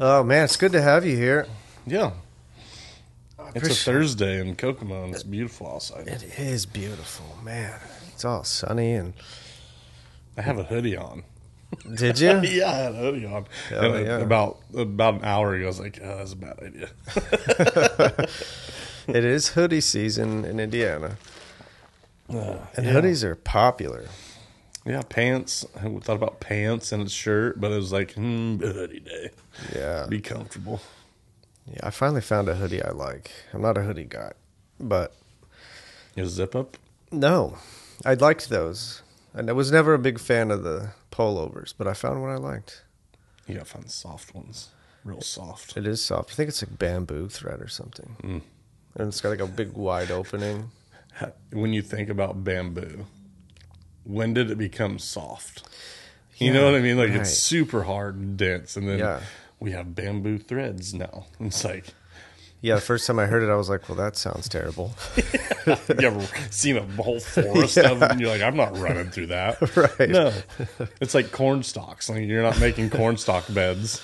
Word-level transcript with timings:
Oh 0.00 0.22
man, 0.22 0.44
it's 0.44 0.56
good 0.56 0.72
to 0.72 0.82
have 0.82 1.04
you 1.04 1.16
here. 1.16 1.46
Yeah. 1.86 2.12
It's 3.54 3.68
a 3.68 3.74
Thursday 3.74 4.40
in 4.40 4.56
Kokomo 4.56 5.04
and 5.04 5.14
it's 5.14 5.22
beautiful 5.22 5.66
outside. 5.74 6.08
It 6.08 6.38
is 6.38 6.64
beautiful, 6.64 7.36
man. 7.42 7.78
It's 8.12 8.24
all 8.24 8.44
sunny 8.44 8.94
and. 8.94 9.12
I 10.36 10.42
have 10.42 10.58
a 10.58 10.64
hoodie 10.64 10.96
on. 10.96 11.24
Did 11.94 12.18
you? 12.18 12.40
Yeah, 12.42 12.70
I 12.70 12.74
had 12.74 12.92
a 12.92 12.96
hoodie 12.96 13.26
on. 13.26 13.46
Hell 13.68 13.94
and 13.94 14.06
yeah. 14.06 14.18
about 14.18 14.60
about 14.74 15.14
an 15.14 15.24
hour 15.24 15.54
ago, 15.54 15.64
I 15.64 15.68
was 15.68 15.80
like, 15.80 15.98
oh, 16.02 16.16
that's 16.18 16.32
a 16.32 16.36
bad 16.36 16.58
idea. 16.60 16.88
it 19.08 19.24
is 19.24 19.48
hoodie 19.48 19.80
season 19.80 20.44
in 20.44 20.60
Indiana, 20.60 21.16
uh, 22.30 22.56
and 22.76 22.86
yeah. 22.86 22.92
hoodies 22.92 23.24
are 23.24 23.34
popular. 23.34 24.06
Yeah, 24.84 25.02
pants. 25.02 25.64
I 25.76 25.88
thought 26.00 26.16
about 26.16 26.40
pants 26.40 26.90
and 26.92 27.06
a 27.06 27.08
shirt, 27.08 27.60
but 27.60 27.70
it 27.70 27.76
was 27.76 27.92
like, 27.92 28.12
hmm, 28.14 28.58
hoodie 28.58 29.00
day. 29.00 29.30
Yeah, 29.74 30.06
Be 30.08 30.20
comfortable. 30.20 30.80
yeah. 31.72 31.80
I 31.86 31.90
finally 31.90 32.20
found 32.20 32.48
a 32.48 32.54
hoodie 32.56 32.82
I 32.82 32.90
like. 32.90 33.30
I'm 33.52 33.62
not 33.62 33.78
a 33.78 33.82
hoodie 33.82 34.04
guy, 34.04 34.32
but 34.80 35.14
You 36.16 36.26
zip 36.26 36.56
up? 36.56 36.76
no, 37.12 37.58
I 38.04 38.14
liked 38.14 38.48
those. 38.48 39.02
And 39.34 39.48
I 39.48 39.52
was 39.52 39.70
never 39.72 39.94
a 39.94 39.98
big 39.98 40.18
fan 40.18 40.50
of 40.50 40.62
the 40.64 40.90
pullovers, 41.10 41.72
but 41.78 41.86
I 41.86 41.94
found 41.94 42.20
one 42.20 42.30
I 42.32 42.36
liked. 42.36 42.82
You 43.46 43.54
gotta 43.54 43.64
find 43.66 43.90
soft 43.90 44.34
ones. 44.34 44.68
Real 45.04 45.20
soft. 45.20 45.76
It 45.76 45.86
is 45.86 46.04
soft. 46.04 46.32
I 46.32 46.34
think 46.34 46.48
it's 46.48 46.62
like 46.62 46.78
bamboo 46.78 47.28
thread 47.28 47.60
or 47.60 47.68
something, 47.68 48.16
Mm. 48.22 48.42
and 48.96 49.08
it's 49.08 49.20
got 49.20 49.30
like 49.30 49.40
a 49.40 49.46
big 49.46 49.72
wide 49.74 50.10
opening. 50.10 50.70
When 51.52 51.72
you 51.72 51.82
think 51.82 52.08
about 52.08 52.42
bamboo, 52.44 53.06
when 54.04 54.34
did 54.34 54.50
it 54.50 54.58
become 54.58 54.98
soft? 54.98 55.62
You 56.38 56.48
Yeah, 56.48 56.52
know 56.54 56.64
what 56.66 56.74
I 56.74 56.80
mean? 56.80 56.96
Like 56.98 57.10
right. 57.10 57.20
it's 57.20 57.36
super 57.38 57.82
hard 57.84 58.16
and 58.16 58.36
dense, 58.36 58.76
and 58.76 58.88
then 58.88 58.98
Yeah. 58.98 59.20
we 59.60 59.72
have 59.72 59.94
bamboo 59.94 60.38
threads 60.38 60.92
now. 60.94 61.26
It's 61.40 61.64
like 61.64 61.86
Yeah, 62.60 62.76
the 62.76 62.80
first 62.80 63.06
time 63.06 63.18
I 63.18 63.26
heard 63.26 63.42
it, 63.42 63.50
I 63.50 63.56
was 63.56 63.68
like, 63.68 63.88
"Well, 63.88 63.96
that 63.98 64.16
sounds 64.16 64.48
terrible." 64.48 64.94
you 65.66 66.06
ever 66.06 66.26
seen 66.50 66.76
a 66.76 66.86
whole 67.02 67.18
forest 67.20 67.76
of 67.78 67.98
them? 68.00 68.18
You're 68.20 68.28
like, 68.30 68.40
I'm 68.42 68.56
not 68.56 68.76
running 68.78 69.10
through 69.10 69.26
that. 69.28 69.58
Right. 69.76 70.10
No, 70.10 70.32
it's 71.00 71.14
like 71.14 71.32
corn 71.32 71.62
stalks. 71.64 72.08
Like 72.08 72.22
you're 72.26 72.42
not 72.42 72.60
making 72.60 72.90
corn 72.90 73.16
stalk 73.16 73.52
beds. 73.52 74.00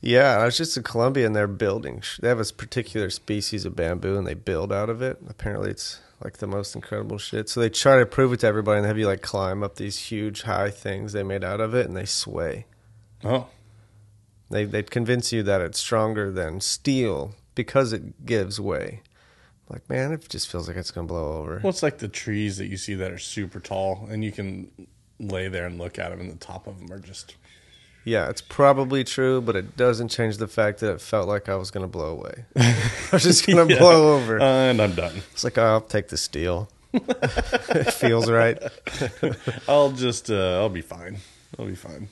Yeah, 0.00 0.38
I 0.38 0.44
was 0.44 0.56
just 0.56 0.76
in 0.76 0.84
Colombia 0.84 1.26
and 1.26 1.34
they're 1.34 1.48
building. 1.48 2.02
They 2.20 2.28
have 2.28 2.38
this 2.38 2.52
particular 2.52 3.10
species 3.10 3.64
of 3.64 3.74
bamboo 3.74 4.16
and 4.16 4.24
they 4.28 4.34
build 4.34 4.72
out 4.72 4.88
of 4.90 5.02
it. 5.02 5.18
Apparently, 5.28 5.70
it's 5.70 5.98
like 6.22 6.38
the 6.38 6.46
most 6.46 6.74
incredible 6.74 7.18
shit. 7.18 7.48
So 7.48 7.60
they 7.60 7.70
try 7.70 7.98
to 7.98 8.06
prove 8.06 8.32
it 8.32 8.40
to 8.40 8.46
everybody 8.46 8.78
and 8.78 8.86
have 8.86 8.98
you 8.98 9.06
like 9.06 9.22
climb 9.22 9.62
up 9.62 9.76
these 9.76 9.98
huge 9.98 10.42
high 10.42 10.70
things 10.70 11.12
they 11.12 11.22
made 11.22 11.44
out 11.44 11.60
of 11.60 11.74
it 11.74 11.86
and 11.86 11.96
they 11.96 12.04
sway. 12.06 12.66
Oh, 13.24 13.46
They 14.50 14.64
they 14.64 14.82
convince 14.82 15.32
you 15.32 15.42
that 15.44 15.60
it's 15.60 15.78
stronger 15.78 16.30
than 16.30 16.60
steel 16.60 17.34
because 17.54 17.92
it 17.92 18.24
gives 18.26 18.60
way. 18.60 19.02
Like 19.68 19.88
man, 19.90 20.12
it 20.12 20.28
just 20.28 20.48
feels 20.50 20.66
like 20.68 20.76
it's 20.76 20.90
gonna 20.90 21.06
blow 21.06 21.34
over. 21.38 21.60
well, 21.62 21.70
it's 21.70 21.82
like 21.82 21.98
the 21.98 22.08
trees 22.08 22.56
that 22.58 22.66
you 22.66 22.76
see 22.76 22.94
that 22.94 23.10
are 23.12 23.18
super 23.18 23.60
tall, 23.60 24.08
and 24.10 24.24
you 24.24 24.32
can 24.32 24.70
lay 25.20 25.48
there 25.48 25.66
and 25.66 25.78
look 25.78 25.98
at 25.98 26.10
them, 26.10 26.20
and 26.20 26.30
the 26.30 26.36
top 26.36 26.66
of 26.66 26.78
them 26.78 26.90
are 26.92 26.98
just. 27.00 27.34
Yeah, 28.08 28.30
it's 28.30 28.40
probably 28.40 29.04
true, 29.04 29.40
but 29.40 29.54
it 29.54 29.76
doesn't 29.76 30.08
change 30.08 30.38
the 30.38 30.48
fact 30.48 30.80
that 30.80 30.92
it 30.94 31.00
felt 31.00 31.28
like 31.28 31.48
I 31.48 31.56
was 31.56 31.70
gonna 31.70 31.86
blow 31.88 32.06
away. 32.12 32.44
I 32.56 32.74
was 33.12 33.22
just 33.22 33.46
gonna 33.46 33.66
Yeah. 33.66 33.78
blow 33.78 34.16
over. 34.16 34.40
and 34.40 34.80
I'm 34.80 34.94
done. 34.94 35.22
It's 35.32 35.44
like 35.44 35.58
oh, 35.58 35.62
I'll 35.64 35.80
take 35.80 36.08
the 36.08 36.16
steel. 36.16 36.68
it 36.94 37.92
feels 37.92 38.30
right. 38.30 38.58
I'll 39.68 39.92
just. 39.92 40.30
Uh, 40.30 40.58
I'll 40.58 40.70
be 40.70 40.80
fine. 40.80 41.18
I'll 41.58 41.66
be 41.66 41.74
fine. 41.74 42.08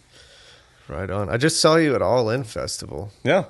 Right 0.86 1.11
on. 1.11 1.30
I 1.30 1.38
just 1.38 1.61
saw 1.61 1.77
you 1.77 1.94
at 1.94 2.03
All 2.03 2.28
In 2.31 2.44
Festival. 2.44 3.10
Yeah. 3.25 3.47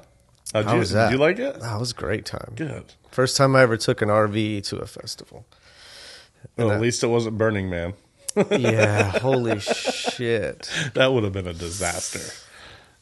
How'd 0.52 0.66
How 0.66 0.74
you, 0.74 0.78
was 0.78 0.92
that? 0.92 1.06
Did 1.10 1.14
you 1.16 1.18
like 1.18 1.38
it? 1.40 1.58
That 1.60 1.80
was 1.80 1.90
a 1.90 1.94
great 1.94 2.24
time. 2.24 2.52
Good. 2.54 2.94
First 3.10 3.36
time 3.36 3.56
I 3.56 3.62
ever 3.62 3.76
took 3.76 4.00
an 4.02 4.08
RV 4.08 4.64
to 4.68 4.76
a 4.78 4.86
festival. 4.86 5.44
Well, 6.56 6.70
at 6.70 6.80
least 6.80 7.02
it 7.02 7.08
wasn't 7.08 7.36
Burning 7.36 7.68
Man. 7.68 7.94
Yeah, 8.50 9.18
holy 9.18 9.60
shit. 9.60 10.70
That 10.94 11.12
would 11.12 11.24
have 11.24 11.32
been 11.32 11.46
a 11.46 11.54
disaster. 11.54 12.20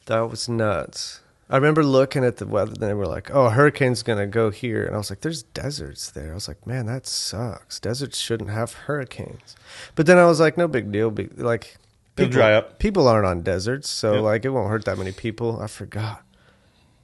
That 0.07 0.31
was 0.31 0.49
nuts. 0.49 1.21
I 1.51 1.57
remember 1.57 1.85
looking 1.85 2.25
at 2.25 2.39
the 2.39 2.47
weather 2.47 2.73
and 2.73 2.81
they 2.83 2.95
were 2.95 3.07
like, 3.07 3.31
oh, 3.35 3.47
a 3.47 3.51
hurricane's 3.51 4.03
going 4.03 4.19
to 4.19 4.27
go 4.27 4.51
here. 4.51 4.85
And 4.87 4.95
I 4.95 4.99
was 4.99 5.11
like, 5.11 5.21
there's 5.21 5.43
deserts 5.43 6.11
there. 6.11 6.31
I 6.33 6.35
was 6.35 6.49
like, 6.49 6.67
man, 6.67 6.87
that 6.87 7.07
sucks. 7.07 7.79
Deserts 7.79 8.19
shouldn't 8.19 8.51
have 8.51 8.73
hurricanes. 8.73 9.55
But 9.95 10.07
then 10.07 10.17
I 10.19 10.25
was 10.27 10.41
like, 10.41 10.57
no 10.57 10.67
big 10.69 10.91
deal. 10.91 11.11
Be- 11.11 11.29
Like, 11.37 11.77
It'll 12.17 12.31
dry 12.31 12.55
up. 12.55 12.79
People 12.79 13.09
aren't 13.09 13.27
on 13.27 13.43
deserts. 13.43 13.91
So, 13.91 14.15
Yep. 14.15 14.23
like, 14.23 14.45
it 14.45 14.51
won't 14.51 14.71
hurt 14.71 14.85
that 14.87 14.97
many 14.99 15.13
people. 15.13 15.61
I 15.61 15.67
forgot. 15.67 16.23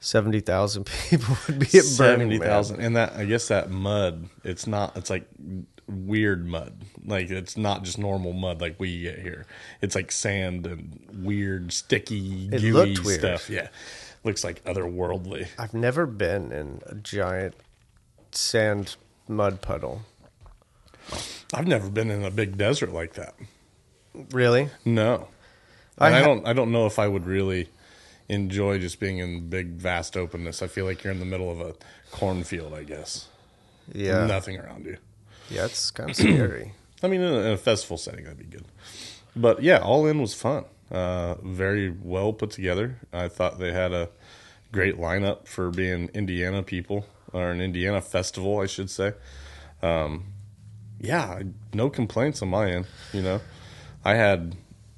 70,000 0.01 0.87
people 1.11 1.37
would 1.47 1.59
be 1.59 1.67
at 1.67 1.73
Burning 1.73 1.81
Seventy 1.83 2.39
thousand, 2.39 2.81
and 2.81 2.97
that 2.97 3.13
I 3.17 3.27
guess 3.27 3.49
that 3.49 3.71
mud. 3.71 4.31
It's 4.45 4.67
not. 4.67 4.97
It's 4.97 5.11
like 5.11 5.27
weird 5.91 6.47
mud. 6.47 6.85
Like 7.05 7.31
it's 7.31 7.57
not 7.57 7.83
just 7.83 7.99
normal 7.99 8.33
mud 8.33 8.61
like 8.61 8.77
we 8.79 9.03
get 9.03 9.19
here. 9.19 9.47
It's 9.83 9.95
like 9.95 10.13
sand 10.13 10.67
and 10.67 11.01
weird, 11.23 11.73
sticky, 11.73 12.49
It 12.53 12.61
gooey 12.61 12.95
stuff. 12.95 13.51
Yeah, 13.51 13.69
looks 14.25 14.45
like 14.45 14.65
otherworldly. 14.65 15.49
I've 15.59 15.75
never 15.75 16.07
been 16.07 16.53
in 16.53 16.81
a 16.87 16.95
giant 16.95 17.55
sand 18.33 18.97
mud 19.29 19.61
puddle. 19.63 20.03
I've 21.53 21.67
never 21.67 21.89
been 21.91 22.11
in 22.11 22.25
a 22.25 22.31
big 22.31 22.57
desert 22.57 22.93
like 22.93 23.15
that. 23.15 23.35
Really? 24.31 24.69
No, 24.85 25.29
I 25.99 26.09
And 26.09 26.17
I, 26.17 26.23
don't. 26.23 26.47
I 26.47 26.53
don't 26.53 26.73
know 26.73 26.87
if 26.87 26.99
I 26.99 27.09
would 27.09 27.27
really 27.27 27.69
enjoy 28.29 28.79
just 28.79 29.01
being 29.01 29.19
in 29.19 29.49
big, 29.49 29.71
vast 29.71 30.17
openness. 30.17 30.63
I 30.63 30.67
feel 30.69 30.85
like 30.85 31.03
you're 31.03 31.13
in 31.13 31.19
the 31.19 31.27
middle 31.27 31.51
of 31.51 31.61
a 31.61 31.75
cornfield. 32.13 32.75
I 32.75 32.85
guess. 32.85 33.29
Yeah. 33.93 34.27
Nothing 34.27 34.59
around 34.59 34.85
you. 34.85 34.99
Yeah, 35.51 35.65
it's 35.67 35.91
kind 35.91 36.11
of 36.11 36.17
scary. 36.17 36.73
I 37.03 37.09
mean, 37.09 37.21
in 37.21 37.33
a, 37.33 37.39
in 37.41 37.53
a 37.53 37.57
festival 37.57 37.97
setting, 37.97 38.25
that'd 38.25 38.39
be 38.39 38.45
good. 38.45 38.65
But 39.35 39.63
yeah, 39.63 39.79
All 39.79 40.07
In 40.07 40.21
was 40.21 40.35
fun. 40.35 40.65
Uh, 40.91 41.35
very 41.43 41.91
well 41.91 42.33
put 42.33 42.51
together. 42.51 42.99
I 43.13 43.29
thought 43.29 43.59
they 43.59 43.73
had 43.73 43.93
a 43.93 44.09
great 44.73 44.97
lineup 44.97 45.47
for 45.47 45.71
being 45.71 46.09
Indiana 46.15 46.63
people 46.63 47.07
or 47.33 47.51
an 47.51 47.61
Indiana 47.61 48.01
festival, 48.01 48.59
I 48.61 48.67
should 48.67 48.91
say. 48.91 49.13
Um, 49.83 50.33
yeah, 51.01 51.43
no 51.73 51.91
complaints 51.91 52.43
on 52.43 52.49
my 52.49 52.71
end. 52.71 52.87
You 53.13 53.23
know, 53.23 53.41
I 54.05 54.15
had 54.15 54.57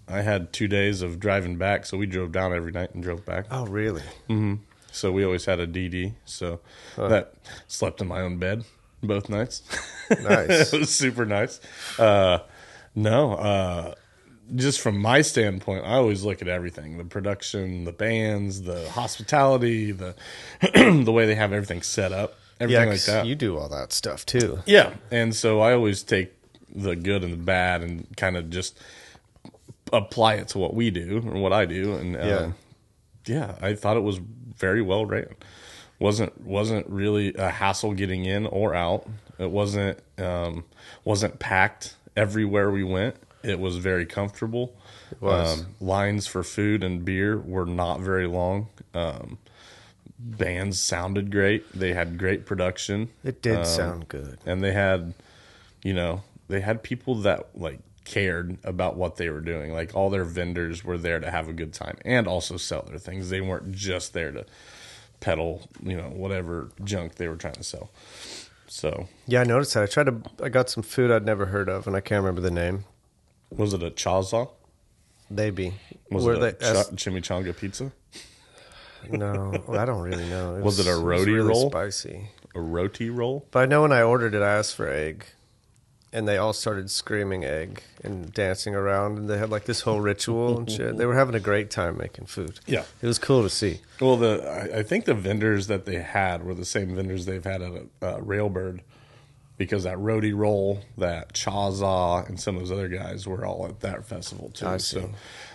I 0.08 0.22
had 0.22 0.52
two 0.52 0.66
days 0.66 1.02
of 1.02 1.20
driving 1.20 1.56
back, 1.58 1.86
so 1.86 1.96
we 1.96 2.06
drove 2.06 2.32
down 2.32 2.52
every 2.52 2.72
night 2.72 2.94
and 2.94 3.02
drove 3.02 3.24
back. 3.24 3.46
Oh, 3.50 3.66
really? 3.66 4.02
So 4.90 5.12
we 5.12 5.24
always 5.24 5.44
had 5.44 5.60
a 5.60 5.66
DD. 5.66 6.14
So 6.24 6.60
that 6.96 7.34
slept 7.68 8.00
in 8.00 8.08
my 8.08 8.20
own 8.20 8.38
bed 8.38 8.64
both 9.02 9.28
nights. 9.28 9.62
Nice. 10.22 10.72
it 10.74 10.78
was 10.80 10.94
super 10.94 11.24
nice. 11.26 11.60
Uh, 11.98 12.38
no, 12.94 13.32
uh, 13.34 13.94
just 14.54 14.80
from 14.80 14.98
my 14.98 15.22
standpoint, 15.22 15.84
I 15.84 15.94
always 15.94 16.24
look 16.24 16.42
at 16.42 16.48
everything: 16.48 16.98
the 16.98 17.04
production, 17.04 17.84
the 17.84 17.92
bands, 17.92 18.62
the 18.62 18.88
hospitality, 18.90 19.92
the 19.92 20.14
the 21.04 21.12
way 21.12 21.26
they 21.26 21.34
have 21.34 21.52
everything 21.52 21.82
set 21.82 22.12
up, 22.12 22.34
Yeah, 22.60 22.64
everything 22.64 22.88
like 22.88 22.96
'cause 22.98 23.06
that. 23.06 23.26
you 23.26 23.34
do 23.34 23.56
all 23.58 23.68
that 23.70 23.92
stuff 23.92 24.26
too. 24.26 24.60
Yeah, 24.66 24.92
and 25.10 25.34
so 25.34 25.60
I 25.60 25.72
always 25.72 26.02
take 26.02 26.32
the 26.74 26.96
good 26.96 27.22
and 27.24 27.32
the 27.32 27.36
bad 27.38 27.82
and 27.82 28.06
kind 28.16 28.36
of 28.36 28.50
just 28.50 28.78
apply 29.92 30.34
it 30.34 30.48
to 30.48 30.58
what 30.58 30.74
we 30.74 30.90
do 30.90 31.22
or 31.26 31.40
what 31.40 31.52
I 31.52 31.64
do, 31.66 31.94
and 31.94 32.16
um, 32.16 32.26
Yeah. 32.28 32.52
yeah, 33.26 33.54
I 33.60 33.74
thought 33.74 33.96
it 33.96 34.02
was 34.02 34.18
very 34.56 34.82
well 34.82 35.04
ran. 35.06 35.34
Wasn't 36.02 36.38
wasn't 36.44 36.86
really 36.88 37.34
a 37.34 37.50
hassle 37.50 37.92
getting 37.94 38.24
in 38.24 38.46
or 38.46 38.74
out. 38.74 39.06
It 39.38 39.50
wasn't 39.50 39.98
um, 40.18 40.64
wasn't 41.04 41.38
packed 41.38 41.94
everywhere 42.16 42.70
we 42.70 42.84
went. 42.84 43.16
It 43.42 43.58
was 43.58 43.76
very 43.78 44.06
comfortable. 44.06 44.74
It 45.10 45.20
was. 45.20 45.60
Um, 45.60 45.66
lines 45.80 46.26
for 46.26 46.42
food 46.42 46.84
and 46.84 47.04
beer 47.04 47.38
were 47.38 47.66
not 47.66 48.00
very 48.00 48.26
long. 48.26 48.68
Um, 48.94 49.38
bands 50.18 50.78
sounded 50.80 51.30
great. 51.30 51.64
They 51.72 51.92
had 51.94 52.18
great 52.18 52.46
production 52.46 53.08
It 53.24 53.42
did 53.42 53.58
Um, 53.60 53.64
sound 53.64 54.08
good. 54.08 54.38
and 54.46 54.62
they 54.62 54.72
had 54.72 55.14
you 55.82 55.94
know 55.94 56.22
they 56.48 56.60
had 56.60 56.82
people 56.82 57.16
that 57.22 57.48
like 57.58 57.80
cared 58.04 58.56
about 58.64 58.96
what 58.96 59.16
they 59.16 59.28
were 59.30 59.40
doing 59.40 59.72
like 59.72 59.94
all 59.94 60.10
their 60.10 60.24
vendors 60.24 60.84
were 60.84 60.98
there 60.98 61.18
to 61.20 61.30
have 61.30 61.48
a 61.48 61.52
good 61.52 61.72
time 61.72 61.96
and 62.04 62.26
also 62.26 62.56
sell 62.56 62.82
their 62.82 62.98
things 62.98 63.30
they 63.30 63.40
weren't 63.40 63.72
just 63.72 64.12
there 64.12 64.30
to 64.32 64.44
peddle 65.22 65.62
you 65.82 65.96
know 65.96 66.10
whatever 66.22 66.68
junk 66.84 67.14
they 67.14 67.28
were 67.28 67.36
trying 67.36 67.54
to 67.54 67.62
sell 67.62 67.88
so 68.66 69.08
Yeah, 69.26 69.40
I 69.42 69.44
noticed 69.44 69.74
that. 69.74 69.82
I 69.82 69.86
tried 69.86 70.06
to. 70.06 70.22
I 70.42 70.48
got 70.48 70.68
some 70.70 70.82
food 70.82 71.10
I'd 71.10 71.24
never 71.26 71.46
heard 71.46 71.68
of, 71.68 71.86
and 71.86 71.94
I 71.94 72.00
can't 72.00 72.20
remember 72.24 72.40
the 72.40 72.50
name. 72.50 72.84
was 73.50 73.72
it 73.74 73.82
a 73.82 73.90
chaza 73.90 74.48
Maybe. 75.30 75.74
was 76.10 76.24
Were 76.24 76.32
it 76.34 76.38
a 76.38 76.40
they- 76.40 76.66
as- 76.66 76.90
chimichanga 76.90 77.56
pizza 77.56 77.92
no, 79.10 79.52
I 79.68 79.84
don't 79.84 80.00
really 80.00 80.28
know. 80.28 80.54
Was 80.62 80.78
it 80.78 80.86
a 80.86 80.94
roti 80.96 81.32
really 81.32 81.48
roll? 81.48 81.70
Spicy. 81.70 82.28
a 82.54 82.60
roti 82.60 83.10
roll 83.10 83.46
But 83.50 83.64
I 83.64 83.66
know 83.66 83.82
when 83.82 83.90
I 83.92 84.02
ordered 84.02 84.32
it, 84.34 84.42
I 84.42 84.54
asked 84.58 84.76
for 84.76 84.88
egg. 84.88 85.26
And 86.12 86.28
they 86.28 86.36
all 86.36 86.52
started 86.52 86.90
screaming 86.90 87.44
egg 87.44 87.82
and 88.04 88.32
dancing 88.32 88.74
around, 88.74 89.18
and 89.18 89.30
they 89.30 89.38
had 89.38 89.50
like 89.50 89.64
this 89.64 89.80
whole 89.80 90.00
ritual 90.00 90.58
and 90.58 90.70
shit. 90.70 90.96
They 90.98 91.06
were 91.06 91.14
having 91.14 91.34
a 91.34 91.40
great 91.40 91.70
time 91.70 91.96
making 91.96 92.26
food. 92.26 92.60
Yeah. 92.66 92.84
it 93.00 93.06
was 93.06 93.18
cool 93.18 93.42
to 93.42 93.50
see. 93.50 93.80
Well, 94.00 94.16
the 94.16 94.70
I, 94.74 94.80
I 94.80 94.82
think 94.82 95.06
the 95.06 95.14
vendors 95.14 95.68
that 95.68 95.86
they 95.86 96.02
had 96.02 96.44
were 96.44 96.54
the 96.54 96.64
same 96.64 96.94
vendors 96.94 97.24
they've 97.24 97.42
had 97.42 97.62
at 97.62 97.72
uh, 98.02 98.18
Railbird, 98.18 98.80
because 99.56 99.84
that 99.84 99.96
Roadie 99.96 100.36
Roll, 100.36 100.80
that 100.98 101.32
Chaza, 101.32 102.28
and 102.28 102.38
some 102.38 102.56
of 102.56 102.62
those 102.62 102.72
other 102.72 102.88
guys 102.88 103.26
were 103.26 103.46
all 103.46 103.66
at 103.66 103.80
that 103.80 104.04
festival 104.04 104.50
too. 104.50 104.66
I 104.66 104.76
see. 104.76 105.00
So 105.00 105.10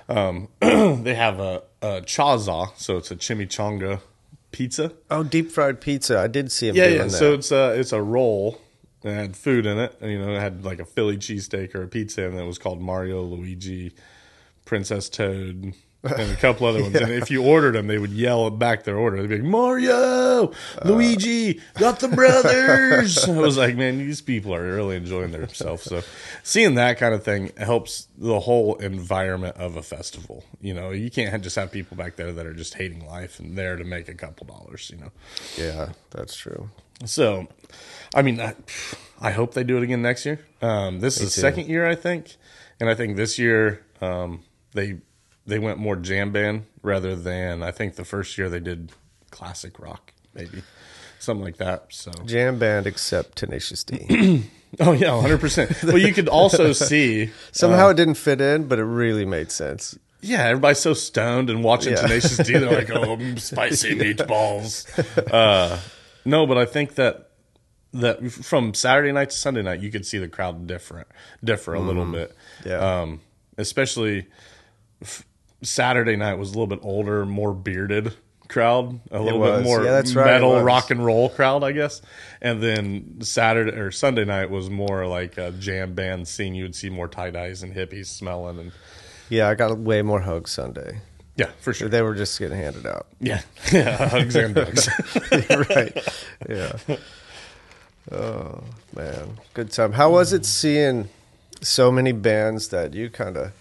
um, 0.09 0.47
they 1.03 1.15
have 1.15 1.39
a, 1.39 1.63
a 1.81 2.01
Chaza, 2.01 2.75
so 2.77 2.97
it's 2.97 3.11
a 3.11 3.15
chimichanga 3.15 4.01
pizza. 4.51 4.93
Oh, 5.11 5.23
deep 5.23 5.51
fried 5.51 5.81
pizza! 5.81 6.19
I 6.19 6.27
did 6.27 6.51
see 6.51 6.69
him. 6.69 6.75
Yeah, 6.75 6.87
yeah. 6.87 7.03
that. 7.03 7.11
So 7.11 7.33
it's 7.33 7.51
a 7.51 7.79
it's 7.79 7.91
a 7.91 8.01
roll. 8.01 8.61
It 9.03 9.13
had 9.13 9.35
food 9.35 9.65
in 9.65 9.77
it. 9.77 9.97
And, 10.01 10.11
you 10.11 10.19
know, 10.19 10.33
it 10.33 10.39
had 10.39 10.65
like 10.65 10.79
a 10.79 10.85
Philly 10.85 11.17
cheesesteak 11.17 11.75
or 11.75 11.83
a 11.83 11.87
pizza, 11.87 12.23
and 12.23 12.37
it 12.37 12.45
was 12.45 12.57
called 12.57 12.81
Mario, 12.81 13.21
Luigi, 13.21 13.93
Princess 14.65 15.09
Toad, 15.09 15.73
and 16.03 16.31
a 16.31 16.35
couple 16.35 16.67
other 16.67 16.81
ones. 16.81 16.95
And 17.01 17.11
if 17.11 17.29
you 17.29 17.43
ordered 17.43 17.75
them, 17.75 17.87
they 17.87 17.97
would 17.97 18.11
yell 18.11 18.49
back 18.49 18.83
their 18.83 18.97
order. 18.97 19.17
They'd 19.21 19.27
be 19.27 19.37
like, 19.37 19.49
Mario, 19.49 20.51
Luigi, 20.83 21.61
got 21.75 21.99
the 21.99 22.07
brothers. 22.07 23.23
I 23.29 23.37
was 23.37 23.57
like, 23.57 23.75
man, 23.75 23.97
these 23.97 24.21
people 24.21 24.53
are 24.53 24.63
really 24.63 24.95
enjoying 24.95 25.31
themselves. 25.31 25.83
So 25.83 26.01
seeing 26.43 26.75
that 26.75 26.97
kind 26.97 27.13
of 27.13 27.23
thing 27.23 27.51
helps 27.57 28.07
the 28.17 28.39
whole 28.39 28.75
environment 28.75 29.57
of 29.57 29.75
a 29.75 29.83
festival. 29.83 30.43
You 30.61 30.73
know, 30.73 30.91
you 30.91 31.09
can't 31.09 31.43
just 31.43 31.55
have 31.55 31.71
people 31.71 31.97
back 31.97 32.15
there 32.15 32.31
that 32.31 32.45
are 32.45 32.53
just 32.53 32.73
hating 32.73 33.05
life 33.05 33.39
and 33.39 33.57
there 33.57 33.75
to 33.75 33.83
make 33.83 34.09
a 34.09 34.15
couple 34.15 34.47
dollars, 34.47 34.89
you 34.91 34.99
know. 34.99 35.11
yeah, 35.57 35.89
that's 36.11 36.35
true. 36.35 36.69
So, 37.05 37.47
I 38.13 38.21
mean, 38.21 38.39
I, 38.39 38.55
I 39.19 39.31
hope 39.31 39.53
they 39.53 39.63
do 39.63 39.77
it 39.77 39.83
again 39.83 40.01
next 40.01 40.25
year. 40.25 40.39
Um, 40.61 40.99
this 40.99 41.19
is 41.19 41.35
the 41.35 41.35
too. 41.35 41.41
second 41.41 41.67
year, 41.67 41.87
I 41.87 41.95
think, 41.95 42.35
and 42.79 42.89
I 42.89 42.95
think 42.95 43.15
this 43.17 43.37
year 43.39 43.83
um, 44.01 44.43
they 44.73 44.97
they 45.45 45.59
went 45.59 45.77
more 45.79 45.95
jam 45.95 46.31
band 46.31 46.65
rather 46.81 47.15
than 47.15 47.63
I 47.63 47.71
think 47.71 47.95
the 47.95 48.05
first 48.05 48.37
year 48.37 48.49
they 48.49 48.59
did 48.59 48.91
classic 49.31 49.79
rock, 49.79 50.13
maybe 50.33 50.61
something 51.19 51.43
like 51.43 51.57
that. 51.57 51.85
So, 51.89 52.11
Jam 52.25 52.59
band 52.59 52.85
except 52.87 53.37
Tenacious 53.37 53.83
D. 53.83 54.45
oh 54.79 54.91
yeah, 54.93 55.19
hundred 55.19 55.39
percent. 55.39 55.71
Well, 55.83 55.97
you 55.97 56.13
could 56.13 56.27
also 56.29 56.71
see 56.73 57.31
Somehow 57.51 57.89
it 57.89 57.97
didn't 57.97 58.15
fit 58.15 58.41
in, 58.41 58.67
but 58.67 58.79
it 58.79 58.85
really 58.85 59.25
made 59.25 59.51
sense. 59.51 59.97
Yeah, 60.21 60.45
everybody's 60.45 60.79
so 60.79 60.93
stoned 60.93 61.49
and 61.49 61.63
watching 61.63 61.93
Yeah. 61.93 62.01
Tenacious 62.01 62.37
D. 62.37 62.53
They're 62.53 62.71
like, 62.71 62.89
"Oh, 62.93 63.17
spicy 63.35 63.95
meatballs." 63.95 64.85
Uh, 65.31 65.79
no, 66.25 66.45
but 66.47 66.57
I 66.57 66.65
think 66.65 66.95
that 66.95 67.26
that 68.01 68.31
from 68.31 68.73
Saturday 68.73 69.11
night 69.11 69.29
to 69.31 69.37
Sunday 69.37 69.61
night, 69.61 69.81
you 69.81 69.91
could 69.91 70.05
see 70.05 70.17
the 70.17 70.27
crowd 70.27 70.67
different, 70.67 71.07
differ 71.43 71.73
a 71.73 71.79
little 71.79 72.05
bit. 72.05 72.35
Mm-hmm. 72.61 72.69
Yeah. 72.69 73.01
Um, 73.01 73.21
especially 73.57 74.27
f- 75.01 75.25
Saturday 75.61 76.15
night 76.15 76.35
was 76.35 76.49
a 76.49 76.53
little 76.53 76.67
bit 76.67 76.79
older, 76.81 77.25
more 77.25 77.53
bearded 77.53 78.13
crowd, 78.47 78.99
a 79.11 79.21
little 79.21 79.39
was. 79.39 79.57
bit 79.57 79.65
more 79.65 79.83
Yeah, 79.83 79.91
that's 79.91 80.15
right, 80.15 80.25
metal 80.25 80.61
rock 80.61 80.91
and 80.91 81.05
roll 81.05 81.29
crowd, 81.29 81.63
I 81.63 81.71
guess. 81.71 82.01
And 82.41 82.61
then 82.61 83.17
Saturday 83.21 83.77
or 83.77 83.91
Sunday 83.91 84.25
night 84.25 84.49
was 84.49 84.69
more 84.69 85.05
like 85.05 85.37
a 85.37 85.51
jam 85.51 85.93
band 85.93 86.27
scene. 86.27 86.55
You 86.55 86.63
would 86.63 86.75
see 86.75 86.89
more 86.89 87.07
tie 87.07 87.31
dyes 87.31 87.63
and 87.63 87.73
hippies 87.73 88.07
smelling 88.07 88.59
and. 88.59 88.71
Yeah, 89.29 89.49
I 89.49 89.55
got 89.55 89.77
way 89.77 90.01
more 90.01 90.21
hugs 90.21 90.51
Sunday. 90.51 91.01
Yeah, 91.35 91.51
for 91.59 91.73
sure. 91.73 91.89
They 91.89 92.01
were 92.01 92.15
just 92.15 92.39
getting 92.39 92.57
handed 92.57 92.87
out. 92.87 93.07
Yeah, 93.19 93.41
yeah, 93.71 94.07
hugs 94.09 94.35
and 94.35 94.55
dogs. 94.55 94.89
right. 95.49 95.97
Yeah. 96.49 96.77
Oh 98.11 98.63
man, 98.95 99.37
good 99.53 99.71
time. 99.71 99.93
How 99.93 100.09
was 100.11 100.33
it 100.33 100.45
seeing 100.45 101.09
so 101.61 101.91
many 101.91 102.11
bands 102.11 102.69
that 102.69 102.93
you 102.93 103.09
kind 103.09 103.35
of 103.37 103.51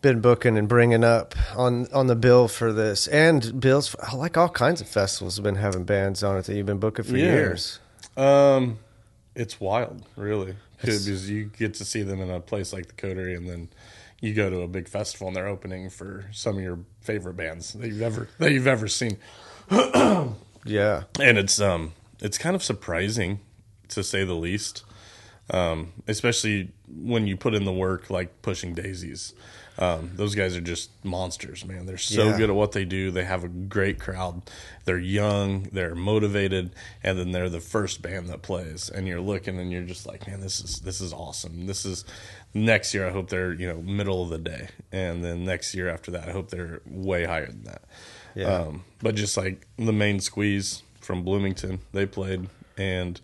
been 0.00 0.20
booking 0.20 0.56
and 0.56 0.68
bringing 0.68 1.04
up 1.04 1.34
on 1.56 1.86
on 1.92 2.06
the 2.06 2.16
bill 2.16 2.48
for 2.48 2.72
this, 2.72 3.06
and 3.08 3.60
bills 3.60 3.88
for, 3.88 3.98
like 4.16 4.36
all 4.36 4.48
kinds 4.48 4.80
of 4.80 4.88
festivals 4.88 5.36
have 5.36 5.44
been 5.44 5.56
having 5.56 5.84
bands 5.84 6.22
on 6.22 6.36
it 6.36 6.44
that 6.46 6.54
you've 6.56 6.66
been 6.66 6.78
booking 6.78 7.04
for 7.04 7.16
Yeah. 7.16 7.24
years. 7.24 7.78
um, 8.16 8.78
it's 9.34 9.60
wild, 9.60 10.02
really, 10.16 10.56
because 10.80 11.30
you 11.30 11.44
get 11.44 11.74
to 11.74 11.84
see 11.84 12.02
them 12.02 12.20
in 12.20 12.30
a 12.30 12.40
place 12.40 12.72
like 12.72 12.86
the 12.88 12.92
Coterie, 12.94 13.34
and 13.36 13.48
then 13.48 13.68
you 14.20 14.34
go 14.34 14.50
to 14.50 14.62
a 14.62 14.68
big 14.68 14.88
festival 14.88 15.28
and 15.28 15.36
they're 15.36 15.46
opening 15.46 15.90
for 15.90 16.24
some 16.32 16.56
of 16.56 16.62
your 16.62 16.80
favorite 17.02 17.34
bands 17.36 17.72
that 17.74 17.86
you've 17.86 18.02
ever 18.02 18.28
that 18.38 18.50
you've 18.50 18.66
ever 18.66 18.88
seen, 18.88 19.16
Yeah, 20.64 21.04
and 21.20 21.38
it's 21.38 21.60
um 21.60 21.92
it's 22.20 22.38
kind 22.38 22.54
of 22.56 22.62
surprising 22.62 23.40
to 23.88 24.02
say 24.02 24.24
the 24.24 24.34
least. 24.34 24.84
Um, 25.50 25.94
especially 26.06 26.72
when 26.94 27.26
you 27.26 27.34
put 27.34 27.54
in 27.54 27.64
the 27.64 27.72
work 27.72 28.10
like 28.10 28.42
pushing 28.42 28.74
daisies. 28.74 29.32
Um, 29.78 30.10
those 30.16 30.34
guys 30.34 30.54
are 30.56 30.60
just 30.60 30.90
monsters, 31.04 31.64
man. 31.64 31.86
They're 31.86 31.96
so 31.96 32.30
Yeah. 32.30 32.36
good 32.36 32.50
at 32.50 32.56
what 32.56 32.72
they 32.72 32.84
do. 32.84 33.10
They 33.10 33.24
have 33.24 33.44
a 33.44 33.48
great 33.48 33.98
crowd. 33.98 34.42
They're 34.84 34.98
young, 34.98 35.68
they're 35.72 35.94
motivated, 35.94 36.74
and 37.02 37.18
then 37.18 37.30
they're 37.32 37.48
the 37.48 37.60
first 37.60 38.02
band 38.02 38.28
that 38.28 38.42
plays. 38.42 38.90
And 38.90 39.06
you're 39.08 39.22
looking 39.22 39.58
and 39.58 39.72
you're 39.72 39.84
just 39.84 40.04
like, 40.04 40.26
man, 40.26 40.40
this 40.40 40.60
is 40.60 40.80
this 40.80 41.00
is 41.00 41.14
awesome. 41.14 41.66
This 41.66 41.86
is 41.86 42.04
next 42.52 42.92
year. 42.92 43.06
I 43.08 43.12
hope 43.12 43.30
they're 43.30 43.54
you 43.54 43.68
know 43.68 43.80
middle 43.80 44.22
of 44.22 44.28
the 44.28 44.38
day, 44.38 44.68
and 44.92 45.24
then 45.24 45.46
next 45.46 45.74
year 45.74 45.88
after 45.88 46.10
that, 46.10 46.28
I 46.28 46.32
hope 46.32 46.50
they're 46.50 46.82
way 46.84 47.24
higher 47.24 47.46
than 47.46 47.62
that. 47.64 47.84
Yeah. 48.34 48.52
Um, 48.52 48.84
but 49.00 49.14
just 49.14 49.36
like 49.38 49.66
the 49.78 49.92
main 49.94 50.20
squeeze 50.20 50.82
from 51.08 51.22
Bloomington, 51.22 51.80
they 51.94 52.04
played, 52.04 52.48
and 52.76 53.18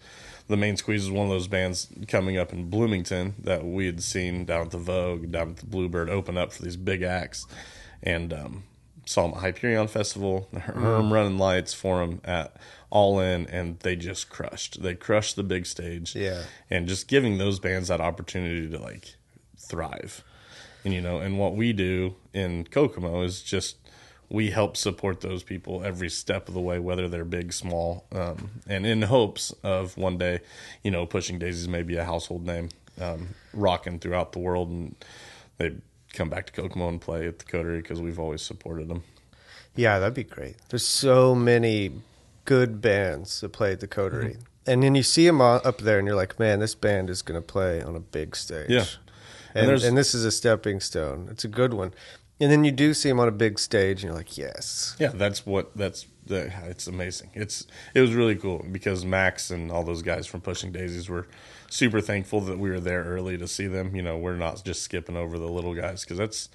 the 0.48 0.56
main 0.56 0.75
squeeze 0.78 1.04
is 1.04 1.10
one 1.10 1.26
of 1.26 1.31
those 1.31 1.48
bands 1.48 1.86
coming 2.08 2.38
up 2.38 2.50
in 2.50 2.70
Bloomington 2.70 3.34
that 3.38 3.62
we 3.62 3.84
had 3.84 4.02
seen 4.02 4.46
down 4.46 4.62
at 4.62 4.70
the 4.70 4.78
Vogue, 4.78 5.31
down 5.31 5.50
at 5.50 5.56
the 5.58 5.66
Bluebird, 5.66 6.08
open 6.08 6.38
up 6.38 6.50
for 6.50 6.62
these 6.62 6.78
big 6.78 7.02
acts, 7.02 7.46
and 8.02 8.32
um, 8.32 8.62
saw 9.04 9.25
them 9.26 9.32
at 9.36 9.40
Hyperion 9.42 9.86
Festival, 9.86 10.48
Herm 10.58 11.12
running 11.12 11.36
lights 11.36 11.75
for 11.75 11.98
them 12.00 12.22
at 12.25 12.56
All 12.88 13.20
In, 13.20 13.46
and 13.48 13.78
they 13.81 13.96
just 13.96 14.30
crushed. 14.30 14.82
They 14.82 14.94
crushed 14.94 15.37
the 15.37 15.42
big 15.42 15.66
stage, 15.66 16.16
Yeah. 16.16 16.44
and 16.70 16.88
just 16.88 17.06
giving 17.06 17.37
those 17.37 17.58
bands 17.60 17.88
that 17.88 18.00
opportunity 18.00 18.66
to 18.70 18.78
like 18.78 19.16
thrive. 19.58 20.25
And 20.84 20.94
you 20.94 21.02
know 21.02 21.19
and 21.19 21.38
what 21.38 21.54
we 21.54 21.75
do 21.75 22.14
in 22.32 22.64
kokomo 22.64 23.22
is 23.22 23.42
just 23.42 23.76
we 24.29 24.50
help 24.50 24.76
support 24.76 25.21
those 25.21 25.43
people 25.43 25.82
every 25.85 26.11
step 26.11 26.49
of 26.49 26.55
the 26.55 26.61
way 26.61 26.79
whether 26.79 27.09
they're 27.09 27.25
big 27.25 27.53
small 27.53 28.05
um, 28.12 28.50
and 28.67 28.87
in 28.87 29.03
hopes 29.03 29.53
of 29.62 29.97
one 29.97 30.19
day 30.19 30.41
you 30.82 30.91
know 30.91 31.06
pushing 31.06 31.38
daisies 31.38 31.69
may 31.69 31.82
be 31.82 31.97
a 31.97 32.05
household 32.05 32.44
name 32.47 32.69
um, 33.00 33.29
rocking 33.53 33.99
throughout 33.99 34.32
the 34.32 34.38
world 34.38 34.69
and 34.69 34.94
they 35.59 35.75
come 36.12 36.29
back 36.29 36.47
to 36.47 36.53
kokomo 36.53 36.88
and 36.88 37.00
play 37.00 37.26
at 37.26 37.38
the 37.38 37.44
coterie 37.44 37.81
because 37.82 38.00
we've 38.00 38.19
always 38.19 38.43
supported 38.43 38.88
them 38.88 39.03
yeah, 39.76 39.99
that'd 39.99 40.15
be 40.15 40.25
great. 40.25 40.56
There's 40.69 40.87
so 40.87 41.35
many 41.35 41.93
good 42.44 42.81
bands 42.81 43.40
that 43.40 43.50
play 43.50 43.73
at 43.73 43.81
the 43.81 43.88
Coterie, 43.88 44.37
and 44.66 44.83
then 44.83 44.95
you 44.95 45.02
see 45.02 45.26
them 45.26 45.40
up 45.40 45.78
there, 45.78 45.99
and 45.99 46.07
you're 46.07 46.16
like, 46.16 46.38
man, 46.38 46.61
this 46.61 46.75
band 46.75 47.11
is 47.11 47.23
going 47.23 47.40
to 47.40 47.47
play 47.47 47.83
on 47.83 47.97
a 47.97 48.00
big 48.00 48.37
stage. 48.37 48.71
Yeah. 48.71 48.85
And 49.54 49.71
and, 49.71 49.83
and 49.83 49.99
this 49.99 50.14
is 50.14 50.25
a 50.25 50.33
stepping 50.33 50.81
stone. 50.81 51.28
It's 51.31 51.45
a 51.45 51.49
good 51.49 51.75
one. 51.75 51.93
And 52.41 52.50
then 52.50 52.64
you 52.64 52.73
do 52.73 52.95
see 52.95 53.09
them 53.09 53.21
on 53.21 53.29
a 53.29 53.33
big 53.33 53.59
stage, 53.59 54.03
and 54.03 54.09
you're 54.09 54.17
like, 54.17 54.37
yes, 54.37 54.97
Yeah, 54.99 55.12
that's 55.14 55.47
what 55.47 55.76
that's 55.76 56.07
the, 56.26 56.53
it's 56.69 56.87
amazing. 56.87 57.31
It's 57.35 57.67
it 57.95 58.00
was 58.00 58.14
really 58.14 58.35
cool 58.35 58.64
because 58.71 59.05
Max 59.05 59.50
and 59.50 59.71
all 59.71 59.85
those 59.85 60.03
guys 60.03 60.26
from 60.26 60.41
Pushing 60.41 60.73
Daisies 60.73 61.09
were 61.09 61.29
super 61.71 62.00
thankful 62.00 62.41
that 62.43 62.59
we 62.59 62.71
were 62.71 62.81
there 62.81 63.05
early 63.05 63.38
to 63.38 63.47
see 63.47 63.67
them. 63.67 63.95
You 63.95 64.03
know, 64.03 64.17
we're 64.17 64.37
not 64.37 64.64
just 64.64 64.83
skipping 64.83 65.17
over 65.17 65.38
the 65.38 65.49
little 65.49 65.75
guys 65.75 66.03
because 66.03 66.19
that's 66.19 66.49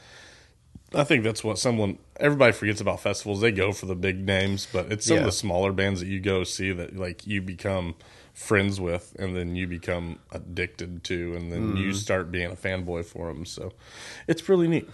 I 0.93 1.03
think 1.03 1.23
that's 1.23 1.43
what 1.43 1.59
someone 1.59 1.99
everybody 2.19 2.51
forgets 2.51 2.81
about 2.81 2.99
festivals. 2.99 3.41
They 3.41 3.51
go 3.51 3.71
for 3.71 3.85
the 3.85 3.95
big 3.95 4.25
names, 4.25 4.67
but 4.71 4.91
it's 4.91 5.05
some 5.05 5.15
Yeah. 5.15 5.21
of 5.21 5.25
the 5.27 5.31
smaller 5.31 5.71
bands 5.71 5.99
that 5.99 6.07
you 6.07 6.19
go 6.19 6.43
see 6.43 6.71
that 6.71 6.95
like 6.97 7.27
you 7.27 7.41
become 7.41 7.95
friends 8.33 8.79
with 8.79 9.15
and 9.19 9.35
then 9.35 9.55
you 9.55 9.67
become 9.67 10.19
addicted 10.31 11.03
to 11.03 11.35
and 11.35 11.51
then 11.51 11.75
you 11.75 11.91
mm. 11.91 11.95
start 11.95 12.31
being 12.31 12.49
a 12.51 12.55
fanboy 12.55 13.05
for 13.05 13.27
them. 13.27 13.45
So 13.45 13.73
it's 14.27 14.47
really 14.49 14.67
neat. 14.67 14.89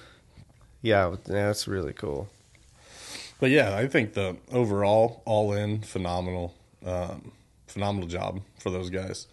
Yeah, 0.82 1.16
that's 1.26 1.68
really 1.68 1.94
cool. 1.94 2.30
But 3.40 3.50
yeah, 3.52 3.76
I 3.76 3.88
think 3.88 4.14
the 4.14 4.38
overall 4.52 5.22
all 5.26 5.52
in 5.54 5.82
phenomenal, 5.82 6.54
um, 6.86 7.32
phenomenal 7.68 8.08
job 8.08 8.42
for 8.60 8.70
those 8.70 8.90
guys. 8.90 9.28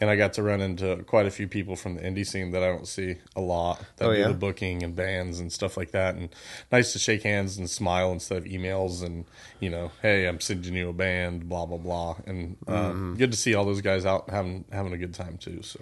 And 0.00 0.08
I 0.08 0.14
got 0.14 0.32
to 0.34 0.44
run 0.44 0.60
into 0.60 0.96
quite 1.08 1.26
a 1.26 1.30
few 1.30 1.48
people 1.48 1.74
from 1.74 1.96
the 1.96 2.02
indie 2.02 2.24
scene 2.24 2.52
that 2.52 2.62
I 2.62 2.68
don't 2.68 2.86
see 2.86 3.16
a 3.34 3.40
lot 3.40 3.84
that 3.96 4.06
Oh, 4.06 4.12
do 4.12 4.18
yeah? 4.20 4.28
the 4.28 4.34
booking 4.34 4.84
and 4.84 4.94
bands 4.94 5.40
and 5.40 5.52
stuff 5.52 5.76
like 5.76 5.90
that. 5.90 6.14
And 6.14 6.28
nice 6.70 6.92
to 6.92 7.00
shake 7.00 7.24
hands 7.24 7.58
and 7.58 7.68
smile 7.68 8.12
instead 8.12 8.38
of 8.38 8.44
emails 8.44 9.02
and 9.04 9.24
you 9.58 9.70
know, 9.70 9.90
hey, 10.02 10.26
I'm 10.26 10.38
sending 10.40 10.74
you 10.74 10.88
a 10.90 10.92
band, 10.92 11.48
blah 11.48 11.66
blah 11.66 11.78
blah. 11.78 12.16
And 12.26 12.56
um, 12.68 12.74
Mm-hmm. 12.74 13.14
good 13.16 13.32
to 13.32 13.36
see 13.38 13.54
all 13.56 13.64
those 13.64 13.80
guys 13.80 14.06
out 14.06 14.30
having 14.30 14.64
having 14.70 14.92
a 14.92 14.98
good 14.98 15.14
time 15.14 15.36
too. 15.36 15.62
So 15.62 15.80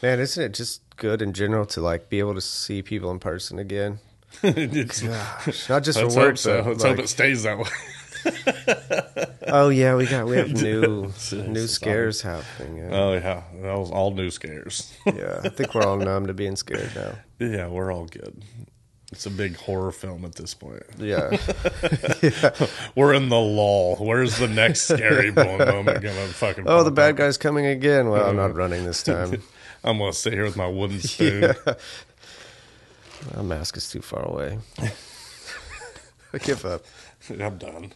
Man, 0.00 0.20
isn't 0.20 0.42
it 0.44 0.54
just 0.54 0.82
good 0.96 1.20
in 1.20 1.32
general 1.32 1.66
to 1.66 1.80
like 1.80 2.08
be 2.08 2.20
able 2.20 2.34
to 2.34 2.40
see 2.40 2.82
people 2.82 3.10
in 3.10 3.18
person 3.18 3.58
again? 3.58 3.98
it's 4.42 5.02
Gosh, 5.02 5.68
not 5.68 5.82
just 5.82 5.98
for 5.98 6.08
work, 6.08 6.36
so. 6.36 6.62
but, 6.62 6.68
Let's 6.68 6.82
like- 6.82 6.96
hope 6.96 7.04
it 7.04 7.08
stays 7.08 7.42
that 7.44 7.58
way. 7.58 7.64
oh 9.48 9.68
yeah, 9.68 9.94
we 9.94 10.06
got 10.06 10.26
we 10.26 10.36
have 10.36 10.52
new 10.62 11.12
new 11.32 11.66
scares 11.66 12.22
happening. 12.22 12.78
Yeah. 12.78 12.88
Oh 12.90 13.12
yeah, 13.12 13.42
that 13.62 13.78
was 13.78 13.90
all 13.90 14.12
new 14.12 14.30
scares. 14.30 14.92
yeah, 15.06 15.40
I 15.44 15.48
think 15.48 15.74
we're 15.74 15.82
all 15.82 15.96
numb 15.96 16.26
to 16.26 16.34
being 16.34 16.56
scared 16.56 16.90
now. 16.94 17.14
yeah, 17.38 17.68
we're 17.68 17.92
all 17.92 18.06
good. 18.06 18.42
It's 19.12 19.26
a 19.26 19.30
big 19.30 19.56
horror 19.56 19.92
film 19.92 20.24
at 20.24 20.34
this 20.34 20.52
point. 20.52 20.82
Yeah, 20.98 21.30
We're 22.96 23.14
in 23.14 23.28
the 23.28 23.38
lull. 23.38 23.96
Where's 23.96 24.38
the 24.38 24.48
next 24.48 24.82
scary 24.82 25.30
moment 25.30 26.02
gonna 26.02 26.26
fucking? 26.26 26.64
Oh, 26.66 26.82
the 26.82 26.90
bad 26.90 27.10
up? 27.10 27.16
guy's 27.16 27.38
coming 27.38 27.66
again. 27.66 28.10
Well, 28.10 28.28
I'm 28.28 28.34
not 28.34 28.50
mm-hmm. 28.50 28.58
running 28.58 28.84
this 28.84 29.04
time. 29.04 29.40
I'm 29.84 29.98
gonna 29.98 30.12
sit 30.12 30.32
here 30.32 30.42
with 30.42 30.56
my 30.56 30.66
wooden 30.66 31.00
spoon. 31.00 31.54
My 33.34 33.42
mask 33.42 33.76
is 33.76 33.88
too 33.90 34.02
far 34.02 34.22
away. 34.24 34.58
I 36.32 36.38
give 36.38 36.64
up. 36.64 36.84
I'm 37.30 37.58
done. 37.58 37.92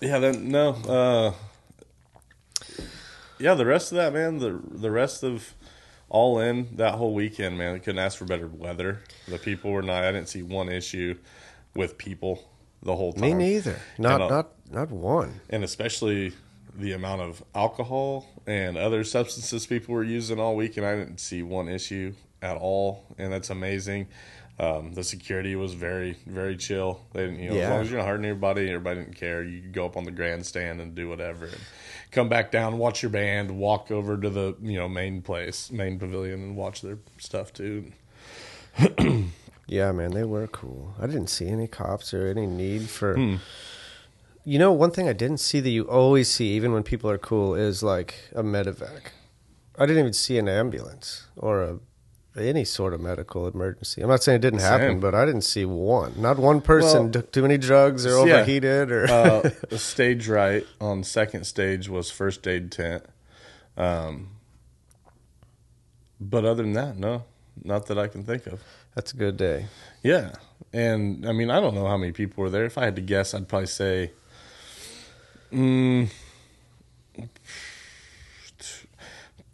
Yeah, 0.00 0.18
then 0.18 0.48
no. 0.48 0.70
Uh, 0.70 1.32
yeah, 3.38 3.54
the 3.54 3.66
rest 3.66 3.92
of 3.92 3.96
that 3.96 4.12
man, 4.12 4.38
the 4.38 4.60
the 4.70 4.90
rest 4.90 5.22
of 5.22 5.54
all 6.08 6.38
in 6.38 6.76
that 6.76 6.94
whole 6.94 7.14
weekend, 7.14 7.58
man, 7.58 7.74
I 7.74 7.78
couldn't 7.78 7.98
ask 7.98 8.18
for 8.18 8.24
better 8.24 8.46
weather. 8.46 9.00
The 9.28 9.38
people 9.38 9.70
were 9.72 9.82
not. 9.82 10.04
I 10.04 10.12
didn't 10.12 10.28
see 10.28 10.42
one 10.42 10.68
issue 10.68 11.16
with 11.74 11.98
people 11.98 12.48
the 12.82 12.94
whole 12.94 13.12
time. 13.12 13.22
Me 13.22 13.34
neither. 13.34 13.78
Not 13.98 14.20
And, 14.20 14.22
uh, 14.22 14.28
not 14.28 14.50
not 14.70 14.90
one. 14.90 15.40
and 15.50 15.64
especially 15.64 16.32
the 16.76 16.92
amount 16.92 17.20
of 17.22 17.42
alcohol 17.54 18.26
and 18.46 18.76
other 18.76 19.04
substances 19.04 19.66
people 19.66 19.94
were 19.94 20.02
using 20.04 20.38
all 20.40 20.56
week, 20.56 20.76
and 20.76 20.84
I 20.86 20.96
didn't 20.96 21.18
see 21.18 21.42
one 21.42 21.68
issue 21.68 22.14
at 22.44 22.56
all, 22.56 23.04
and 23.18 23.32
that's 23.32 23.50
amazing. 23.50 24.06
Um, 24.60 24.92
the 24.92 25.02
security 25.02 25.56
was 25.56 25.74
very, 25.74 26.16
very 26.26 26.56
chill. 26.56 27.00
They 27.12 27.26
didn't, 27.26 27.40
you 27.40 27.50
know, 27.50 27.56
as 27.56 27.70
long 27.70 27.80
as 27.80 27.90
you're 27.90 27.98
not 27.98 28.06
hurting 28.06 28.26
anybody, 28.26 28.68
everybody 28.68 29.00
didn't 29.00 29.16
care. 29.16 29.42
You 29.42 29.62
could 29.62 29.72
go 29.72 29.84
up 29.84 29.96
on 29.96 30.04
the 30.04 30.12
grandstand 30.12 30.80
and 30.80 30.94
do 30.94 31.08
whatever, 31.08 31.46
and 31.46 31.60
come 32.12 32.28
back 32.28 32.52
down, 32.52 32.78
watch 32.78 33.02
your 33.02 33.10
band, 33.10 33.50
walk 33.50 33.90
over 33.90 34.16
to 34.16 34.30
the 34.30 34.56
you 34.62 34.78
know 34.78 34.88
main 34.88 35.22
place, 35.22 35.72
main 35.72 35.98
pavilion, 35.98 36.40
and 36.40 36.56
watch 36.56 36.82
their 36.82 36.98
stuff 37.18 37.52
too. 37.52 37.90
Yeah, 39.66 39.92
man, 39.92 40.12
they 40.12 40.24
were 40.24 40.46
cool. 40.46 40.94
I 41.00 41.06
didn't 41.06 41.28
see 41.28 41.48
any 41.48 41.66
cops 41.66 42.12
or 42.12 42.26
any 42.26 42.46
need 42.46 42.88
for. 42.88 43.14
Hmm. 43.14 43.36
You 44.44 44.58
know, 44.58 44.72
one 44.72 44.90
thing 44.90 45.08
I 45.08 45.14
didn't 45.14 45.40
see 45.40 45.60
that 45.60 45.70
you 45.70 45.84
always 45.84 46.30
see, 46.30 46.48
even 46.50 46.72
when 46.72 46.82
people 46.82 47.08
are 47.08 47.16
cool, 47.16 47.54
is 47.54 47.82
like 47.82 48.14
a 48.34 48.42
medevac. 48.42 49.12
I 49.78 49.86
didn't 49.86 50.00
even 50.00 50.12
see 50.12 50.36
an 50.36 50.48
ambulance 50.48 51.26
or 51.34 51.62
a 51.62 51.78
any 52.36 52.64
sort 52.64 52.92
of 52.94 53.00
medical 53.00 53.46
emergency. 53.46 54.02
I'm 54.02 54.08
not 54.08 54.22
saying 54.22 54.36
it 54.36 54.40
didn't 54.42 54.60
happen, 54.60 54.98
but 55.00 55.14
I 55.14 55.24
didn't 55.24 55.42
see 55.42 55.64
one. 55.64 56.14
Not 56.20 56.38
one 56.38 56.60
person 56.60 57.02
Well, 57.04 57.10
took 57.12 57.32
too 57.32 57.42
many 57.42 57.58
drugs 57.58 58.04
or 58.06 58.26
yeah. 58.26 58.34
overheated 58.36 58.90
or. 58.90 59.06
uh, 59.10 59.40
the 59.70 59.78
stage 59.78 60.28
right 60.28 60.66
on 60.80 61.04
second 61.04 61.44
stage 61.44 61.88
was 61.88 62.10
first 62.10 62.46
aid 62.48 62.72
tent. 62.72 63.04
Um, 63.76 64.30
but 66.20 66.44
other 66.44 66.62
than 66.62 66.72
that, 66.72 66.96
no, 66.96 67.24
not 67.62 67.86
that 67.86 67.98
I 67.98 68.08
can 68.08 68.24
think 68.24 68.46
of. 68.46 68.60
That's 68.94 69.12
a 69.12 69.16
good 69.16 69.36
day. 69.36 69.66
Yeah, 70.02 70.32
and 70.72 71.26
I 71.26 71.32
mean, 71.32 71.50
I 71.50 71.60
don't 71.60 71.74
know 71.74 71.86
how 71.86 71.96
many 71.96 72.12
people 72.12 72.42
were 72.42 72.50
there. 72.50 72.64
If 72.64 72.78
I 72.78 72.84
had 72.84 72.94
to 72.96 73.02
guess, 73.02 73.34
I'd 73.34 73.48
probably 73.48 73.66
say, 73.66 74.12
mm, 75.52 76.08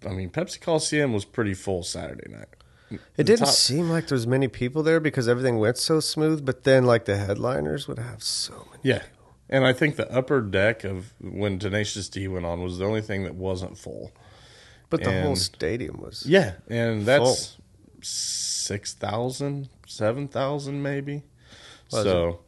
I 0.04 0.08
mean, 0.10 0.30
Pepsi 0.30 0.60
Coliseum 0.60 1.12
was 1.12 1.24
pretty 1.24 1.54
full 1.54 1.82
Saturday 1.82 2.30
night. 2.30 2.48
It 2.90 3.24
didn't 3.24 3.40
top- 3.46 3.48
seem 3.48 3.88
like 3.90 4.08
there 4.08 4.16
was 4.16 4.26
many 4.26 4.48
people 4.48 4.82
there 4.82 4.98
because 5.00 5.28
everything 5.28 5.58
went 5.58 5.78
so 5.78 6.00
smooth. 6.00 6.44
But 6.44 6.64
then, 6.64 6.84
like 6.84 7.04
the 7.04 7.16
headliners 7.16 7.86
would 7.88 7.98
have 7.98 8.22
so 8.22 8.66
many. 8.70 8.80
Yeah. 8.82 9.02
And 9.48 9.64
I 9.66 9.72
think 9.72 9.96
the 9.96 10.10
upper 10.12 10.40
deck 10.40 10.84
of 10.84 11.12
when 11.20 11.58
Tenacious 11.58 12.08
D 12.08 12.28
went 12.28 12.46
on 12.46 12.62
was 12.62 12.78
the 12.78 12.84
only 12.84 13.02
thing 13.02 13.24
that 13.24 13.34
wasn't 13.34 13.76
full. 13.78 14.12
But 14.88 15.04
the 15.04 15.22
whole 15.22 15.36
stadium 15.36 16.00
was. 16.00 16.24
Yeah, 16.26 16.54
and 16.68 17.06
that's 17.06 17.56
six 18.00 18.92
thousand, 18.94 19.68
seven 19.86 20.26
thousand, 20.28 20.82
maybe. 20.82 21.22
Was 21.92 22.04
so, 22.04 22.40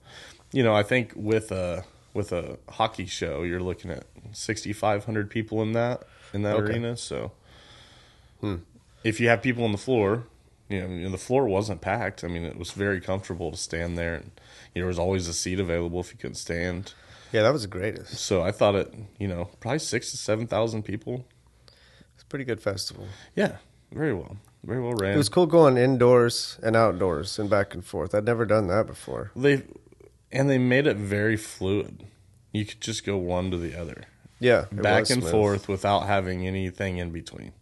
you 0.53 0.63
know, 0.63 0.75
I 0.75 0.83
think 0.83 1.13
with 1.17 1.51
a 1.53 1.85
with 2.15 2.33
a 2.33 2.59
hockey 2.69 3.07
show, 3.07 3.43
you're 3.43 3.61
looking 3.61 3.91
at 3.91 4.05
sixty 4.33 4.73
five 4.73 5.05
hundred 5.05 5.31
people 5.31 5.63
in 5.63 5.73
that 5.73 6.03
in 6.33 6.43
that 6.43 6.57
Okay. 6.57 6.73
arena. 6.73 6.97
So, 6.97 7.33
Hmm. 8.41 8.57
if 9.05 9.21
you 9.21 9.29
have 9.29 9.43
people 9.43 9.65
on 9.65 9.73
the 9.73 9.79
floor, 9.79 10.25
you 10.69 10.81
know, 10.81 10.87
you 10.89 11.05
know, 11.05 11.11
the 11.11 11.19
floor 11.19 11.47
wasn't 11.47 11.81
packed. 11.81 12.25
I 12.25 12.29
mean, 12.29 12.45
it 12.45 12.59
was 12.59 12.71
very 12.73 13.01
comfortable 13.01 13.51
to 13.51 13.57
stand 13.57 13.97
there, 13.99 14.15
and 14.15 14.25
you 14.75 14.81
know, 14.81 14.85
there 14.85 14.87
was 14.87 14.99
always 14.99 15.29
a 15.29 15.35
seat 15.35 15.61
available 15.61 16.01
if 16.01 16.13
you 16.13 16.19
couldn't 16.19 16.37
stand. 16.37 16.95
Yeah, 17.33 17.43
that 17.43 17.53
was 17.53 17.63
the 17.63 17.69
greatest. 17.69 18.15
So 18.19 18.43
I 18.43 18.53
thought 18.53 18.75
it, 18.75 18.93
you 19.19 19.27
know, 19.29 19.51
probably 19.61 19.79
six 19.79 20.11
to 20.11 20.17
seven 20.17 20.47
thousand 20.47 20.83
people. 20.85 21.25
It's 22.15 22.23
a 22.23 22.27
pretty 22.27 22.45
good 22.45 22.61
festival. 22.61 23.07
Yeah, 23.35 23.57
very 23.91 24.13
well, 24.15 24.37
very 24.65 24.81
well 24.83 24.93
ran. 24.95 25.15
It 25.15 25.17
was 25.19 25.29
cool 25.31 25.47
going 25.47 25.77
indoors 25.77 26.59
and 26.63 26.77
outdoors 26.77 27.39
and 27.39 27.49
back 27.49 27.75
and 27.75 27.85
forth. 27.85 28.15
I'd 28.15 28.25
never 28.27 28.45
done 28.45 28.67
that 28.69 28.87
before. 28.87 29.31
They 29.35 29.63
and 30.31 30.49
they 30.49 30.59
made 30.59 30.87
it 30.87 30.97
very 30.97 31.37
fluid. 31.37 32.05
You 32.53 32.65
could 32.67 32.81
just 32.83 33.05
go 33.07 33.17
one 33.17 33.51
to 33.51 33.57
the 33.57 33.75
other, 33.75 34.05
Yeah, 34.39 34.67
back 34.71 35.09
and 35.11 35.23
smooth. 35.23 35.31
forth 35.31 35.69
without 35.69 36.01
having 36.07 36.47
anything 36.47 36.99
in 36.99 37.11
between. 37.11 37.53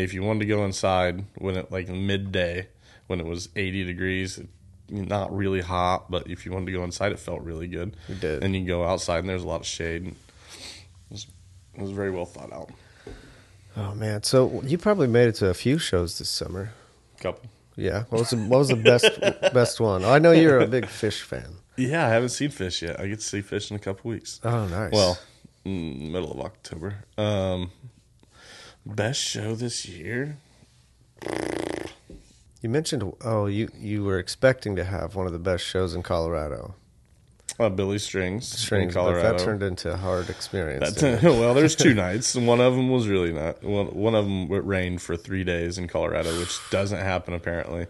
If 0.00 0.14
you 0.14 0.22
wanted 0.22 0.40
to 0.40 0.46
go 0.46 0.64
inside 0.64 1.24
when 1.36 1.56
it 1.56 1.70
like 1.70 1.88
midday, 1.88 2.68
when 3.06 3.20
it 3.20 3.26
was 3.26 3.48
80 3.54 3.84
degrees, 3.84 4.40
not 4.88 5.34
really 5.34 5.60
hot, 5.60 6.10
but 6.10 6.28
if 6.28 6.46
you 6.46 6.52
wanted 6.52 6.66
to 6.66 6.72
go 6.72 6.84
inside, 6.84 7.12
it 7.12 7.18
felt 7.18 7.42
really 7.42 7.66
good. 7.66 7.96
It 8.08 8.20
did. 8.20 8.42
And 8.42 8.54
you 8.54 8.66
go 8.66 8.84
outside, 8.84 9.18
and 9.18 9.28
there's 9.28 9.42
a 9.42 9.48
lot 9.48 9.60
of 9.60 9.66
shade. 9.66 10.02
And 10.02 10.12
it 10.12 11.12
was 11.12 11.26
it 11.74 11.82
was 11.82 11.90
very 11.90 12.10
well 12.10 12.24
thought 12.24 12.52
out. 12.52 12.70
Oh 13.76 13.94
man, 13.94 14.22
so 14.22 14.62
you 14.64 14.78
probably 14.78 15.06
made 15.06 15.28
it 15.28 15.36
to 15.36 15.48
a 15.48 15.54
few 15.54 15.78
shows 15.78 16.18
this 16.18 16.28
summer. 16.28 16.72
Couple. 17.20 17.48
Yeah, 17.76 18.04
what 18.10 18.18
was 18.20 18.30
the, 18.30 18.36
what 18.36 18.58
was 18.58 18.68
the 18.68 18.76
best 18.76 19.08
best 19.54 19.80
one? 19.80 20.04
I 20.04 20.18
know 20.18 20.32
you're 20.32 20.60
a 20.60 20.66
big 20.66 20.86
Phish 20.86 21.20
fan. 21.20 21.56
Yeah, 21.76 22.04
I 22.06 22.10
haven't 22.10 22.30
seen 22.30 22.50
Phish 22.50 22.82
yet. 22.82 23.00
I 23.00 23.06
get 23.06 23.20
to 23.20 23.24
see 23.24 23.40
Phish 23.42 23.70
in 23.70 23.76
a 23.76 23.80
couple 23.80 24.10
weeks. 24.10 24.40
Oh, 24.44 24.66
nice. 24.66 24.92
Well, 24.92 25.18
mm, 25.64 26.10
middle 26.10 26.32
of 26.32 26.40
October. 26.40 27.04
Um, 27.16 27.70
best 28.86 29.20
show 29.20 29.54
this 29.54 29.86
year? 29.86 30.36
you 32.62 32.68
mentioned 32.68 33.02
oh 33.24 33.46
you 33.46 33.68
you 33.78 34.04
were 34.04 34.18
expecting 34.18 34.76
to 34.76 34.84
have 34.84 35.14
one 35.14 35.26
of 35.26 35.32
the 35.32 35.38
best 35.38 35.64
shows 35.64 35.94
in 35.94 36.02
Colorado, 36.02 36.74
Uh, 37.58 37.68
Billy 37.68 37.98
Strings, 37.98 38.46
Strings, 38.48 38.94
in 38.94 39.00
Colorado. 39.00 39.22
but 39.32 39.38
that 39.38 39.44
turned 39.44 39.62
into 39.62 39.92
a 39.92 39.96
hard 39.96 40.30
experience. 40.30 40.94
That- 41.00 41.22
well, 41.22 41.52
there's 41.54 41.76
two 41.76 41.94
nights. 42.06 42.34
One 42.34 42.60
of 42.60 42.74
them 42.76 42.90
was 42.90 43.06
really 43.08 43.32
not. 43.32 43.62
One, 43.62 43.86
one 43.88 44.14
of 44.14 44.24
them 44.24 44.48
rained 44.50 45.02
for 45.02 45.16
three 45.16 45.44
days 45.44 45.76
in 45.78 45.88
Colorado, 45.88 46.38
which 46.38 46.58
doesn't 46.70 46.98
happen 47.00 47.34
apparently. 47.34 47.86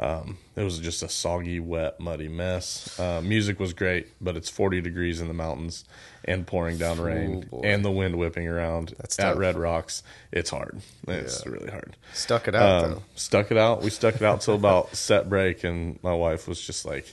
Um, 0.00 0.38
it 0.56 0.62
was 0.62 0.78
just 0.78 1.02
a 1.02 1.08
soggy, 1.10 1.60
wet, 1.60 2.00
muddy 2.00 2.26
mess. 2.28 2.98
Uh, 2.98 3.20
music 3.22 3.60
was 3.60 3.74
great, 3.74 4.08
but 4.18 4.34
it's 4.34 4.48
40 4.48 4.80
degrees 4.80 5.20
in 5.20 5.28
the 5.28 5.34
mountains 5.34 5.84
and 6.24 6.46
pouring 6.46 6.78
down 6.78 6.98
rain 6.98 7.42
boy. 7.50 7.60
and 7.64 7.84
the 7.84 7.90
wind 7.90 8.16
whipping 8.16 8.48
around 8.48 8.94
That's 8.98 9.18
at 9.18 9.24
tough. 9.32 9.38
Red 9.38 9.56
Rocks. 9.58 10.02
It's 10.32 10.48
hard. 10.48 10.80
It's 11.06 11.42
Yeah. 11.44 11.52
really 11.52 11.70
hard. 11.70 11.96
Stuck 12.14 12.48
it 12.48 12.54
out 12.54 12.84
Um, 12.84 12.90
though. 12.92 13.02
stuck 13.14 13.50
it 13.50 13.58
out. 13.58 13.82
We 13.82 13.90
stuck 13.90 14.14
it 14.16 14.22
out 14.22 14.40
till 14.40 14.54
about 14.54 14.96
set 14.96 15.28
break, 15.28 15.64
and 15.64 15.98
my 16.02 16.14
wife 16.14 16.48
was 16.48 16.60
just 16.60 16.86
like, 16.86 17.06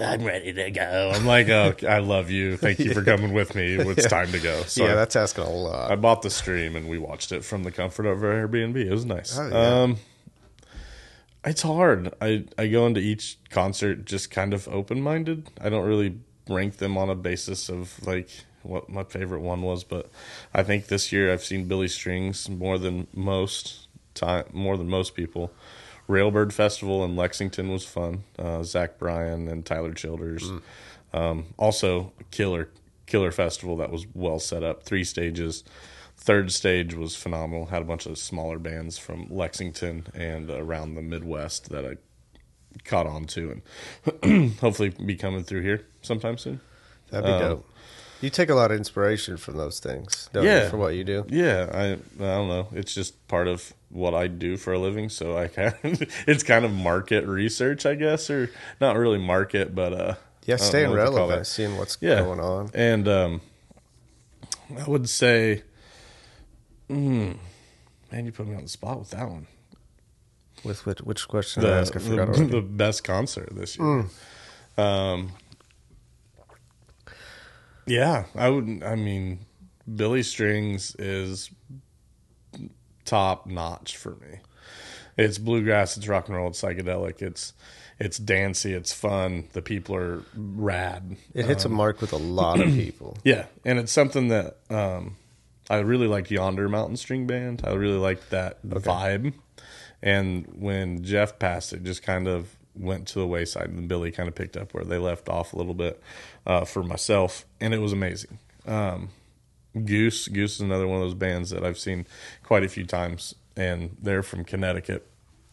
"I'm 0.00 0.24
ready 0.24 0.52
to 0.54 0.70
go." 0.70 1.12
I'm 1.14 1.26
like, 1.26 1.48
"Oh, 1.50 1.74
I 1.86 1.98
love 1.98 2.30
you. 2.30 2.56
Thank 2.56 2.78
you 2.78 2.94
for 2.94 3.02
coming 3.12 3.34
with 3.34 3.54
me. 3.54 3.74
It's 3.74 4.06
time 4.06 4.32
to 4.32 4.38
go." 4.38 4.62
So 4.62 4.84
yeah, 4.86 4.94
that's 4.94 5.16
asking 5.16 5.44
a 5.44 5.50
lot. 5.50 5.90
I 5.90 5.96
bought 5.96 6.22
the 6.22 6.30
stream 6.30 6.76
and 6.76 6.88
we 6.88 6.98
watched 6.98 7.32
it 7.32 7.44
from 7.44 7.62
the 7.62 7.72
comfort 7.72 8.06
of 8.06 8.22
our 8.22 8.46
Airbnb. 8.48 8.76
It 8.76 8.90
was 8.90 9.04
nice. 9.04 9.36
Oh, 9.38 9.48
yeah. 9.48 9.82
Um, 9.82 9.96
it's 11.46 11.62
hard. 11.62 12.12
I 12.20 12.44
I 12.58 12.66
go 12.66 12.86
into 12.86 13.00
each 13.00 13.38
concert 13.50 14.04
just 14.04 14.30
kind 14.30 14.52
of 14.52 14.68
open 14.68 15.00
minded. 15.00 15.48
I 15.60 15.68
don't 15.68 15.86
really 15.86 16.18
rank 16.48 16.76
them 16.76 16.98
on 16.98 17.08
a 17.08 17.14
basis 17.14 17.68
of 17.68 18.04
like 18.06 18.28
what 18.62 18.88
my 18.88 19.04
favorite 19.04 19.40
one 19.40 19.62
was, 19.62 19.84
but 19.84 20.10
I 20.52 20.62
think 20.64 20.88
this 20.88 21.12
year 21.12 21.32
I've 21.32 21.44
seen 21.44 21.68
Billy 21.68 21.88
Strings 21.88 22.48
more 22.48 22.78
than 22.78 23.06
most 23.14 23.86
time, 24.14 24.44
more 24.52 24.76
than 24.76 24.88
most 24.88 25.14
people. 25.14 25.52
Railbird 26.08 26.52
Festival 26.52 27.04
in 27.04 27.16
Lexington 27.16 27.70
was 27.70 27.84
fun. 27.84 28.24
Uh, 28.38 28.62
Zach 28.62 28.98
Bryan 28.98 29.48
and 29.48 29.66
Tyler 29.66 29.92
Childers. 29.92 30.50
Um, 31.12 31.46
also, 31.56 32.12
Killer 32.30 32.68
Killer 33.06 33.32
Festival 33.32 33.76
that 33.76 33.90
was 33.90 34.06
well 34.14 34.38
set 34.38 34.62
up. 34.62 34.82
Three 34.82 35.04
stages. 35.04 35.64
Third 36.16 36.50
stage 36.52 36.94
was 36.94 37.14
phenomenal. 37.14 37.66
Had 37.66 37.82
a 37.82 37.84
bunch 37.84 38.06
of 38.06 38.18
smaller 38.18 38.58
bands 38.58 38.98
from 38.98 39.26
Lexington 39.30 40.06
and 40.14 40.50
around 40.50 40.94
the 40.94 41.02
Midwest 41.02 41.68
that 41.70 41.84
I 41.84 41.96
caught 42.84 43.06
on 43.06 43.26
to, 43.26 43.60
and 44.24 44.52
hopefully 44.60 44.90
be 44.90 45.14
coming 45.16 45.44
through 45.44 45.62
here 45.62 45.84
sometime 46.02 46.36
soon. 46.38 46.60
That'd 47.10 47.26
be 47.26 47.32
um, 47.32 47.38
dope. 47.50 47.70
You 48.22 48.30
take 48.30 48.48
a 48.48 48.54
lot 48.54 48.70
of 48.70 48.78
inspiration 48.78 49.36
from 49.36 49.56
those 49.58 49.78
things, 49.78 50.30
don't 50.32 50.44
Yeah. 50.44 50.64
you, 50.64 50.70
for 50.70 50.78
what 50.78 50.94
you 50.94 51.04
do? 51.04 51.26
Yeah, 51.28 51.68
I 51.72 51.92
I 51.92 51.96
don't 52.16 52.48
know. 52.48 52.68
It's 52.72 52.94
just 52.94 53.28
part 53.28 53.46
of 53.46 53.74
what 53.90 54.14
I 54.14 54.26
do 54.26 54.56
for 54.56 54.72
a 54.72 54.78
living, 54.78 55.10
so 55.10 55.36
I 55.36 55.48
kind 55.48 55.74
it's 56.26 56.42
kind 56.42 56.64
of 56.64 56.72
market 56.72 57.26
research, 57.26 57.84
I 57.86 57.94
guess, 57.94 58.30
or 58.30 58.50
not 58.80 58.96
really 58.96 59.18
market, 59.18 59.74
but 59.74 59.92
uh, 59.92 60.14
Yeah, 60.46 60.56
staying 60.56 60.86
know 60.86 60.90
what 60.92 60.96
to 60.96 61.10
call 61.10 61.16
relevant, 61.28 61.46
seeing 61.46 61.76
what's 61.76 61.98
Yeah. 62.00 62.20
going 62.22 62.40
on. 62.40 62.70
And 62.74 63.06
um, 63.06 63.40
I 64.76 64.84
would 64.88 65.08
say, 65.10 65.62
mm, 66.90 67.36
man, 68.12 68.26
you 68.26 68.32
put 68.32 68.46
me 68.46 68.54
on 68.54 68.62
the 68.62 68.68
spot 68.68 68.98
with 68.98 69.10
that 69.10 69.28
one. 69.28 69.46
With 70.64 70.86
which, 70.86 71.00
which 71.00 71.28
question 71.28 71.62
did 71.62 71.70
I 71.70 71.74
The, 71.74 71.80
ask? 71.80 71.96
I 71.96 71.98
forgot 71.98 72.32
the, 72.34 72.44
the 72.44 72.62
best 72.62 73.04
concert 73.04 73.50
this 73.52 73.78
year. 73.78 74.06
Um, 74.78 75.32
yeah, 77.86 78.24
I 78.34 78.48
would. 78.48 78.82
I 78.84 78.94
mean, 78.96 79.40
Billy 79.94 80.22
Strings 80.22 80.94
is 80.98 81.50
top 83.04 83.46
notch 83.46 83.96
for 83.96 84.10
me. 84.16 84.40
It's 85.16 85.38
bluegrass, 85.38 85.96
it's 85.96 86.08
rock 86.08 86.28
and 86.28 86.36
roll, 86.36 86.48
it's 86.48 86.60
psychedelic, 86.60 87.22
it's 87.22 87.54
it's 87.98 88.18
dancey, 88.18 88.74
it's 88.74 88.92
fun. 88.92 89.44
The 89.52 89.62
people 89.62 89.96
are 89.96 90.22
rad. 90.34 91.16
It 91.32 91.46
hits 91.46 91.64
a 91.64 91.70
mark 91.70 92.00
with 92.02 92.12
a 92.12 92.18
lot 92.18 92.60
of 92.60 92.66
people. 92.68 93.16
Yeah, 93.24 93.46
and 93.64 93.78
it's 93.78 93.92
something 93.92 94.28
that 94.28 94.58
um, 94.68 95.16
I 95.68 95.78
really 95.78 96.06
like 96.06 96.30
Yonder 96.30 96.68
Mountain 96.68 96.96
String 96.96 97.26
Band. 97.26 97.62
I 97.64 97.72
really 97.72 97.98
like 97.98 98.28
that 98.30 98.64
vibe. 98.66 99.34
And 100.02 100.46
when 100.58 101.02
Jeff 101.02 101.38
passed, 101.38 101.72
it 101.72 101.82
just 101.82 102.02
kind 102.02 102.28
of 102.28 102.56
went 102.74 103.08
to 103.08 103.18
the 103.18 103.26
wayside, 103.26 103.70
and 103.70 103.88
Billy 103.88 104.10
kind 104.10 104.28
of 104.28 104.34
picked 104.34 104.56
up 104.56 104.74
where 104.74 104.84
they 104.84 104.98
left 104.98 105.28
off 105.28 105.52
a 105.52 105.56
little 105.56 105.74
bit 105.74 106.00
uh, 106.46 106.64
for 106.64 106.82
myself, 106.82 107.46
and 107.60 107.72
it 107.74 107.78
was 107.78 107.92
amazing. 107.92 108.38
Um, 108.66 109.08
Goose, 109.84 110.28
Goose 110.28 110.56
is 110.56 110.60
another 110.60 110.86
one 110.86 110.96
of 110.96 111.02
those 111.02 111.14
bands 111.14 111.50
that 111.50 111.64
I've 111.64 111.78
seen 111.78 112.06
quite 112.42 112.64
a 112.64 112.68
few 112.68 112.84
times, 112.84 113.34
and 113.56 113.96
they're 114.00 114.22
from 114.22 114.44
Connecticut, 114.44 115.08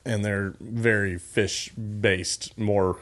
and 0.05 0.23
they're 0.23 0.55
very 0.59 1.15
Phish 1.15 1.71
based, 2.01 2.57
more, 2.57 2.97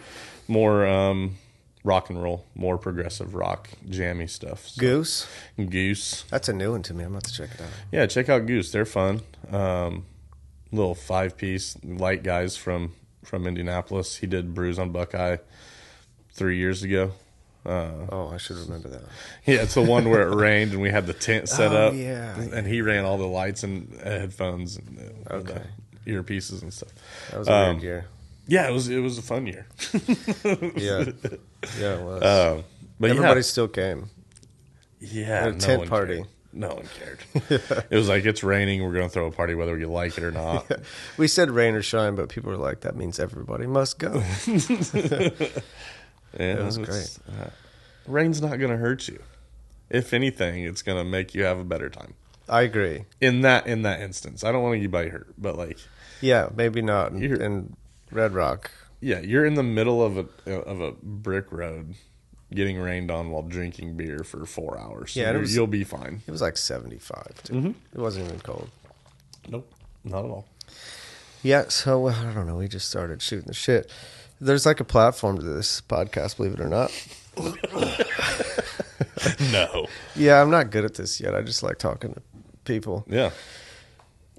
more 0.47 0.85
um, 0.85 1.37
rock 1.83 2.09
and 2.09 2.21
roll, 2.21 2.45
more 2.55 2.77
progressive 2.77 3.33
rock, 3.35 3.69
jammy 3.89 4.27
stuff. 4.27 4.67
So, 4.69 4.79
Goose, 4.79 5.27
Goose, 5.57 6.23
that's 6.29 6.47
a 6.49 6.53
new 6.53 6.71
one 6.71 6.83
to 6.83 6.93
me. 6.93 7.03
I'm 7.03 7.11
about 7.11 7.23
to 7.25 7.33
check 7.33 7.49
it 7.55 7.61
out. 7.61 7.69
yeah, 7.91 8.05
check 8.05 8.29
out 8.29 8.45
Goose. 8.45 8.71
They're 8.71 8.85
fun. 8.85 9.21
Um, 9.51 10.05
little 10.71 10.95
five 10.95 11.37
piece 11.37 11.77
light 11.83 12.23
guys 12.23 12.55
from 12.57 12.93
from 13.23 13.45
Indianapolis. 13.47 14.17
He 14.17 14.27
did 14.27 14.53
Brews 14.53 14.79
on 14.79 14.91
Buckeye 14.91 15.37
three 16.33 16.57
years 16.57 16.83
ago. 16.83 17.11
Uh, 17.63 17.91
Oh, 18.09 18.31
I 18.33 18.37
should 18.37 18.57
remember 18.57 18.89
that. 18.89 19.03
yeah, 19.45 19.61
it's 19.61 19.75
the 19.75 19.81
one 19.83 20.09
where 20.09 20.27
it 20.27 20.33
rained 20.35 20.71
and 20.71 20.81
we 20.81 20.89
had 20.89 21.05
the 21.05 21.13
tent 21.13 21.47
set 21.47 21.71
Oh, 21.71 21.89
up. 21.89 21.93
yeah, 21.93 22.35
and 22.39 22.65
he 22.65 22.81
ran 22.81 23.05
all 23.05 23.19
the 23.19 23.27
lights 23.27 23.63
and 23.63 23.93
headphones 24.03 24.77
and 24.77 25.25
uh, 25.29 25.33
Okay. 25.35 25.61
earpieces 26.07 26.63
and 26.63 26.73
stuff. 26.73 26.89
That 27.29 27.37
was 27.39 27.47
a 27.47 27.53
Um, 27.53 27.69
weird 27.75 27.83
year. 27.83 28.05
Yeah, 28.47 28.67
it 28.67 28.71
was 28.71 28.87
it 28.89 28.97
was 28.99 29.19
a 29.19 29.21
fun 29.21 29.45
year. 29.45 29.67
Yeah, 30.75 31.05
yeah, 31.79 31.95
it 31.95 32.01
was. 32.03 32.23
Um, 32.23 32.63
but 32.99 33.09
Everybody 33.11 33.41
still 33.41 33.67
came. 33.67 34.09
yeah, 34.99 35.45
no 35.45 35.57
tent 35.57 35.79
one 35.79 35.87
party. 35.87 36.15
cared. 36.17 36.27
No 36.53 36.67
one 36.75 36.85
cared. 36.99 37.19
it 37.89 37.95
was 37.95 38.09
like 38.09 38.25
it's 38.25 38.43
raining. 38.43 38.83
We're 38.83 38.91
going 38.93 39.07
to 39.07 39.09
throw 39.09 39.25
a 39.27 39.31
party 39.31 39.55
whether 39.55 39.77
you 39.77 39.87
like 39.89 40.17
it 40.17 40.23
or 40.23 40.31
not. 40.31 40.69
We 41.17 41.27
said 41.29 41.49
rain 41.49 41.75
or 41.75 41.81
shine, 41.81 42.15
but 42.15 42.27
people 42.29 42.51
were 42.51 42.57
like, 42.57 42.81
"That 42.81 42.95
means 42.97 43.19
everybody 43.19 43.67
must 43.67 43.99
go." 43.99 44.21
Yeah, 46.39 46.59
It 46.59 46.63
was 46.63 46.77
great. 46.77 47.17
uh, 47.29 47.49
rain's 48.07 48.41
not 48.41 48.57
going 48.57 48.71
to 48.71 48.77
hurt 48.77 49.07
you. 49.09 49.21
If 49.89 50.13
anything, 50.13 50.63
it's 50.63 50.81
going 50.81 50.97
to 50.97 51.03
make 51.03 51.35
you 51.35 51.43
have 51.43 51.59
a 51.59 51.65
better 51.65 51.89
time. 51.89 52.13
I 52.47 52.61
agree. 52.61 53.03
In 53.19 53.41
that 53.41 53.67
in 53.67 53.81
that 53.83 53.99
instance, 54.01 54.43
I 54.43 54.51
don't 54.53 54.63
want 54.63 54.77
anybody 54.77 55.09
hurt, 55.09 55.33
but 55.37 55.57
like, 55.57 55.77
Yeah, 56.21 56.47
maybe 56.55 56.81
not 56.81 57.11
in, 57.11 57.41
in 57.41 57.75
Red 58.11 58.33
Rock. 58.33 58.71
Yeah, 59.01 59.19
you're 59.19 59.45
in 59.45 59.53
the 59.55 59.63
middle 59.63 60.03
of 60.03 60.17
a 60.17 60.53
of 60.53 60.81
a 60.81 60.91
brick 61.03 61.51
road, 61.51 61.95
getting 62.53 62.79
rained 62.79 63.11
on 63.11 63.29
while 63.31 63.43
drinking 63.43 63.97
beer 63.97 64.23
for 64.23 64.45
four 64.45 64.77
hours. 64.79 65.15
Yeah, 65.15 65.31
it 65.31 65.39
was- 65.39 65.55
you'll 65.55 65.67
be 65.67 65.83
fine. 65.83 66.21
It 66.27 66.31
was 66.31 66.41
like 66.41 66.57
75. 66.57 67.23
Mm-hmm. 67.45 67.71
It 67.93 67.99
wasn't 67.99 68.27
even 68.27 68.39
cold. 68.39 68.69
Nope, 69.49 69.71
not 70.03 70.25
at 70.25 70.31
all. 70.31 70.47
Yeah, 71.43 71.65
so 71.69 72.07
I 72.07 72.31
don't 72.33 72.45
know. 72.47 72.57
We 72.57 72.67
just 72.67 72.87
started 72.87 73.21
shooting 73.21 73.47
the 73.47 73.53
shit. 73.53 73.91
There's 74.39 74.65
like 74.65 74.79
a 74.79 74.83
platform 74.85 75.37
to 75.39 75.43
this 75.43 75.81
podcast, 75.81 76.37
believe 76.37 76.53
it 76.53 76.59
or 76.59 76.69
not. 76.69 76.91
no. 79.51 79.87
Yeah, 80.15 80.41
I'm 80.41 80.49
not 80.49 80.71
good 80.71 80.85
at 80.85 80.95
this 80.95 81.19
yet. 81.19 81.35
I 81.35 81.41
just 81.41 81.63
like 81.63 81.77
talking 81.77 82.13
to 82.13 82.21
people, 82.65 83.05
Yeah. 83.07 83.31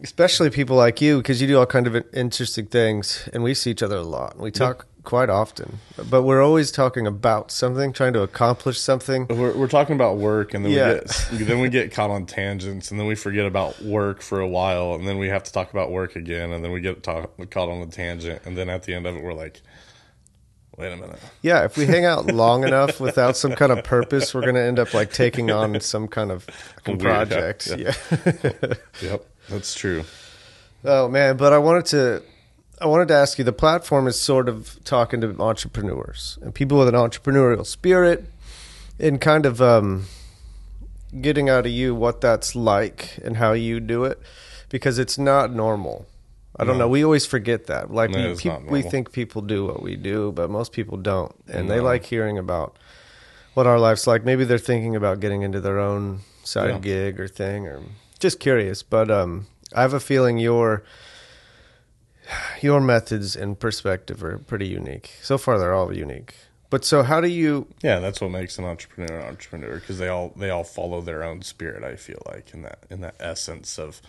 Especially 0.03 0.51
people 0.51 0.77
like 0.77 1.01
you, 1.01 1.19
because 1.19 1.41
you 1.41 1.47
do 1.49 1.59
all 1.59 1.67
kind 1.67 1.87
of 1.87 2.05
interesting 2.13 2.67
things, 2.67 3.29
and 3.33 3.43
we 3.43 3.55
see 3.55 3.71
each 3.71 3.83
other 3.83 3.97
a 3.97 4.03
lot. 4.03 4.39
We 4.39 4.51
talk 4.51 4.87
quite 5.05 5.29
often, 5.31 5.81
but 6.11 6.23
we're 6.23 6.41
always 6.43 6.71
talking 6.71 7.07
about 7.09 7.51
something, 7.51 7.93
trying 7.93 8.13
to 8.13 8.23
accomplish 8.23 8.79
something. 8.79 9.27
We're, 9.29 9.53
we're 9.57 9.67
talking 9.69 9.95
about 9.97 10.19
work, 10.19 10.55
and 10.55 10.65
then 10.65 10.73
Yeah. 10.73 11.01
we 11.33 11.39
get 11.39 11.47
then 11.49 11.61
we 11.61 11.69
get 11.69 11.93
caught 11.93 12.11
on 12.11 12.27
tangents, 12.27 12.91
and 12.91 13.01
then 13.01 13.07
we 13.07 13.15
forget 13.17 13.45
about 13.47 13.81
work 13.83 14.23
for 14.23 14.41
a 14.41 14.47
while, 14.49 14.95
and 14.95 15.07
then 15.07 15.19
we 15.19 15.29
have 15.29 15.43
to 15.45 15.53
talk 15.53 15.73
about 15.73 15.91
work 15.91 16.15
again, 16.17 16.53
and 16.53 16.65
then 16.65 16.71
we 16.73 16.81
get 16.81 17.03
talk, 17.03 17.31
caught 17.51 17.69
on 17.69 17.79
a 17.83 17.87
tangent, 17.87 18.43
and 18.45 18.57
then 18.57 18.69
at 18.69 18.85
the 18.85 18.95
end 18.95 19.07
of 19.07 19.17
it, 19.17 19.23
we're 19.25 19.35
like, 19.35 19.61
"Wait 20.79 20.93
a 20.93 20.97
minute." 20.97 21.19
Yeah, 21.43 21.65
if 21.65 21.77
we 21.77 21.85
hang 21.87 22.05
out 22.05 22.27
long 22.27 22.63
enough 22.69 23.01
without 23.01 23.37
some 23.37 23.53
kind 23.57 23.73
of 23.73 23.83
purpose, 23.85 24.33
we're 24.33 24.43
going 24.43 24.55
to 24.55 24.63
end 24.63 24.79
up 24.79 24.95
like 24.95 25.13
taking 25.13 25.51
on 25.51 25.81
some 25.81 26.07
kind 26.07 26.31
of 26.31 26.47
Weird, 26.87 27.01
project. 27.01 27.67
yeah. 27.77 27.93
yeah. 28.43 28.75
Yep, 29.03 29.27
that's 29.53 29.75
true. 29.75 30.05
Oh 30.85 31.09
man, 31.09 31.37
but 31.37 31.53
I 31.53 31.59
wanted 31.59 31.87
to 31.87 32.23
I 32.81 32.87
wanted 32.87 33.09
to 33.09 33.15
ask 33.15 33.39
you 33.39 33.45
the 33.45 33.53
platform 33.53 34.09
is 34.09 34.19
sort 34.19 34.49
of 34.49 34.79
talking 34.85 35.21
to 35.21 35.37
entrepreneurs 35.41 36.39
and 36.43 36.53
people 36.55 36.79
with 36.79 36.89
an 36.89 36.95
entrepreneurial 36.95 37.65
spirit 37.65 38.25
and 38.99 39.21
kind 39.21 39.47
of 39.47 39.63
um 39.63 40.07
getting 41.21 41.49
out 41.49 41.67
of 41.67 41.73
you 41.73 41.95
what 41.95 42.21
that's 42.21 42.55
like 42.57 43.19
and 43.23 43.37
how 43.37 43.53
you 43.53 43.79
do 43.81 44.05
it 44.05 44.19
because 44.71 44.99
it's 44.99 45.19
not 45.19 45.53
normal. 45.53 46.07
I 46.57 46.65
don't 46.65 46.77
No. 46.79 46.85
know. 46.85 46.89
We 46.89 47.05
always 47.05 47.25
forget 47.27 47.67
that. 47.67 47.91
Like 47.93 48.11
No, 48.11 48.19
we, 48.19 48.25
it's 48.33 48.45
we 48.69 48.83
think 48.83 49.13
people 49.13 49.41
do 49.43 49.65
what 49.67 49.83
we 49.83 49.97
do, 49.97 50.33
but 50.33 50.51
most 50.51 50.73
people 50.73 50.97
don't. 50.99 51.35
And 51.49 51.71
they 51.71 51.81
like 51.81 52.05
hearing 52.05 52.37
about 52.39 52.77
what 53.55 53.67
our 53.67 53.79
life's 53.79 54.07
like. 54.07 54.25
Maybe 54.25 54.45
they're 54.45 54.59
thinking 54.59 54.97
about 54.97 55.21
getting 55.21 55.43
into 55.43 55.61
their 55.61 55.79
own 55.79 56.21
side 56.45 56.71
Yeah. 56.71 56.79
gig 56.79 57.21
or 57.21 57.29
thing 57.29 57.67
or 57.67 57.81
just 58.23 58.41
curious. 58.41 58.83
But 58.83 59.11
um 59.11 59.47
I 59.75 59.83
have 59.83 59.93
a 59.93 60.01
feeling 60.01 60.39
your 60.39 60.83
your 62.63 62.81
methods 62.81 63.37
and 63.37 63.59
perspective 63.59 64.23
are 64.25 64.39
pretty 64.39 64.69
unique. 64.69 65.11
So 65.21 65.37
far 65.37 65.59
they're 65.59 65.75
all 65.75 65.95
unique. 65.95 66.35
But 66.71 66.85
so 66.87 67.03
how 67.03 67.21
do 67.21 67.29
you 67.29 67.67
Yeah, 67.83 67.99
that's 67.99 68.21
what 68.21 68.31
makes 68.31 68.59
an 68.59 68.65
entrepreneur 68.65 69.19
an 69.19 69.27
entrepreneur 69.27 69.75
because 69.75 69.99
they 69.99 70.09
all 70.09 70.33
they 70.37 70.49
all 70.49 70.65
follow 70.65 71.01
their 71.03 71.23
own 71.23 71.43
spirit. 71.43 71.85
I 71.85 71.97
feel 71.97 72.23
like 72.27 72.55
in 72.55 72.63
that 72.63 72.79
in 72.89 73.01
that 73.03 73.17
essence 73.21 73.79
of 73.79 74.01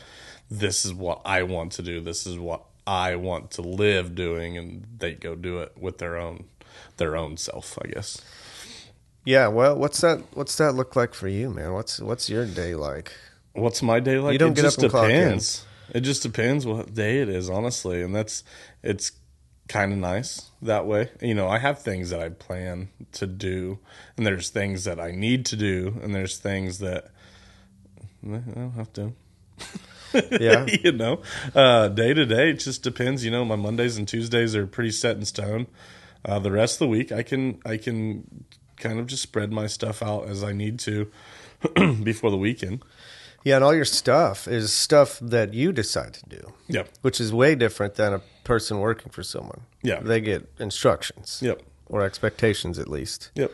this 0.49 0.85
is 0.85 0.93
what 0.93 1.21
I 1.25 1.43
want 1.43 1.71
to 1.73 1.81
do. 1.81 1.99
This 1.99 2.25
is 2.25 2.37
what 2.37 2.61
I 2.85 3.15
want 3.15 3.49
to 3.51 3.61
live 3.61 4.13
doing, 4.13 4.57
and 4.57 4.85
they 4.97 5.13
go 5.13 5.35
do 5.35 5.59
it 5.59 5.73
with 5.77 5.97
their 5.97 6.15
own 6.17 6.45
their 6.97 7.17
own 7.17 7.37
self. 7.37 7.77
I 7.83 7.87
guess. 7.87 8.21
Yeah, 9.25 9.47
well, 9.47 9.75
what's 9.75 10.01
that 10.01 10.21
what's 10.33 10.55
that 10.57 10.73
look 10.73 10.95
like 10.95 11.13
for 11.13 11.27
you, 11.27 11.49
man? 11.49 11.73
What's 11.73 11.99
what's 11.99 12.29
your 12.29 12.45
day 12.45 12.75
like? 12.75 13.11
What's 13.53 13.81
my 13.81 13.99
day 13.99 14.17
like? 14.17 14.33
You 14.33 14.39
don't 14.39 14.51
it 14.51 14.55
get 14.55 14.61
just 14.63 14.83
up 14.83 14.93
and 14.93 15.07
depends. 15.09 15.65
It 15.93 16.01
just 16.01 16.23
depends 16.23 16.65
what 16.65 16.93
day 16.93 17.21
it 17.21 17.29
is, 17.29 17.49
honestly, 17.49 18.01
and 18.01 18.15
that's 18.15 18.43
it's 18.81 19.11
kind 19.67 19.93
of 19.93 19.99
nice 19.99 20.49
that 20.61 20.85
way. 20.85 21.11
You 21.21 21.35
know, 21.35 21.47
I 21.47 21.59
have 21.59 21.79
things 21.81 22.09
that 22.09 22.19
I 22.19 22.29
plan 22.29 22.89
to 23.13 23.27
do, 23.27 23.79
and 24.17 24.25
there's 24.25 24.49
things 24.49 24.85
that 24.85 24.99
I 24.99 25.11
need 25.11 25.45
to 25.47 25.55
do, 25.55 25.99
and 26.01 26.13
there's 26.15 26.37
things 26.37 26.79
that 26.79 27.11
I 28.25 28.37
don't 28.37 28.73
have 28.75 28.93
to. 28.93 29.13
Yeah. 30.39 30.67
you 30.67 30.91
know, 30.91 31.23
uh, 31.55 31.87
day 31.87 32.13
to 32.13 32.23
day, 32.27 32.51
it 32.51 32.59
just 32.59 32.83
depends. 32.83 33.25
You 33.25 33.31
know, 33.31 33.43
my 33.43 33.55
Mondays 33.55 33.97
and 33.97 34.07
Tuesdays 34.07 34.55
are 34.55 34.67
pretty 34.67 34.91
set 34.91 35.17
in 35.17 35.25
stone. 35.25 35.65
Uh, 36.23 36.37
the 36.37 36.51
rest 36.51 36.75
of 36.75 36.79
the 36.85 36.87
week, 36.87 37.11
I 37.11 37.23
can 37.23 37.59
I 37.65 37.77
can 37.77 38.45
kind 38.77 38.99
of 38.99 39.07
just 39.07 39.23
spread 39.23 39.51
my 39.51 39.65
stuff 39.65 40.03
out 40.03 40.27
as 40.27 40.43
I 40.43 40.53
need 40.53 40.77
to 40.79 41.11
before 42.03 42.29
the 42.29 42.37
weekend. 42.37 42.83
Yeah, 43.43 43.55
and 43.55 43.63
all 43.63 43.75
your 43.75 43.85
stuff 43.85 44.47
is 44.47 44.71
stuff 44.71 45.19
that 45.21 45.53
you 45.53 45.71
decide 45.73 46.13
to 46.13 46.29
do, 46.29 46.53
Yep. 46.67 46.89
which 47.01 47.19
is 47.19 47.33
way 47.33 47.55
different 47.55 47.95
than 47.95 48.13
a 48.13 48.21
person 48.43 48.79
working 48.79 49.11
for 49.11 49.23
someone. 49.23 49.61
Yeah. 49.81 49.99
They 49.99 50.21
get 50.21 50.49
instructions. 50.59 51.39
Yep. 51.41 51.61
Or 51.87 52.01
expectations 52.03 52.79
at 52.79 52.87
least. 52.87 53.31
Yep. 53.35 53.51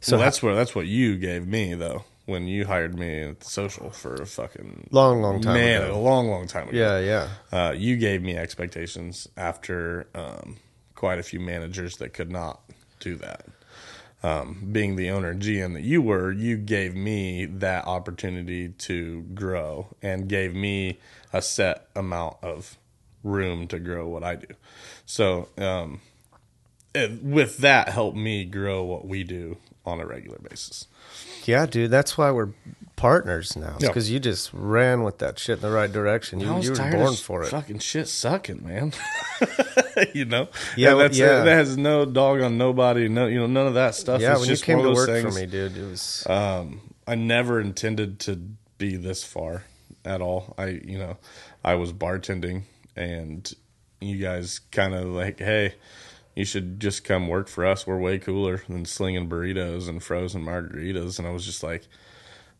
So 0.00 0.12
So 0.16 0.18
that's 0.18 0.42
what 0.42 0.54
that's 0.54 0.74
what 0.74 0.86
you 0.86 1.16
gave 1.16 1.46
me 1.46 1.74
though 1.74 2.04
when 2.26 2.46
you 2.46 2.66
hired 2.66 2.98
me 2.98 3.22
at 3.22 3.42
social 3.42 3.90
for 3.90 4.14
a 4.14 4.26
fucking 4.26 4.88
Long, 4.90 5.22
long 5.22 5.40
time 5.40 5.54
man, 5.54 5.82
ago. 5.84 5.96
a 5.96 5.98
long, 5.98 6.28
long 6.28 6.46
time 6.46 6.68
ago. 6.68 6.76
Yeah, 6.76 6.98
yeah. 7.00 7.28
Uh, 7.50 7.72
you 7.72 7.96
gave 7.96 8.22
me 8.22 8.36
expectations 8.36 9.26
after 9.36 10.06
um, 10.14 10.58
quite 10.94 11.18
a 11.18 11.22
few 11.22 11.40
managers 11.40 11.96
that 11.96 12.12
could 12.12 12.30
not 12.30 12.60
do 13.00 13.16
that. 13.16 13.46
Um, 14.20 14.70
being 14.72 14.96
the 14.96 15.10
owner 15.10 15.30
and 15.30 15.40
GM 15.40 15.74
that 15.74 15.84
you 15.84 16.02
were, 16.02 16.32
you 16.32 16.56
gave 16.56 16.96
me 16.96 17.44
that 17.44 17.86
opportunity 17.86 18.70
to 18.70 19.22
grow 19.32 19.94
and 20.02 20.28
gave 20.28 20.56
me 20.56 20.98
a 21.32 21.40
set 21.40 21.86
amount 21.94 22.36
of 22.42 22.76
room 23.22 23.68
to 23.68 23.78
grow 23.78 24.08
what 24.08 24.24
I 24.24 24.34
do. 24.34 24.48
So 25.06 25.48
um, 25.56 26.00
and 26.94 27.32
with 27.32 27.58
that 27.58 27.90
helped 27.90 28.16
me 28.16 28.44
grow 28.44 28.82
what 28.82 29.06
we 29.06 29.22
do 29.22 29.58
on 29.84 30.00
a 30.00 30.06
regular 30.06 30.38
basis. 30.38 30.86
Yeah, 31.44 31.66
dude, 31.66 31.90
that's 31.90 32.18
why 32.18 32.30
we're 32.30 32.50
partners 32.98 33.56
now. 33.56 33.76
Yeah. 33.80 33.88
Because 33.88 34.10
you 34.10 34.18
just 34.18 34.50
ran 34.52 35.02
with 35.04 35.18
that 35.18 35.38
shit 35.38 35.58
in 35.58 35.62
the 35.62 35.70
right 35.70 35.90
direction. 35.90 36.40
You, 36.40 36.60
you 36.60 36.72
were 36.72 36.90
born 36.90 37.14
for 37.14 37.42
it. 37.44 37.48
Fucking 37.48 37.78
shit 37.78 38.08
sucking, 38.08 38.66
man. 38.66 38.92
you 40.14 40.24
know. 40.24 40.48
Yeah, 40.76 40.92
And 40.92 41.00
that's 41.00 41.16
yeah. 41.18 41.44
That 41.44 41.54
has 41.54 41.76
no 41.76 42.04
dog 42.04 42.40
on 42.42 42.58
nobody. 42.58 43.08
No, 43.08 43.26
you 43.26 43.38
know, 43.38 43.46
none 43.46 43.66
of 43.66 43.74
that 43.74 43.94
stuff. 43.94 44.20
Yeah, 44.20 44.32
It's 44.32 44.40
when 44.40 44.48
you 44.48 44.52
just 44.54 44.64
came 44.64 44.82
to 44.82 44.90
work 44.92 45.06
those 45.06 45.34
for 45.34 45.40
me, 45.40 45.46
dude, 45.46 45.76
it 45.76 45.88
was 45.88 46.26
Um, 46.28 46.80
I 47.06 47.14
never 47.14 47.60
intended 47.60 48.18
to 48.20 48.36
be 48.76 48.96
this 48.96 49.24
far 49.24 49.64
at 50.04 50.20
all. 50.20 50.54
I, 50.58 50.66
you 50.66 50.98
know, 50.98 51.16
I 51.64 51.74
was 51.76 51.92
bartending, 51.92 52.62
and 52.96 53.50
you 54.00 54.18
guys 54.18 54.60
kind 54.72 54.94
of 54.94 55.06
like, 55.06 55.38
hey, 55.38 55.74
you 56.34 56.44
should 56.44 56.80
just 56.80 57.04
come 57.04 57.28
work 57.28 57.48
for 57.48 57.66
us. 57.66 57.86
We're 57.86 57.98
way 57.98 58.18
cooler 58.18 58.62
than 58.68 58.84
slinging 58.84 59.28
burritos 59.28 59.88
and 59.88 60.02
frozen 60.02 60.44
margaritas. 60.44 61.18
And 61.18 61.26
I 61.26 61.30
was 61.30 61.44
just 61.44 61.62
like, 61.62 61.88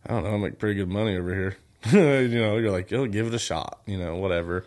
I 0.08 0.12
don't 0.12 0.24
know, 0.24 0.34
I 0.34 0.38
make 0.38 0.58
pretty 0.58 0.76
good 0.76 0.88
money 0.88 1.16
over 1.16 1.34
here. 1.34 1.56
you 1.92 2.40
know, 2.40 2.56
you're 2.56 2.72
like, 2.72 2.92
oh, 2.92 3.06
give 3.06 3.26
it 3.26 3.34
a 3.34 3.38
shot. 3.38 3.80
You 3.86 3.98
know, 3.98 4.16
whatever. 4.16 4.64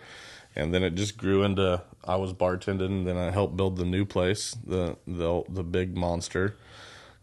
And 0.55 0.73
then 0.73 0.83
it 0.83 0.95
just 0.95 1.17
grew 1.17 1.43
into 1.43 1.81
I 2.03 2.15
was 2.15 2.33
bartending, 2.33 2.85
and 2.85 3.07
then 3.07 3.17
I 3.17 3.31
helped 3.31 3.57
build 3.57 3.77
the 3.77 3.85
new 3.85 4.05
place, 4.05 4.55
the 4.65 4.97
the 5.07 5.43
the 5.49 5.63
big 5.63 5.95
monster. 5.95 6.55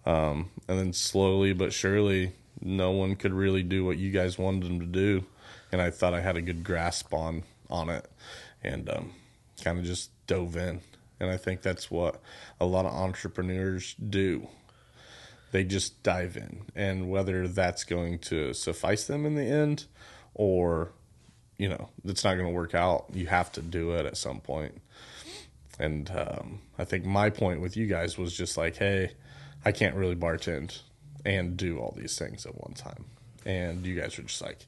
Um, 0.07 0.51
and 0.67 0.79
then 0.79 0.93
slowly 0.93 1.53
but 1.53 1.73
surely, 1.73 2.33
no 2.61 2.91
one 2.93 3.17
could 3.17 3.35
really 3.35 3.63
do 3.63 3.85
what 3.85 3.99
you 3.99 4.11
guys 4.11 4.39
wanted 4.39 4.65
them 4.65 4.81
to 4.81 4.87
do, 4.87 5.25
and 5.71 5.83
I 5.83 5.91
thought 5.91 6.15
I 6.15 6.21
had 6.21 6.37
a 6.37 6.43
good 6.43 6.65
grasp 6.65 7.13
on 7.13 7.43
on 7.69 7.91
it, 7.91 8.11
and 8.63 8.89
um, 8.89 9.13
kind 9.63 9.79
of 9.79 9.85
just 9.85 10.11
dove 10.27 10.57
in. 10.57 10.81
And 11.21 11.31
I 11.31 11.37
think 11.37 11.63
that's 11.63 11.91
what 11.91 12.21
a 12.61 12.65
lot 12.65 12.87
of 12.87 12.93
entrepreneurs 12.93 13.95
do. 13.95 14.49
They 15.51 15.65
just 15.65 16.03
dive 16.03 16.37
in, 16.37 16.63
and 16.75 17.11
whether 17.11 17.49
that's 17.49 17.85
going 17.85 18.19
to 18.21 18.53
suffice 18.53 19.05
them 19.07 19.25
in 19.25 19.35
the 19.35 19.45
end, 19.45 19.87
or 20.35 20.93
you 21.59 21.69
know, 21.69 21.89
it's 22.05 22.25
not 22.25 22.35
going 22.35 22.47
to 22.47 22.53
work 22.53 22.75
out. 22.75 23.07
You 23.13 23.27
have 23.27 23.51
to 23.53 23.61
do 23.61 23.93
it 23.93 24.07
at 24.07 24.17
some 24.17 24.41
point. 24.41 24.81
And 25.79 26.11
um, 26.11 26.61
I 26.79 26.85
think 26.85 27.05
my 27.05 27.31
point 27.31 27.61
with 27.61 27.77
you 27.77 27.87
guys 27.87 28.17
was 28.17 28.37
just 28.37 28.57
like, 28.57 28.77
hey, 28.77 29.13
I 29.65 29.73
can't 29.73 29.95
really 29.95 30.17
bartend 30.17 30.81
and 31.25 31.57
do 31.57 31.79
all 31.79 31.95
these 31.97 32.19
things 32.19 32.47
at 32.47 32.55
one 32.55 32.75
time. 32.75 33.05
And 33.45 33.85
you 33.85 34.01
guys 34.01 34.17
were 34.17 34.25
just 34.25 34.41
like, 34.41 34.67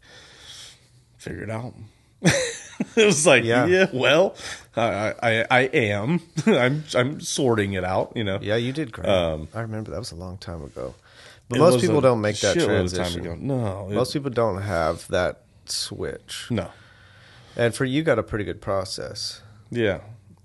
figure 1.17 1.43
it 1.43 1.51
out. 1.51 1.75
it 2.97 3.07
was 3.07 3.27
like, 3.27 3.45
Yeah. 3.45 3.67
yeah, 3.67 3.87
well, 3.93 4.35
I, 4.77 5.15
I, 5.23 5.47
I 5.51 5.61
am. 5.73 6.21
I'm, 6.47 6.85
I'm 6.95 7.21
sorting 7.21 7.73
it 7.75 7.85
out. 7.85 8.13
You 8.15 8.25
know, 8.25 8.39
yeah, 8.41 8.57
you 8.57 8.73
did 8.73 8.93
great. 8.93 9.09
I 9.09 9.61
remember 9.61 9.91
that 9.91 9.99
was 9.99 10.13
a 10.13 10.17
long 10.17 10.39
time 10.39 10.63
ago. 10.63 10.95
But 11.49 11.57
Um, 11.61 11.71
most 11.71 11.81
people 11.81 12.01
don't 12.01 12.21
make 12.21 12.39
that 12.41 12.55
transition. 12.59 13.23
Time 13.25 13.35
ago. 13.35 13.37
No, 13.41 13.89
it- 13.91 13.95
Most 13.95 14.13
people 14.13 14.31
don't 14.31 14.63
have 14.63 15.07
that 15.09 15.43
switch. 15.67 16.47
no, 16.51 16.69
And 17.57 17.75
for 17.75 17.85
you, 17.85 18.03
got 18.03 18.19
a 18.19 18.23
pretty 18.23 18.45
good 18.45 18.61
process. 18.61 19.43
yeah, 19.71 20.01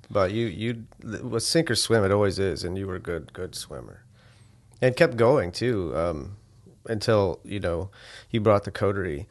But 0.10 0.32
you, 0.32 0.48
you, 0.48 0.84
with 1.24 1.44
sink 1.44 1.70
or 1.72 1.76
swim, 1.76 2.04
it 2.04 2.12
always 2.12 2.40
is, 2.40 2.64
and 2.64 2.78
you 2.78 2.88
were 2.88 2.96
a 2.96 3.00
good, 3.00 3.34
good 3.34 3.54
swimmer, 3.56 4.04
and 4.82 4.96
kept 4.96 5.16
going 5.18 5.52
too 5.52 5.96
um, 5.96 6.38
until 6.88 7.40
you 7.44 7.60
know 7.60 7.90
you 8.32 8.40
brought 8.42 8.64
the 8.66 8.72
coterie. 8.72 9.28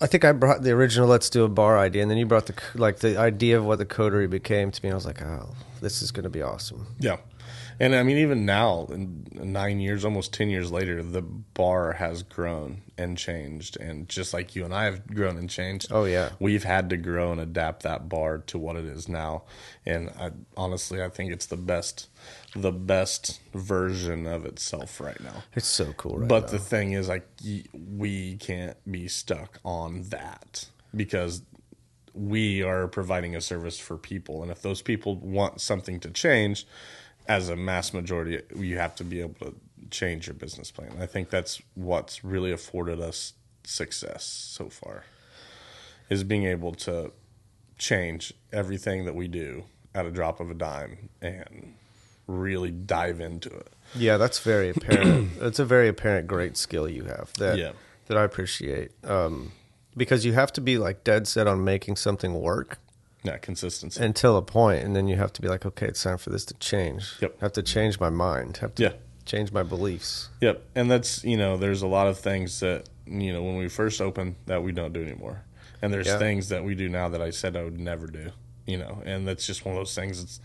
I 0.00 0.06
think 0.06 0.24
I 0.24 0.32
brought 0.32 0.62
the 0.62 0.70
original 0.70 1.08
"Let's 1.08 1.28
Do 1.28 1.44
a 1.44 1.48
Bar" 1.48 1.78
idea, 1.78 2.02
and 2.02 2.10
then 2.10 2.18
you 2.18 2.26
brought 2.26 2.46
the 2.46 2.54
like 2.74 3.00
the 3.00 3.18
idea 3.18 3.58
of 3.58 3.64
what 3.64 3.78
the 3.78 3.84
coterie 3.84 4.26
became 4.28 4.70
to 4.70 4.84
me. 4.84 4.90
I 4.90 4.94
was 4.94 5.04
like, 5.06 5.20
oh, 5.22 5.54
this 5.80 6.00
is 6.02 6.10
going 6.10 6.24
to 6.24 6.30
be 6.30 6.42
awesome. 6.42 6.86
Yeah. 6.98 7.16
And 7.78 7.94
I 7.94 8.02
mean, 8.02 8.18
even 8.18 8.44
now, 8.44 8.86
in 8.90 9.26
nine 9.32 9.80
years, 9.80 10.04
almost 10.04 10.34
10 10.34 10.50
years 10.50 10.70
later, 10.70 11.02
the 11.02 11.22
bar 11.22 11.92
has 11.92 12.22
grown 12.22 12.82
and 12.98 13.16
changed. 13.16 13.78
And 13.78 14.06
just 14.06 14.34
like 14.34 14.54
you 14.54 14.66
and 14.66 14.74
I 14.74 14.84
have 14.84 15.06
grown 15.06 15.38
and 15.38 15.48
changed, 15.48 15.88
Oh, 15.90 16.04
yeah. 16.04 16.28
we've 16.38 16.64
had 16.64 16.90
to 16.90 16.98
grow 16.98 17.32
and 17.32 17.40
adapt 17.40 17.82
that 17.84 18.06
bar 18.06 18.36
to 18.48 18.58
what 18.58 18.76
it 18.76 18.84
is 18.84 19.08
now. 19.08 19.44
And 19.86 20.10
I, 20.10 20.32
honestly, 20.58 21.02
I 21.02 21.08
think 21.08 21.32
it's 21.32 21.46
the 21.46 21.56
best, 21.56 22.10
the 22.54 22.72
best 22.72 23.40
version 23.54 24.26
of 24.26 24.44
itself 24.44 25.00
right 25.00 25.20
now. 25.20 25.44
It's 25.54 25.66
so 25.66 25.92
cool, 25.96 26.18
right? 26.18 26.28
But 26.28 26.46
now. 26.46 26.52
the 26.52 26.58
thing 26.58 26.92
is, 26.92 27.08
like, 27.08 27.28
we 27.72 28.36
can't 28.36 28.76
be 28.90 29.08
stuck 29.08 29.58
on 29.64 30.02
that 30.10 30.68
because 30.94 31.42
we 32.12 32.62
are 32.62 32.88
providing 32.88 33.36
a 33.36 33.40
service 33.40 33.78
for 33.78 33.96
people. 33.96 34.42
And 34.42 34.50
if 34.50 34.62
those 34.62 34.82
people 34.82 35.16
want 35.16 35.60
something 35.60 36.00
to 36.00 36.10
change, 36.10 36.66
as 37.28 37.48
a 37.48 37.56
mass 37.56 37.92
majority, 37.92 38.40
you 38.56 38.78
have 38.78 38.96
to 38.96 39.04
be 39.04 39.20
able 39.20 39.34
to 39.34 39.54
change 39.90 40.26
your 40.26 40.34
business 40.34 40.70
plan. 40.70 40.92
I 41.00 41.06
think 41.06 41.30
that's 41.30 41.62
what's 41.74 42.24
really 42.24 42.50
afforded 42.50 43.00
us 43.00 43.34
success 43.62 44.24
so 44.24 44.68
far 44.68 45.04
is 46.08 46.24
being 46.24 46.44
able 46.44 46.74
to 46.74 47.12
change 47.78 48.34
everything 48.52 49.04
that 49.04 49.14
we 49.14 49.28
do 49.28 49.64
at 49.94 50.06
a 50.06 50.10
drop 50.10 50.40
of 50.40 50.50
a 50.50 50.54
dime 50.54 51.08
and 51.22 51.74
really 52.30 52.70
dive 52.70 53.20
into 53.20 53.50
it. 53.50 53.68
Yeah, 53.94 54.16
that's 54.16 54.38
very 54.38 54.70
apparent. 54.70 55.30
it's 55.40 55.58
a 55.58 55.64
very 55.64 55.88
apparent 55.88 56.28
great 56.28 56.56
skill 56.56 56.88
you 56.88 57.04
have 57.04 57.32
that 57.38 57.58
Yeah. 57.58 57.72
that 58.06 58.16
I 58.16 58.24
appreciate. 58.24 58.92
Um, 59.04 59.52
because 59.96 60.24
you 60.24 60.32
have 60.34 60.52
to 60.54 60.60
be 60.60 60.78
like 60.78 61.02
dead 61.04 61.26
set 61.26 61.46
on 61.46 61.64
making 61.64 61.96
something 61.96 62.34
work 62.40 62.78
Yeah, 63.24 63.38
consistency. 63.38 64.02
until 64.02 64.36
a 64.36 64.42
point, 64.42 64.84
and 64.84 64.94
then 64.94 65.08
you 65.08 65.16
have 65.16 65.32
to 65.34 65.42
be 65.42 65.48
like, 65.48 65.66
okay, 65.66 65.86
it's 65.86 66.02
time 66.02 66.18
for 66.18 66.30
this 66.30 66.44
to 66.46 66.54
change. 66.54 67.14
Yep. 67.20 67.36
I 67.40 67.44
have 67.44 67.52
to 67.54 67.62
change 67.62 67.98
my 67.98 68.10
mind. 68.10 68.58
Have 68.58 68.74
to 68.76 68.82
Yeah. 68.84 68.92
change 69.24 69.50
my 69.52 69.62
beliefs. 69.64 70.28
Yep, 70.40 70.62
and 70.76 70.90
that's 70.90 71.24
you 71.24 71.36
know, 71.36 71.56
there's 71.56 71.82
a 71.82 71.86
lot 71.88 72.06
of 72.06 72.18
things 72.18 72.60
that 72.60 72.88
you 73.06 73.32
know 73.32 73.42
when 73.42 73.56
we 73.56 73.68
first 73.68 74.00
opened 74.00 74.36
that 74.46 74.62
we 74.62 74.70
don't 74.70 74.92
do 74.92 75.02
anymore, 75.02 75.42
and 75.82 75.92
there's 75.92 76.06
Yeah. 76.06 76.18
things 76.18 76.48
that 76.50 76.62
we 76.62 76.76
do 76.76 76.88
now 76.88 77.08
that 77.08 77.20
I 77.20 77.30
said 77.30 77.56
I 77.56 77.64
would 77.64 77.80
never 77.80 78.06
do. 78.06 78.30
You 78.66 78.76
know, 78.78 79.02
and 79.04 79.26
that's 79.26 79.44
just 79.46 79.64
one 79.64 79.74
of 79.74 79.80
those 79.80 79.94
things. 79.96 80.22
It's 80.22 80.40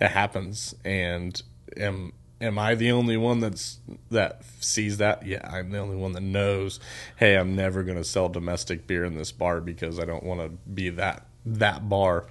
it 0.00 0.10
happens, 0.10 0.74
and 0.84 1.40
am 1.76 2.12
am 2.40 2.58
I 2.58 2.74
the 2.74 2.90
only 2.92 3.16
one 3.16 3.40
that's 3.40 3.78
that 4.10 4.42
sees 4.60 4.98
that? 4.98 5.26
Yeah, 5.26 5.46
I'm 5.48 5.70
the 5.70 5.78
only 5.78 5.96
one 5.96 6.12
that 6.12 6.22
knows. 6.22 6.80
Hey, 7.16 7.36
I'm 7.36 7.54
never 7.54 7.82
going 7.82 7.98
to 7.98 8.04
sell 8.04 8.28
domestic 8.28 8.86
beer 8.86 9.04
in 9.04 9.14
this 9.14 9.32
bar 9.32 9.60
because 9.60 9.98
I 10.00 10.04
don't 10.04 10.22
want 10.24 10.40
to 10.40 10.48
be 10.70 10.90
that 10.90 11.26
that 11.46 11.88
bar. 11.88 12.26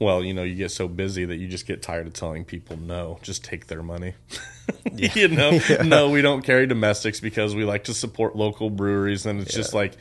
Well, 0.00 0.22
you 0.22 0.32
know, 0.32 0.44
you 0.44 0.54
get 0.54 0.70
so 0.70 0.86
busy 0.86 1.24
that 1.24 1.36
you 1.38 1.48
just 1.48 1.66
get 1.66 1.82
tired 1.82 2.06
of 2.06 2.12
telling 2.12 2.44
people 2.44 2.76
no, 2.76 3.18
just 3.20 3.42
take 3.44 3.66
their 3.66 3.82
money. 3.82 4.14
you 4.94 5.26
know, 5.26 5.58
no, 5.84 6.10
we 6.10 6.22
don't 6.22 6.42
carry 6.42 6.68
domestics 6.68 7.18
because 7.18 7.56
we 7.56 7.64
like 7.64 7.84
to 7.84 7.94
support 7.94 8.36
local 8.36 8.70
breweries, 8.70 9.26
and 9.26 9.40
it's 9.40 9.52
just 9.52 9.74
like 9.74 9.94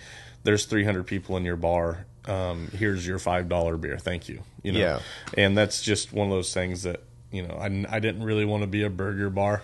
there's 0.43 0.65
300 0.65 1.03
people 1.07 1.35
in 1.37 1.45
your 1.45 1.55
bar. 1.55 2.05
Um, 2.25 2.67
here's 2.75 3.07
your 3.07 3.17
five 3.19 3.49
dollar 3.49 3.75
beer, 3.77 3.97
thank 3.97 4.29
you. 4.29 4.43
You 4.61 4.73
know, 4.73 4.79
Yeah. 4.79 4.99
and 5.35 5.57
that's 5.57 5.81
just 5.81 6.13
one 6.13 6.27
of 6.27 6.33
those 6.33 6.53
things 6.53 6.83
that 6.83 7.01
you 7.31 7.45
know 7.47 7.55
I, 7.55 7.65
I 7.95 7.99
didn't 7.99 8.23
really 8.23 8.45
want 8.45 8.63
to 8.63 8.67
be 8.67 8.83
a 8.83 8.89
burger 8.89 9.29
bar. 9.29 9.61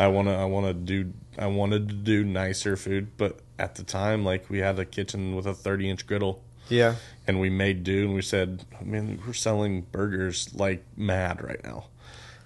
I 0.00 0.08
want 0.08 0.28
to 0.28 0.34
I 0.34 0.44
want 0.46 0.66
to 0.66 0.74
do 0.74 1.12
I 1.38 1.46
wanted 1.46 1.88
to 1.88 1.94
do 1.94 2.24
nicer 2.24 2.76
food, 2.76 3.16
but 3.16 3.40
at 3.58 3.76
the 3.76 3.84
time, 3.84 4.24
like 4.24 4.50
we 4.50 4.58
had 4.58 4.78
a 4.78 4.84
kitchen 4.84 5.36
with 5.36 5.46
a 5.46 5.54
30 5.54 5.90
inch 5.90 6.06
griddle 6.06 6.42
Yeah. 6.68 6.96
and 7.28 7.38
we 7.40 7.48
made 7.50 7.84
do 7.84 8.06
and 8.06 8.14
we 8.14 8.22
said 8.22 8.64
oh, 8.74 8.78
I 8.80 8.84
mean 8.84 9.22
we're 9.26 9.32
selling 9.32 9.82
burgers 9.92 10.52
like 10.54 10.84
mad 10.96 11.42
right 11.44 11.62
now 11.62 11.84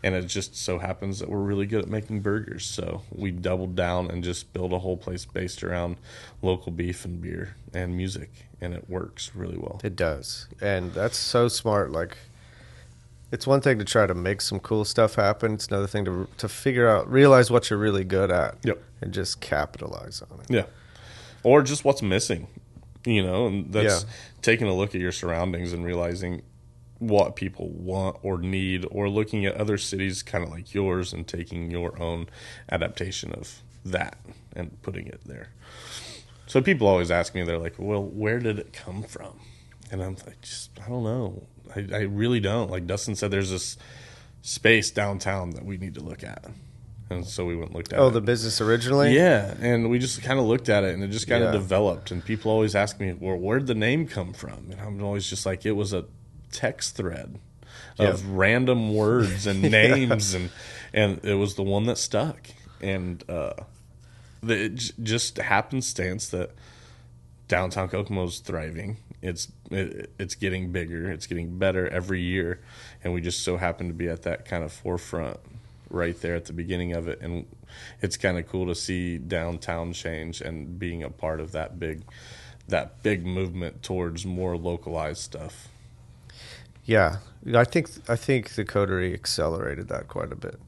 and 0.02 0.14
it 0.14 0.26
just 0.26 0.54
so 0.54 0.78
happens 0.78 1.18
that 1.20 1.30
we're 1.30 1.38
really 1.40 1.64
good 1.66 1.82
at 1.84 1.88
making 1.88 2.20
burgers 2.20 2.66
so 2.66 3.02
we 3.10 3.30
doubled 3.30 3.74
down 3.74 4.10
and 4.10 4.22
just 4.22 4.52
built 4.52 4.72
a 4.74 4.78
whole 4.80 4.96
place 4.98 5.24
based 5.24 5.64
around 5.64 5.96
local 6.42 6.70
beef 6.70 7.04
and 7.06 7.22
beer 7.22 7.56
and 7.72 7.96
music 7.96 8.30
and 8.60 8.74
it 8.74 8.90
works 8.90 9.30
really 9.34 9.56
well 9.56 9.80
It 9.82 9.96
does. 9.96 10.46
And 10.60 10.92
that's 10.92 11.16
so 11.18 11.48
smart. 11.48 11.90
Like, 11.92 12.16
it's 13.32 13.46
one 13.46 13.60
thing 13.60 13.78
to 13.78 13.84
try 13.84 14.06
to 14.06 14.14
make 14.14 14.40
some 14.40 14.60
cool 14.60 14.84
stuff 14.84 15.16
happen. 15.16 15.54
It's 15.54 15.66
another 15.68 15.86
thing 15.86 16.04
to 16.04 16.28
to 16.38 16.48
figure 16.48 16.88
out, 16.88 17.10
realize 17.10 17.50
what 17.50 17.68
you're 17.70 17.78
really 17.78 18.04
good 18.04 18.30
at, 18.30 18.56
Yep. 18.64 18.82
and 19.00 19.12
just 19.12 19.40
capitalize 19.40 20.22
on 20.30 20.40
it. 20.40 20.46
yeah 20.50 20.64
or 21.42 21.62
just 21.62 21.84
what's 21.84 22.02
missing 22.02 22.48
you 23.04 23.22
know 23.22 23.46
and 23.46 23.72
that's 23.72 24.02
Yeah. 24.04 24.10
taking 24.42 24.66
a 24.66 24.74
look 24.74 24.94
at 24.96 25.00
your 25.00 25.12
surroundings 25.12 25.72
and 25.72 25.84
realizing 25.84 26.42
what 26.98 27.36
people 27.36 27.68
want 27.68 28.16
or 28.22 28.38
need 28.38 28.84
or 28.90 29.08
looking 29.08 29.44
at 29.46 29.54
other 29.54 29.76
cities 29.78 30.22
kind 30.24 30.42
of 30.42 30.50
like 30.50 30.74
yours 30.74 31.12
and 31.12 31.28
taking 31.28 31.70
your 31.70 32.00
own 32.02 32.26
adaptation 32.72 33.32
of 33.32 33.62
that 33.84 34.16
and 34.56 34.80
putting 34.82 35.06
it 35.06 35.20
there 35.24 35.50
so 36.46 36.60
people 36.62 36.86
always 36.88 37.10
ask 37.10 37.34
me 37.34 37.42
they're 37.44 37.58
like 37.58 37.74
well 37.78 38.02
where 38.02 38.38
did 38.40 38.58
it 38.58 38.72
come 38.72 39.02
from 39.04 39.38
and 39.92 40.02
i'm 40.02 40.16
like 40.26 40.40
just 40.40 40.70
i 40.84 40.88
don't 40.88 41.04
know 41.04 41.46
i, 41.74 41.86
I 41.92 42.00
really 42.02 42.40
don't 42.40 42.70
like 42.70 42.86
dustin 42.86 43.16
said 43.16 43.30
there's 43.30 43.50
this 43.50 43.76
space 44.42 44.90
downtown 44.90 45.50
that 45.50 45.64
we 45.64 45.76
need 45.76 45.94
to 45.94 46.00
look 46.00 46.22
at 46.22 46.44
and 47.10 47.24
so 47.24 47.44
we 47.44 47.54
went 47.54 47.68
and 47.68 47.76
looked 47.76 47.92
at 47.92 48.00
Oh, 48.00 48.08
it 48.08 48.12
the 48.12 48.20
business 48.20 48.60
originally? 48.60 49.14
yeah, 49.14 49.54
and 49.60 49.88
we 49.90 50.00
just 50.00 50.22
kind 50.22 50.40
of 50.40 50.46
looked 50.46 50.68
at 50.68 50.82
it, 50.82 50.92
and 50.92 51.04
it 51.04 51.08
just 51.12 51.28
kind 51.28 51.44
of 51.44 51.54
Yeah. 51.54 51.60
developed. 51.60 52.10
And 52.10 52.24
people 52.24 52.50
always 52.50 52.74
ask 52.74 52.98
me, 52.98 53.12
"Well, 53.12 53.36
where'd 53.36 53.68
the 53.68 53.76
name 53.76 54.08
come 54.08 54.32
from?" 54.32 54.72
And 54.72 54.80
I'm 54.80 55.00
always 55.04 55.30
just 55.30 55.46
like, 55.46 55.64
"It 55.64 55.76
was 55.76 55.92
a 55.92 56.06
text 56.50 56.96
thread 56.96 57.38
of 57.96 58.24
Yeah. 58.24 58.28
random 58.28 58.92
words 58.92 59.46
and 59.46 59.62
names 59.70 60.34
and 60.34 60.50
and 60.92 61.24
it 61.24 61.34
was 61.34 61.54
the 61.54 61.62
one 61.62 61.84
that 61.86 61.96
stuck 61.96 62.48
and 62.80 63.22
uh 63.30 63.52
the, 64.42 64.64
it 64.64 64.74
j- 64.74 64.92
just 65.00 65.36
happenstance 65.36 66.28
that 66.30 66.50
downtown 67.46 67.88
Kokomo's 67.88 68.40
thriving. 68.40 68.96
It's 69.22 69.48
it, 69.70 70.10
it's 70.18 70.34
getting 70.34 70.72
bigger. 70.72 71.10
It's 71.10 71.26
getting 71.26 71.58
better 71.58 71.88
every 71.88 72.20
year, 72.20 72.60
and 73.02 73.12
we 73.12 73.20
just 73.20 73.42
so 73.42 73.56
happen 73.56 73.88
to 73.88 73.94
be 73.94 74.08
at 74.08 74.22
that 74.22 74.44
kind 74.44 74.62
of 74.64 74.72
forefront 74.72 75.38
right 75.90 76.20
there 76.20 76.34
at 76.34 76.44
the 76.46 76.52
beginning 76.52 76.92
of 76.92 77.08
it. 77.08 77.20
And 77.20 77.46
it's 78.02 78.16
kind 78.16 78.38
of 78.38 78.46
cool 78.48 78.66
to 78.66 78.74
see 78.74 79.18
downtown 79.18 79.92
change 79.92 80.40
and 80.40 80.78
being 80.78 81.02
a 81.02 81.10
part 81.10 81.40
of 81.40 81.52
that 81.52 81.78
big 81.80 82.02
that 82.68 83.02
big 83.02 83.24
movement 83.24 83.82
towards 83.82 84.26
more 84.26 84.56
localized 84.56 85.20
stuff. 85.22 85.68
Yeah, 86.84 87.16
I 87.54 87.64
think 87.64 87.88
I 88.08 88.16
think 88.16 88.50
the 88.50 88.64
coterie 88.64 89.12
accelerated 89.14 89.88
that 89.88 90.08
quite 90.08 90.32
a 90.32 90.36
bit. 90.36 90.60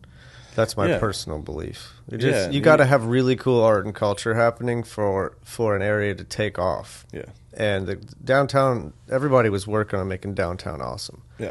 That's 0.55 0.77
my 0.77 0.89
Yeah. 0.89 0.99
personal 0.99 1.39
belief. 1.39 1.93
It 2.11 2.19
just, 2.19 2.35
Yeah, 2.35 2.47
you 2.49 2.55
you- 2.55 2.61
got 2.61 2.77
to 2.77 2.85
have 2.87 3.05
really 3.05 3.37
cool 3.37 3.63
art 3.63 3.85
and 3.85 3.95
culture 3.95 4.35
happening 4.35 4.83
for 4.83 5.35
for 5.45 5.77
an 5.77 5.83
area 5.83 6.15
to 6.17 6.25
take 6.25 6.59
off. 6.59 7.07
Yeah, 7.13 7.27
And 7.59 7.89
the 7.89 7.97
downtown, 7.97 8.93
everybody 9.11 9.51
was 9.51 9.67
working 9.67 9.99
on 9.99 10.07
making 10.07 10.35
downtown 10.35 10.81
awesome, 10.81 11.23
yeah, 11.39 11.51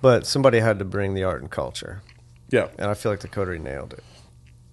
but 0.00 0.26
somebody 0.26 0.60
had 0.60 0.78
to 0.78 0.84
bring 0.84 1.12
the 1.12 1.24
art 1.24 1.42
and 1.42 1.50
culture, 1.50 2.00
yeah. 2.48 2.68
and 2.78 2.90
I 2.90 2.94
feel 2.94 3.12
like 3.12 3.20
the 3.20 3.28
coterie 3.28 3.58
nailed 3.58 3.92
it. 3.92 4.02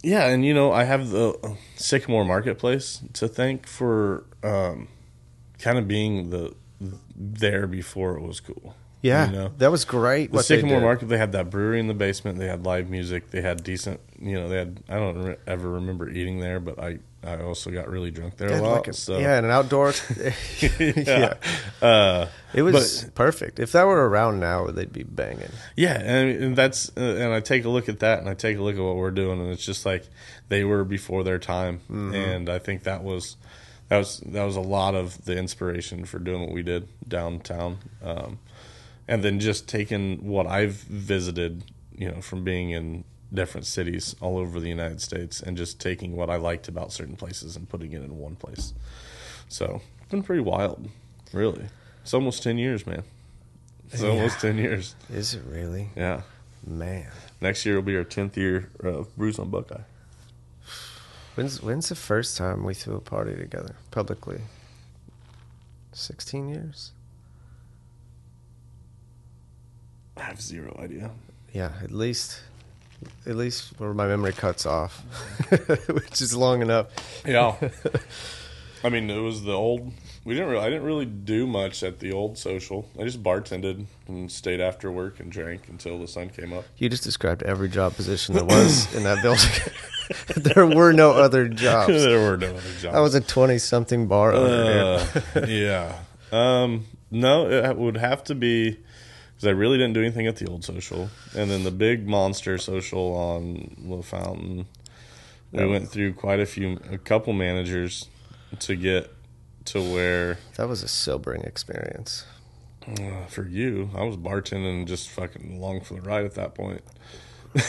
Yeah, 0.03 0.27
and 0.27 0.45
you 0.45 0.53
know, 0.53 0.71
I 0.71 0.85
have 0.85 1.09
the 1.09 1.57
Sycamore 1.75 2.23
Marketplace 2.23 3.01
to 3.13 3.27
thank 3.27 3.67
for 3.67 4.23
um, 4.41 4.87
kind 5.59 5.77
of 5.77 5.85
being 5.85 6.29
the 6.29 6.55
there 7.13 7.67
before 7.67 8.15
it 8.15 8.21
was 8.21 8.39
cool. 8.39 8.73
Yeah, 9.01 9.27
you 9.27 9.31
know, 9.33 9.51
that 9.57 9.71
was 9.71 9.85
great. 9.85 10.31
the 10.31 10.41
Sycamore. 10.43 10.81
Market 10.81 11.07
they 11.07 11.17
had 11.17 11.31
that 11.33 11.49
brewery 11.49 11.79
in 11.79 11.87
the 11.87 11.93
basement. 11.93 12.39
They 12.39 12.47
had 12.47 12.65
live 12.65 12.89
music. 12.89 13.31
They 13.31 13.41
had 13.41 13.63
decent. 13.63 13.99
You 14.19 14.35
know, 14.35 14.49
they 14.49 14.57
had. 14.57 14.83
I 14.89 14.95
don't 14.95 15.21
re- 15.21 15.35
ever 15.45 15.69
remember 15.69 16.09
eating 16.09 16.39
there, 16.39 16.59
but 16.59 16.79
I 16.79 16.99
I 17.23 17.41
also 17.41 17.71
got 17.71 17.89
really 17.89 18.11
drunk 18.11 18.37
there 18.37 18.49
a 18.49 18.61
lot. 18.61 18.73
like 18.77 18.87
a- 18.89 18.93
so 18.93 19.17
yeah, 19.17 19.37
in 19.39 19.45
an 19.45 19.51
outdoor. 19.51 19.93
yeah, 20.79 21.33
Uh, 21.81 22.27
it 22.53 22.61
was 22.61 23.09
perfect. 23.15 23.59
If 23.59 23.71
that 23.73 23.85
were 23.85 24.07
around 24.07 24.39
now, 24.39 24.67
they'd 24.67 24.93
be 24.93 25.03
banging. 25.03 25.49
Yeah, 25.75 25.99
and, 25.99 26.43
and 26.43 26.55
that's 26.55 26.89
uh, 26.95 27.01
and 27.01 27.33
I 27.33 27.39
take 27.41 27.65
a 27.65 27.69
look 27.69 27.89
at 27.89 27.99
that, 27.99 28.19
and 28.19 28.29
I 28.29 28.33
take 28.33 28.57
a 28.57 28.61
look 28.61 28.75
at 28.75 28.81
what 28.81 28.95
we're 28.95 29.11
doing, 29.11 29.41
and 29.41 29.49
it's 29.51 29.65
just 29.65 29.85
like 29.85 30.07
they 30.49 30.63
were 30.63 30.83
before 30.85 31.23
their 31.23 31.39
time, 31.39 31.79
Mm-hmm. 31.91 32.13
and 32.15 32.49
I 32.49 32.59
think 32.59 32.83
that 32.83 33.03
was 33.03 33.35
that 33.89 33.97
was 33.97 34.19
that 34.25 34.43
was 34.43 34.55
a 34.55 34.61
lot 34.61 34.95
of 34.95 35.25
the 35.25 35.35
inspiration 35.37 36.05
for 36.05 36.19
doing 36.19 36.41
what 36.41 36.51
we 36.51 36.61
did 36.63 36.87
downtown, 37.07 37.79
um, 38.03 38.39
and 39.07 39.23
then 39.23 39.39
just 39.39 39.67
taking 39.67 40.25
what 40.27 40.45
I've 40.47 40.73
visited, 40.75 41.63
you 41.97 42.09
know, 42.11 42.21
from 42.21 42.43
being 42.43 42.69
in 42.69 43.03
different 43.33 43.65
cities 43.65 44.15
all 44.21 44.37
over 44.37 44.59
the 44.59 44.69
United 44.69 45.01
States, 45.01 45.41
and 45.41 45.57
just 45.57 45.79
taking 45.79 46.15
what 46.15 46.29
I 46.29 46.37
liked 46.37 46.67
about 46.67 46.91
certain 46.91 47.15
places 47.15 47.55
and 47.55 47.67
putting 47.67 47.93
it 47.93 48.01
in 48.01 48.17
one 48.17 48.35
place. 48.35 48.73
So 49.49 49.81
it's 50.01 50.11
been 50.11 50.23
pretty 50.23 50.41
wild, 50.41 50.89
really. 51.33 51.65
It's 52.01 52.13
almost 52.13 52.43
ten 52.43 52.57
years, 52.57 52.87
man. 52.87 53.03
It's 53.91 54.03
almost 54.03 54.39
ten 54.39 54.57
years. 54.57 54.95
Is 55.09 55.33
it 55.33 55.43
really? 55.47 55.89
Yeah. 55.95 56.21
Man. 56.65 57.07
Next 57.39 57.65
year 57.65 57.75
will 57.75 57.81
be 57.83 57.95
our 57.95 58.03
tenth 58.03 58.37
year 58.37 58.69
of 58.81 59.15
Brews 59.15 59.39
on 59.39 59.49
Buckeye. 59.49 59.83
When's 61.35 61.61
when's 61.61 61.89
the 61.89 61.95
first 61.95 62.35
time 62.35 62.63
we 62.63 62.73
threw 62.73 62.95
a 62.95 62.99
party 62.99 63.35
together 63.35 63.75
publicly? 63.91 64.41
Sixteen 65.93 66.49
years. 66.49 66.91
I 70.17 70.23
have 70.23 70.41
zero 70.41 70.75
idea. 70.81 71.11
Yeah, 71.53 71.73
at 71.83 71.91
least, 71.91 72.41
at 73.25 73.35
least 73.35 73.73
where 73.79 73.93
my 73.93 74.07
memory 74.07 74.33
cuts 74.33 74.65
off, 74.65 74.99
which 75.89 76.21
is 76.21 76.35
long 76.35 76.61
enough. 76.61 76.87
Yeah. 77.25 77.55
I 78.83 78.89
mean, 78.89 79.09
it 79.09 79.19
was 79.19 79.43
the 79.43 79.53
old. 79.53 79.91
We 80.23 80.33
didn't. 80.33 80.49
Really, 80.49 80.65
I 80.65 80.69
didn't 80.69 80.83
really 80.83 81.05
do 81.05 81.47
much 81.47 81.83
at 81.83 81.99
the 81.99 82.11
old 82.11 82.37
social. 82.37 82.87
I 82.99 83.03
just 83.03 83.23
bartended 83.23 83.85
and 84.07 84.31
stayed 84.31 84.61
after 84.61 84.91
work 84.91 85.19
and 85.19 85.31
drank 85.31 85.67
until 85.67 85.97
the 85.99 86.07
sun 86.07 86.29
came 86.29 86.53
up. 86.53 86.65
You 86.77 86.89
just 86.89 87.03
described 87.03 87.43
every 87.43 87.69
job 87.69 87.95
position 87.95 88.35
there 88.35 88.45
was 88.45 88.93
in 88.95 89.03
that 89.03 89.21
building. 89.23 89.49
there 90.53 90.65
were 90.65 90.93
no 90.93 91.11
other 91.11 91.47
jobs. 91.47 91.87
there 91.87 92.19
were 92.19 92.37
no 92.37 92.49
other 92.49 92.73
jobs. 92.79 92.95
I 92.95 92.99
was 92.99 93.15
a 93.15 93.21
twenty-something 93.21 94.07
bar 94.07 94.33
owner. 94.33 94.99
Uh, 95.35 95.45
yeah. 95.47 95.97
Um, 96.31 96.85
no, 97.09 97.49
it 97.49 97.77
would 97.77 97.97
have 97.97 98.23
to 98.25 98.35
be 98.35 98.79
because 99.37 99.47
I 99.47 99.51
really 99.51 99.77
didn't 99.77 99.93
do 99.93 100.01
anything 100.01 100.27
at 100.27 100.37
the 100.37 100.47
old 100.47 100.63
social, 100.65 101.09
and 101.35 101.49
then 101.51 101.63
the 101.63 101.71
big 101.71 102.07
monster 102.07 102.57
social 102.57 103.13
on 103.15 103.75
La 103.85 104.01
Fountain. 104.01 104.65
We 105.51 105.59
Yeah. 105.59 105.65
went 105.67 105.89
through 105.89 106.13
quite 106.13 106.39
a 106.39 106.45
few, 106.45 106.79
a 106.91 106.97
couple 106.97 107.33
managers 107.33 108.07
to 108.59 108.75
get 108.75 109.13
to 109.65 109.81
where 109.81 110.39
that 110.55 110.67
was 110.67 110.81
a 110.83 110.87
sobering 110.87 111.43
experience. 111.43 112.25
uh, 112.87 113.25
for 113.27 113.45
you, 113.45 113.89
I 113.93 114.03
was 114.03 114.15
bartending 114.15 114.87
just 114.87 115.09
fucking 115.09 115.57
along 115.57 115.81
for 115.81 115.95
the 115.95 116.01
ride 116.01 116.23
at 116.25 116.35
that 116.35 116.55
point. 116.55 116.81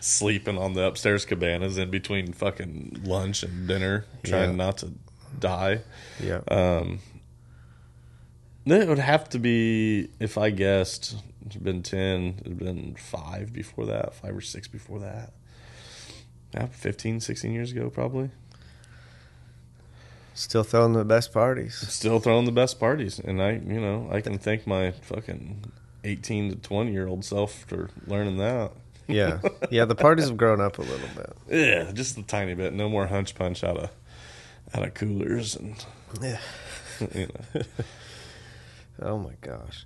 Sleeping 0.00 0.58
on 0.58 0.74
the 0.74 0.82
upstairs 0.84 1.24
cabanas 1.24 1.78
in 1.78 1.90
between 1.90 2.32
fucking 2.32 3.02
lunch 3.04 3.42
and 3.42 3.66
dinner, 3.68 4.04
trying 4.22 4.50
Yeah. 4.50 4.56
not 4.56 4.78
to 4.78 4.92
die. 5.38 5.80
Yeah, 6.22 6.40
Um, 6.48 7.00
it 8.72 8.88
would 8.88 8.98
have 8.98 9.28
to 9.30 9.38
be, 9.38 10.08
if 10.18 10.36
I 10.38 10.50
guessed, 10.50 11.16
it's 11.46 11.56
been 11.56 11.82
10, 11.82 12.40
it's 12.44 12.54
been 12.54 12.94
five 12.96 13.52
before 13.52 13.86
that, 13.86 14.14
five 14.14 14.36
or 14.36 14.40
six 14.40 14.66
before 14.68 14.98
that. 15.00 15.32
Yeah, 16.54 16.66
15, 16.66 17.20
16 17.20 17.52
years 17.52 17.72
ago, 17.72 17.90
probably. 17.90 18.30
still 20.34 20.62
throwing 20.64 20.92
the 20.92 21.04
best 21.04 21.32
parties. 21.32 21.76
Still 21.76 22.18
throwing 22.20 22.44
the 22.44 22.52
best 22.52 22.78
parties. 22.80 23.18
And 23.18 23.42
I, 23.42 23.52
you 23.52 23.80
know, 23.80 24.08
I 24.12 24.20
can 24.20 24.38
thank 24.38 24.66
my 24.66 24.90
fucking 24.92 25.72
18 26.04 26.50
to 26.50 26.56
20 26.56 26.92
year 26.92 27.06
old 27.08 27.24
self 27.24 27.64
for 27.66 27.90
learning 28.06 28.36
that. 28.38 28.72
Yeah, 29.08 29.40
yeah. 29.70 29.84
The 29.84 29.94
parties 29.94 30.26
have 30.26 30.36
grown 30.36 30.60
up 30.60 30.78
a 30.78 30.82
little 30.82 31.08
bit. 31.14 31.36
Yeah, 31.48 31.92
just 31.92 32.18
a 32.18 32.22
tiny 32.24 32.54
bit. 32.54 32.72
No 32.72 32.88
more 32.88 33.06
hunch 33.06 33.34
punch 33.36 33.62
out 33.62 33.76
of 33.76 33.90
out 34.74 34.82
of 34.84 34.94
coolers 34.94 35.54
and 35.54 35.76
Yeah. 36.20 36.38
you 37.14 37.28
know. 37.54 37.62
Oh 39.00 39.18
my 39.18 39.34
gosh. 39.40 39.84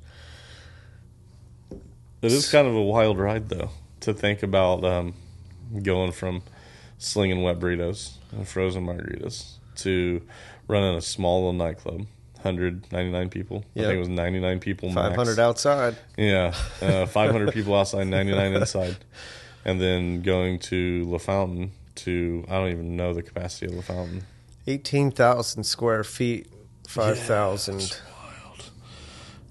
It 2.22 2.32
is 2.32 2.50
kind 2.50 2.66
of 2.66 2.74
a 2.74 2.82
wild 2.82 3.18
ride, 3.18 3.48
though, 3.48 3.70
to 4.00 4.12
think 4.12 4.42
about 4.42 4.84
um, 4.84 5.14
going 5.82 6.12
from 6.12 6.42
slinging 6.98 7.42
wet 7.42 7.58
burritos 7.58 8.12
and 8.32 8.46
frozen 8.46 8.84
margaritas 8.86 9.54
to 9.76 10.20
running 10.68 10.96
a 10.96 11.00
small 11.00 11.40
little 11.40 11.52
nightclub. 11.54 12.06
199 12.42 13.28
people. 13.28 13.64
I 13.76 13.80
think 13.80 13.92
it 13.94 13.98
was 13.98 14.08
99 14.08 14.60
people 14.60 14.88
max. 14.90 15.08
Five 15.08 15.16
hundred 15.16 15.38
outside. 15.38 15.96
Yeah. 16.16 16.54
Uh, 16.80 17.04
500 17.06 17.52
people 17.52 17.74
outside, 17.74 18.06
99 18.06 18.54
inside. 18.54 18.96
And 19.64 19.78
then 19.78 20.22
going 20.22 20.58
to 20.60 21.04
La 21.04 21.18
Fountain 21.18 21.72
to, 21.96 22.44
I 22.48 22.52
don't 22.52 22.70
even 22.70 22.96
know 22.96 23.12
the 23.12 23.22
capacity 23.22 23.66
of 23.66 23.74
La 23.74 23.82
Fountain. 23.82 24.22
Eighteen 24.66 25.10
thousand 25.10 25.64
square 25.64 26.04
feet. 26.04 26.46
Five 26.86 27.18
thousand. 27.18 28.00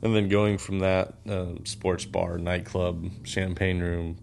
And 0.01 0.15
then 0.15 0.29
going 0.29 0.57
from 0.57 0.79
that 0.79 1.15
uh, 1.29 1.55
sports 1.65 2.05
bar, 2.05 2.37
nightclub, 2.37 3.09
champagne 3.23 3.79
room. 3.79 4.17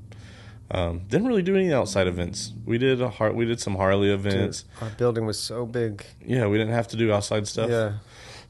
Um, 0.70 1.02
didn't 1.08 1.28
really 1.28 1.42
do 1.42 1.54
any 1.54 1.72
outside 1.72 2.06
events. 2.08 2.52
We 2.64 2.78
did 2.78 3.00
a 3.00 3.08
har- 3.08 3.32
we 3.32 3.44
did 3.44 3.60
some 3.60 3.76
Harley 3.76 4.10
events. 4.10 4.64
Our 4.80 4.90
building 4.90 5.24
was 5.26 5.38
so 5.38 5.64
big. 5.64 6.04
Yeah, 6.24 6.46
we 6.48 6.58
didn't 6.58 6.74
have 6.74 6.88
to 6.88 6.96
do 6.96 7.12
outside 7.12 7.46
stuff. 7.46 7.70
Yeah. 7.70 7.92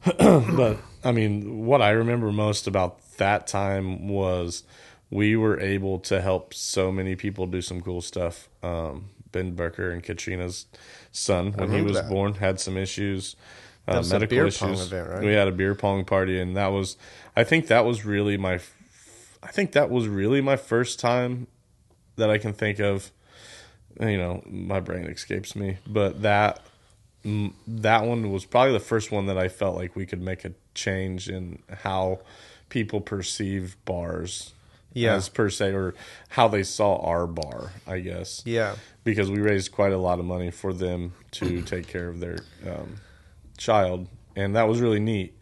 but 0.17 0.77
I 1.03 1.11
mean, 1.11 1.65
what 1.65 1.81
I 1.81 1.91
remember 1.91 2.31
most 2.31 2.65
about 2.65 3.01
that 3.17 3.45
time 3.45 4.07
was 4.07 4.63
we 5.09 5.35
were 5.35 5.59
able 5.59 5.99
to 5.99 6.21
help 6.21 6.53
so 6.53 6.91
many 6.91 7.15
people 7.15 7.45
do 7.45 7.61
some 7.61 7.81
cool 7.81 8.01
stuff. 8.01 8.49
Um, 8.63 9.09
ben 9.31 9.55
Burker 9.55 9.91
and 9.91 10.03
Katrina's 10.03 10.65
son, 11.11 11.53
when 11.53 11.71
he 11.71 11.81
was 11.81 11.93
that. 11.97 12.09
born, 12.09 12.35
had 12.35 12.59
some 12.59 12.77
issues, 12.77 13.35
uh, 13.87 13.93
That 13.93 13.97
was 13.99 14.11
a 14.11 14.15
medical 14.15 14.35
beer 14.35 14.47
issues. 14.47 14.59
pong 14.59 14.73
event, 14.73 15.09
right? 15.09 15.23
We 15.23 15.33
had 15.33 15.47
a 15.47 15.51
beer 15.51 15.75
pong 15.75 16.05
party, 16.05 16.39
and 16.39 16.55
that 16.57 16.67
was, 16.67 16.97
I 17.35 17.43
think 17.43 17.67
that 17.67 17.85
was 17.85 18.05
really 18.05 18.37
my, 18.37 18.55
I 19.43 19.47
think 19.47 19.71
that 19.73 19.89
was 19.89 20.07
really 20.07 20.41
my 20.41 20.55
first 20.57 20.99
time 20.99 21.47
that 22.17 22.29
I 22.29 22.37
can 22.37 22.53
think 22.53 22.79
of. 22.79 23.11
You 23.99 24.17
know, 24.17 24.43
my 24.45 24.79
brain 24.79 25.05
escapes 25.05 25.55
me, 25.55 25.77
but 25.87 26.21
that 26.21 26.61
that 27.67 28.05
one 28.05 28.31
was 28.31 28.45
probably 28.45 28.71
the 28.73 28.79
first 28.79 29.11
one 29.11 29.25
that 29.25 29.37
I 29.37 29.47
felt 29.49 29.75
like 29.75 29.95
we 29.95 30.05
could 30.05 30.21
make 30.21 30.45
a 30.45 30.53
change 30.75 31.29
in 31.29 31.59
how 31.83 32.19
people 32.69 33.01
perceive 33.01 33.75
bars, 33.85 34.53
Yeah. 34.93 35.15
as 35.15 35.27
per 35.29 35.49
se, 35.49 35.73
or 35.73 35.93
how 36.29 36.47
they 36.47 36.63
saw 36.63 36.97
our 36.97 37.25
bar, 37.27 37.71
I 37.87 37.99
guess. 37.99 38.43
Yeah. 38.45 38.75
because 39.03 39.31
we 39.31 39.39
raised 39.39 39.71
quite 39.71 39.93
a 39.93 39.97
lot 39.97 40.19
of 40.19 40.25
money 40.25 40.51
for 40.51 40.73
them 40.73 41.13
to 41.31 41.61
take 41.63 41.87
care 41.87 42.07
of 42.07 42.19
their 42.19 42.39
um, 42.67 42.97
child, 43.57 44.07
and 44.35 44.55
that 44.55 44.67
was 44.67 44.79
really 44.79 44.99
neat. 44.99 45.37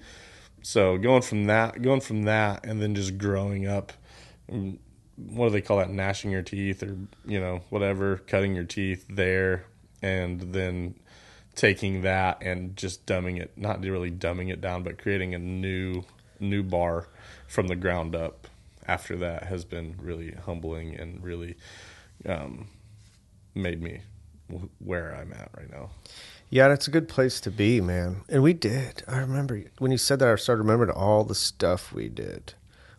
So 0.62 0.98
going 0.98 1.22
from 1.22 1.46
that, 1.46 1.82
going 1.82 2.02
from 2.02 2.24
that, 2.24 2.66
and 2.66 2.82
then 2.82 2.96
just 2.96 3.18
growing 3.18 3.68
up, 3.68 3.94
mm, 4.52 4.78
what 5.16 5.48
do 5.48 5.52
they 5.52 5.62
call 5.62 5.78
that? 5.78 5.92
Gnashing 5.92 6.32
your 6.32 6.42
teeth, 6.42 6.82
or 6.82 6.98
you 7.26 7.40
know, 7.40 7.62
whatever, 7.70 8.18
cutting 8.18 8.56
your 8.56 8.64
teeth 8.64 9.06
there, 9.10 9.66
and 10.02 10.54
then 10.54 10.96
taking 11.56 12.02
that 12.02 12.42
and 12.42 12.76
just 12.76 13.06
dumbing 13.06 13.40
it, 13.40 13.52
not 13.58 13.82
really 13.82 14.12
dumbing 14.12 14.52
it 14.52 14.62
down, 14.62 14.84
but 14.84 14.98
creating 14.98 15.34
a 15.34 15.40
new 15.40 16.04
new 16.40 16.64
bar 16.64 17.08
from 17.48 17.68
the 17.68 17.76
ground 17.76 18.16
up. 18.16 18.48
After 18.88 19.16
that 19.18 19.44
has 19.44 19.66
been 19.66 19.96
really 20.00 20.32
humbling 20.46 20.96
and 20.96 21.24
really 21.24 21.56
um, 22.28 22.68
made 23.56 23.82
me 23.82 24.02
where 24.78 25.16
I'm 25.16 25.34
at 25.34 25.50
right 25.58 25.72
now. 25.72 25.90
Yeah, 26.50 26.68
that's 26.68 26.88
a 26.88 26.92
good 26.92 27.10
place 27.10 27.40
to 27.42 27.52
be, 27.52 27.82
man. 27.82 28.22
And 28.30 28.44
we 28.44 28.54
did. 28.54 29.04
I 29.08 29.18
remember 29.18 29.64
when 29.80 29.92
you 29.92 29.98
said 29.98 30.20
that. 30.20 30.30
I 30.30 30.36
started 30.36 30.62
remembering 30.62 30.92
all 30.92 31.24
the 31.24 31.36
stuff 31.36 31.92
we 31.92 32.08
did. 32.08 32.54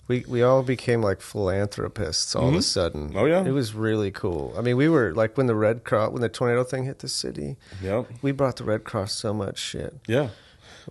We 0.08 0.24
we 0.28 0.42
all 0.42 0.62
became 0.62 1.02
like 1.02 1.20
philanthropists 1.20 2.36
all 2.36 2.48
of 2.48 2.48
a 2.48 2.58
mm-hmm. 2.58 2.60
sudden. 2.60 3.12
Oh, 3.16 3.24
yeah. 3.24 3.44
it 3.44 3.50
was 3.50 3.74
really 3.74 4.10
cool. 4.10 4.54
I 4.56 4.60
mean, 4.60 4.76
we 4.76 4.88
were 4.88 5.12
like 5.14 5.36
when 5.36 5.46
the 5.46 5.54
Red 5.54 5.84
Cross 5.84 6.12
when 6.12 6.22
the 6.22 6.28
tornado 6.28 6.64
thing 6.64 6.84
hit 6.84 7.00
the 7.00 7.08
city. 7.08 7.56
Yep. 7.82 8.08
We 8.22 8.32
brought 8.32 8.56
the 8.56 8.64
Red 8.64 8.84
Cross 8.84 9.12
so 9.12 9.34
much 9.34 9.58
shit. 9.58 9.94
Yeah. 10.06 10.28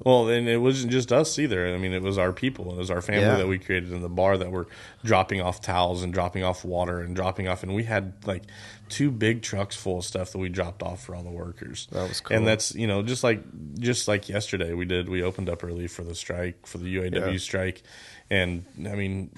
Well, 0.03 0.27
and 0.27 0.49
it 0.49 0.57
wasn't 0.57 0.91
just 0.91 1.13
us 1.13 1.39
either. 1.39 1.73
I 1.73 1.77
mean, 1.77 1.93
it 1.93 2.01
was 2.01 2.17
our 2.17 2.33
people. 2.33 2.71
It 2.73 2.77
was 2.77 2.91
our 2.91 3.01
family 3.01 3.21
Yeah. 3.21 3.37
that 3.37 3.47
we 3.47 3.57
created 3.57 3.91
in 3.93 4.01
the 4.01 4.09
bar 4.09 4.37
that 4.37 4.51
were 4.51 4.67
dropping 5.03 5.41
off 5.41 5.61
towels 5.61 6.03
and 6.03 6.13
dropping 6.13 6.43
off 6.43 6.65
water 6.65 6.99
and 6.99 7.15
dropping 7.15 7.47
off. 7.47 7.63
And 7.63 7.73
we 7.73 7.83
had 7.83 8.13
like 8.25 8.43
two 8.89 9.09
big 9.11 9.41
trucks 9.41 9.75
full 9.75 9.99
of 9.99 10.05
stuff 10.05 10.31
that 10.31 10.37
we 10.37 10.49
dropped 10.49 10.83
off 10.83 11.03
for 11.03 11.15
all 11.15 11.23
the 11.23 11.29
workers. 11.31 11.87
That 11.91 12.07
was 12.07 12.19
cool. 12.21 12.37
And 12.37 12.45
that's 12.47 12.75
you 12.75 12.87
know 12.87 13.01
just 13.03 13.23
like 13.23 13.41
just 13.79 14.07
like 14.07 14.29
yesterday 14.29 14.73
we 14.73 14.85
did. 14.85 15.09
We 15.09 15.23
opened 15.23 15.49
up 15.49 15.63
early 15.63 15.87
for 15.87 16.03
the 16.03 16.15
strike 16.15 16.65
for 16.67 16.77
the 16.77 16.95
UAW 16.95 17.31
Yeah. 17.33 17.37
strike. 17.37 17.83
And 18.29 18.65
I 18.79 18.95
mean, 18.95 19.29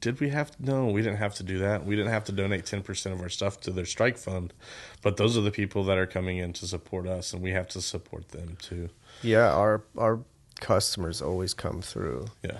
did 0.00 0.20
we 0.20 0.28
have 0.28 0.50
to? 0.50 0.56
No, 0.64 0.86
we 0.86 1.00
didn't 1.00 1.16
have 1.18 1.34
to 1.36 1.42
do 1.42 1.58
that. 1.60 1.86
We 1.86 1.96
didn't 1.96 2.10
have 2.12 2.24
to 2.24 2.32
donate 2.32 2.66
10% 2.66 3.12
of 3.12 3.22
our 3.22 3.30
stuff 3.30 3.58
to 3.62 3.70
their 3.70 3.86
strike 3.86 4.18
fund. 4.18 4.52
But 5.00 5.16
those 5.16 5.36
are 5.38 5.40
the 5.40 5.50
people 5.50 5.82
that 5.84 5.96
are 5.96 6.06
coming 6.06 6.36
in 6.36 6.52
to 6.54 6.66
support 6.66 7.06
us, 7.06 7.32
and 7.32 7.40
we 7.42 7.52
have 7.52 7.68
to 7.68 7.80
support 7.80 8.28
them 8.28 8.58
too. 8.60 8.90
Yeah, 9.22 9.50
our 9.50 9.84
our 9.96 10.20
customers 10.60 11.22
always 11.22 11.54
come 11.54 11.80
through. 11.80 12.26
Yeah. 12.42 12.58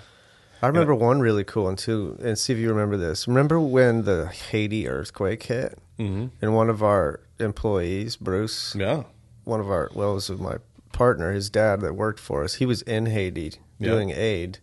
I 0.63 0.67
remember 0.67 0.95
one 0.95 1.19
really 1.19 1.43
cool 1.43 1.65
one 1.65 1.75
too, 1.75 2.17
and 2.23 2.37
see 2.39 2.53
if 2.53 2.59
you 2.59 2.69
remember 2.69 2.95
this. 2.97 3.27
Remember 3.27 3.59
when 3.59 4.03
the 4.03 4.27
Haiti 4.27 4.87
earthquake 4.87 5.43
hit, 5.43 5.77
Mm-hmm. 5.99 6.27
and 6.41 6.55
one 6.55 6.69
of 6.71 6.81
our 6.81 7.19
employees, 7.39 8.15
Bruce, 8.15 8.73
Yeah. 8.75 9.03
one 9.43 9.59
of 9.59 9.69
our 9.69 9.91
well, 9.93 10.11
it 10.11 10.15
was 10.15 10.29
my 10.31 10.57
partner, 10.91 11.31
his 11.33 11.49
dad 11.49 11.81
that 11.81 11.95
worked 11.95 12.19
for 12.19 12.43
us. 12.43 12.55
He 12.55 12.65
was 12.65 12.81
in 12.83 13.05
Haiti 13.07 13.53
Yeah. 13.77 13.89
doing 13.89 14.09
aid, 14.11 14.59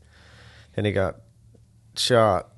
and 0.76 0.86
he 0.86 0.92
got 0.92 1.16
shot 1.96 2.48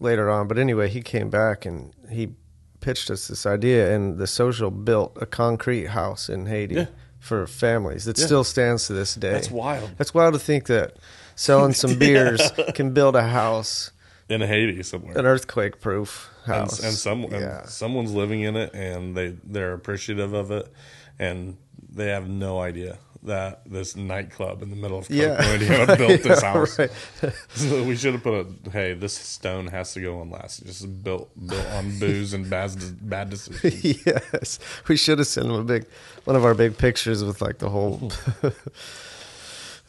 later 0.00 0.28
on. 0.28 0.48
But 0.48 0.58
anyway, 0.58 0.88
he 0.88 1.00
came 1.02 1.30
back 1.30 1.64
and 1.64 1.92
he 2.10 2.34
pitched 2.80 3.10
us 3.10 3.28
this 3.28 3.46
idea, 3.46 3.94
and 3.94 4.18
the 4.18 4.26
social 4.26 4.70
built 4.70 5.16
a 5.20 5.26
concrete 5.26 5.86
house 5.86 6.28
in 6.28 6.46
Haiti 6.46 6.74
Yeah. 6.74 6.86
for 7.20 7.46
families 7.46 8.04
that 8.06 8.18
Yeah. 8.18 8.26
still 8.26 8.44
stands 8.44 8.88
to 8.88 8.92
this 8.92 9.14
day. 9.14 9.30
That's 9.32 9.50
wild. 9.50 9.90
That's 9.96 10.12
wild 10.12 10.34
to 10.34 10.40
think 10.40 10.66
that 10.66 10.96
selling 11.34 11.72
some 11.72 11.98
beers 11.98 12.50
can 12.74 12.92
build 12.92 13.16
a 13.16 13.22
house, 13.28 13.90
In 14.28 14.40
Haiti 14.40 14.82
somewhere. 14.82 15.16
an 15.18 15.26
earthquake 15.26 15.80
proof 15.80 16.30
and, 16.44 16.54
house. 16.54 16.82
and 16.82 16.92
some 16.94 17.24
and 17.24 17.68
someone's 17.68 18.12
living 18.12 18.40
in 18.42 18.56
it 18.56 18.74
and 18.74 19.16
they 19.16 19.36
they're 19.44 19.72
appreciative 19.74 20.32
of 20.32 20.50
it 20.50 20.72
and 21.18 21.56
they 21.94 22.08
have 22.08 22.28
no 22.28 22.60
idea 22.60 22.98
that 23.24 23.62
this 23.64 23.94
nightclub 23.94 24.62
in 24.62 24.70
the 24.70 24.74
middle 24.74 24.98
of 24.98 25.08
Yeah. 25.08 25.36
Coke 25.36 25.60
Indiana 25.60 25.96
built 26.02 26.22
this 26.24 26.42
Yeah, 26.42 26.52
house. 26.52 26.76
right. 26.76 26.90
So 27.54 27.84
we 27.84 27.94
should 27.94 28.14
have 28.14 28.22
put 28.24 28.34
a 28.66 28.70
hey, 28.70 28.94
this 28.94 29.12
stone 29.12 29.68
has 29.68 29.92
to 29.94 30.00
go 30.00 30.18
on 30.20 30.30
last. 30.30 30.62
It's 30.62 30.80
just 30.80 31.04
built 31.04 31.30
built 31.46 31.66
on 31.78 31.96
booze 32.00 32.32
and 32.32 32.50
bad 32.50 32.72
bad 33.08 33.30
decisions. 33.30 34.04
yes, 34.06 34.58
we 34.88 34.96
should 34.96 35.18
have 35.18 35.28
sent 35.28 35.46
him 35.46 35.52
a 35.52 35.62
big, 35.62 35.86
one 36.24 36.34
of 36.34 36.44
our 36.44 36.54
big 36.54 36.76
pictures 36.78 37.22
with 37.22 37.40
like 37.40 37.58
the 37.58 37.68
whole. 37.70 37.98
Hmm. 37.98 38.48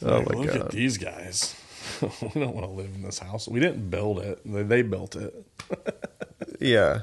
Oh 0.03 0.17
Like, 0.19 0.29
my 0.29 0.35
look 0.37 0.47
god! 0.47 0.61
at 0.61 0.71
these 0.71 0.97
guys. 0.97 1.55
we 2.01 2.41
don't 2.41 2.55
want 2.55 2.65
to 2.65 2.71
live 2.71 2.91
in 2.95 3.01
this 3.03 3.19
house. 3.19 3.47
We 3.47 3.59
didn't 3.59 3.89
build 3.89 4.19
it. 4.19 4.39
They, 4.45 4.63
they 4.63 4.81
built 4.81 5.15
it. 5.15 5.33
Yeah, 6.59 6.99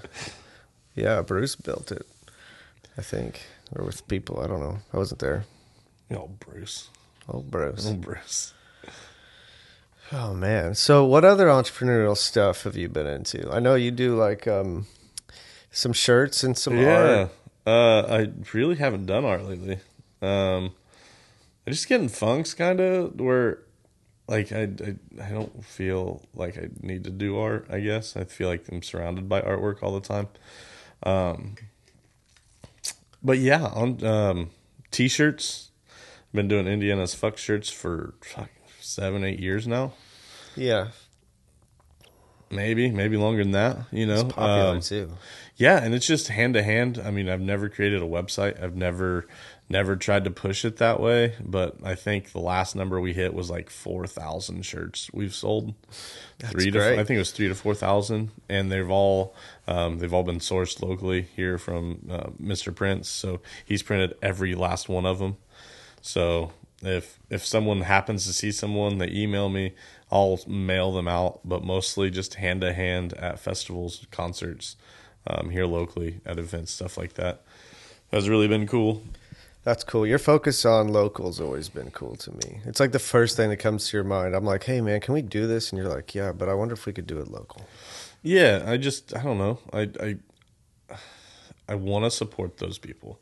yeah. 0.94 1.20
Bruce 1.22 1.54
built 1.54 1.92
it, 1.92 2.06
I 2.96 3.02
think, 3.02 3.42
or 3.74 3.84
with 3.84 4.06
people. 4.08 4.40
I 4.40 4.46
don't 4.46 4.60
know. 4.60 4.78
I 4.92 4.96
wasn't 4.96 5.20
there. 5.20 5.44
Oh, 6.10 6.28
Bruce. 6.40 6.88
Oh, 7.28 7.40
Bruce. 7.40 7.86
Oh, 7.86 7.94
Bruce. 7.94 8.54
Oh 10.12 10.32
man. 10.34 10.74
So, 10.74 11.04
what 11.04 11.24
other 11.24 11.46
entrepreneurial 11.46 12.16
stuff 12.16 12.62
have 12.62 12.76
you 12.76 12.88
been 12.88 13.06
into? 13.06 13.50
I 13.52 13.60
know 13.60 13.74
you 13.74 13.90
do 13.90 14.16
like 14.16 14.48
um, 14.48 14.86
some 15.70 15.92
shirts 15.92 16.42
and 16.42 16.56
some 16.56 16.78
Yeah. 16.78 17.28
art. 17.28 17.30
Uh, 17.66 18.00
I 18.08 18.30
really 18.54 18.76
haven't 18.76 19.06
done 19.06 19.24
art 19.24 19.44
lately. 19.44 19.78
Um, 20.22 20.72
I'm 21.66 21.72
just 21.72 21.88
getting 21.88 22.08
funks 22.08 22.54
kind 22.54 22.80
of 22.80 23.20
where, 23.20 23.58
like, 24.26 24.50
I, 24.52 24.62
I 24.62 24.94
I 25.22 25.30
don't 25.30 25.64
feel 25.64 26.22
like 26.34 26.56
I 26.58 26.68
need 26.80 27.04
to 27.04 27.10
do 27.10 27.38
art. 27.38 27.66
I 27.70 27.80
guess 27.80 28.16
I 28.16 28.24
feel 28.24 28.48
like 28.48 28.66
I'm 28.70 28.82
surrounded 28.82 29.28
by 29.28 29.40
artwork 29.42 29.82
all 29.82 29.92
the 29.92 30.00
time. 30.06 30.28
Um, 31.02 31.56
but 33.22 33.38
yeah, 33.38 33.66
on 33.66 34.04
um, 34.04 34.50
t-shirts. 34.90 35.70
I've 36.28 36.32
been 36.34 36.48
doing 36.48 36.66
Indiana's 36.68 37.12
fuck 37.14 37.36
shirts 37.38 37.68
for 37.70 38.14
fuck, 38.22 38.50
seven, 38.80 39.24
eight 39.24 39.40
years 39.40 39.66
now. 39.66 39.94
Yeah, 40.56 40.88
Maybe, 42.52 42.90
maybe 42.90 43.16
longer 43.16 43.44
than 43.44 43.52
that. 43.52 43.78
You 43.92 44.06
know, 44.06 44.14
it's 44.14 44.22
popular 44.24 44.74
Um, 44.74 44.80
too. 44.80 45.12
Yeah, 45.56 45.78
and 45.82 45.94
it's 45.94 46.06
just 46.06 46.28
hand 46.28 46.54
to 46.54 46.62
hand. 46.64 47.00
I 47.02 47.12
mean, 47.12 47.28
I've 47.28 47.40
never 47.40 47.68
created 47.68 48.02
a 48.02 48.06
website. 48.06 48.60
I've 48.60 48.74
never 48.74 49.26
never 49.70 49.94
tried 49.94 50.24
to 50.24 50.30
push 50.30 50.64
it 50.64 50.78
that 50.78 51.00
way, 51.00 51.34
but 51.40 51.76
I 51.84 51.94
think 51.94 52.32
the 52.32 52.40
last 52.40 52.74
number 52.74 53.00
we 53.00 53.12
hit 53.12 53.32
was 53.32 53.48
like 53.48 53.70
4,000 53.70 54.62
shirts 54.66 55.08
we've 55.12 55.34
sold. 55.34 55.74
three 56.40 56.70
to. 56.72 56.92
I 57.00 57.04
think 57.04 57.16
it 57.16 57.18
was 57.18 57.30
3 57.30 57.48
to 57.48 57.54
4,000 57.54 58.30
and 58.48 58.70
they've 58.70 58.90
all 58.90 59.34
um, 59.68 59.98
they've 59.98 60.12
all 60.12 60.24
been 60.24 60.40
sourced 60.40 60.82
locally 60.82 61.22
here 61.36 61.56
from 61.56 62.06
uh, 62.10 62.30
Mr. 62.42 62.74
Prince. 62.74 63.08
So 63.08 63.40
he's 63.64 63.82
printed 63.82 64.16
every 64.20 64.54
last 64.54 64.88
one 64.88 65.06
of 65.06 65.20
them. 65.20 65.36
So 66.02 66.52
if 66.82 67.20
if 67.30 67.46
someone 67.46 67.82
happens 67.82 68.26
to 68.26 68.32
see 68.32 68.50
someone, 68.50 68.98
they 68.98 69.08
email 69.08 69.48
me. 69.48 69.74
I'll 70.10 70.40
mail 70.48 70.92
them 70.92 71.06
out, 71.06 71.40
but 71.44 71.62
mostly 71.62 72.10
just 72.10 72.34
hand 72.34 72.62
to 72.62 72.72
hand 72.72 73.12
at 73.12 73.38
festivals, 73.38 74.06
concerts, 74.10 74.74
um, 75.28 75.50
here 75.50 75.66
locally 75.66 76.20
at 76.26 76.38
events, 76.38 76.72
stuff 76.72 76.98
like 76.98 77.14
that. 77.14 77.42
Has 78.10 78.28
really 78.28 78.48
been 78.48 78.66
cool. 78.66 79.04
That's 79.62 79.84
cool. 79.84 80.06
Your 80.06 80.18
focus 80.18 80.64
on 80.64 80.88
local's 80.88 81.40
always 81.40 81.68
been 81.68 81.90
cool 81.90 82.16
to 82.16 82.30
me. 82.32 82.60
It's 82.64 82.80
like 82.80 82.92
the 82.92 82.98
first 82.98 83.36
thing 83.36 83.50
that 83.50 83.58
comes 83.58 83.88
to 83.88 83.96
your 83.96 84.04
mind. 84.04 84.34
I'm 84.34 84.44
like, 84.44 84.64
hey 84.64 84.80
man, 84.80 85.00
can 85.00 85.12
we 85.12 85.22
do 85.22 85.46
this? 85.46 85.70
And 85.70 85.78
you're 85.78 85.90
like, 85.90 86.14
yeah, 86.14 86.32
but 86.32 86.48
I 86.48 86.54
wonder 86.54 86.72
if 86.72 86.86
we 86.86 86.94
could 86.94 87.06
do 87.06 87.18
it 87.18 87.28
local. 87.28 87.66
Yeah, 88.22 88.64
I 88.66 88.78
just 88.78 89.14
I 89.14 89.22
don't 89.22 89.38
know. 89.38 89.58
I 89.72 89.90
I 90.00 90.16
I 91.68 91.74
want 91.74 92.04
to 92.04 92.10
support 92.10 92.56
those 92.56 92.78
people, 92.78 93.20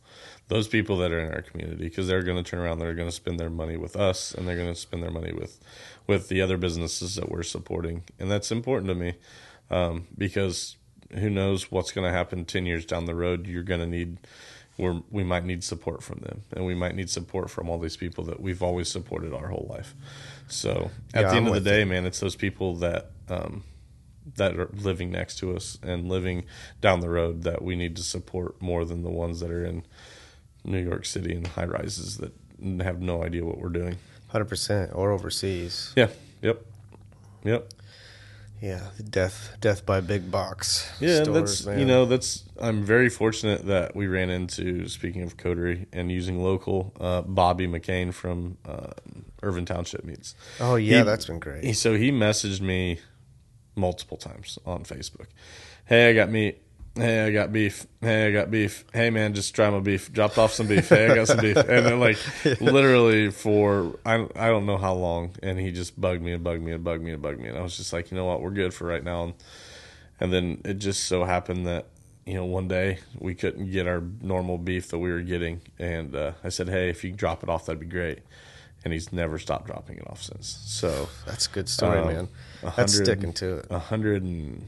those 0.48 0.68
people 0.68 0.96
that 0.98 1.12
are 1.12 1.20
in 1.20 1.32
our 1.32 1.42
community, 1.42 1.84
because 1.84 2.06
they're 2.06 2.22
going 2.22 2.42
to 2.42 2.48
turn 2.48 2.60
around. 2.60 2.78
They're 2.78 2.94
going 2.94 3.08
to 3.08 3.14
spend 3.14 3.38
their 3.38 3.50
money 3.50 3.76
with 3.76 3.94
us, 3.94 4.32
and 4.32 4.48
they're 4.48 4.56
going 4.56 4.72
to 4.72 4.80
spend 4.80 5.02
their 5.02 5.10
money 5.10 5.32
with 5.32 5.60
with 6.06 6.28
the 6.28 6.40
other 6.40 6.56
businesses 6.56 7.16
that 7.16 7.30
we're 7.30 7.42
supporting, 7.42 8.04
and 8.18 8.30
that's 8.30 8.50
important 8.50 8.88
to 8.88 8.94
me 8.94 9.14
um, 9.70 10.06
because 10.16 10.76
who 11.12 11.28
knows 11.28 11.70
what's 11.70 11.92
going 11.92 12.06
to 12.06 12.16
happen 12.16 12.44
ten 12.44 12.64
years 12.64 12.84
down 12.84 13.06
the 13.06 13.14
road. 13.14 13.46
You're 13.48 13.64
going 13.64 13.80
to 13.80 13.86
need. 13.86 14.18
We're, 14.78 15.02
we 15.10 15.24
might 15.24 15.44
need 15.44 15.64
support 15.64 16.02
from 16.02 16.20
them, 16.20 16.42
and 16.52 16.64
we 16.64 16.74
might 16.74 16.94
need 16.94 17.10
support 17.10 17.50
from 17.50 17.68
all 17.68 17.78
these 17.78 17.96
people 17.96 18.24
that 18.24 18.40
we've 18.40 18.62
always 18.62 18.88
supported 18.88 19.32
our 19.34 19.48
whole 19.48 19.66
life. 19.68 19.94
So 20.48 20.90
at 21.12 21.22
Yeah, 21.22 21.30
the 21.30 21.36
end 21.36 21.46
I'm 21.48 21.52
of 21.52 21.64
the 21.64 21.70
day, 21.70 21.84
man, 21.84 22.06
it's 22.06 22.20
those 22.20 22.36
people 22.36 22.76
that 22.76 23.10
um, 23.28 23.64
that 24.36 24.56
are 24.58 24.70
living 24.74 25.10
next 25.10 25.38
to 25.40 25.54
us 25.56 25.78
and 25.82 26.08
living 26.08 26.44
down 26.80 27.00
the 27.00 27.08
road 27.08 27.42
that 27.42 27.62
we 27.62 27.76
need 27.76 27.96
to 27.96 28.02
support 28.02 28.60
more 28.62 28.84
than 28.84 29.02
the 29.02 29.10
ones 29.10 29.40
that 29.40 29.50
are 29.50 29.64
in 29.64 29.84
New 30.64 30.82
York 30.82 31.04
City 31.06 31.34
and 31.34 31.46
high 31.46 31.64
rises 31.64 32.18
that 32.18 32.32
have 32.82 33.00
no 33.00 33.22
idea 33.24 33.44
what 33.44 33.58
we're 33.58 33.68
doing. 33.68 33.96
100% 34.32 34.94
or 34.94 35.10
overseas. 35.12 35.92
Yeah. 35.96 36.08
Yep. 36.42 36.64
Yep. 37.44 37.72
Yeah, 38.60 38.80
death 39.08 39.56
death 39.60 39.86
by 39.86 40.00
big 40.00 40.30
box. 40.30 40.90
Yeah, 41.00 41.22
stores, 41.22 41.58
that's 41.58 41.66
man. 41.66 41.78
you 41.78 41.84
know 41.84 42.06
that's 42.06 42.44
I'm 42.60 42.82
very 42.82 43.08
fortunate 43.08 43.66
that 43.66 43.94
we 43.94 44.06
ran 44.08 44.30
into 44.30 44.88
speaking 44.88 45.22
of 45.22 45.36
coterie 45.36 45.86
and 45.92 46.10
using 46.10 46.42
local 46.42 46.92
uh, 47.00 47.22
Bobby 47.22 47.68
McCain 47.68 48.12
from 48.12 48.58
uh, 48.66 48.90
Ervin 49.42 49.64
Township 49.64 50.04
meets. 50.04 50.34
Oh 50.60 50.74
yeah, 50.76 50.98
he- 50.98 51.02
that's 51.04 51.26
been 51.26 51.38
great. 51.38 51.62
He, 51.64 51.72
so 51.72 51.94
he 51.94 52.10
messaged 52.10 52.60
me 52.60 52.98
multiple 53.76 54.16
times 54.16 54.58
on 54.66 54.82
Facebook. 54.82 55.26
Hey, 55.84 56.10
I 56.10 56.12
got 56.14 56.28
meat. 56.30 56.60
Hey, 56.98 57.26
I 57.26 57.30
got 57.30 57.52
beef. 57.52 57.86
Hey, 58.00 58.28
I 58.28 58.32
got 58.32 58.50
beef. 58.50 58.84
Hey, 58.92 59.10
man, 59.10 59.34
just 59.34 59.54
try 59.54 59.70
my 59.70 59.80
beef. 59.80 60.12
Dropped 60.12 60.36
off 60.38 60.52
some 60.52 60.66
beef. 60.66 60.88
Hey, 60.88 61.08
I 61.10 61.14
got 61.14 61.28
some 61.28 61.38
beef. 61.40 61.56
And 61.56 61.86
then, 61.86 62.00
like, 62.00 62.18
literally 62.60 63.30
for 63.30 63.98
I 64.04 64.26
I 64.36 64.48
don't 64.48 64.66
know 64.66 64.76
how 64.78 64.94
long, 64.94 65.32
and 65.42 65.58
he 65.58 65.70
just 65.72 66.00
bugged 66.00 66.22
me 66.22 66.32
and 66.32 66.42
bugged 66.42 66.62
me 66.62 66.72
and 66.72 66.82
bugged 66.84 67.02
me 67.02 67.12
and 67.12 67.22
bugged 67.22 67.40
me, 67.40 67.48
and 67.48 67.56
I 67.58 67.62
was 67.62 67.76
just 67.76 67.92
like, 67.92 68.10
you 68.10 68.16
know 68.16 68.24
what, 68.24 68.42
we're 68.42 68.50
good 68.50 68.74
for 68.74 68.86
right 68.86 69.02
now. 69.04 69.24
And, 69.24 69.34
and 70.20 70.32
then 70.32 70.60
it 70.64 70.74
just 70.74 71.04
so 71.04 71.24
happened 71.24 71.66
that 71.66 71.86
you 72.26 72.34
know 72.34 72.44
one 72.44 72.68
day 72.68 72.98
we 73.18 73.34
couldn't 73.34 73.70
get 73.70 73.86
our 73.86 74.02
normal 74.20 74.58
beef 74.58 74.88
that 74.88 74.98
we 74.98 75.10
were 75.10 75.22
getting, 75.22 75.60
and 75.78 76.14
uh, 76.16 76.32
I 76.42 76.48
said, 76.48 76.68
hey, 76.68 76.88
if 76.90 77.04
you 77.04 77.12
drop 77.12 77.42
it 77.42 77.48
off, 77.48 77.66
that'd 77.66 77.80
be 77.80 77.86
great. 77.86 78.18
And 78.84 78.92
he's 78.92 79.12
never 79.12 79.40
stopped 79.40 79.66
dropping 79.66 79.98
it 79.98 80.06
off 80.08 80.22
since. 80.22 80.46
So 80.64 81.08
That's 81.26 81.46
a 81.48 81.50
good 81.50 81.68
story, 81.68 81.98
Um, 81.98 82.06
man. 82.06 82.28
That's 82.76 82.94
sticking 82.94 83.32
to 83.34 83.56
it. 83.58 83.66
a 83.70 83.78
hundred 83.80 84.22
and 84.22 84.64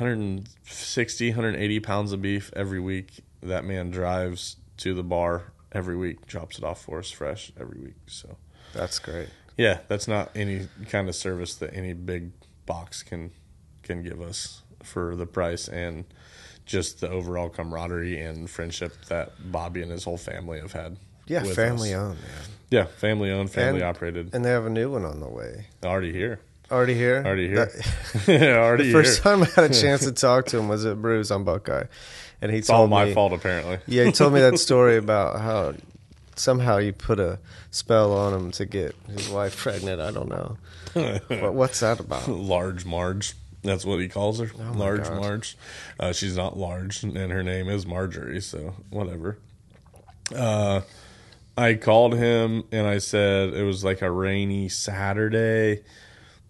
160 0.00 1.28
180 1.30 1.80
pounds 1.80 2.12
of 2.12 2.22
beef 2.22 2.50
every 2.56 2.80
week 2.80 3.20
that 3.42 3.64
man 3.64 3.90
drives 3.90 4.56
to 4.78 4.94
the 4.94 5.02
bar 5.02 5.52
every 5.72 5.96
week 5.96 6.26
drops 6.26 6.58
it 6.58 6.64
off 6.64 6.82
for 6.82 6.98
us 6.98 7.10
fresh 7.10 7.52
every 7.60 7.78
week 7.80 7.94
so 8.06 8.36
That's 8.72 8.98
great. 8.98 9.28
yeah 9.56 9.80
that's 9.88 10.08
not 10.08 10.30
any 10.34 10.68
kind 10.88 11.08
of 11.08 11.14
service 11.14 11.54
that 11.56 11.74
any 11.74 11.92
big 11.92 12.32
box 12.66 13.02
can 13.02 13.30
can 13.82 14.02
give 14.02 14.20
us 14.20 14.62
for 14.82 15.14
the 15.16 15.26
price 15.26 15.68
and 15.68 16.04
just 16.64 17.00
the 17.00 17.08
overall 17.10 17.48
camaraderie 17.48 18.18
and 18.20 18.48
friendship 18.48 18.94
that 19.08 19.32
bobby 19.52 19.82
and 19.82 19.90
his 19.90 20.04
whole 20.04 20.16
family 20.18 20.60
have 20.60 20.72
had 20.72 20.96
Yeah, 21.26 21.42
family 21.42 21.92
us. 21.94 22.00
owned, 22.00 22.18
man. 22.20 22.48
yeah 22.70 22.84
family 22.86 23.30
owned 23.30 23.50
family 23.50 23.80
And- 23.80 23.88
operated 23.90 24.34
And 24.34 24.44
they 24.44 24.50
have 24.50 24.64
a 24.66 24.70
new 24.70 24.90
one 24.90 25.04
on 25.04 25.20
the 25.20 25.28
way. 25.28 25.66
already 25.84 26.12
here 26.12 26.40
Already 26.70 26.94
here? 26.94 27.22
already 27.26 27.48
here 27.48 27.66
That- 27.66 28.28
yeah 28.28 28.56
already 28.62 28.84
the 28.84 28.90
here 28.90 29.02
first 29.04 29.22
time 29.22 29.42
I 29.42 29.46
had 29.46 29.70
a 29.70 29.74
chance 29.74 30.04
to 30.04 30.12
talk 30.26 30.46
to 30.46 30.58
him 30.58 30.68
was 30.68 30.84
at 30.86 31.00
Brews 31.02 31.30
on 31.30 31.44
Buckeye. 31.44 31.84
And 32.42 32.50
he 32.50 32.58
it's 32.58 32.70
all 32.70 32.86
my 32.86 33.06
me, 33.06 33.14
fault 33.14 33.32
apparently 33.32 33.78
Yeah, 33.86 34.04
he 34.04 34.12
told 34.12 34.32
me 34.32 34.40
that 34.40 34.58
story 34.58 34.96
about 34.96 35.40
how 35.40 35.74
somehow 36.36 36.78
you 36.78 36.92
put 36.92 37.20
a 37.20 37.38
spell 37.70 38.12
on 38.16 38.32
him 38.32 38.50
to 38.52 38.64
get 38.66 38.94
his 39.08 39.28
wife 39.28 39.56
pregnant. 39.56 40.00
I 40.00 40.10
don't 40.10 40.28
know. 40.28 40.56
what, 41.28 41.54
what's 41.54 41.80
that 41.80 42.00
about? 42.00 42.26
large 42.28 42.84
Marge. 42.86 43.34
That's 43.62 43.84
what 43.84 44.00
he 44.00 44.08
calls 44.08 44.40
her. 44.40 44.50
Oh 44.58 44.72
large 44.72 45.04
God. 45.04 45.20
Marge. 45.20 45.56
Uh, 45.98 46.12
she's 46.14 46.34
not 46.36 46.56
large, 46.56 47.02
and 47.02 47.16
her 47.30 47.42
name 47.42 47.68
is 47.68 47.86
Marjorie. 47.86 48.40
So 48.40 48.74
whatever. 48.88 49.36
Uh, 50.34 50.80
I 51.58 51.74
called 51.74 52.14
him 52.14 52.64
and 52.72 52.86
I 52.86 52.98
said 52.98 53.52
it 53.52 53.64
was 53.64 53.84
like 53.84 54.00
a 54.00 54.10
rainy 54.10 54.68
Saturday. 54.70 55.82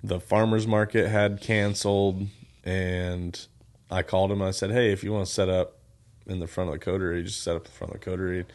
The 0.03 0.21
farmers 0.21 0.67
market 0.67 1.09
had 1.09 1.41
canceled, 1.41 2.27
and 2.65 3.39
I 3.91 4.03
called 4.03 4.33
him. 4.33 4.41
I 4.43 4.51
said, 4.51 4.71
"Hey, 4.71 4.93
if 4.93 5.05
you 5.05 5.13
want 5.13 5.27
to 5.27 5.33
set 5.33 5.49
up 5.49 5.79
in 6.27 6.41
the 6.41 6.47
front 6.47 6.71
of 6.71 6.75
the 6.75 6.79
coterie, 6.79 7.23
just 7.23 7.43
set 7.43 7.57
up 7.57 7.67
in 7.67 7.73
front 7.73 7.95
of 7.95 8.01
the 8.01 8.05
coterie, 8.05 8.47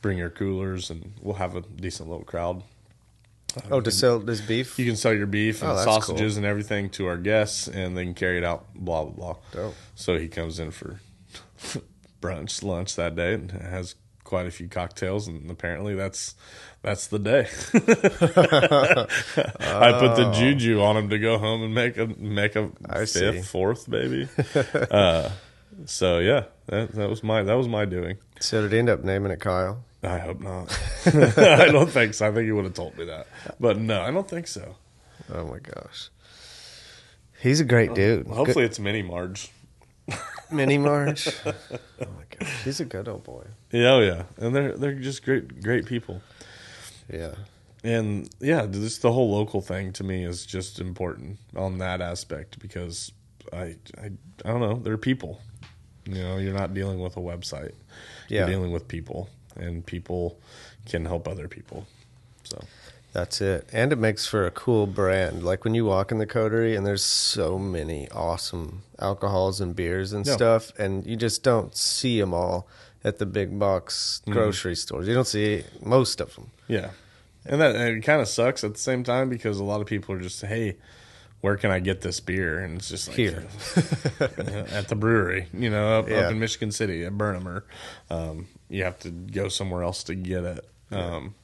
bring 0.00 0.18
your 0.18 0.30
coolers, 0.30 0.90
and 0.90 1.12
we'll 1.20 1.34
have 1.34 1.54
a 1.54 1.60
decent 1.60 2.08
little 2.08 2.24
crowd." 2.24 2.62
Oh, 3.70 3.80
to 3.80 3.90
sell 3.90 4.18
this 4.18 4.40
beef? 4.40 4.78
You 4.78 4.84
can 4.84 4.96
sell 4.96 5.14
your 5.14 5.26
beef 5.26 5.62
oh, 5.62 5.70
and 5.70 5.78
Oh, 5.78 5.84
sausages 5.84 6.36
and 6.36 6.44
everything 6.44 6.90
to 6.90 7.06
our 7.06 7.16
guests, 7.16 7.68
and 7.68 7.96
they 7.96 8.04
can 8.04 8.14
carry 8.14 8.38
it 8.38 8.44
out. 8.44 8.66
Blah 8.74 9.04
blah 9.04 9.12
blah. 9.12 9.36
Dope. 9.52 9.74
So 9.94 10.18
he 10.18 10.28
comes 10.28 10.58
in 10.58 10.70
for 10.70 11.00
brunch, 12.20 12.62
lunch 12.62 12.96
that 12.96 13.16
day, 13.16 13.34
and 13.34 13.50
has 13.52 13.94
quite 14.26 14.46
a 14.46 14.50
few 14.50 14.68
cocktails, 14.68 15.28
and 15.28 15.50
apparently 15.50 15.94
that's 15.94 16.34
that's 16.82 17.06
the 17.06 17.18
day. 17.18 17.46
I 17.74 17.78
put 19.98 20.16
the 20.16 20.32
juju 20.34 20.82
on 20.82 20.96
him 20.96 21.08
to 21.10 21.18
go 21.18 21.38
home 21.38 21.62
and 21.62 21.74
make 21.74 21.96
a 21.96 22.06
make 22.18 22.56
a 22.56 22.70
Oh. 22.88 22.98
Fifth, 23.06 23.08
see. 23.08 23.40
fourth, 23.42 23.88
maybe. 23.88 24.28
uh, 24.90 25.30
so 25.86 26.18
yeah, 26.18 26.44
that 26.66 26.92
that 26.92 27.08
was 27.08 27.22
my 27.22 27.42
that 27.42 27.54
was 27.54 27.68
my 27.68 27.84
doing. 27.84 28.18
So 28.40 28.62
did 28.62 28.72
he 28.72 28.78
end 28.78 28.90
up 28.90 29.04
naming 29.04 29.32
it 29.32 29.40
Kyle? 29.40 29.84
I 30.02 30.18
hope 30.18 30.40
not. 30.40 30.78
I 31.06 31.66
don't 31.66 31.90
think 31.90 32.14
so. 32.14 32.28
I 32.28 32.32
think 32.32 32.46
he 32.46 32.52
would 32.52 32.64
have 32.64 32.74
told 32.74 32.96
me 32.98 33.06
that, 33.06 33.26
but 33.58 33.78
no, 33.78 34.02
I 34.02 34.10
don't 34.10 34.28
think 34.28 34.46
so. 34.46 34.76
Oh 35.32 35.44
my 35.46 35.58
gosh. 35.58 36.10
He's 37.40 37.60
a 37.60 37.64
great 37.64 37.94
dude. 37.94 38.26
Hopefully, 38.28 38.64
it's 38.64 38.78
Mini 38.78 39.02
Marge. 39.02 39.50
Mini 40.50 40.78
Marge. 40.78 41.28
oh 41.46 41.52
my 42.00 42.24
gosh. 42.38 42.64
He's 42.64 42.80
a 42.80 42.84
good 42.84 43.08
old 43.08 43.24
boy. 43.24 43.44
Yeah, 43.76 43.92
oh 43.94 44.00
yeah, 44.00 44.22
and 44.38 44.54
they're 44.54 44.72
they're 44.76 44.94
just 44.94 45.24
great 45.24 45.62
great 45.62 45.86
people. 45.86 46.22
Yeah. 47.12 47.34
And 47.84 48.28
yeah, 48.40 48.66
just 48.66 49.02
the 49.02 49.12
whole 49.12 49.30
local 49.30 49.60
thing 49.60 49.92
to 49.94 50.04
me 50.04 50.24
is 50.24 50.44
just 50.46 50.80
important 50.80 51.38
on 51.54 51.78
that 51.78 52.00
aspect 52.00 52.58
because 52.58 53.12
I 53.52 53.76
I, 54.02 54.06
I 54.44 54.48
don't 54.48 54.60
know, 54.60 54.76
they're 54.76 54.98
people. 54.98 55.40
You 56.04 56.22
know, 56.22 56.36
you're 56.36 56.54
not 56.54 56.72
dealing 56.74 57.00
with 57.00 57.16
a 57.16 57.20
website. 57.20 57.72
Yeah. 58.28 58.40
You're 58.40 58.48
dealing 58.50 58.72
with 58.72 58.88
people, 58.88 59.28
and 59.56 59.84
people 59.84 60.38
can 60.86 61.04
help 61.04 61.28
other 61.28 61.48
people. 61.48 61.86
So 62.44 62.62
That's 63.12 63.40
it. 63.40 63.68
And 63.72 63.92
it 63.92 63.96
makes 63.98 64.26
for 64.26 64.46
a 64.46 64.50
cool 64.52 64.86
brand. 64.86 65.42
Like 65.44 65.64
when 65.64 65.74
you 65.74 65.84
walk 65.84 66.12
in 66.12 66.18
the 66.18 66.26
coterie 66.26 66.76
and 66.76 66.86
there's 66.86 67.02
so 67.04 67.58
many 67.58 68.08
awesome 68.10 68.82
alcohols 69.00 69.60
and 69.60 69.74
beers 69.76 70.12
and 70.12 70.24
Yeah. 70.26 70.34
stuff, 70.34 70.72
and 70.78 71.04
you 71.06 71.16
just 71.16 71.42
don't 71.42 71.74
see 71.76 72.20
them 72.20 72.32
all 72.34 72.68
at 73.06 73.18
the 73.18 73.26
big 73.26 73.58
box 73.58 74.20
Mm-hmm. 74.22 74.32
grocery 74.34 74.76
stores. 74.76 75.06
You 75.08 75.14
don't 75.14 75.26
see 75.26 75.64
most 75.82 76.20
of 76.20 76.34
them. 76.34 76.50
yeah, 76.68 76.90
and 77.46 77.60
that 77.60 77.74
and 77.76 77.96
it 77.96 78.00
kind 78.02 78.20
of 78.20 78.28
sucks 78.28 78.64
at 78.64 78.72
the 78.74 78.80
same 78.80 79.02
time 79.04 79.28
because 79.30 79.58
a 79.58 79.64
lot 79.64 79.80
of 79.80 79.86
people 79.86 80.14
are 80.14 80.20
just 80.20 80.42
hey. 80.44 80.76
Where 81.42 81.56
can 81.58 81.70
I 81.70 81.80
get 81.80 82.00
this 82.00 82.18
beer? 82.18 82.58
And 82.60 82.78
it's 82.78 82.88
just 82.88 83.08
like 83.08 83.16
Here. 83.18 83.44
at 84.18 84.88
the 84.88 84.96
brewery, 84.96 85.46
you 85.52 85.70
know, 85.70 85.98
up, 86.00 86.08
Yeah. 86.08 86.20
up 86.20 86.32
in 86.32 86.38
Michigan 86.40 86.72
City 86.72 87.04
at 87.04 87.16
Burn 87.16 87.36
'Em, 87.36 87.46
or 87.46 87.64
um, 88.10 88.48
you 88.68 88.82
have 88.84 88.98
to 89.00 89.10
go 89.10 89.48
somewhere 89.48 89.82
else 89.82 90.02
to 90.04 90.14
get 90.14 90.42
it. 90.44 90.66
Um, 90.90 91.34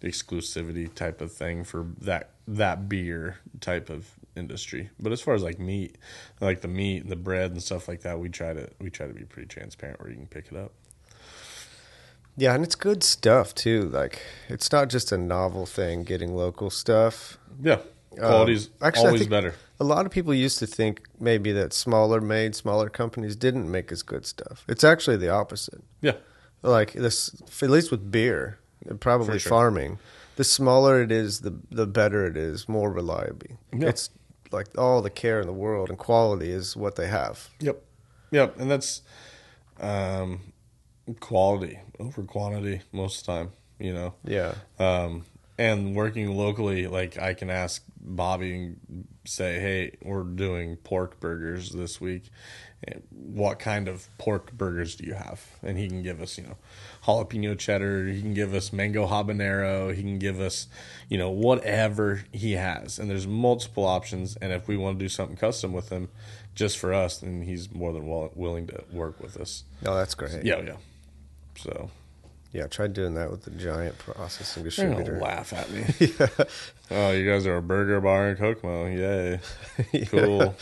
the 0.00 0.08
exclusivity 0.08 0.92
type 0.92 1.20
of 1.20 1.30
thing 1.30 1.62
for 1.62 1.86
that 2.00 2.30
that 2.48 2.88
beer 2.88 3.38
type 3.60 3.90
of 3.90 4.08
industry. 4.34 4.88
But 4.98 5.12
as 5.12 5.20
far 5.20 5.34
as 5.34 5.42
like 5.42 5.58
meat, 5.60 5.96
like 6.40 6.62
the 6.62 6.68
meat 6.68 7.02
and 7.02 7.10
the 7.12 7.16
bread 7.16 7.50
and 7.52 7.62
stuff 7.62 7.86
like 7.86 8.00
that, 8.02 8.18
we 8.18 8.30
try 8.30 8.54
to 8.54 8.70
we 8.80 8.88
try 8.90 9.06
to 9.06 9.12
be 9.14 9.24
pretty 9.24 9.46
transparent 9.48 10.00
where 10.00 10.08
you 10.10 10.16
can 10.16 10.26
pick 10.26 10.46
it 10.50 10.56
up. 10.56 10.72
Yeah, 12.38 12.54
and 12.54 12.62
it's 12.64 12.74
good 12.76 13.02
stuff 13.02 13.54
too. 13.54 13.82
Like 13.88 14.22
it's 14.48 14.70
not 14.72 14.88
just 14.88 15.12
a 15.12 15.18
novel 15.18 15.66
thing 15.66 16.04
getting 16.04 16.34
local 16.36 16.70
stuff. 16.70 17.36
Yeah, 17.60 17.80
quality's 18.16 18.66
Um, 18.66 18.72
actually, 18.82 19.06
always 19.08 19.26
better. 19.26 19.54
A 19.80 19.84
lot 19.84 20.06
of 20.06 20.12
people 20.12 20.32
used 20.32 20.58
to 20.60 20.66
think 20.66 21.02
maybe 21.20 21.52
that 21.52 21.72
smaller 21.72 22.20
made, 22.20 22.54
smaller 22.54 22.88
companies 22.88 23.36
didn't 23.36 23.70
make 23.70 23.92
as 23.92 24.02
good 24.02 24.24
stuff. 24.26 24.64
It's 24.68 24.84
actually 24.84 25.16
the 25.16 25.28
opposite. 25.30 25.82
Yeah, 26.00 26.16
like 26.62 26.92
this 26.92 27.30
at 27.62 27.70
least 27.70 27.90
with 27.90 28.10
beer 28.10 28.58
and 28.88 29.00
probably 29.00 29.38
sure. 29.38 29.50
farming 29.50 29.98
the 30.36 30.44
smaller 30.44 31.02
it 31.02 31.10
is 31.10 31.40
the 31.40 31.54
the 31.70 31.86
better 31.86 32.24
it 32.26 32.36
is 32.36 32.68
more 32.68 32.92
reliable 32.92 33.58
Yeah. 33.72 33.88
it's 33.88 34.10
like 34.52 34.66
all 34.78 35.02
the 35.02 35.10
care 35.10 35.40
in 35.40 35.46
the 35.48 35.52
world 35.52 35.88
and 35.88 35.98
quality 35.98 36.50
is 36.50 36.76
what 36.76 36.94
they 36.96 37.08
have 37.08 37.48
Yep. 37.60 37.82
Yep. 38.30 38.60
And 38.60 38.70
that's 38.70 39.02
um, 39.80 40.40
quality 41.14 41.78
over 41.98 42.22
quantity 42.22 42.82
most 42.92 43.20
of 43.20 43.26
the 43.26 43.32
time, 43.32 43.52
you 43.78 43.92
know. 43.92 44.14
yeah 44.24 44.54
Um, 44.78 45.24
and 45.58 45.96
working 45.96 46.36
locally, 46.36 46.86
like 46.86 47.18
I 47.18 47.34
can 47.34 47.50
ask 47.50 47.82
Bobby 48.00 48.54
and 48.54 49.06
say, 49.24 49.58
hey, 49.58 49.96
we're 50.02 50.22
doing 50.22 50.76
pork 50.76 51.18
burgers 51.18 51.70
this 51.70 52.00
week. 52.00 52.30
What 53.10 53.58
kind 53.58 53.88
of 53.88 54.06
pork 54.18 54.52
burgers 54.52 54.94
do 54.94 55.04
you 55.04 55.14
have? 55.14 55.44
And 55.64 55.76
he 55.76 55.88
can 55.88 56.04
give 56.04 56.22
us, 56.22 56.38
you 56.38 56.44
know, 56.44 56.56
jalapeno 57.04 57.58
cheddar. 57.58 58.06
He 58.06 58.20
can 58.20 58.34
give 58.34 58.54
us 58.54 58.72
mango 58.72 59.08
habanero. 59.08 59.92
He 59.92 60.02
can 60.02 60.20
give 60.20 60.38
us, 60.38 60.68
you 61.08 61.18
know, 61.18 61.28
whatever 61.28 62.24
he 62.30 62.52
has. 62.52 63.00
And 63.00 63.10
there's 63.10 63.26
multiple 63.26 63.84
options. 63.84 64.36
And 64.36 64.52
if 64.52 64.68
we 64.68 64.76
want 64.76 65.00
to 65.00 65.04
do 65.04 65.08
something 65.08 65.36
custom 65.36 65.72
with 65.72 65.88
him, 65.88 66.08
just 66.54 66.78
for 66.78 66.94
us, 66.94 67.18
then 67.18 67.42
he's 67.42 67.72
more 67.72 67.92
than 67.92 68.06
willing 68.34 68.68
to 68.68 68.84
work 68.92 69.20
with 69.20 69.36
us. 69.36 69.64
oh 69.84 69.94
that's 69.96 70.14
great 70.14 70.44
Yeah, 70.44 70.60
yeah. 70.60 70.76
So 71.60 71.90
yeah 72.52 72.64
I 72.64 72.66
tried 72.68 72.92
doing 72.94 73.14
that 73.14 73.30
with 73.30 73.42
the 73.44 73.50
giant 73.50 73.98
processing 73.98 74.62
they're 74.62 74.70
distributor 74.70 75.18
laugh 75.20 75.52
at 75.52 75.70
me. 75.70 75.84
Oh, 76.90 77.10
you 77.12 77.30
guys 77.30 77.46
are 77.46 77.58
a 77.58 77.62
burger 77.62 78.00
bar 78.00 78.30
in 78.30 78.36
Kokomo. 78.36 78.86
Yay. 78.86 79.40
Cool. 80.06 80.54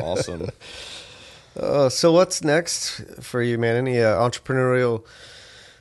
Awesome. 0.00 0.50
uh, 1.58 1.88
so 1.88 2.12
what's 2.12 2.44
next 2.44 3.00
for 3.20 3.42
you 3.42 3.58
man 3.58 3.74
any 3.76 4.00
uh, 4.00 4.14
entrepreneurial 4.14 5.04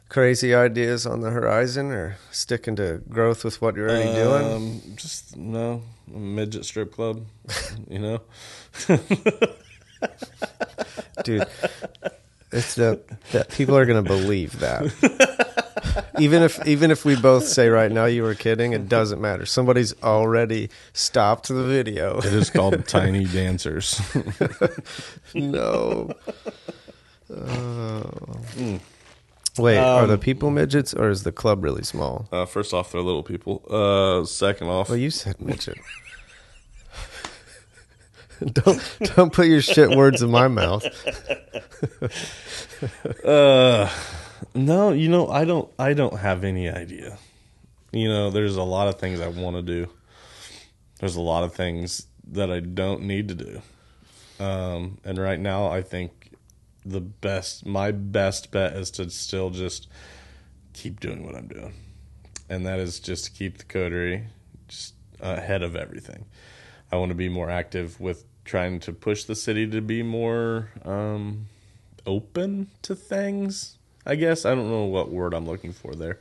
crazy 0.09 0.55
ideas 0.55 1.05
on 1.05 1.19
the 1.21 1.29
horizon 1.29 1.91
or 1.91 2.17
sticking 2.31 2.75
to 2.77 3.01
growth 3.09 3.43
with 3.43 3.61
what 3.61 3.75
you're 3.75 3.89
already 3.89 4.13
doing 4.15 4.53
Um, 4.53 4.81
just 4.95 5.35
no 5.35 5.83
midget 6.07 6.65
strip 6.65 6.93
club, 6.93 7.25
you 7.89 7.99
know. 7.99 8.21
dude 11.23 11.45
it's 12.57 12.75
the 12.75 12.99
that 13.31 13.49
people 13.49 13.77
are 13.77 13.85
gonna 13.85 14.01
believe 14.01 14.59
that 14.59 14.83
even 16.19 16.43
if 16.43 16.65
even 16.67 16.91
if 16.91 17.05
we 17.05 17.15
both 17.15 17.47
say 17.47 17.69
right 17.69 17.91
now 17.91 18.05
you 18.05 18.23
were 18.23 18.35
kidding, 18.35 18.73
it 18.73 18.89
doesn't 18.89 19.21
matter. 19.21 19.45
Somebody's 19.45 19.93
already 20.03 20.69
stopped 20.93 21.47
the 21.47 21.63
video. 21.63 22.17
It 22.19 22.33
is 22.33 22.49
called 22.49 22.85
Tiny 22.87 23.25
Dancers. 23.25 24.01
no. 25.33 26.11
Oh. 27.33 28.79
Wait, 29.57 29.77
are 29.77 30.05
the 30.05 30.17
people 30.19 30.51
midgets 30.51 30.93
or 30.93 31.09
is 31.09 31.23
the 31.23 31.31
club 31.31 31.63
really 31.63 31.83
small? 31.83 32.27
Uh, 32.31 32.45
first 32.45 32.73
off, 32.73 32.91
they're 32.91 33.01
little 33.01 33.23
people. 33.23 33.63
Uh, 33.69 34.23
second 34.25 34.67
off, 34.67 34.89
Well, 34.89 34.97
you 34.97 35.09
said 35.09 35.41
midget. 35.41 35.77
don't 38.53 38.99
don't 39.15 39.33
put 39.33 39.47
your 39.47 39.61
shit 39.61 39.89
words 39.89 40.21
in 40.21 40.31
my 40.31 40.47
mouth. 40.47 40.85
Uh, 43.25 43.91
no, 44.53 44.91
you 44.91 45.09
know, 45.09 45.27
I 45.27 45.45
don't. 45.45 45.71
I 45.79 45.93
don't 45.93 46.17
have 46.19 46.43
any 46.43 46.69
idea. 46.69 47.17
You 47.91 48.07
know, 48.07 48.29
there's 48.29 48.55
a 48.55 48.63
lot 48.63 48.87
of 48.87 48.99
things 48.99 49.19
I 49.19 49.27
want 49.27 49.55
to 49.55 49.61
do. 49.61 49.89
There's 50.99 51.15
a 51.15 51.21
lot 51.21 51.43
of 51.43 51.55
things 51.55 52.05
that 52.31 52.51
I 52.51 52.59
don't 52.59 53.03
need 53.03 53.29
to 53.29 53.35
do. 53.35 53.61
Um, 54.39 54.99
and 55.03 55.17
right 55.17 55.39
now, 55.39 55.67
I 55.67 55.81
think 55.81 56.33
the 56.85 57.01
best, 57.01 57.65
my 57.65 57.91
best 57.91 58.51
bet 58.51 58.73
is 58.73 58.91
to 58.91 59.09
still 59.09 59.49
just 59.49 59.87
keep 60.73 60.99
doing 60.99 61.25
what 61.25 61.35
I'm 61.35 61.47
doing, 61.47 61.73
and 62.49 62.65
that 62.65 62.79
is 62.79 62.99
just 62.99 63.25
to 63.25 63.31
keep 63.31 63.57
the 63.57 63.65
coterie 63.65 64.27
just 64.67 64.93
ahead 65.19 65.63
of 65.63 65.75
everything. 65.75 66.25
I 66.91 66.95
want 66.97 67.09
to 67.09 67.15
be 67.15 67.29
more 67.29 67.49
active 67.49 67.99
with 67.99 68.23
trying 68.45 68.79
to 68.81 68.93
push 68.93 69.25
the 69.25 69.35
city 69.35 69.67
to 69.67 69.81
be 69.81 70.03
more 70.03 70.69
um, 70.85 71.47
open 72.05 72.69
to 72.83 72.95
things. 72.95 73.77
I 74.05 74.15
guess 74.15 74.45
I 74.45 74.55
don't 74.55 74.69
know 74.69 74.85
what 74.85 75.11
word 75.11 75.33
I'm 75.33 75.45
looking 75.45 75.73
for 75.73 75.93
there. 75.93 76.19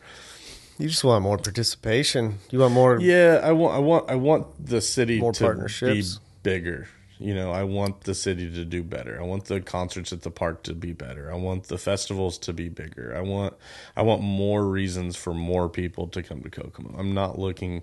You 0.78 0.88
just 0.88 1.04
want 1.04 1.22
more 1.22 1.38
participation. 1.38 2.38
You 2.50 2.58
want 2.58 2.74
more. 2.74 3.00
Yeah, 3.00 3.40
I 3.42 3.52
want 3.52 3.74
I 3.74 3.78
want 3.78 4.10
I 4.10 4.14
want 4.16 4.66
the 4.66 4.80
city 4.80 5.20
More 5.20 5.32
to 5.32 5.44
partnerships. 5.44 6.16
be 6.16 6.20
bigger. 6.42 6.88
You 7.18 7.34
know, 7.34 7.50
I 7.50 7.62
want 7.62 8.02
the 8.02 8.14
city 8.14 8.50
to 8.52 8.64
do 8.64 8.82
better. 8.82 9.18
I 9.18 9.24
want 9.24 9.46
the 9.46 9.62
concerts 9.62 10.12
at 10.12 10.20
the 10.20 10.30
park 10.30 10.62
to 10.64 10.74
be 10.74 10.92
better. 10.92 11.32
I 11.32 11.36
want 11.36 11.64
the 11.64 11.78
festivals 11.78 12.36
to 12.38 12.52
be 12.52 12.68
bigger. 12.68 13.14
I 13.16 13.22
want 13.22 13.54
I 13.96 14.02
want 14.02 14.20
more 14.20 14.66
reasons 14.66 15.16
for 15.16 15.32
more 15.32 15.68
people 15.70 16.08
to 16.08 16.22
come 16.22 16.42
to 16.42 16.50
Kokomo. 16.50 16.94
I'm 16.98 17.14
not 17.14 17.38
looking 17.38 17.82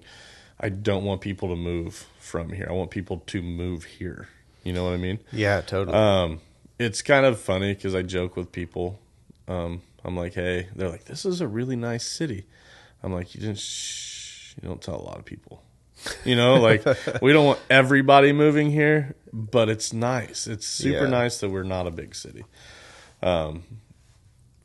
I 0.59 0.69
don't 0.69 1.03
want 1.03 1.21
people 1.21 1.49
to 1.49 1.55
move 1.55 2.07
from 2.19 2.51
here. 2.53 2.67
I 2.69 2.73
want 2.73 2.91
people 2.91 3.19
to 3.27 3.41
move 3.41 3.83
here. 3.85 4.29
You 4.63 4.71
know 4.73 4.85
what 4.85 4.93
I 4.93 4.97
mean? 4.97 5.19
Yeah, 5.31 5.61
totally. 5.61 5.97
Um, 5.97 6.39
it's 6.79 7.01
kind 7.01 7.25
of 7.25 7.39
funny 7.39 7.73
because 7.73 7.93
I 7.95 8.01
joke 8.01 8.35
with 8.37 8.51
people. 8.51 8.99
Um, 9.47 9.81
I'm 10.05 10.15
like, 10.15 10.33
hey, 10.35 10.69
they're 10.75 10.89
like, 10.89 11.05
this 11.05 11.25
is 11.25 11.41
a 11.41 11.47
really 11.47 11.75
nice 11.75 12.05
city. 12.05 12.45
I'm 13.01 13.13
like, 13.13 13.35
you 13.35 13.41
didn't, 13.41 13.59
shh, 13.59 14.53
you 14.61 14.67
don't 14.69 14.81
tell 14.81 14.95
a 14.95 15.03
lot 15.03 15.17
of 15.17 15.25
people. 15.25 15.61
You 16.25 16.35
know, 16.35 16.55
like 16.61 16.85
we 17.21 17.31
don't 17.33 17.45
want 17.45 17.59
everybody 17.69 18.31
moving 18.33 18.71
here, 18.71 19.15
but 19.31 19.69
it's 19.69 19.91
nice. 19.93 20.47
It's 20.47 20.65
super 20.67 21.03
Yeah. 21.05 21.09
nice 21.09 21.39
that 21.39 21.49
we're 21.49 21.63
not 21.63 21.87
a 21.87 21.91
big 21.91 22.15
city. 22.15 22.43
Um, 23.21 23.63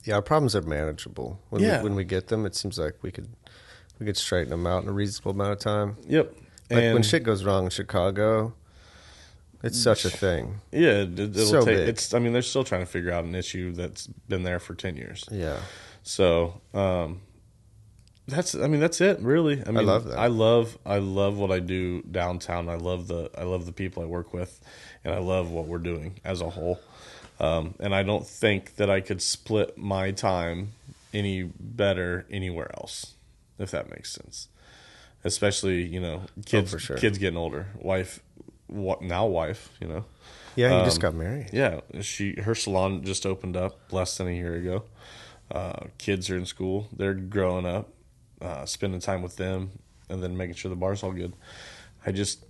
yeah, 0.05 0.15
our 0.17 0.23
problems 0.23 0.57
are 0.57 0.63
manageable. 0.63 1.41
When 1.51 1.63
Yeah. 1.63 1.79
we, 1.79 1.85
when 1.91 1.95
we 1.97 2.05
get 2.05 2.29
them, 2.29 2.47
it 2.47 2.55
seems 2.57 2.79
like 2.79 2.95
we 3.03 3.11
could 3.13 3.29
we 3.99 4.07
could 4.07 4.17
straighten 4.17 4.51
them 4.51 4.67
out 4.67 4.83
in 4.83 4.89
a 4.89 4.93
reasonable 4.93 5.33
amount 5.33 5.53
of 5.53 5.59
time. 5.59 5.97
Yep. 6.07 6.33
Like 6.71 6.83
and 6.83 6.95
when 6.95 7.03
shit 7.03 7.23
goes 7.23 7.45
wrong 7.45 7.65
in 7.65 7.71
Chicago, 7.71 8.53
it's 9.63 9.79
such 9.81 10.05
a 10.05 10.11
thing. 10.11 10.61
yeah, 10.71 11.03
it, 11.03 11.19
it'll 11.19 11.47
So 11.47 11.65
take. 11.65 11.77
big. 11.79 11.89
It's. 11.89 12.15
I 12.15 12.19
mean, 12.19 12.33
they're 12.33 12.43
still 12.43 12.65
trying 12.65 12.83
to 12.83 12.87
figure 12.87 13.11
out 13.11 13.25
an 13.25 13.35
issue 13.35 13.73
that's 13.73 14.07
been 14.07 14.43
there 14.43 14.59
for 14.61 14.75
ten 14.75 14.97
years. 14.97 15.25
Yeah. 15.31 15.59
So, 16.03 16.61
um, 16.75 17.21
that's 18.29 18.55
I 18.55 18.67
mean 18.69 18.81
that's 18.81 19.01
it 19.01 19.21
really. 19.21 19.63
I 19.67 19.71
mean 19.71 19.87
love 19.87 20.05
that. 20.05 20.19
I 20.19 20.27
love 20.27 20.77
I 20.85 20.99
love 20.99 21.39
what 21.39 21.51
I 21.51 21.59
do 21.61 22.03
downtown. 22.03 22.69
I 22.69 22.77
love 22.77 23.09
the 23.09 23.31
I 23.37 23.45
love 23.45 23.65
the 23.67 23.73
people 23.73 24.03
I 24.03 24.07
work 24.07 24.35
with 24.35 24.61
and 25.03 25.15
I 25.15 25.19
love 25.19 25.51
what 25.51 25.67
we're 25.67 25.79
doing 25.79 26.21
as 26.25 26.41
a 26.43 26.51
whole. 26.51 26.79
Um, 27.41 27.75
and 27.81 27.95
I 27.95 28.03
don't 28.03 28.27
think 28.27 28.77
that 28.77 28.91
I 28.91 29.01
could 29.01 29.23
split 29.23 29.79
my 29.79 30.11
time 30.11 30.73
any 31.15 31.45
better 31.45 32.27
anywhere 32.31 32.71
else 32.77 33.15
if 33.59 33.71
that 33.71 33.91
makes 33.91 34.13
sense. 34.13 34.49
Especially, 35.25 35.83
you 35.83 36.01
know, 36.01 36.23
kids 36.47 36.73
Oh, 36.73 36.77
for 36.77 36.79
sure. 36.79 36.97
kids 36.97 37.19
getting 37.19 37.37
older. 37.37 37.67
Wife 37.81 38.21
what 38.69 39.01
now 39.03 39.27
wife, 39.27 39.71
you 39.81 39.89
know. 39.89 40.05
Yeah, 40.55 40.79
you 40.79 40.85
just 40.85 40.97
Um, 40.99 41.01
got 41.03 41.15
married. 41.15 41.51
Yeah, 41.53 41.81
she 42.03 42.35
her 42.41 42.55
salon 42.55 43.03
just 43.05 43.25
opened 43.27 43.57
up 43.57 43.93
less 43.93 44.17
than 44.19 44.29
a 44.29 44.33
year 44.33 44.55
ago. 44.55 44.85
Uh, 45.51 45.87
kids 45.99 46.29
are 46.31 46.37
in 46.37 46.45
school; 46.47 46.89
they're 46.95 47.15
growing 47.15 47.65
up, 47.67 47.89
uh, 48.41 48.67
spending 48.67 49.01
time 49.01 49.23
with 49.23 49.37
them, 49.37 49.71
and 50.09 50.23
then 50.23 50.37
making 50.37 50.55
sure 50.57 50.69
the 50.69 50.77
bar's 50.77 51.03
all 51.03 51.13
good. 51.13 51.33
I 52.05 52.13
just, 52.13 52.45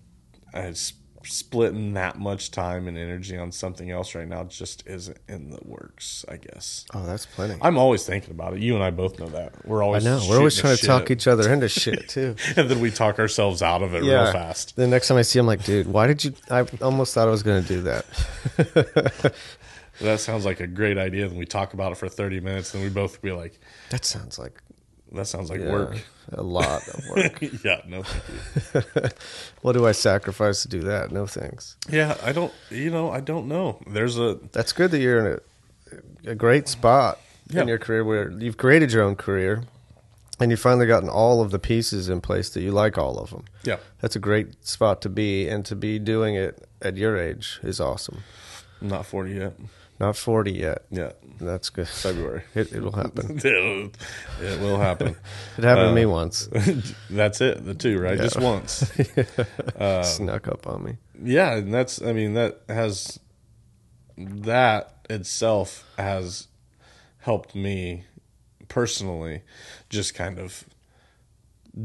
I 0.52 0.68
s- 0.68 0.92
splitting 1.29 1.95
that 1.95 2.18
much 2.18 2.51
time 2.51 2.89
and 2.89 2.97
energy 2.97 3.37
on 3.37 3.53
something 3.53 3.91
else 3.91 4.14
right 4.14 4.26
now 4.26 4.45
just 4.45 4.87
isn't 4.87 5.18
in 5.29 5.51
the 5.51 5.61
works. 5.64 6.24
I 6.29 6.37
guess 6.37 6.87
Oh, 6.95 7.05
that's 7.05 7.26
plenty. 7.26 7.57
I'm 7.61 7.79
always 7.79 8.05
thinking 8.05 8.31
about 8.31 8.55
it. 8.55 8.61
You 8.61 8.74
and 8.74 8.83
I 8.83 8.91
both 8.91 9.18
know 9.18 9.29
that. 9.29 9.66
We're 9.66 9.83
always 9.83 10.07
I 10.07 10.11
know. 10.11 10.26
We're 10.29 10.39
always 10.39 10.57
trying 10.57 10.76
to 10.76 10.87
talk 10.87 11.11
each 11.11 11.26
other 11.26 11.53
into 11.53 11.68
shit 11.68 12.09
too. 12.09 12.37
and 12.57 12.70
then 12.70 12.81
we 12.81 12.91
talk 12.91 13.18
ourselves 13.18 13.62
out 13.62 13.83
of 13.83 13.95
it 13.95 14.05
yeah. 14.05 14.24
real 14.24 14.33
fast. 14.33 14.76
The 14.76 14.87
next 14.87 15.09
time 15.09 15.18
I 15.18 15.22
see 15.22 15.39
him, 15.39 15.47
like, 15.47 15.64
dude, 15.64 15.87
why 15.87 16.07
did 16.07 16.24
you? 16.24 16.35
I 16.51 16.66
almost 16.81 17.14
thought 17.14 17.29
I 17.29 17.31
was 17.31 17.43
going 17.43 17.62
to 17.62 17.68
do 17.68 17.83
that. 17.83 19.35
That 20.01 20.20
sounds 20.20 20.45
like 20.45 20.61
a 20.61 20.66
great 20.66 20.97
idea. 20.97 21.29
Then 21.29 21.39
we 21.39 21.45
talk 21.45 21.74
about 21.74 21.93
it 21.93 21.97
for 21.97 22.09
30 22.09 22.41
minutes, 22.41 22.72
and 22.74 22.83
we 22.83 22.89
both 22.89 23.20
be 23.20 23.33
like, 23.33 23.59
That 23.91 24.05
sounds 24.05 24.39
like 24.39 24.62
"That 25.12 25.26
sounds 25.26 25.50
like 25.50 25.61
yeah, 25.61 25.72
work." 25.72 26.02
a 26.32 26.42
lot 26.42 26.86
of 26.88 27.04
work. 27.09 27.40
yeah, 27.64 27.80
no, 27.86 28.02
what 29.62 29.72
do 29.72 29.86
I 29.86 29.92
sacrifice 29.92 30.62
to 30.62 30.68
do 30.68 30.80
that? 30.80 31.11
No 31.11 31.26
thanks. 31.26 31.76
Yeah, 31.88 32.16
I 32.22 32.32
don't. 32.32 32.52
You 32.70 32.90
know, 32.90 33.11
I 33.11 33.20
don't 33.20 33.48
know. 33.48 33.80
There's 33.86 34.18
a 34.18 34.38
That's 34.52 34.72
good 34.72 34.90
that 34.90 34.98
you're 35.00 35.26
in 35.26 35.40
a, 36.26 36.30
a 36.32 36.34
great 36.34 36.68
spot 36.68 37.18
Yeah. 37.48 37.62
in 37.62 37.68
your 37.68 37.78
career 37.78 38.04
where 38.04 38.30
you've 38.30 38.56
created 38.59 38.92
your 38.92 39.02
own 39.04 39.16
career 39.16 39.64
and 40.40 40.50
you've 40.50 40.61
finally 40.61 40.86
gotten 40.86 41.09
all 41.09 41.40
of 41.40 41.50
the 41.50 41.59
pieces 41.59 42.09
in 42.09 42.20
place 42.20 42.50
that 42.50 42.61
you 42.62 42.70
like 42.70 42.96
all 42.98 43.18
of 43.18 43.30
them. 43.30 43.44
yeah. 43.64 43.78
That's 44.00 44.14
a 44.14 44.20
great 44.20 44.64
spot 44.66 45.00
to 45.02 45.09
be, 45.09 45.48
and 45.48 45.64
to 45.64 45.74
be 45.74 45.98
doing 45.98 46.36
it 46.36 46.68
at 46.80 46.96
your 46.96 47.16
age 47.16 47.59
is 47.62 47.80
awesome. 47.80 48.18
I'm 48.80 48.88
not 48.88 49.04
40 49.06 49.32
yet. 49.32 49.54
Not 50.01 50.16
40 50.16 50.53
yet. 50.53 50.84
Yeah, 50.90 51.12
That's 51.40 51.70
good. 51.70 51.88
February. 51.88 52.42
It, 52.55 52.72
it'll 52.72 52.92
happen. 52.92 53.38
It'll- 53.44 53.90
it 54.40 54.61
will 54.61 54.78
happen. 54.78 55.16
It 55.57 55.64
happened 55.64 55.88
to 55.88 55.94
me 55.94 56.05
Uh, 56.05 56.09
once. 56.09 56.49
that's 57.11 57.40
it. 57.40 57.64
The 57.64 57.74
two, 57.74 57.99
right? 57.99 58.16
Just 58.18 58.38
once. 58.40 58.84
Snuck 60.03 60.46
up 60.49 60.66
on 60.66 60.84
me. 60.84 60.96
Yeah, 61.22 61.57
and 61.57 61.74
that's. 61.74 62.01
I 62.01 62.12
mean, 62.12 62.34
that 62.34 62.61
has 62.68 63.18
that 64.16 64.94
itself 65.11 65.84
has 65.99 66.46
helped 67.18 67.55
me 67.55 68.05
personally, 68.68 69.42
just 69.88 70.14
kind 70.14 70.38
of 70.38 70.64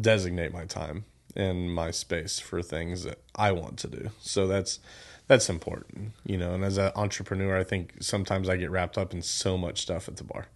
designate 0.02 0.52
my 0.54 0.66
time 0.66 1.06
and 1.36 1.74
my 1.74 1.90
space 1.92 2.40
for 2.40 2.62
things 2.62 3.04
that 3.04 3.20
I 3.36 3.52
want 3.52 3.78
to 3.80 3.88
do. 3.88 4.10
So 4.20 4.46
that's 4.48 4.80
that's 5.28 5.50
important, 5.50 6.12
you 6.26 6.38
know. 6.38 6.54
And 6.54 6.64
as 6.64 6.78
an 6.78 6.92
entrepreneur, 6.96 7.58
I 7.58 7.64
think 7.64 7.94
sometimes 8.02 8.50
I 8.50 8.58
get 8.58 8.70
wrapped 8.72 8.98
up 8.98 9.14
in 9.14 9.22
so 9.22 9.58
much 9.58 9.82
stuff 9.82 10.08
at 10.08 10.18
the 10.18 10.24
bar. 10.24 10.48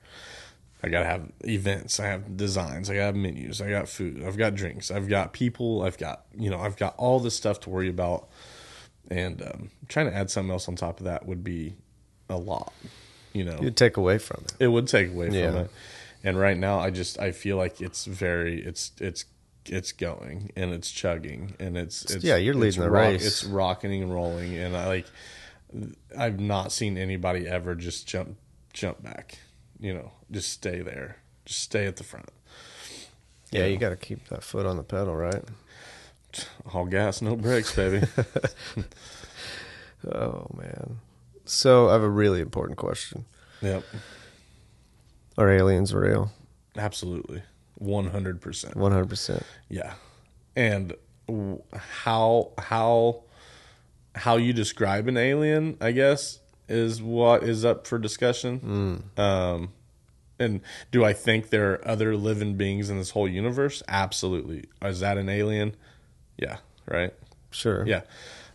I 0.83 0.89
gotta 0.89 1.05
have 1.05 1.31
events, 1.43 1.99
I 1.99 2.05
have 2.05 2.37
designs, 2.37 2.89
I 2.89 2.95
have 2.95 3.15
menus, 3.15 3.61
I 3.61 3.69
got 3.69 3.89
food, 3.89 4.23
I've 4.23 4.37
got 4.37 4.53
drinks, 4.53 4.91
I've 4.91 5.09
got 5.09 5.33
people, 5.33 5.81
I've 5.81 5.97
got 5.97 6.25
you 6.37 6.49
know, 6.51 6.59
I've 6.59 6.77
got 6.77 6.93
all 6.97 7.19
this 7.19 7.35
stuff 7.35 7.59
to 7.61 7.69
worry 7.71 7.89
about, 7.89 8.27
and 9.09 9.41
um, 9.41 9.71
trying 9.87 10.05
to 10.05 10.15
add 10.15 10.29
something 10.29 10.51
else 10.51 10.67
on 10.67 10.75
top 10.75 10.99
of 10.99 11.05
that 11.05 11.25
would 11.25 11.43
be 11.43 11.73
a 12.29 12.37
lot, 12.37 12.73
you 13.33 13.43
know 13.43 13.57
You 13.59 13.71
take 13.71 13.97
away 13.97 14.19
from 14.19 14.43
it. 14.45 14.53
it 14.59 14.67
would 14.67 14.87
take 14.87 15.09
away 15.11 15.29
Yeah. 15.31 15.51
from 15.51 15.61
it. 15.61 15.71
And 16.23 16.37
right 16.37 16.57
now, 16.57 16.79
I 16.79 16.89
just 16.91 17.19
I 17.19 17.31
feel 17.31 17.57
like 17.57 17.79
it's 17.81 18.05
very 18.05 18.61
it's 18.63 18.91
it's 18.99 19.25
it's 19.69 19.91
going 19.91 20.51
and 20.55 20.71
it's 20.73 20.91
chugging 20.91 21.55
and 21.59 21.77
it's, 21.77 22.05
it's 22.13 22.23
Yeah, 22.23 22.35
you're 22.37 22.53
leading 22.53 22.81
the 22.81 22.89
rock- 22.89 23.03
race. 23.11 23.25
It's 23.25 23.43
rocking 23.43 24.01
and 24.03 24.13
rolling, 24.13 24.55
and 24.55 24.75
I 24.75 24.87
like 24.87 25.05
I've 26.17 26.39
not 26.39 26.71
seen 26.71 26.97
anybody 26.97 27.47
ever 27.47 27.75
just 27.75 28.07
jump 28.07 28.37
jump 28.73 29.03
back. 29.03 29.39
You 29.79 29.93
know, 29.93 30.11
just 30.31 30.51
stay 30.51 30.81
there, 30.81 31.17
just 31.45 31.61
stay 31.61 31.85
at 31.85 31.97
the 31.97 32.03
front. 32.03 32.29
Yeah, 33.51 33.65
you 33.65 33.77
got 33.77 33.89
to 33.89 33.95
keep 33.95 34.27
that 34.29 34.43
foot 34.43 34.65
on 34.65 34.75
the 34.77 34.83
pedal, 34.83 35.15
right? 35.15 35.43
All 36.73 36.85
gas, 36.85 37.21
no 37.21 37.35
brakes, 37.35 37.75
baby. 37.75 38.05
Oh 40.11 40.47
man. 40.55 40.97
So 41.45 41.89
I 41.89 41.93
have 41.93 42.03
a 42.03 42.09
really 42.09 42.39
important 42.41 42.77
question. 42.77 43.25
yep, 43.61 43.83
Are 45.37 45.49
aliens 45.49 45.93
real? 45.93 46.31
absolutely, 46.77 47.41
one 47.77 48.07
hundred 48.07 48.41
percent. 48.41 48.75
One 48.75 48.91
hundred 48.91 49.09
percent. 49.09 49.43
Yeah, 49.69 49.93
and 50.55 50.93
how 51.75 52.51
how 52.57 53.23
how 54.15 54.37
you 54.37 54.53
describe 54.53 55.07
an 55.07 55.17
alien, 55.17 55.77
I 55.79 55.91
guess, 55.91 56.39
is 56.67 57.01
what 57.01 57.43
is 57.43 57.63
up 57.63 57.85
for 57.87 57.99
discussion. 57.99 59.03
Um, 59.17 59.73
And 60.39 60.61
do 60.91 61.03
I 61.03 61.13
think 61.13 61.49
there 61.49 61.73
are 61.73 61.87
other 61.87 62.15
living 62.15 62.55
beings 62.57 62.89
in 62.89 62.97
this 62.97 63.11
whole 63.11 63.27
universe? 63.27 63.81
Absolutely. 63.87 64.65
Is 64.83 64.99
that 64.99 65.17
an 65.17 65.29
alien? 65.29 65.75
Yeah, 66.37 66.57
right? 66.87 67.13
Sure. 67.49 67.85
Yeah. 67.87 68.01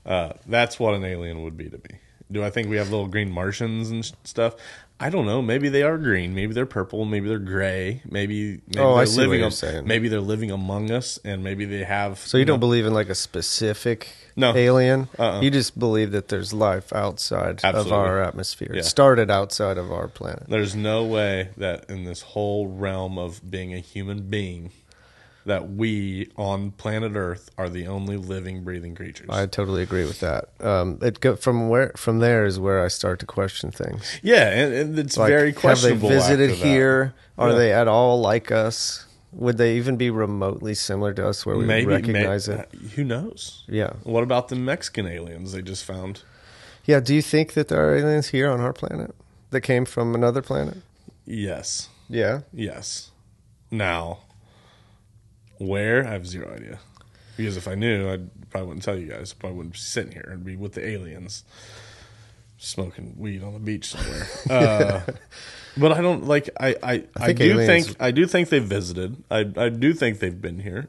Uh, 0.06 0.34
that's 0.46 0.78
what 0.78 0.94
an 0.94 1.04
alien 1.04 1.42
would 1.42 1.56
be 1.56 1.68
to 1.68 1.76
me. 1.76 1.98
Do 2.30 2.44
I 2.44 2.50
think 2.50 2.68
we 2.68 2.76
have 2.76 2.90
little 2.90 3.08
green 3.08 3.30
Martians 3.32 3.90
and 3.90 4.04
stuff? 4.24 4.54
I 5.02 5.10
don't 5.10 5.26
know. 5.26 5.42
Maybe 5.42 5.68
they 5.68 5.82
are 5.82 5.98
green. 5.98 6.34
Maybe 6.34 6.54
they're 6.54 6.64
purple. 6.66 7.04
Maybe 7.04 7.28
they're 7.28 7.38
gray. 7.38 8.02
Maybe, 8.08 8.60
maybe 8.68 8.78
Oh, 8.78 8.94
I 8.94 8.98
they're 8.98 9.06
see 9.06 9.16
what 9.18 9.22
living. 9.24 9.38
you're 9.40 9.46
am- 9.46 9.50
saying. 9.52 9.86
Maybe 9.86 10.08
they're 10.08 10.20
living 10.20 10.50
among 10.50 10.90
us, 10.90 11.18
and 11.24 11.42
maybe 11.42 11.64
they 11.64 11.84
have. 11.84 12.18
So 12.18 12.38
you 12.38 12.44
don't 12.44 12.60
believe 12.60 12.86
in 12.86 12.94
like 12.94 13.08
a 13.08 13.14
specific 13.14 14.08
No. 14.36 14.54
alien? 14.56 15.08
Uh-uh. 15.18 15.40
You 15.42 15.50
just 15.50 15.78
believe 15.78 16.12
that 16.12 16.28
there's 16.28 16.52
life 16.52 16.92
outside 16.92 17.64
of 17.64 17.92
our 17.92 18.22
atmosphere. 18.22 18.70
Yeah. 18.72 18.80
It 18.80 18.84
started 18.84 19.30
outside 19.30 19.76
of 19.78 19.90
our 19.92 20.08
planet. 20.08 20.44
There's 20.48 20.74
no 20.76 21.04
way 21.04 21.48
that 21.56 21.90
in 21.90 22.04
this 22.04 22.22
whole 22.22 22.68
realm 22.68 23.18
of 23.18 23.40
being 23.50 23.74
a 23.74 23.78
human 23.80 24.22
being, 24.30 24.70
that 25.44 25.70
we 25.70 26.30
on 26.36 26.70
planet 26.72 27.12
Earth 27.16 27.50
are 27.58 27.68
the 27.68 27.86
only 27.86 28.16
living, 28.16 28.62
breathing 28.64 28.94
creatures. 28.94 29.28
I 29.30 29.46
totally 29.46 29.82
agree 29.82 30.04
with 30.04 30.20
that. 30.20 30.48
Um, 30.60 30.98
it 31.02 31.20
go, 31.20 31.36
from 31.36 31.68
where 31.68 31.92
from 31.96 32.20
there 32.20 32.44
is 32.44 32.58
where 32.60 32.84
I 32.84 32.88
start 32.88 33.18
to 33.20 33.26
question 33.26 33.70
things. 33.70 34.18
yeah, 34.22 34.48
and, 34.50 34.74
and 34.74 34.98
it's 34.98 35.16
Like, 35.16 35.28
very 35.30 35.52
have 35.52 35.80
they 35.82 35.92
visited 35.94 36.50
here? 36.50 37.14
Are 37.38 37.50
Yeah. 37.50 37.56
they 37.56 37.72
at 37.72 37.88
all 37.88 38.20
like 38.20 38.50
us? 38.52 39.06
Would 39.32 39.56
they 39.56 39.76
even 39.78 39.96
be 39.96 40.10
remotely 40.10 40.74
similar 40.74 41.14
to 41.14 41.26
us 41.26 41.46
where 41.46 41.56
we 41.56 41.64
Maybe 41.64 41.86
recognize 41.86 42.48
may- 42.48 42.56
it? 42.56 42.68
Who 42.96 43.02
knows? 43.04 43.64
Yeah. 43.66 43.94
What 44.02 44.22
about 44.22 44.48
the 44.48 44.56
Mexican 44.56 45.06
aliens 45.06 45.52
they 45.52 45.62
just 45.62 45.84
found? 45.84 46.22
Yeah. 46.84 47.00
Do 47.00 47.14
you 47.14 47.22
think 47.22 47.54
that 47.54 47.68
there 47.68 47.88
are 47.88 47.96
aliens 47.96 48.28
here 48.28 48.50
on 48.50 48.60
our 48.60 48.74
planet 48.74 49.14
that 49.50 49.62
came 49.62 49.86
from 49.86 50.14
another 50.14 50.42
planet? 50.42 50.78
Yes. 51.24 51.88
Yeah. 52.10 52.40
Yes. 52.52 53.10
Now, 53.70 54.18
where? 55.66 56.06
I 56.06 56.12
have 56.12 56.26
zero 56.26 56.54
idea. 56.54 56.78
Because 57.36 57.56
if 57.56 57.66
I 57.66 57.74
knew, 57.74 58.10
I 58.10 58.18
probably 58.50 58.68
wouldn't 58.68 58.84
tell 58.84 58.98
you 58.98 59.06
guys. 59.06 59.34
I 59.36 59.40
probably 59.40 59.56
wouldn't 59.58 59.74
be 59.74 59.78
sitting 59.78 60.12
here. 60.12 60.28
I'd 60.30 60.44
be 60.44 60.56
with 60.56 60.74
the 60.74 60.86
aliens, 60.86 61.44
smoking 62.58 63.14
weed 63.16 63.42
on 63.42 63.54
the 63.54 63.58
beach 63.58 63.86
somewhere. 63.86 64.26
uh, 64.50 65.12
but 65.76 65.92
I 65.92 66.00
don't 66.02 66.24
like. 66.26 66.50
I 66.60 66.76
I, 66.82 67.04
I, 67.16 67.26
think 67.26 67.38
do 67.38 67.60
aliens- 67.60 67.86
think 67.86 67.96
I 68.00 68.10
do 68.10 68.26
think 68.26 68.50
they've 68.50 68.62
visited. 68.62 69.22
I 69.30 69.50
I 69.56 69.68
do 69.70 69.94
think 69.94 70.18
they've 70.18 70.40
been 70.40 70.60
here 70.60 70.88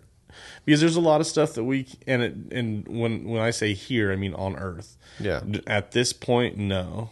because 0.65 0.81
there's 0.81 0.95
a 0.95 1.01
lot 1.01 1.21
of 1.21 1.27
stuff 1.27 1.53
that 1.53 1.63
we 1.63 1.87
and 2.05 2.21
it 2.21 2.35
and 2.51 2.87
when 2.87 3.23
when 3.25 3.41
I 3.41 3.51
say 3.51 3.73
here, 3.73 4.11
I 4.11 4.15
mean 4.15 4.33
on 4.33 4.55
Earth. 4.57 4.97
Yeah. 5.19 5.41
At 5.67 5.91
this 5.91 6.11
point, 6.11 6.57
no, 6.57 7.11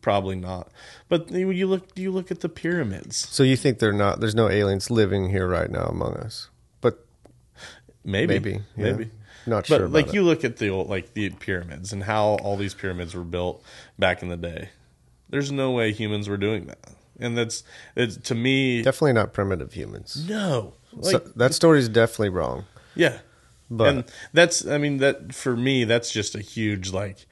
probably 0.00 0.36
not. 0.36 0.70
But 1.08 1.30
you 1.30 1.66
look, 1.66 1.88
you 1.96 2.10
look 2.10 2.30
at 2.30 2.40
the 2.40 2.48
pyramids. 2.48 3.16
So 3.16 3.42
you 3.42 3.56
think 3.56 3.78
they're 3.78 3.92
not? 3.92 4.20
There's 4.20 4.34
no 4.34 4.48
aliens 4.50 4.90
living 4.90 5.30
here 5.30 5.46
right 5.46 5.70
now 5.70 5.86
among 5.86 6.14
us? 6.14 6.48
Maybe, 8.04 8.34
maybe, 8.34 8.50
yeah. 8.76 8.84
maybe. 8.92 9.10
Not 9.46 9.68
But 9.68 9.78
sure. 9.78 9.88
like 9.88 10.08
it. 10.08 10.14
you 10.14 10.22
look 10.22 10.44
at 10.44 10.56
the 10.58 10.68
old, 10.68 10.88
like 10.88 11.14
the 11.14 11.30
pyramids 11.30 11.92
and 11.92 12.04
how 12.04 12.36
all 12.42 12.56
these 12.56 12.74
pyramids 12.74 13.14
were 13.14 13.24
built 13.24 13.62
back 13.98 14.22
in 14.22 14.28
the 14.28 14.36
day. 14.36 14.70
There's 15.30 15.50
no 15.52 15.70
way 15.72 15.92
humans 15.92 16.28
were 16.28 16.36
doing 16.36 16.66
that, 16.66 16.78
and 17.18 17.36
that's 17.36 17.62
it's 17.96 18.16
to 18.28 18.34
me. 18.34 18.82
definitely 18.82 19.12
not 19.14 19.32
primitive 19.32 19.72
humans. 19.74 20.26
no, 20.28 20.74
like 20.92 21.12
so, 21.12 21.18
that 21.36 21.54
story 21.54 21.78
is 21.78 21.88
definitely 21.88 22.30
wrong. 22.30 22.64
yeah, 22.94 23.18
But 23.70 23.88
and 23.88 24.04
that's 24.32 24.66
I 24.66 24.78
mean 24.78 24.98
that 24.98 25.34
for 25.34 25.56
me 25.56 25.84
that's 25.84 26.10
just 26.10 26.34
a 26.34 26.40
huge 26.40 26.92
like. 26.92 27.26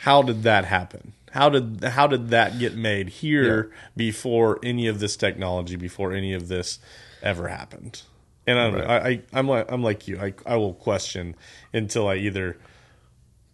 How 0.00 0.20
did 0.22 0.42
that 0.42 0.66
happen? 0.66 1.14
How 1.32 1.48
did 1.48 1.82
how 1.84 2.06
did 2.06 2.28
that 2.28 2.58
get 2.58 2.74
made 2.76 3.08
here 3.08 3.70
before 3.96 4.58
any 4.62 4.86
of 4.86 5.00
this 5.00 5.16
technology, 5.16 5.76
before 5.76 6.12
any 6.12 6.32
of 6.34 6.48
this 6.48 6.78
ever 7.22 7.48
happened? 7.48 8.02
And 8.46 8.58
I 8.58 8.70
don't 8.70 8.78
know. 8.78 8.84
I, 8.84 9.08
I 9.08 9.22
I'm 9.32 9.48
like 9.48 9.70
I'm 9.72 9.82
like 9.82 10.06
you. 10.08 10.18
I 10.20 10.34
I 10.46 10.56
will 10.56 10.74
question 10.74 11.34
until 11.72 12.06
I 12.08 12.16
either 12.16 12.56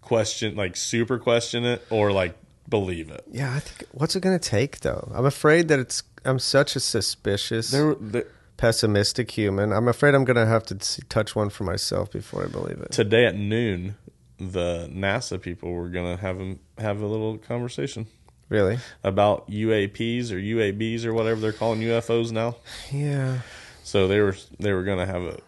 question 0.01 0.55
like 0.57 0.76
super 0.76 1.18
question 1.18 1.64
it 1.64 1.84
or 1.90 2.12
like 2.12 2.36
believe 2.68 3.11
it. 3.11 3.24
yeah, 3.30 3.55
I 3.55 3.61
think 3.61 3.88
what's 3.93 4.16
it 4.16 4.20
going 4.20 4.38
to 4.38 4.49
take 4.49 4.80
though? 4.80 5.11
I'm 5.14 5.26
afraid 5.26 5.68
that 5.68 5.78
it's. 5.78 6.03
I'm 6.24 6.38
such 6.38 6.76
a 6.76 6.80
suspicious, 6.80 7.70
There, 7.72 7.97
there 7.97 8.26
pessimistic 8.57 9.30
human. 9.32 9.72
I'm 9.72 9.88
afraid 9.88 10.14
I'm 10.14 10.24
going 10.24 10.36
to 10.36 10.47
have 10.47 10.62
to 10.66 10.76
touch 11.09 11.34
one 11.34 11.51
for 11.51 11.64
myself 11.64 12.12
before 12.12 12.45
I 12.45 12.47
believe 12.47 12.78
it. 12.78 12.93
today 12.93 13.24
at 13.26 13.34
noon, 13.34 13.97
the 14.38 14.88
NASA 14.93 15.40
people 15.40 15.72
were 15.72 15.88
gonna 15.88 16.16
have 16.16 16.38
them 16.38 16.61
have 16.78 17.01
a 17.01 17.07
little 17.07 17.38
conversation 17.38 18.07
Really? 18.49 18.78
about 19.03 19.49
UAPs 19.51 20.30
or 20.30 20.36
UABs 20.36 21.05
or 21.05 21.12
whatever 21.12 21.40
they're 21.40 21.53
calling 21.53 21.80
UFOs 21.80 22.30
now. 22.30 22.57
Yeah. 22.93 23.38
So 23.82 24.08
they 24.08 24.20
were 24.20 24.36
they 24.58 24.72
were 24.72 24.84
going 24.84 24.98
to 24.98 25.06
have 25.06 25.22
a, 25.22 25.38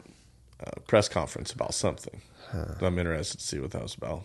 a 0.61 0.81
press 0.81 1.09
conference 1.09 1.53
about 1.53 1.75
something. 1.75 2.21
I'm 2.81 2.99
interested 2.99 3.39
to 3.39 3.45
see 3.45 3.59
what 3.59 3.73
that 3.73 3.83
was 3.83 3.95
about. 3.95 4.23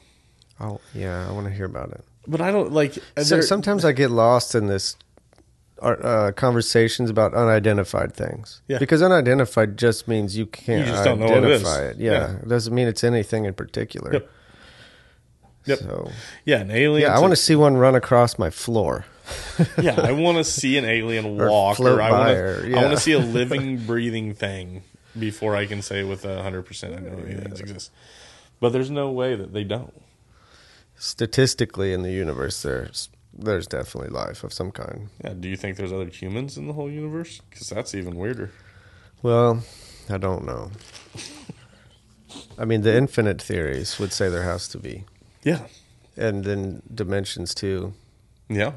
Oh, 0.59 0.79
yeah. 0.93 1.27
I 1.27 1.31
want 1.31 1.47
to 1.47 1.53
hear 1.53 1.65
about 1.65 1.91
it. 1.91 2.03
But 2.27 2.41
I 2.41 2.51
don't 2.51 2.71
like. 2.71 2.97
So, 3.23 3.41
sometimes 3.41 3.83
I 3.85 3.91
get 3.91 4.11
lost 4.11 4.53
in 4.53 4.67
this 4.67 4.95
uh, 5.81 6.31
conversations 6.35 7.09
about 7.09 7.33
unidentified 7.33 8.13
things. 8.13 8.61
Yeah. 8.67 8.77
Because 8.77 9.01
unidentified 9.01 9.77
just 9.77 10.07
means 10.07 10.37
you 10.37 10.45
can't 10.45 10.85
You 10.85 10.91
just 10.91 11.03
don't 11.05 11.19
know 11.19 11.25
what 11.27 11.43
it 11.43 11.49
is. 11.49 11.61
identify 11.65 11.85
it. 11.89 11.97
Yeah. 11.97 12.11
Yeah. 12.11 12.35
It 12.37 12.47
doesn't 12.49 12.73
mean 12.75 12.87
it's 12.87 13.03
anything 13.03 13.45
in 13.45 13.53
particular. 13.53 14.13
Yep. 14.13 14.29
Yep. 15.65 15.79
So, 15.79 16.11
yeah, 16.45 16.59
an 16.59 16.71
alien. 16.71 17.09
yeah, 17.09 17.15
I 17.15 17.19
want 17.19 17.31
to 17.31 17.35
see 17.35 17.55
one 17.55 17.77
run 17.77 17.95
across 17.95 18.37
my 18.39 18.49
floor. 18.49 19.05
yeah, 19.81 19.99
I 20.01 20.11
want 20.11 20.37
to 20.37 20.43
see 20.43 20.77
an 20.77 20.85
alien 20.85 21.37
walk, 21.37 21.77
float 21.77 21.99
or 21.99 22.01
I 22.01 22.11
want 22.11 22.29
to. 22.63 22.69
yeah. 22.69 22.79
I 22.79 22.83
want 22.83 22.95
to 22.95 23.01
see 23.01 23.11
a 23.13 23.19
living, 23.39 23.77
breathing 23.85 24.33
thing 24.33 24.83
before 25.17 25.55
I 25.55 25.65
can 25.65 25.81
say 25.81 26.03
with 26.03 26.23
hundred 26.23 26.63
percent 26.63 26.95
I 26.95 26.99
know 26.99 27.17
aliens 27.19 27.59
exist. 27.59 27.91
But 28.59 28.69
there's 28.73 28.91
no 28.91 29.09
way 29.11 29.35
that 29.35 29.53
they 29.53 29.63
don't. 29.63 29.93
Statistically, 30.97 31.93
in 31.93 32.03
the 32.03 32.11
universe, 32.11 32.61
there's 32.61 33.09
there's 33.33 33.67
definitely 33.67 34.09
life 34.09 34.43
of 34.43 34.51
some 34.51 34.71
kind. 34.71 35.09
Yeah. 35.23 35.33
Do 35.33 35.47
you 35.47 35.55
think 35.55 35.77
there's 35.77 35.93
other 35.93 36.07
humans 36.07 36.57
in 36.57 36.67
the 36.67 36.73
whole 36.73 36.89
universe? 36.89 37.41
Because 37.49 37.69
that's 37.69 37.95
even 37.95 38.15
weirder. 38.15 38.51
Well, 39.21 39.63
I 40.09 40.17
don't 40.17 40.45
know. 40.45 40.71
I 42.57 42.65
mean, 42.65 42.81
the 42.81 42.95
infinite 42.95 43.41
theories 43.41 43.97
would 43.99 44.11
say 44.13 44.29
there 44.29 44.43
has 44.43 44.67
to 44.69 44.77
be, 44.77 45.05
Yeah. 45.43 45.67
and 46.17 46.43
then 46.43 46.81
dimensions 46.93 47.55
too. 47.55 47.93
Yeah. 48.49 48.73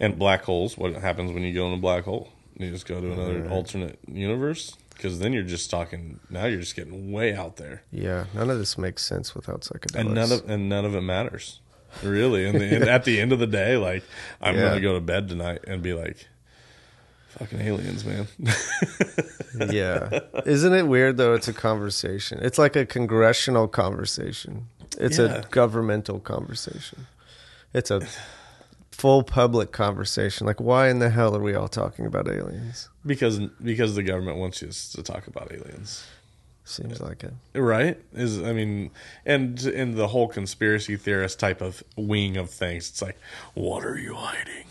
And 0.00 0.18
black 0.18 0.42
holes. 0.44 0.76
What 0.78 0.94
happens 0.94 1.30
when 1.32 1.42
you 1.42 1.52
go 1.54 1.66
in 1.68 1.74
a 1.74 1.80
black 1.80 2.04
hole? 2.04 2.30
You 2.58 2.70
just 2.70 2.86
go 2.86 3.00
to 3.00 3.12
another 3.12 3.48
alternate 3.50 3.98
universe. 4.10 4.76
Because 4.94 5.18
then 5.18 5.32
you're 5.32 5.42
just 5.44 5.70
talking. 5.70 6.20
Now 6.28 6.44
you're 6.46 6.60
just 6.60 6.76
getting 6.76 7.10
way 7.12 7.34
out 7.34 7.56
there, 7.56 7.82
Yeah, 7.90 8.26
none 8.34 8.50
of 8.50 8.58
this 8.58 8.76
makes 8.76 9.02
sense 9.02 9.34
without 9.34 9.62
psychedelics. 9.62 9.94
and 10.00 10.14
none 10.14 10.30
of 10.32 10.48
and 10.50 10.68
none 10.68 10.84
of 10.84 10.94
it 10.94 11.00
matters, 11.00 11.60
really. 12.02 12.44
And, 12.46 12.60
the, 12.60 12.74
and 12.76 12.84
at 12.84 13.04
the 13.04 13.18
end 13.18 13.32
of 13.32 13.38
the 13.38 13.46
day, 13.46 13.78
like 13.78 14.02
I'm 14.42 14.56
Yeah. 14.56 14.68
gonna 14.68 14.80
go 14.82 14.92
to 14.94 15.00
bed 15.00 15.28
tonight 15.30 15.60
and 15.66 15.80
be 15.82 15.94
like, 15.94 16.28
"Fucking 17.30 17.60
aliens, 17.62 18.04
man." 18.04 18.26
yeah. 19.70 20.20
Isn't 20.46 20.74
it 20.74 20.86
weird 20.86 21.16
though? 21.16 21.34
It's 21.34 21.48
a 21.48 21.52
conversation. 21.54 22.38
It's 22.42 22.58
like 22.58 22.76
a 22.76 22.84
congressional 22.86 23.68
conversation. 23.68 24.66
It's 24.98 25.18
Yeah. 25.18 25.36
a 25.36 25.42
governmental 25.48 26.20
conversation. 26.20 27.06
It's 27.72 27.90
a 27.90 28.02
full 29.00 29.22
public 29.22 29.72
conversation. 29.72 30.46
Like, 30.46 30.60
why 30.60 30.88
in 30.88 30.98
the 30.98 31.10
hell 31.10 31.34
are 31.36 31.40
we 31.40 31.54
all 31.54 31.68
talking 31.68 32.06
about 32.06 32.28
aliens? 32.28 32.88
because 33.04 33.38
because 33.62 33.94
the 33.94 34.02
government 34.02 34.36
wants 34.38 34.62
us 34.62 34.92
to 34.92 35.02
talk 35.02 35.26
about 35.26 35.50
aliens. 35.52 36.06
Seems 36.64 37.00
like 37.00 37.24
it. 37.24 37.32
right 37.58 37.98
is 38.12 38.40
i 38.40 38.52
mean 38.52 38.92
and 39.26 39.60
in 39.64 39.96
the 39.96 40.06
whole 40.08 40.28
conspiracy 40.28 40.96
theorist 40.96 41.40
type 41.40 41.60
of 41.60 41.82
wing 41.96 42.36
of 42.36 42.48
things 42.48 42.88
it's 42.90 43.02
like 43.02 43.18
what 43.54 43.84
are 43.84 43.98
you 43.98 44.14
hiding 44.14 44.66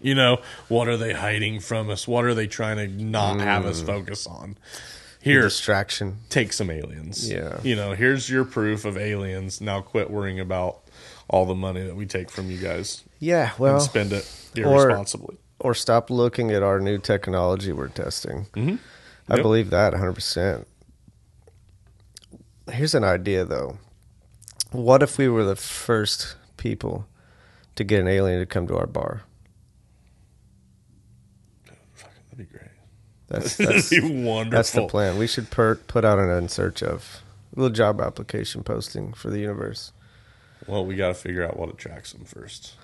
you 0.00 0.14
know 0.14 0.38
what 0.68 0.88
are 0.88 0.96
they 0.96 1.12
hiding 1.12 1.60
from 1.60 1.90
us 1.90 2.08
what 2.08 2.24
are 2.24 2.32
they 2.32 2.46
trying 2.46 2.78
to 2.78 2.86
not 3.04 3.38
have 3.40 3.66
us 3.66 3.82
mm. 3.82 3.86
focus 3.86 4.26
on 4.26 4.56
here 5.20 5.42
Distraction. 5.42 6.18
take 6.30 6.54
some 6.54 6.70
aliens 6.70 7.30
Yeah. 7.30 7.58
you 7.62 7.76
know 7.76 7.92
here's 7.92 8.30
your 8.30 8.46
proof 8.46 8.86
of 8.86 8.96
aliens 8.96 9.60
now 9.60 9.82
quit 9.82 10.10
worrying 10.10 10.40
about 10.40 10.81
all 11.28 11.46
the 11.46 11.54
money 11.54 11.82
that 11.82 11.96
we 11.96 12.06
take 12.06 12.30
from 12.30 12.50
you 12.50 12.58
guys 12.58 13.04
Yeah. 13.18 13.52
Well, 13.58 13.74
and 13.74 13.82
spend 13.82 14.12
it 14.12 14.30
irresponsibly 14.54 15.38
or 15.58 15.74
stop 15.74 16.10
looking 16.10 16.50
at 16.50 16.62
our 16.62 16.80
new 16.80 16.98
technology 16.98 17.72
we're 17.72 17.88
testing. 17.88 18.46
Mhm. 18.54 18.78
I 19.28 19.34
Yep. 19.36 19.42
believe 19.42 19.70
that 19.70 19.94
100%. 19.94 20.66
Here's 22.70 22.94
an 22.94 23.04
idea, 23.04 23.44
though. 23.44 23.78
What 24.72 25.02
if 25.02 25.18
we 25.18 25.28
were 25.28 25.44
the 25.44 25.56
first 25.56 26.36
people 26.56 27.06
to 27.76 27.84
get 27.84 28.00
an 28.00 28.08
alien 28.08 28.40
to 28.40 28.46
come 28.46 28.66
to 28.68 28.76
our 28.76 28.86
bar? 28.86 29.22
That'd 32.30 32.38
be 32.38 32.44
great 32.44 32.70
That's 33.28 33.56
that's, 33.58 33.90
be 33.90 34.00
wonderful 34.00 34.50
that's 34.58 34.72
the 34.72 34.86
plan. 34.86 35.18
We 35.18 35.26
should 35.26 35.50
per, 35.50 35.76
put 35.76 36.04
out 36.04 36.18
an 36.18 36.30
in 36.30 36.48
search 36.48 36.82
of 36.82 37.22
a 37.56 37.60
little 37.60 37.74
job 37.74 38.00
application 38.00 38.62
posting 38.62 39.12
for 39.12 39.30
the 39.30 39.38
universe. 39.40 39.92
Well 40.66 40.84
we 40.84 40.94
got 40.96 41.08
to 41.08 41.14
figure 41.14 41.44
out 41.44 41.56
what 41.58 41.68
attracts 41.68 42.12
them 42.12 42.24
first 42.24 42.74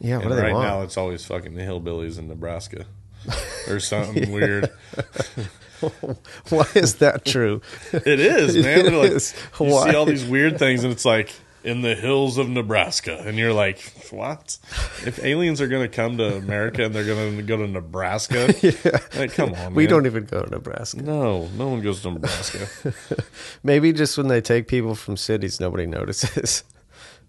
Yeah, 0.00 0.16
what 0.16 0.26
and 0.26 0.30
do 0.32 0.36
they 0.36 0.42
right 0.42 0.52
want? 0.54 0.66
now 0.68 0.82
it's 0.82 0.96
always 0.96 1.24
fucking 1.24 1.54
the 1.54 1.62
hillbillies 1.62 2.18
in 2.18 2.28
Nebraska 2.28 2.86
or 3.68 3.80
something 3.80 4.32
weird. 4.32 4.70
Why 6.50 6.66
is 6.74 6.96
that 6.96 7.24
true? 7.24 7.60
It 7.92 8.20
is, 8.20 8.56
man. 8.56 8.86
It 8.86 8.92
like, 8.92 9.10
is. 9.12 9.34
You 9.58 9.66
Why? 9.66 9.90
see 9.90 9.96
all 9.96 10.04
these 10.06 10.24
weird 10.24 10.58
things, 10.58 10.84
and 10.84 10.92
it's 10.92 11.04
like 11.04 11.32
in 11.62 11.82
the 11.82 11.94
hills 11.94 12.38
of 12.38 12.48
Nebraska, 12.48 13.22
and 13.26 13.36
you're 13.36 13.52
like, 13.52 13.80
what? 14.10 14.58
If 15.06 15.22
aliens 15.22 15.60
are 15.60 15.68
going 15.68 15.82
to 15.88 15.94
come 15.94 16.16
to 16.18 16.36
America 16.36 16.84
and 16.84 16.94
they're 16.94 17.04
going 17.04 17.36
to 17.36 17.42
go 17.42 17.56
to 17.58 17.66
Nebraska, 17.68 18.46
like, 19.16 19.34
come 19.34 19.52
on, 19.54 19.74
we 19.74 19.84
man. 19.84 19.90
don't 19.90 20.06
even 20.06 20.24
go 20.24 20.42
to 20.42 20.50
Nebraska. 20.50 21.02
No, 21.02 21.48
no 21.56 21.68
one 21.68 21.82
goes 21.82 22.02
to 22.02 22.10
Nebraska. 22.12 22.94
Maybe 23.62 23.92
just 23.92 24.16
when 24.16 24.28
they 24.28 24.40
take 24.40 24.68
people 24.68 24.94
from 24.94 25.16
cities, 25.16 25.60
nobody 25.60 25.86
notices. 25.86 26.64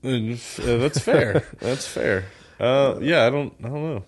And, 0.03 0.41
uh, 0.59 0.77
that's 0.77 0.97
fair. 0.97 1.45
That's 1.59 1.85
fair. 1.87 2.25
Uh, 2.59 2.97
yeah, 3.01 3.27
I 3.27 3.29
don't. 3.29 3.53
I 3.59 3.67
don't 3.67 3.83
know. 3.83 4.03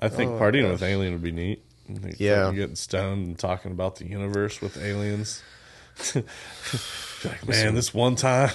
I 0.00 0.08
think 0.08 0.32
Oh, 0.32 0.38
partying 0.40 0.62
gosh. 0.62 0.72
with 0.72 0.82
alien 0.82 1.12
would 1.12 1.22
be 1.22 1.30
neat. 1.30 1.64
Yeah. 2.18 2.50
getting 2.52 2.74
stoned 2.74 3.26
and 3.28 3.38
talking 3.38 3.70
about 3.70 3.94
the 3.96 4.08
universe 4.08 4.60
with 4.60 4.76
aliens. 4.82 5.40
like, 6.16 7.46
man, 7.46 7.76
this 7.76 7.94
one 7.94 8.16
time. 8.16 8.50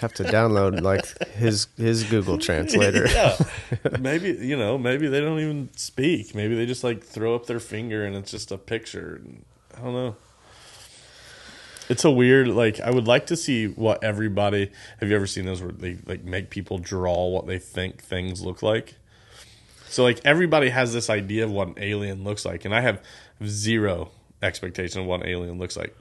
Have 0.00 0.12
to 0.14 0.24
download 0.24 0.82
like 0.82 1.06
his 1.28 1.68
his 1.76 2.04
Google 2.04 2.38
Translator. 2.38 3.06
yeah, 3.10 3.36
maybe 4.00 4.30
you 4.30 4.56
know, 4.56 4.76
maybe 4.78 5.08
they 5.08 5.20
don't 5.20 5.40
even 5.40 5.70
speak. 5.76 6.34
Maybe 6.34 6.54
they 6.54 6.66
just 6.66 6.84
like 6.84 7.02
throw 7.02 7.34
up 7.34 7.46
their 7.46 7.60
finger 7.60 8.04
and 8.04 8.14
it's 8.14 8.30
just 8.30 8.52
a 8.52 8.58
picture. 8.58 9.20
I 9.76 9.80
don't 9.80 9.94
know. 9.94 10.16
It's 11.88 12.04
a 12.04 12.10
weird 12.10 12.48
like. 12.48 12.80
I 12.80 12.90
would 12.90 13.06
like 13.06 13.26
to 13.26 13.36
see 13.36 13.68
what 13.68 14.02
everybody. 14.02 14.70
Have 15.00 15.08
you 15.08 15.16
ever 15.16 15.26
seen 15.26 15.46
those 15.46 15.62
where 15.62 15.72
they 15.72 15.98
like 16.06 16.24
make 16.24 16.50
people 16.50 16.78
draw 16.78 17.28
what 17.28 17.46
they 17.46 17.58
think 17.58 18.02
things 18.02 18.42
look 18.42 18.62
like? 18.62 18.96
So 19.88 20.02
like 20.02 20.20
everybody 20.24 20.68
has 20.70 20.92
this 20.92 21.08
idea 21.08 21.44
of 21.44 21.52
what 21.52 21.68
an 21.68 21.74
alien 21.78 22.24
looks 22.24 22.44
like, 22.44 22.64
and 22.64 22.74
I 22.74 22.80
have 22.80 23.02
zero 23.44 24.10
expectation 24.42 25.00
of 25.00 25.06
what 25.06 25.22
an 25.22 25.28
alien 25.28 25.58
looks 25.58 25.76
like. 25.76 25.96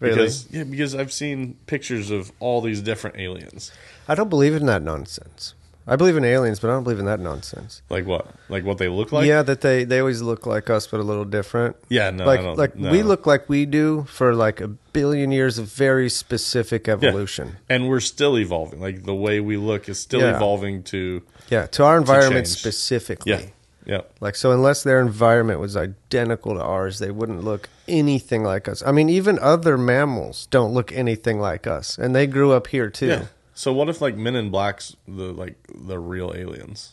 Really? 0.00 0.14
Because 0.14 0.46
yeah, 0.50 0.64
because 0.64 0.94
I've 0.94 1.12
seen 1.12 1.56
pictures 1.66 2.10
of 2.10 2.30
all 2.40 2.60
these 2.60 2.80
different 2.80 3.16
aliens. 3.18 3.72
I 4.06 4.14
don't 4.14 4.28
believe 4.30 4.54
in 4.54 4.66
that 4.66 4.82
nonsense. 4.82 5.54
I 5.90 5.96
believe 5.96 6.18
in 6.18 6.24
aliens, 6.24 6.60
but 6.60 6.68
I 6.68 6.74
don't 6.74 6.82
believe 6.84 6.98
in 6.98 7.06
that 7.06 7.18
nonsense. 7.18 7.80
Like 7.88 8.04
what? 8.04 8.26
Like 8.50 8.62
what 8.64 8.76
they 8.76 8.88
look 8.88 9.10
like? 9.10 9.26
yeah, 9.26 9.42
that 9.42 9.62
they 9.62 9.84
they 9.84 9.98
always 10.00 10.20
look 10.20 10.44
like 10.46 10.68
us, 10.68 10.86
but 10.86 11.00
a 11.00 11.02
little 11.02 11.24
different. 11.24 11.76
Yeah, 11.88 12.10
no, 12.10 12.26
like 12.26 12.40
I 12.40 12.42
don't, 12.42 12.58
like 12.58 12.76
no. 12.76 12.90
we 12.92 13.02
look 13.02 13.26
like 13.26 13.48
we 13.48 13.64
do 13.64 14.04
for 14.04 14.34
like 14.34 14.60
a 14.60 14.68
billion 14.68 15.32
years 15.32 15.58
of 15.58 15.66
very 15.66 16.10
specific 16.10 16.86
Yeah. 16.86 16.92
evolution. 16.94 17.56
and 17.70 17.88
we're 17.88 18.00
still 18.00 18.38
evolving. 18.38 18.80
Like 18.80 19.04
the 19.04 19.14
way 19.14 19.40
we 19.40 19.56
look 19.56 19.88
is 19.88 19.98
still 19.98 20.20
Yeah. 20.20 20.36
evolving 20.36 20.82
to 20.84 21.22
Yeah, 21.48 21.66
to 21.68 21.84
our 21.84 21.96
environment 21.96 22.46
change. 22.46 22.58
specifically. 22.58 23.32
yeah, 23.32 23.40
yeah, 23.88 24.02
Like 24.20 24.36
so, 24.36 24.52
unless 24.52 24.82
their 24.82 25.00
environment 25.00 25.60
was 25.60 25.74
identical 25.74 26.54
to 26.54 26.62
ours, 26.62 26.98
they 26.98 27.10
wouldn't 27.10 27.42
look 27.42 27.70
anything 27.88 28.44
like 28.44 28.68
us. 28.68 28.82
I 28.86 28.92
mean, 28.92 29.08
even 29.08 29.38
other 29.38 29.78
mammals 29.78 30.46
don't 30.50 30.74
look 30.74 30.92
anything 30.92 31.40
like 31.40 31.66
us, 31.66 31.96
and 31.96 32.14
they 32.14 32.26
grew 32.26 32.52
up 32.52 32.66
here 32.66 32.90
too. 32.90 33.06
yeah. 33.06 33.26
So 33.54 33.72
what 33.72 33.88
if 33.88 34.00
like 34.02 34.14
Men 34.14 34.36
in 34.36 34.50
Black's 34.50 34.94
the 35.08 35.32
like 35.32 35.56
the 35.74 35.98
real 35.98 36.34
aliens? 36.36 36.92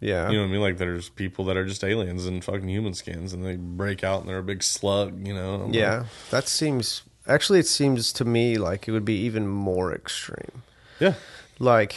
Yeah, 0.00 0.30
You 0.30 0.38
know 0.38 0.44
what 0.44 0.48
I 0.48 0.52
mean? 0.52 0.60
Like 0.62 0.78
there's 0.78 1.10
people 1.10 1.44
that 1.44 1.58
are 1.58 1.66
just 1.66 1.84
aliens 1.84 2.24
in 2.26 2.40
fucking 2.40 2.68
human 2.68 2.94
skins, 2.94 3.34
and 3.34 3.44
they 3.44 3.56
break 3.56 4.02
out 4.02 4.20
and 4.20 4.30
they're 4.30 4.38
a 4.38 4.42
big 4.42 4.62
slug. 4.62 5.26
You 5.26 5.34
know? 5.34 5.64
I'm 5.64 5.74
yeah. 5.74 5.98
like, 5.98 6.06
That 6.30 6.48
seems 6.48 7.02
actually. 7.28 7.58
It 7.58 7.66
seems 7.66 8.14
to 8.14 8.24
me 8.24 8.56
like 8.56 8.88
it 8.88 8.92
would 8.92 9.04
be 9.04 9.18
even 9.18 9.46
more 9.46 9.94
extreme. 9.94 10.62
yeah, 10.98 11.14
Like, 11.58 11.96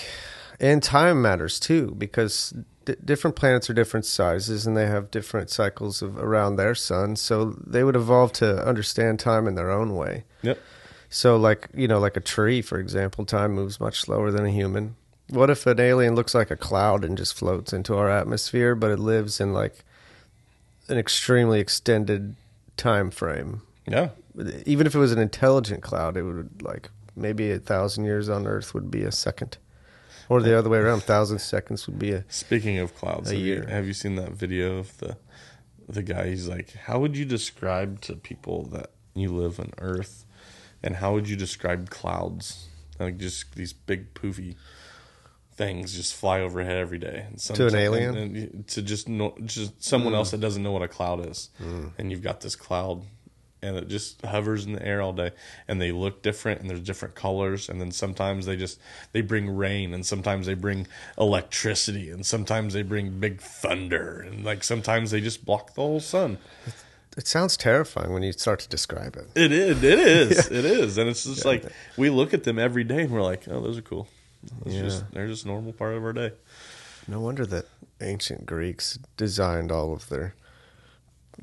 and 0.60 0.84
time 0.84 1.22
matters 1.22 1.62
too 1.62 1.96
because 1.98 2.54
d- 2.86 2.96
different 3.04 3.36
planets 3.36 3.70
are 3.70 3.74
different 3.74 4.06
sizes 4.06 4.66
and 4.68 4.76
they 4.78 4.88
have 4.88 5.12
different 5.12 5.50
cycles 5.50 6.02
of 6.02 6.18
around 6.18 6.56
their 6.56 6.76
sun. 6.76 7.16
So 7.16 7.52
they 7.66 7.84
would 7.84 7.96
evolve 7.96 8.34
to 8.34 8.66
understand 8.68 9.20
time 9.20 9.48
in 9.48 9.56
their 9.56 9.72
own 9.72 9.96
way. 9.96 10.24
yep. 10.42 10.60
So, 11.10 11.38
like 11.38 11.70
you 11.76 11.88
know, 11.88 12.00
like 12.00 12.18
a 12.18 12.22
tree, 12.22 12.62
for 12.62 12.80
example, 12.80 13.24
time 13.26 13.52
moves 13.54 13.80
much 13.80 14.00
slower 14.02 14.32
than 14.32 14.46
a 14.46 14.52
human. 14.52 14.96
What 15.30 15.50
if 15.50 15.66
an 15.68 15.80
alien 15.80 16.16
looks 16.16 16.34
like 16.34 16.50
a 16.52 16.56
cloud 16.58 17.06
and 17.06 17.18
just 17.18 17.36
floats 17.36 17.72
into 17.72 17.96
our 17.96 18.10
atmosphere, 18.10 18.74
but 18.76 18.92
it 18.92 19.00
lives 19.00 19.40
in 19.40 19.54
like 19.54 19.84
an 20.90 20.98
extremely 20.98 21.60
extended 21.60 22.36
time 22.78 23.10
frame? 23.12 23.62
Yeah, 23.88 24.10
Even 24.66 24.88
if 24.88 24.96
it 24.96 25.00
was 25.00 25.12
an 25.12 25.20
intelligent 25.20 25.84
cloud, 25.84 26.18
it 26.18 26.24
would 26.24 26.62
like 26.64 26.90
maybe 27.16 27.52
a 27.52 27.60
thousand 27.60 28.06
years 28.06 28.28
on 28.30 28.48
Earth 28.48 28.74
would 28.74 28.90
be 28.90 29.04
a 29.04 29.12
second, 29.12 29.58
or 30.30 30.42
the 30.42 30.58
other 30.58 30.70
way 30.70 30.80
around, 30.80 31.04
thousand 31.04 31.40
seconds 31.40 31.88
would 31.88 32.00
be 32.00 32.12
a. 32.12 32.26
Speaking 32.30 32.78
of 32.80 32.96
clouds, 32.96 33.32
A 33.32 33.36
have 33.36 33.44
you, 33.44 33.54
year. 33.54 33.68
have 33.68 33.88
you 33.88 33.94
seen 33.94 34.16
that 34.16 34.32
video 34.32 34.78
of 34.78 34.98
the 34.98 35.18
the 35.88 36.04
guy? 36.04 36.30
He's 36.30 36.48
like, 36.48 36.74
"How 36.74 37.00
would 37.00 37.18
you 37.18 37.26
describe 37.26 38.02
to 38.02 38.16
people 38.16 38.64
that 38.68 38.92
you 39.14 39.32
live 39.34 39.60
on 39.60 39.72
Earth, 39.78 40.26
and 40.82 40.96
how 40.98 41.14
would 41.14 41.28
you 41.30 41.36
describe 41.36 41.90
clouds? 41.90 42.68
Like 43.00 43.18
just 43.18 43.56
these 43.56 43.74
big 43.74 44.14
poofy 44.14 44.56
things 45.56 45.94
just 45.94 46.16
fly 46.16 46.42
overhead 46.42 46.78
every 46.78 47.00
day." 47.00 47.26
And 47.28 47.40
To 47.40 47.68
an 47.68 47.76
alien? 47.76 48.18
and, 48.18 48.36
and 48.36 48.68
to 48.70 48.82
just 48.82 49.08
know, 49.08 49.36
just 49.46 49.84
someone 49.84 50.14
hmm. 50.14 50.18
else 50.18 50.32
that 50.32 50.40
doesn't 50.40 50.64
know 50.64 50.72
what 50.72 50.84
a 50.84 50.88
cloud 50.88 51.28
is, 51.28 51.50
hmm. 51.58 51.88
and 51.98 52.12
you've 52.12 52.24
got 52.24 52.42
this 52.42 52.56
cloud. 52.56 53.04
And 53.64 53.78
it 53.78 53.88
just 53.88 54.22
hovers 54.26 54.66
in 54.66 54.74
the 54.74 54.86
air 54.86 55.02
all 55.02 55.14
day, 55.14 55.32
and 55.68 55.80
they 55.82 55.92
look 55.94 56.22
different, 56.22 56.60
and 56.62 56.70
there's 56.70 56.82
different 56.82 57.16
colors, 57.16 57.70
and 57.70 57.80
then 57.80 57.92
sometimes 57.92 58.46
they 58.46 58.58
just 58.58 58.78
they 59.14 59.22
bring 59.22 59.56
rain, 59.56 59.94
and 59.94 60.06
sometimes 60.06 60.46
they 60.48 60.54
bring 60.54 60.86
electricity, 61.18 62.10
and 62.10 62.26
sometimes 62.26 62.74
they 62.74 62.82
bring 62.84 63.20
big 63.20 63.40
thunder, 63.42 64.20
and 64.28 64.44
like 64.44 64.64
sometimes 64.64 65.12
they 65.12 65.22
just 65.22 65.46
block 65.46 65.74
the 65.76 65.82
whole 65.82 66.00
sun. 66.02 66.38
It 67.16 67.28
sounds 67.28 67.56
terrifying 67.58 68.12
when 68.12 68.24
you 68.24 68.34
start 68.34 68.60
to 68.62 68.68
describe 68.70 69.16
it. 69.16 69.28
It 69.36 69.52
is, 69.52 69.84
it 69.84 70.00
is, 70.00 70.48
it 70.52 70.66
is, 70.66 70.98
and 70.98 71.10
it's 71.10 71.24
just 71.24 71.46
like 71.46 71.64
we 71.96 72.10
look 72.10 72.34
at 72.34 72.44
them 72.44 72.60
every 72.60 72.84
day, 72.84 73.04
and 73.04 73.12
we're 73.12 73.22
like, 73.22 73.48
oh, 73.48 73.62
those 73.62 73.78
are 73.78 73.82
cool. 73.84 74.08
It's 74.66 74.76
Yeah. 74.76 74.82
just 74.82 75.12
they're 75.14 75.28
just 75.28 75.46
normal 75.46 75.72
part 75.74 75.94
of 75.96 76.04
our 76.04 76.12
day. 76.14 76.32
No 77.08 77.20
wonder 77.22 77.46
that 77.46 77.66
ancient 78.02 78.46
Greeks 78.46 79.00
designed 79.16 79.72
all 79.72 79.94
of 79.94 80.10
their 80.10 80.36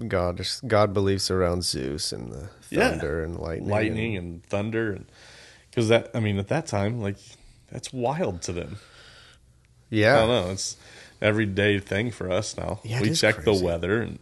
god 0.09 0.41
god 0.67 0.95
beliefs 0.95 1.31
around 1.31 1.65
Zeus 1.65 2.13
and 2.13 2.33
the 2.33 2.49
Yeah. 2.71 2.91
thunder 2.91 3.25
and 3.25 3.39
lightning. 3.39 3.69
lightning 3.69 4.17
and- 4.17 4.27
and 4.35 4.45
thunder 4.47 4.93
and 4.93 5.07
because 5.71 5.89
that 5.89 6.11
i 6.15 6.21
mean 6.21 6.39
at 6.39 6.49
that 6.49 6.67
time 6.67 7.01
like 7.01 7.17
that's 7.71 7.93
wild 7.93 8.43
to 8.43 8.53
them 8.53 8.79
Yeah, 9.91 10.15
i 10.17 10.19
don't 10.21 10.29
know 10.47 10.51
it's 10.53 10.77
everyday 11.21 11.79
thing 11.81 12.11
for 12.11 12.31
us 12.31 12.57
now 12.57 12.81
Yeah, 12.85 13.01
we 13.03 13.13
check 13.13 13.37
crazy. 13.37 13.59
the 13.59 13.65
weather 13.65 14.01
and 14.01 14.19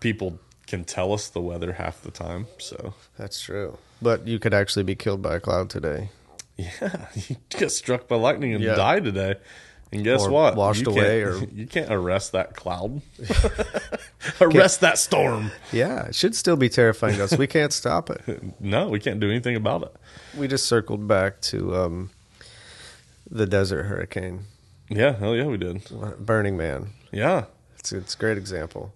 people 0.00 0.38
can 0.66 0.84
tell 0.84 1.12
us 1.12 1.28
the 1.28 1.40
weather 1.40 1.74
half 1.74 2.02
the 2.02 2.10
time 2.10 2.46
so 2.58 2.94
that's 3.16 3.40
true. 3.40 3.78
But 4.02 4.28
you 4.28 4.38
could 4.38 4.52
actually 4.54 4.82
be 4.84 4.94
killed 4.94 5.22
by 5.22 5.36
a 5.36 5.40
cloud 5.40 5.70
today. 5.70 6.10
yeah 6.56 7.06
you 7.28 7.36
get 7.50 7.70
struck 7.72 8.06
by 8.08 8.16
lightning 8.16 8.52
and 8.54 8.62
Yeah. 8.62 8.74
die 8.74 9.00
today 9.00 9.36
and 9.92 10.04
guess 10.04 10.24
Or 10.26 10.30
what 10.30 10.54
washed 10.56 10.82
you 10.86 10.92
away 10.92 11.22
can't, 11.22 11.42
or- 11.42 11.46
you 11.54 11.66
can't 11.66 11.90
arrest 11.92 12.32
that 12.32 12.54
cloud 12.54 13.00
arrest 14.40 14.80
that 14.82 14.98
storm 14.98 15.50
Yeah, 15.72 16.06
it 16.06 16.14
should 16.14 16.34
still 16.36 16.56
be 16.56 16.68
terrifying 16.68 17.16
to 17.16 17.24
us. 17.24 17.36
We 17.38 17.46
can't 17.46 17.72
stop 17.72 18.10
it. 18.10 18.60
no 18.60 18.88
we 18.88 19.00
can't 19.00 19.20
do 19.20 19.30
anything 19.30 19.56
about 19.56 19.82
it 19.82 19.94
We 20.36 20.46
just 20.48 20.66
circled 20.66 21.08
back 21.08 21.40
to 21.42 21.74
um, 21.76 22.10
the 23.30 23.46
desert 23.46 23.84
hurricane, 23.84 24.44
yeah 24.90 25.16
hell 25.16 25.34
yeah 25.34 25.44
we 25.46 25.56
did 25.56 25.82
Burning 26.18 26.56
Man. 26.56 26.90
yeah 27.12 27.44
It's 27.78 27.92
it's 27.92 28.14
a 28.14 28.18
great 28.18 28.38
example. 28.38 28.92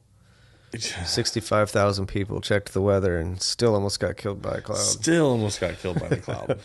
Sixty-five 0.74 1.68
thousand 1.70 2.06
people 2.06 2.40
checked 2.40 2.72
the 2.72 2.80
weather 2.80 3.18
and 3.18 3.42
still 3.42 3.74
almost 3.74 4.00
got 4.00 4.16
killed 4.16 4.40
by 4.40 4.54
a 4.56 4.60
cloud. 4.62 4.78
Still 4.78 5.26
almost 5.30 5.60
got 5.60 5.76
killed 5.78 6.00
by 6.00 6.08
the 6.08 6.16
cloud. 6.16 6.60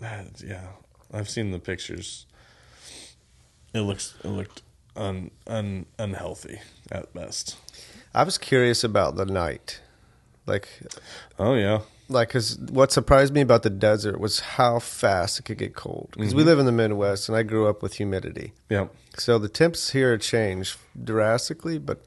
Yeah, 0.00 0.66
I've 1.12 1.28
seen 1.28 1.50
the 1.50 1.58
pictures. 1.58 2.24
It 3.78 3.82
looks 3.82 4.14
it 4.24 4.28
looked 4.28 4.62
un, 4.96 5.30
un 5.46 5.86
unhealthy 5.98 6.60
at 6.90 7.12
best. 7.14 7.56
I 8.14 8.22
was 8.24 8.38
curious 8.38 8.82
about 8.84 9.16
the 9.16 9.26
night, 9.26 9.80
like 10.46 10.68
Oh 11.38 11.54
yeah, 11.54 11.80
like 12.08 12.28
because 12.28 12.58
what 12.58 12.90
surprised 12.90 13.32
me 13.34 13.40
about 13.42 13.62
the 13.62 13.70
desert 13.70 14.18
was 14.18 14.40
how 14.40 14.78
fast 14.78 15.38
it 15.38 15.44
could 15.44 15.58
get 15.58 15.74
cold 15.74 16.08
because 16.12 16.30
Mm-hmm. 16.30 16.38
we 16.38 16.44
live 16.44 16.58
in 16.58 16.66
the 16.66 16.72
midwest 16.72 17.28
and 17.28 17.36
i 17.36 17.42
grew 17.42 17.68
up 17.68 17.82
with 17.82 17.94
humidity 17.94 18.52
yeah. 18.70 18.86
so 19.18 19.38
the 19.38 19.48
temps 19.48 19.90
here 19.90 20.16
change 20.16 20.76
drastically 21.04 21.78
but 21.78 22.02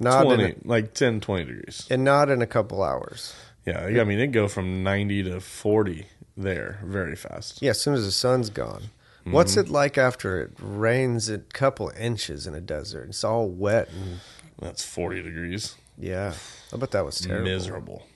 not 0.00 0.22
in 0.26 0.34
Twenty 0.38 0.44
a, 0.52 0.54
like 0.68 0.92
10, 0.92 1.20
20 1.20 1.44
degrees. 1.44 1.86
and 1.88 2.02
not 2.02 2.28
in 2.30 2.42
a 2.42 2.46
couple 2.48 2.82
hours 2.82 3.32
Yeah, 3.64 3.86
I 3.86 4.04
mean 4.04 4.18
it 4.18 4.32
go 4.32 4.48
from 4.48 4.82
ninety 4.82 5.22
to 5.22 5.40
forty 5.40 6.06
there 6.36 6.80
very 6.84 7.14
fast. 7.16 7.62
yeah 7.62 7.70
as 7.70 7.80
soon 7.80 7.94
as 7.94 8.04
the 8.04 8.10
sun's 8.10 8.50
gone 8.50 8.82
Mm-hmm. 9.24 9.32
what's 9.32 9.56
it 9.56 9.68
like 9.70 9.96
after 9.96 10.40
it 10.42 10.50
rains 10.60 11.30
a 11.30 11.38
couple 11.38 11.90
inches 11.98 12.46
in 12.46 12.54
a 12.54 12.60
desert 12.60 13.08
it's 13.08 13.24
all 13.24 13.48
wet 13.48 13.88
and 13.88 14.20
That's 14.58 14.84
forty 14.84 15.22
degrees. 15.22 15.76
yeah 15.98 16.34
i 16.72 16.76
bet 16.76 16.90
that 16.90 17.04
was 17.06 17.18
terrible 17.20 17.44
Miserable. 17.50 18.06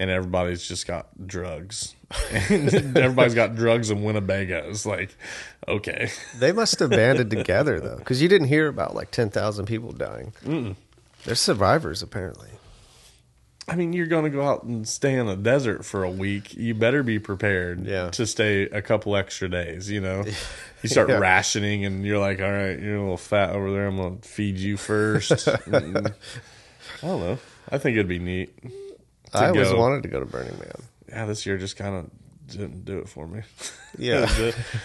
and 0.00 0.10
everybody's 0.10 0.66
just 0.66 0.86
got 0.86 1.06
drugs. 1.28 1.94
and 2.32 2.74
everybody's 2.96 3.34
got 3.34 3.54
drugs 3.54 3.88
in 3.90 3.98
Winnebago's. 4.02 4.84
Like, 4.84 5.16
okay, 5.68 6.10
They 6.38 6.50
must 6.52 6.78
have 6.80 6.90
banded 6.90 7.30
together 7.38 7.78
though, 7.80 7.96
because 7.98 8.20
you 8.20 8.28
didn't 8.28 8.48
hear 8.48 8.66
about 8.68 8.94
like 8.96 9.10
ten 9.12 9.30
thousand 9.30 9.66
people 9.66 9.92
dying. 9.92 10.32
Mm-mm. 10.44 10.74
They're 11.24 11.34
survivors 11.36 12.02
apparently. 12.02 12.48
I 13.68 13.76
mean, 13.76 13.92
you're 13.92 14.06
going 14.06 14.24
to 14.24 14.30
go 14.30 14.42
out 14.42 14.64
and 14.64 14.86
stay 14.88 15.14
in 15.14 15.28
a 15.28 15.36
desert 15.36 15.84
for 15.84 16.02
a 16.02 16.10
week. 16.10 16.54
You 16.54 16.74
better 16.74 17.02
be 17.04 17.18
prepared 17.20 17.86
Yeah. 17.86 18.10
to 18.10 18.26
stay 18.26 18.62
a 18.64 18.82
couple 18.82 19.14
extra 19.16 19.48
days. 19.48 19.88
You 19.90 20.00
know, 20.00 20.24
you 20.82 20.88
start 20.88 21.08
Yeah. 21.08 21.18
rationing, 21.18 21.84
and 21.84 22.04
you're 22.04 22.18
like, 22.18 22.40
"All 22.40 22.50
right, 22.50 22.78
you're 22.78 22.96
a 22.96 23.00
little 23.00 23.16
fat 23.16 23.50
over 23.50 23.70
there. 23.70 23.86
I'm 23.86 23.96
going 23.96 24.18
to 24.18 24.28
feed 24.28 24.58
you 24.58 24.76
first. 24.76 25.46
I 25.48 25.56
don't 27.02 27.20
know. 27.20 27.38
I 27.70 27.78
think 27.78 27.94
it'd 27.96 28.08
be 28.08 28.18
neat. 28.18 28.52
I 29.32 29.46
always 29.48 29.70
go. 29.70 29.78
wanted 29.78 30.02
to 30.02 30.08
go 30.08 30.18
to 30.20 30.26
Burning 30.26 30.58
Man. 30.58 30.72
Yeah, 31.08 31.26
this 31.26 31.46
year 31.46 31.56
just 31.56 31.76
kind 31.76 31.94
of 31.94 32.10
didn't 32.48 32.84
do 32.84 32.98
it 32.98 33.08
for 33.08 33.26
me. 33.26 33.42
Yeah. 33.98 34.26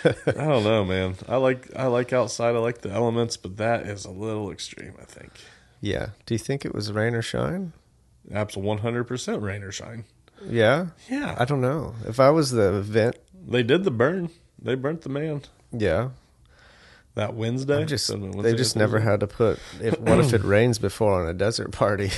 I 0.03 0.31
don't 0.31 0.65
know, 0.65 0.83
man. 0.83 1.15
I 1.29 1.37
like 1.37 1.69
I 1.73 1.87
like 1.87 2.11
outside. 2.11 2.55
I 2.55 2.59
like 2.59 2.81
the 2.81 2.91
elements, 2.91 3.37
but 3.37 3.55
that 3.55 3.83
is 3.87 4.03
a 4.03 4.11
little 4.11 4.51
extreme. 4.51 4.93
I 5.01 5.05
think. 5.05 5.31
Yeah. 5.79 6.09
Do 6.25 6.33
you 6.33 6.37
think 6.39 6.65
it 6.65 6.75
was 6.75 6.91
rain 6.91 7.15
or 7.15 7.21
shine? 7.21 7.71
Absolutely, 8.31 8.67
one 8.67 8.77
hundred 8.79 9.05
percent 9.05 9.41
rain 9.41 9.63
or 9.63 9.71
shine. 9.71 10.05
Yeah. 10.45 10.87
Yeah, 11.09 11.35
I 11.37 11.45
don't 11.45 11.61
know. 11.61 11.95
If 12.05 12.19
I 12.19 12.29
was 12.29 12.51
the 12.51 12.75
event, 12.77 13.15
they 13.47 13.63
did 13.63 13.83
the 13.83 13.91
burn. 13.91 14.29
They 14.61 14.75
burnt 14.75 15.01
the 15.01 15.09
man 15.09 15.41
yeah. 15.71 16.09
that 17.15 17.33
Wednesday. 17.35 17.81
I 17.81 17.85
just 17.85 18.05
So 18.05 18.15
they 18.17 18.53
just 18.53 18.75
never 18.75 18.99
had 18.99 19.21
to 19.21 19.27
put. 19.27 19.59
If 19.81 19.99
what 19.99 20.19
if 20.19 20.33
it 20.33 20.43
rains 20.43 20.77
before 20.79 21.21
on 21.21 21.27
a 21.27 21.33
desert 21.33 21.71
party? 21.71 22.11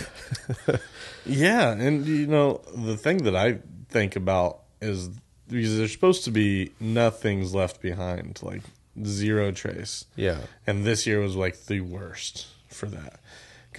Yeah, 1.26 1.72
and 1.72 2.06
you 2.06 2.28
know 2.28 2.62
the 2.76 2.98
thing 2.98 3.24
that 3.24 3.36
I 3.36 3.60
think 3.90 4.16
about 4.16 4.62
is 4.82 5.10
because 5.48 5.78
there's 5.78 5.92
supposed 5.92 6.24
to 6.26 6.32
be 6.32 6.72
nothing's 6.80 7.54
left 7.54 7.82
behind, 7.82 8.40
like 8.42 8.62
zero 9.04 9.52
trace. 9.52 10.06
yeah. 10.16 10.40
And 10.66 10.86
this 10.86 11.06
year 11.06 11.20
was 11.20 11.36
like 11.36 11.66
the 11.66 11.82
worst 11.82 12.48
for 12.68 12.88
that. 12.88 13.20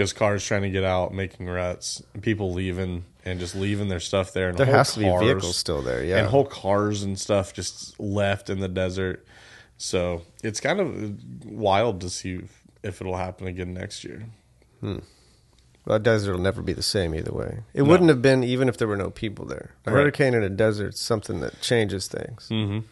Because 0.01 0.15
cars 0.15 0.43
trying 0.43 0.63
to 0.63 0.71
get 0.71 0.83
out, 0.83 1.13
making 1.13 1.47
ruts, 1.47 2.03
people 2.23 2.55
leaving 2.55 3.05
and 3.27 3.39
just 3.39 3.55
leaving 3.55 3.89
their 3.89 4.01
stuff 4.01 4.33
there. 4.33 4.49
And 4.49 4.57
There 4.57 4.65
has 4.65 4.95
to 4.95 5.01
be 5.01 5.05
vehicles 5.05 5.59
still 5.59 5.83
there. 5.83 6.03
Yeah. 6.03 6.21
And 6.21 6.27
whole 6.29 6.47
cars 6.47 7.03
and 7.03 7.19
stuff 7.19 7.53
just 7.53 8.01
left 8.01 8.49
in 8.49 8.61
the 8.61 8.69
desert. 8.69 9.27
So 9.77 10.23
it's 10.43 10.59
kind 10.59 10.81
of 10.81 11.45
wild 11.45 12.01
to 12.01 12.09
see 12.09 12.41
if 12.83 13.03
it'll 13.03 13.19
happen 13.19 13.47
again 13.47 13.75
next 13.75 14.03
year. 14.03 14.25
Well, 14.81 15.03
that 15.85 16.03
desert 16.03 16.33
will 16.33 16.41
never 16.41 16.63
be 16.63 16.73
the 16.73 16.83
same 16.83 17.15
either 17.15 17.33
way. 17.35 17.59
It 17.75 17.83
No. 17.83 17.91
wouldn't 17.91 18.09
have 18.09 18.23
been 18.23 18.43
even 18.43 18.71
if 18.71 18.79
there 18.79 18.89
were 18.89 18.97
no 18.97 19.11
people 19.11 19.45
there. 19.45 19.73
A 19.85 19.91
Right. 19.91 20.01
hurricane 20.01 20.33
in 20.33 20.43
a 20.43 20.49
desert 20.49 20.95
is 20.95 21.01
something 21.01 21.41
that 21.41 21.61
changes 21.61 22.09
things. 22.09 22.49
Mm-hmm. 22.51 22.87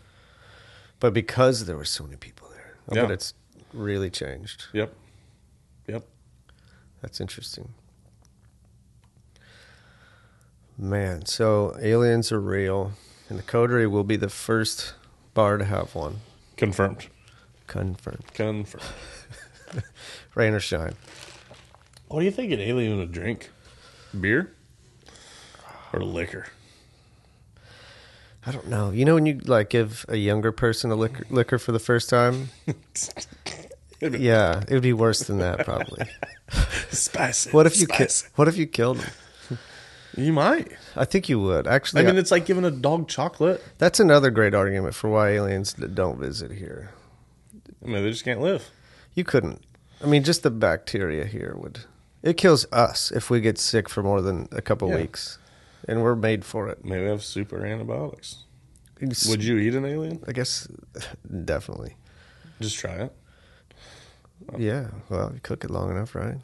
But 1.00 1.14
because 1.14 1.64
there 1.64 1.78
were 1.78 1.86
so 1.86 2.04
many 2.04 2.16
people 2.16 2.50
there, 2.54 2.74
I 2.90 2.96
bet 2.96 3.08
Yeah. 3.08 3.14
it's 3.14 3.32
really 3.72 4.10
changed. 4.10 4.66
Yep. 4.74 4.92
Yep. 5.86 6.04
That's 7.00 7.20
interesting. 7.20 7.74
Man, 10.76 11.26
so 11.26 11.76
aliens 11.80 12.30
are 12.30 12.40
real, 12.40 12.92
and 13.28 13.38
the 13.38 13.42
Coterie 13.42 13.86
will 13.86 14.04
be 14.04 14.16
the 14.16 14.28
first 14.28 14.94
bar 15.34 15.56
to 15.58 15.64
have 15.64 15.94
one. 15.94 16.20
Confirmed. 16.56 17.08
Confirmed. 17.66 18.24
Confirmed. 18.32 18.84
Rain 20.34 20.54
or 20.54 20.60
shine. 20.60 20.94
What 22.08 22.20
do 22.20 22.24
you 22.24 22.30
think 22.30 22.52
an 22.52 22.60
alien 22.60 22.96
would 22.98 23.12
drink? 23.12 23.50
Beer 24.18 24.52
or 25.92 26.00
liquor? 26.00 26.46
I 28.46 28.52
don't 28.52 28.68
know. 28.68 28.90
You 28.90 29.04
know 29.04 29.14
when 29.14 29.26
you 29.26 29.40
like 29.44 29.68
give 29.68 30.06
a 30.08 30.16
younger 30.16 30.52
person 30.52 30.90
a 30.90 30.94
liquor, 30.94 31.26
liquor 31.28 31.58
for 31.58 31.72
the 31.72 31.78
first 31.78 32.08
time? 32.08 32.50
Yeah, 34.00 34.60
it 34.68 34.70
would 34.72 34.82
be 34.82 34.92
worse 34.92 35.20
than 35.24 35.38
that 35.38 35.64
probably. 35.64 36.06
Spicy. 36.90 37.50
What 37.50 37.66
if 37.66 37.78
you 37.80 37.86
ki- 37.86 37.94
Spicy. 37.94 38.28
what 38.36 38.48
if 38.48 38.56
you 38.56 38.66
killed 38.66 39.00
him? 39.00 39.10
You 40.16 40.32
might. 40.32 40.72
I 40.96 41.04
think 41.04 41.28
you 41.28 41.38
would. 41.40 41.66
Actually, 41.66 42.02
I 42.02 42.06
mean, 42.06 42.16
it's 42.16 42.30
like 42.30 42.44
giving 42.46 42.64
a 42.64 42.70
dog 42.70 43.08
chocolate. 43.08 43.62
that's 43.78 44.00
another 44.00 44.30
great 44.30 44.54
argument 44.54 44.94
for 44.94 45.08
why 45.10 45.30
aliens 45.30 45.74
d- 45.74 45.86
don't 45.92 46.18
visit 46.18 46.50
here. 46.50 46.90
I 47.84 47.86
mean, 47.86 48.02
they 48.02 48.10
just 48.10 48.24
can't 48.24 48.40
live. 48.40 48.68
You 49.14 49.22
couldn't. 49.24 49.62
I 50.02 50.06
mean, 50.06 50.24
just 50.24 50.42
the 50.42 50.50
bacteria 50.50 51.24
here 51.24 51.54
would. 51.58 51.80
It 52.22 52.36
kills 52.36 52.66
us 52.72 53.12
if 53.12 53.30
we 53.30 53.40
get 53.40 53.58
sick 53.58 53.88
for 53.88 54.02
more 54.02 54.20
than 54.20 54.48
a 54.50 54.60
couple 54.62 54.88
Yeah. 54.88 54.96
weeks, 54.96 55.38
and 55.86 56.02
we're 56.02 56.16
made 56.16 56.44
for 56.44 56.68
it. 56.68 56.84
Maybe 56.84 57.02
they 57.04 57.10
have 57.10 57.22
super 57.22 57.64
antibiotics. 57.64 58.44
It's- 59.00 59.28
Would 59.28 59.44
you 59.44 59.56
eat 59.58 59.74
an 59.74 59.84
alien? 59.84 60.24
I 60.26 60.32
guess 60.32 60.66
definitely. 61.44 61.96
Just 62.60 62.76
try 62.78 62.94
it. 62.94 63.12
Yeah. 64.56 64.88
Well, 65.08 65.30
you 65.34 65.40
cook 65.42 65.64
it 65.64 65.70
long 65.70 65.90
enough, 65.90 66.14
right? 66.14 66.36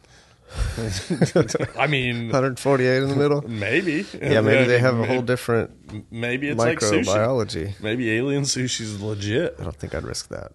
I 1.78 1.86
mean, 1.86 2.26
148 2.26 3.02
in 3.02 3.08
the 3.08 3.16
middle. 3.16 3.42
maybe. 3.48 4.04
Yeah, 4.20 4.40
maybe 4.40 4.64
they 4.66 4.78
have 4.78 4.98
a 4.98 5.06
whole 5.06 5.22
different 5.22 6.12
Maybe 6.12 6.48
it's 6.48 6.58
like 6.58 6.78
sushi. 6.80 7.04
microbiology. 7.04 7.80
Maybe 7.80 8.10
alien 8.12 8.44
sushi's 8.44 9.00
legit. 9.00 9.56
I 9.58 9.64
don't 9.64 9.74
think 9.76 9.94
I'd 9.94 10.04
risk 10.04 10.28
that. 10.28 10.52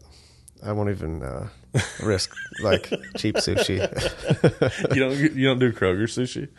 I 0.64 0.74
won't 0.74 0.90
even 0.90 1.24
uh, 1.24 1.48
risk 2.04 2.34
like 2.62 2.90
cheap 3.18 3.36
sushi. 3.38 3.80
You 4.96 5.00
don't. 5.02 5.18
You 5.36 5.48
don't 5.48 5.60
do 5.60 5.72
Kroger 5.74 6.04
sushi. 6.04 6.50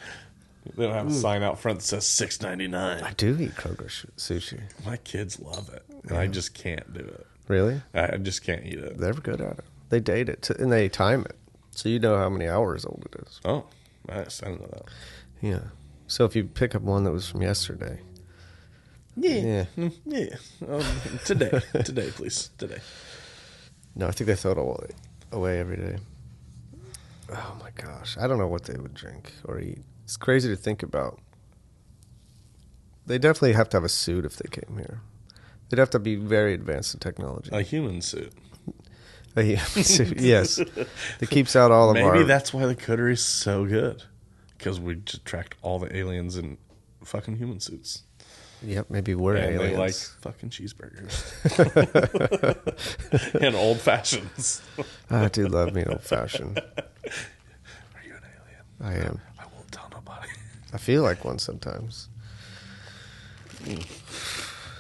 They 0.77 0.85
don't 0.87 0.95
have 0.95 1.07
a 1.09 1.13
sign 1.13 1.43
out 1.43 1.59
front 1.59 1.79
that 1.81 1.85
says 1.85 2.07
six 2.07 2.41
ninety 2.43 2.67
nine. 2.69 3.03
I 3.03 3.13
do 3.13 3.37
eat 3.41 3.55
Kroger 3.55 3.89
sh- 3.89 4.07
sushi. 4.17 4.61
My 4.85 4.97
kids 4.99 5.39
love 5.41 5.71
it, 5.73 5.85
and 6.09 6.19
I 6.19 6.27
just 6.27 6.53
can't 6.55 6.93
do 6.93 7.01
it. 7.01 7.27
Really? 7.49 7.81
I 7.95 8.17
just 8.19 8.43
can't 8.45 8.65
eat 8.67 8.79
it. 8.79 8.99
They're 8.99 9.13
good 9.15 9.41
at 9.41 9.59
it. 9.59 9.65
They 9.91 10.01
date 10.01 10.29
it 10.29 10.43
to, 10.43 10.61
and 10.61 10.73
they 10.73 10.89
time 10.89 11.23
it, 11.23 11.37
so 11.73 11.89
you 11.89 11.99
know 11.99 12.17
how 12.17 12.29
many 12.29 12.49
hours 12.49 12.85
old 12.85 13.07
it 13.13 13.21
is. 13.27 13.41
Oh, 13.45 13.67
nice. 14.09 14.43
I 14.43 14.47
didn't 14.47 14.63
know 14.63 14.69
that. 14.73 14.85
Yeah. 15.41 15.71
So 16.07 16.25
if 16.25 16.35
you 16.35 16.45
pick 16.45 16.75
up 16.75 16.83
one 16.83 17.05
that 17.05 17.13
was 17.13 17.29
from 17.29 17.43
yesterday, 17.43 18.01
yeah. 19.17 19.65
Mm, 19.77 19.93
yeah. 20.07 20.37
Um, 20.69 20.85
today, 21.25 21.61
today, 21.85 22.11
please, 22.11 22.51
today. 22.59 22.79
No, 23.95 24.07
I 24.09 24.13
think 24.13 24.29
they 24.29 24.37
throw 24.37 24.53
it 24.53 24.59
away, 24.59 24.91
away 25.33 25.61
every 25.61 25.77
day. 25.77 25.97
Oh 27.33 27.57
my 27.61 27.71
gosh, 27.75 28.17
I 28.19 28.27
don't 28.27 28.39
know 28.39 28.49
what 28.49 28.65
they 28.65 28.79
would 28.79 28.95
drink 28.95 29.33
or 29.45 29.61
eat. 29.61 29.83
It's 30.05 30.17
crazy 30.17 30.49
to 30.49 30.57
think 30.57 30.83
about. 30.83 31.21
They 33.07 33.19
definitely 33.19 33.53
have 33.55 33.69
to 33.71 33.77
have 33.77 33.85
a 33.85 33.89
suit 33.89 34.25
if 34.25 34.37
they 34.37 34.49
came 34.49 34.79
here. 34.79 35.01
They'd 35.69 35.79
have 35.79 35.91
to 35.91 35.99
be 35.99 36.17
very 36.17 36.55
advanced 36.55 36.95
in 36.95 37.01
technology. 37.01 37.51
A 37.53 37.63
human 37.63 38.01
suit. 38.03 38.33
A 39.37 39.43
human 39.43 39.85
suit, 39.85 40.19
yes, 40.21 40.57
that 40.57 41.31
keeps 41.31 41.55
out 41.55 41.71
all 41.71 41.91
of 41.91 41.95
Maybe 41.95 42.07
our. 42.07 42.25
that's 42.25 42.53
why 42.53 42.67
the 42.67 42.75
coterie 42.75 43.13
is 43.13 43.25
so 43.25 43.65
good, 43.65 44.03
because 44.59 44.81
we 44.81 44.97
just 44.97 45.19
attract 45.23 45.55
all 45.63 45.79
the 45.79 45.95
aliens 45.97 46.37
in 46.37 46.59
fucking 47.05 47.37
human 47.37 47.61
suits, 47.61 48.03
Yep, 48.63 48.87
maybe 48.91 49.15
we're 49.15 49.37
and 49.37 49.55
aliens. 49.55 49.73
they 49.73 49.79
like 49.79 49.95
fucking 49.95 50.51
cheeseburgers 50.51 51.15
and 53.43 53.55
old 53.57 53.81
fashions. 53.81 54.61
Ah, 55.11 55.25
I 55.25 55.29
do 55.29 55.47
love 55.47 55.73
me 55.75 55.85
old 55.85 56.03
fashioned. 56.03 56.59
Are 56.77 58.03
you 58.05 58.13
an 58.15 58.23
alien? 58.37 58.65
I 58.81 58.95
am. 59.07 59.21
I 59.39 59.45
won't 59.55 59.71
tell 59.73 59.89
nobody. 59.93 60.29
I 60.73 60.77
feel 60.79 61.03
like 61.03 61.25
one 61.25 61.39
sometimes. 61.39 62.09
Hmm. 63.65 63.77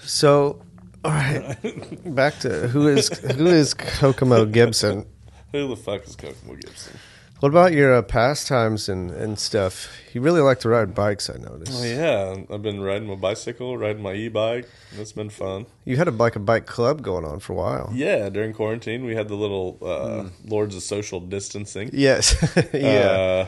So, 0.02 0.60
all 1.04 1.10
right, 1.10 1.56
back 2.14 2.38
to 2.40 2.68
who 2.68 2.88
is 2.88 3.08
who 3.08 3.46
is 3.46 3.74
Kokomo 3.74 4.44
Gibson? 4.44 5.06
Who 5.52 5.66
the 5.66 5.76
fuck 5.76 6.06
is 6.06 6.14
Kokomo 6.14 6.54
Gibson? 6.54 6.96
What 7.40 7.48
about 7.48 7.72
your 7.72 7.94
uh, 7.94 8.02
pastimes 8.02 8.88
and, 8.88 9.10
and 9.10 9.36
stuff? 9.36 9.90
You 10.12 10.20
really 10.20 10.42
like 10.42 10.60
to 10.60 10.68
ride 10.68 10.94
bikes, 10.94 11.28
I 11.30 11.38
noticed. 11.38 11.72
Oh 11.74 11.84
yeah, 11.84 12.36
I've 12.54 12.62
been 12.62 12.82
riding 12.82 13.08
my 13.08 13.14
bicycle, 13.16 13.78
riding 13.78 14.02
my 14.02 14.12
e-bike. 14.12 14.68
That's 14.94 15.12
been 15.12 15.30
fun. 15.30 15.66
You 15.86 15.96
had 15.96 16.06
a 16.06 16.10
like 16.10 16.36
a 16.36 16.38
bike 16.38 16.66
club 16.66 17.02
going 17.02 17.24
on 17.24 17.40
for 17.40 17.54
a 17.54 17.56
while. 17.56 17.90
Yeah, 17.94 18.28
during 18.28 18.52
quarantine, 18.52 19.04
we 19.06 19.16
had 19.16 19.28
the 19.28 19.34
little 19.34 19.78
uh, 19.82 20.28
Lords 20.44 20.76
of 20.76 20.82
Social 20.82 21.18
Distancing. 21.18 21.90
Yes, 21.92 22.36
yeah. 22.74 22.90
Uh, 22.90 23.46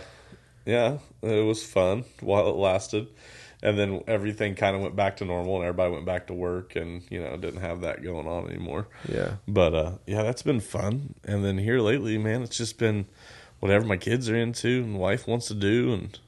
yeah, 0.65 0.99
it 1.21 1.45
was 1.45 1.63
fun 1.63 2.05
while 2.21 2.49
it 2.49 2.57
lasted. 2.57 3.09
And 3.65 3.79
then 3.79 4.03
everything 4.09 4.57
kind 4.57 4.75
of 4.75 4.83
went 4.83 4.97
back 4.97 5.19
to 5.19 5.25
normal 5.25 5.55
and 5.57 5.65
everybody 5.65 5.93
went 5.93 6.05
back 6.05 6.27
to 6.27 6.35
work 6.35 6.75
and, 6.75 7.03
you 7.11 7.23
know, 7.23 7.37
didn't 7.37 7.61
have 7.61 7.83
that 7.83 8.03
going 8.03 8.27
on 8.27 8.49
anymore. 8.49 8.89
yeah. 9.09 9.35
But 9.47 9.73
uh, 9.75 9.93
yeah, 10.07 10.23
that's 10.25 10.43
been 10.43 10.59
fun. 10.61 11.15
And 11.25 11.45
then 11.45 11.59
here 11.59 11.79
lately, 11.79 12.19
man, 12.19 12.43
it's 12.43 12.57
just 12.57 12.77
been 12.77 13.07
whatever 13.61 13.85
my 13.87 13.97
kids 13.97 14.29
are 14.29 14.35
into 14.37 14.83
and 14.83 14.99
wife 14.99 15.29
wants 15.29 15.47
to 15.47 15.55
do 15.55 15.93
and 15.93 16.19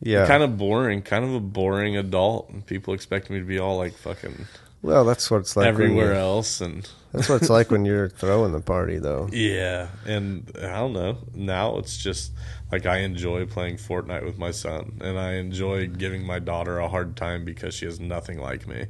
Yeah. 0.00 0.26
kind 0.26 0.42
of 0.42 0.56
boring, 0.56 1.02
kind 1.02 1.24
of 1.24 1.34
a 1.34 1.40
boring 1.40 1.96
adult. 1.96 2.48
And 2.50 2.64
people 2.64 2.94
expect 2.94 3.28
me 3.30 3.38
to 3.40 3.44
be 3.44 3.58
all 3.58 3.76
like 3.78 3.94
fucking 3.94 4.46
Well, 4.82 5.04
that's 5.04 5.30
what 5.30 5.38
it's 5.38 5.56
like 5.56 5.66
everywhere 5.66 6.14
else, 6.14 6.60
and 6.60 6.88
That's 7.16 7.30
what 7.30 7.40
it's 7.40 7.50
like 7.50 7.70
when 7.70 7.86
you're 7.86 8.10
throwing 8.10 8.52
the 8.52 8.60
party, 8.60 8.98
though. 8.98 9.28
yeah, 9.32 9.88
and 10.04 10.50
I 10.58 10.74
don't 10.74 10.92
know. 10.92 11.16
Now 11.34 11.78
it's 11.78 11.96
just 11.96 12.32
like 12.70 12.84
I 12.84 12.98
enjoy 12.98 13.46
playing 13.46 13.76
Fortnite 13.76 14.24
with 14.24 14.36
my 14.36 14.50
son, 14.50 14.98
and 15.00 15.18
I 15.18 15.34
enjoy 15.34 15.86
giving 15.86 16.26
my 16.26 16.38
daughter 16.38 16.78
a 16.78 16.88
hard 16.88 17.16
time 17.16 17.46
because 17.46 17.72
she 17.72 17.86
is 17.86 17.98
nothing 17.98 18.38
like 18.38 18.66
me. 18.66 18.86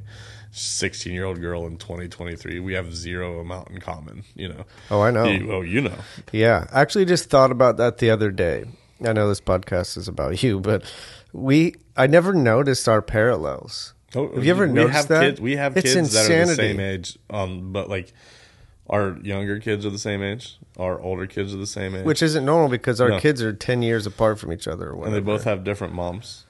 16 0.51 1.13
year 1.13 1.25
old 1.25 1.41
girl 1.41 1.67
in 1.67 1.77
2023. 1.77 2.59
We 2.59 2.75
have 2.75 2.95
zero 2.97 3.39
amount 3.41 3.71
in 3.71 3.79
common, 3.79 4.25
you 4.35 4.49
know. 4.49 4.65
Oh, 4.91 5.03
I 5.03 5.13
know. 5.13 5.27
You, 5.27 5.53
oh, 5.53 5.61
you 5.61 5.83
know. 5.83 5.99
Yeah, 6.33 6.67
I 6.73 6.81
actually 6.81 7.05
just 7.05 7.31
thought 7.31 7.53
about 7.53 7.77
that 7.77 7.99
the 7.99 8.11
other 8.11 8.33
day. 8.33 8.65
I 9.05 9.13
know 9.13 9.29
this 9.29 9.41
podcast 9.41 9.97
is 9.97 10.09
about 10.09 10.43
you, 10.43 10.59
but 10.59 10.83
we 11.33 11.77
I 11.97 12.09
never 12.09 12.33
noticed 12.33 12.89
our 12.89 13.03
parallels. 13.03 13.95
Oh, 14.15 14.33
Have 14.35 14.45
you 14.45 14.51
ever 14.51 14.67
we 14.67 14.73
noticed 14.73 14.95
have 14.97 15.09
that? 15.09 15.21
Kids, 15.23 15.41
we 15.41 15.57
have 15.57 15.77
It's 15.77 15.93
kids 15.93 16.13
that 16.13 16.31
are 16.31 16.47
the 16.47 16.55
same 16.55 16.81
age, 16.81 17.19
um, 17.29 17.73
but 17.73 17.89
like 17.89 18.13
our 18.89 19.17
younger 19.23 19.59
kids 19.59 19.85
are 19.85 19.91
the 19.91 19.99
same 19.99 20.23
age. 20.23 20.59
Our 20.79 21.01
older 21.01 21.27
kids 21.27 21.53
are 21.55 21.59
the 21.59 21.67
same 21.67 21.97
age, 21.97 22.05
Which 22.05 22.23
isn't 22.23 22.45
normal 22.45 22.69
because 22.69 23.01
our 23.01 23.09
No. 23.09 23.21
kids 23.21 23.43
are 23.43 23.53
10 23.53 23.83
years 23.83 24.07
apart 24.07 24.39
from 24.39 24.53
each 24.53 24.69
other 24.69 24.91
or 24.91 25.07
and 25.07 25.15
they 25.15 25.21
both 25.21 25.45
have 25.45 25.65
different 25.65 25.93
moms, 25.95 26.45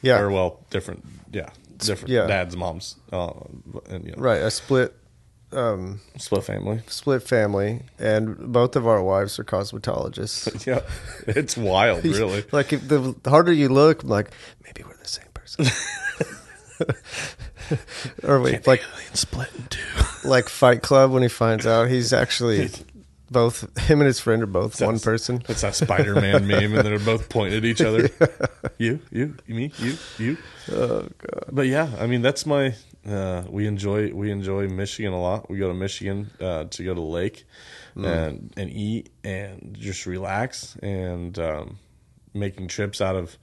yeah. 0.00 0.18
or 0.18 0.30
well, 0.30 0.64
different, 0.70 1.04
yeah, 1.30 1.50
different 1.78 2.10
yeah. 2.10 2.26
dads, 2.26 2.56
moms, 2.56 2.96
uh, 3.12 3.30
and 3.88 4.04
you 4.06 4.12
know, 4.12 4.22
right, 4.22 4.40
a 4.42 4.50
split 4.50 4.94
um, 5.52 6.00
split 6.16 6.44
family. 6.44 6.80
split 6.86 7.22
family 7.22 7.82
and 7.98 8.52
both 8.52 8.74
of 8.74 8.86
our 8.86 9.02
wives 9.02 9.38
are 9.38 9.44
cosmetologists. 9.44 10.66
yeah, 10.66 10.80
it's 11.28 11.56
wild, 11.56 12.04
really. 12.04 12.44
like 12.52 12.72
if 12.72 12.88
the, 12.88 13.14
harder 13.26 13.52
you 13.52 13.68
look, 13.68 14.02
like 14.02 14.30
maybe 14.64 14.82
we're 14.82 14.96
the 14.96 15.06
same 15.08 15.28
person. 15.34 15.66
or 18.24 18.40
wait, 18.40 18.66
like 18.66 18.82
split 19.14 19.48
in 19.56 19.64
two. 19.66 19.80
like 20.28 20.48
Fight 20.48 20.82
Club 20.82 21.10
when 21.12 21.22
he 21.22 21.28
finds 21.28 21.66
out 21.66 21.88
he's 21.88 22.12
actually 22.12 22.70
both 23.30 23.78
him 23.78 24.00
and 24.00 24.06
his 24.06 24.20
friend 24.20 24.42
are 24.42 24.46
both 24.46 24.80
one 24.80 24.98
Sounds- 24.98 25.04
person. 25.04 25.42
It's 25.48 25.62
that 25.62 25.74
Spider 25.74 26.14
Man 26.14 26.46
meme, 26.48 26.74
and 26.74 26.86
they're 26.86 26.98
both 26.98 27.28
pointing 27.28 27.58
at 27.58 27.64
each 27.64 27.80
other. 27.80 28.10
You, 28.78 29.00
you, 29.10 29.36
me, 29.48 29.72
you, 29.78 29.96
you. 30.18 30.36
Oh 30.70 31.02
god. 31.18 31.44
But 31.50 31.66
yeah, 31.66 31.90
I 31.98 32.06
mean 32.06 32.22
that's 32.22 32.46
my. 32.46 32.74
Uh, 33.08 33.42
we 33.48 33.66
enjoy 33.66 34.12
we 34.12 34.30
enjoy 34.30 34.68
Michigan 34.68 35.12
a 35.12 35.20
lot. 35.20 35.50
We 35.50 35.58
go 35.58 35.68
to 35.68 35.74
Michigan 35.74 36.30
uh, 36.40 36.64
to 36.64 36.84
go 36.84 36.94
to 36.94 37.00
the 37.00 37.06
lake 37.06 37.44
and 37.96 38.52
and 38.56 38.70
eat 38.70 39.10
and 39.24 39.76
just 39.78 40.06
relax 40.06 40.76
and 40.82 41.36
um, 41.38 41.78
making 42.32 42.68
trips 42.68 43.00
out 43.00 43.16
of 43.16 43.36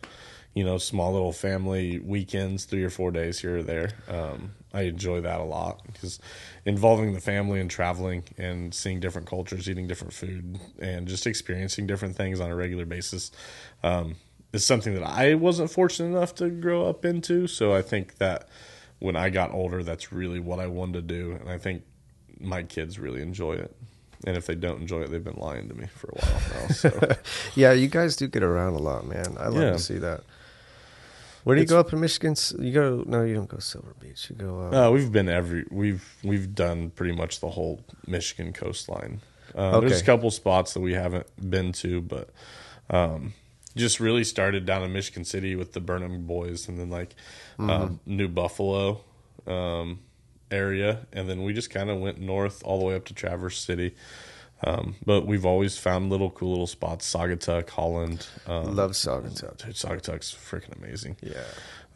you 0.53 0.63
know 0.63 0.77
small 0.77 1.13
little 1.13 1.31
family 1.33 1.99
weekends, 1.99 2.65
three 2.65 2.83
or 2.83 2.89
four 2.89 3.11
days 3.11 3.39
here 3.39 3.57
or 3.57 3.63
there. 3.63 3.91
Um, 4.07 4.51
I 4.73 4.83
enjoy 4.83 5.21
that 5.21 5.39
a 5.39 5.43
lot 5.43 5.81
because 5.91 6.19
involving 6.65 7.13
the 7.13 7.19
family 7.21 7.59
and 7.59 7.69
traveling 7.71 8.23
and 8.37 8.73
seeing 8.73 8.99
different 8.99 9.27
cultures, 9.27 9.69
eating 9.69 9.87
different 9.87 10.13
food, 10.13 10.59
and 10.79 11.07
just 11.07 11.25
experiencing 11.25 11.87
different 11.87 12.15
things 12.15 12.39
on 12.39 12.49
a 12.51 12.55
regular 12.55 12.85
basis 12.85 13.31
um, 13.83 14.15
is 14.53 14.63
something 14.65 14.93
that 14.93 15.03
I 15.03 15.33
wasn't 15.35 15.71
fortunate 15.71 16.15
enough 16.15 16.35
to 16.35 16.49
grow 16.49 16.87
up 16.87 17.03
into. 17.05 17.47
So 17.47 17.73
I 17.73 17.81
think 17.81 18.17
that 18.17 18.47
when 18.99 19.15
I 19.15 19.29
got 19.29 19.51
older, 19.53 19.81
that's 19.83 20.11
really 20.11 20.39
what 20.39 20.59
I 20.59 20.67
wanted 20.67 20.93
to 20.93 21.01
do, 21.01 21.31
and 21.39 21.49
I 21.49 21.57
think 21.57 21.83
my 22.39 22.63
kids 22.63 22.99
really 22.99 23.21
enjoy 23.21 23.53
it. 23.53 23.75
And 24.27 24.35
if 24.35 24.45
they 24.45 24.55
don't 24.55 24.81
enjoy 24.81 25.01
it, 25.01 25.11
they've 25.11 25.23
been 25.23 25.37
lying 25.37 25.69
to 25.69 25.73
me 25.75 25.87
for 25.87 26.09
a 26.09 26.19
while 26.19 26.41
now. 26.53 26.67
So 26.73 27.13
Yeah, 27.55 27.71
you 27.71 27.87
guys 27.87 28.15
do 28.17 28.27
get 28.27 28.43
around 28.43 28.73
a 28.73 28.79
lot, 28.79 29.07
man. 29.07 29.37
I 29.39 29.47
love 29.47 29.63
Yeah. 29.63 29.71
to 29.71 29.79
see 29.79 29.97
that. 29.99 30.21
Where 31.43 31.55
do 31.55 31.61
you 31.61 31.63
It's- 31.63 31.73
go 31.73 31.79
up 31.79 31.93
in 31.93 31.99
Michigan? 31.99 32.35
You 32.59 32.73
go 32.73 33.03
no, 33.07 33.23
you 33.23 33.33
don't 33.33 33.49
go 33.49 33.59
Silver 33.59 33.93
Beach. 33.99 34.29
You 34.29 34.35
go 34.35 34.69
uh, 34.73 34.87
uh, 34.87 34.91
we've 34.91 35.11
been 35.11 35.29
every 35.29 35.65
we've 35.71 36.03
we've 36.23 36.53
done 36.53 36.89
pretty 36.91 37.15
much 37.15 37.39
the 37.39 37.49
whole 37.49 37.81
Michigan 38.07 38.53
coastline. 38.53 39.21
Uh, 39.55 39.79
There's 39.79 40.01
a 40.01 40.05
couple 40.05 40.29
spots 40.31 40.73
that 40.73 40.79
we 40.81 40.93
haven't 40.93 41.25
been 41.49 41.71
to, 41.73 42.01
but 42.01 42.29
um, 42.91 43.33
just 43.75 43.99
really 43.99 44.23
started 44.23 44.65
down 44.65 44.83
in 44.83 44.93
Michigan 44.93 45.25
City 45.25 45.55
with 45.55 45.73
the 45.73 45.79
Burn 45.79 46.03
'Em 46.03 46.25
Boys, 46.27 46.67
and 46.67 46.79
then 46.79 46.89
like 46.89 47.15
uh, 47.57 47.89
New 48.05 48.27
Buffalo 48.27 49.01
um, 49.47 49.99
area, 50.51 51.07
and 51.13 51.27
then 51.29 51.43
we 51.43 51.53
just 51.53 51.69
kind 51.71 51.89
of 51.89 51.99
went 51.99 52.19
north 52.19 52.61
all 52.63 52.77
the 52.79 52.85
way 52.85 52.95
up 52.95 53.05
to 53.05 53.13
Traverse 53.13 53.59
City. 53.59 53.95
Um, 54.63 54.95
but 55.05 55.25
we've 55.25 55.45
always 55.45 55.77
found 55.77 56.09
little 56.09 56.29
cool 56.29 56.49
little 56.51 56.67
spots: 56.67 57.11
Saugatuck, 57.11 57.69
Holland. 57.69 58.27
Um, 58.45 58.75
love 58.75 58.91
Saugatuck. 58.91 59.57
dude, 59.65 59.75
Saugatuck's 59.75 60.33
freaking 60.33 60.75
amazing. 60.77 61.15
Yeah. 61.21 61.43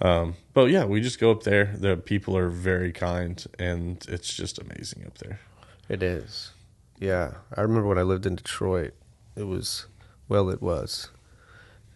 Um, 0.01 0.35
but 0.53 0.65
yeah, 0.71 0.85
we 0.85 1.01
just 1.01 1.19
go 1.19 1.31
up 1.31 1.43
there. 1.43 1.75
The 1.77 1.97
people 1.97 2.37
are 2.37 2.49
very 2.49 2.91
kind, 2.91 3.43
and 3.59 4.03
it's 4.07 4.33
just 4.33 4.59
amazing 4.59 5.03
up 5.05 5.17
there. 5.17 5.39
It 5.89 6.01
is. 6.01 6.51
Yeah. 6.99 7.33
I 7.55 7.61
remember 7.61 7.87
when 7.89 7.97
I 7.97 8.03
lived 8.03 8.25
in 8.25 8.35
Detroit, 8.35 8.93
it 9.35 9.43
was 9.43 9.87
well 10.29 10.49
it 10.49 10.61
was. 10.61 11.09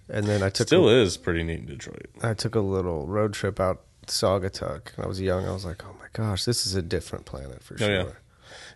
And 0.10 0.26
then 0.26 0.42
I 0.44 0.50
took 0.50 0.68
Still 0.68 0.90
a, 0.90 1.02
is 1.02 1.18
pretty 1.18 1.44
neat 1.44 1.60
in 1.60 1.66
Detroit. 1.66 2.08
I 2.22 2.34
took 2.34 2.56
a 2.56 2.60
little 2.62 3.08
road 3.08 3.34
trip 3.34 3.60
out 3.60 3.82
to 4.06 4.14
Saugatuck. 4.14 4.96
When 4.98 5.06
I 5.06 5.08
was 5.08 5.20
young. 5.22 5.46
I 5.46 5.52
was 5.52 5.66
like, 5.66 5.84
"Oh 5.86 5.94
my 6.00 6.08
gosh, 6.14 6.44
this 6.46 6.66
is 6.66 6.76
a 6.76 6.82
different 6.82 7.26
planet 7.26 7.64
for 7.64 7.74
Oh, 7.76 7.78
sure." 7.78 7.90
yeah. 7.90 8.04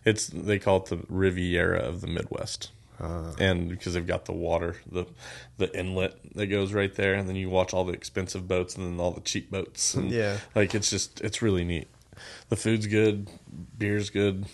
It's 0.05 0.27
they 0.27 0.59
call 0.59 0.77
it 0.77 0.85
the 0.85 0.99
Riviera 1.09 1.79
of 1.79 2.01
the 2.01 2.07
Midwest, 2.07 2.71
Uh, 2.99 3.33
and 3.39 3.69
because 3.69 3.93
they've 3.93 4.07
got 4.07 4.25
the 4.25 4.33
water, 4.33 4.77
the 4.91 5.05
the 5.57 5.75
inlet 5.77 6.15
that 6.35 6.47
goes 6.47 6.73
right 6.73 6.93
there, 6.95 7.13
and 7.13 7.27
then 7.29 7.35
you 7.35 7.49
watch 7.49 7.73
all 7.73 7.83
the 7.85 7.93
expensive 7.93 8.47
boats 8.47 8.75
and 8.75 8.85
then 8.85 8.99
all 8.99 9.11
the 9.11 9.21
cheap 9.21 9.51
boats. 9.51 9.93
And 9.95 10.09
Yeah. 10.11 10.37
like 10.55 10.73
it's 10.75 10.89
just 10.89 11.21
it's 11.21 11.41
really 11.41 11.63
neat. 11.63 11.87
The 12.49 12.55
food's 12.55 12.87
good, 12.87 13.27
beer's 13.77 14.09
good, 14.09 14.45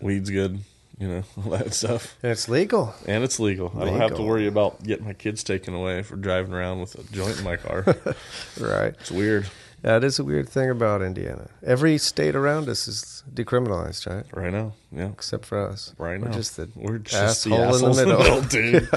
weed's 0.00 0.30
good, 0.30 0.60
you 0.98 1.08
know 1.08 1.22
all 1.36 1.50
that 1.50 1.72
stuff. 1.74 2.16
and 2.22 2.32
it's 2.32 2.48
legal. 2.48 2.94
And 3.06 3.22
it's 3.24 3.38
legal. 3.38 3.72
I 3.76 3.84
don't 3.84 4.00
have 4.00 4.16
to 4.16 4.22
worry 4.22 4.46
about 4.46 4.82
getting 4.82 5.04
my 5.06 5.12
kids 5.14 5.44
taken 5.44 5.74
away 5.74 6.02
for 6.02 6.16
driving 6.16 6.52
around 6.54 6.80
with 6.80 6.94
a 6.98 7.02
joint 7.14 7.38
in 7.38 7.44
my 7.44 7.56
car. 7.56 7.84
Right. 8.60 8.94
it's 9.00 9.10
weird. 9.10 9.48
That 9.82 10.02
is 10.02 10.18
a 10.18 10.24
weird 10.24 10.48
thing 10.48 10.70
about 10.70 11.02
Indiana. 11.02 11.48
Every 11.64 11.98
state 11.98 12.34
around 12.34 12.68
us 12.68 12.88
is 12.88 13.22
decriminalized, 13.32 14.12
right? 14.12 14.24
Right 14.34 14.52
now, 14.52 14.72
yeah. 14.90 15.08
Except 15.10 15.44
for 15.44 15.58
us. 15.68 15.94
Right 15.98 16.20
We're 16.20 16.26
now, 16.28 16.32
just 16.34 16.56
the 16.56 16.68
we're 16.74 16.98
just 16.98 17.44
the 17.44 17.54
asshole 17.54 17.74
assholes 17.76 17.98
in 18.00 18.08
the 18.08 18.18
middle. 18.18 18.40
dude. 18.42 18.88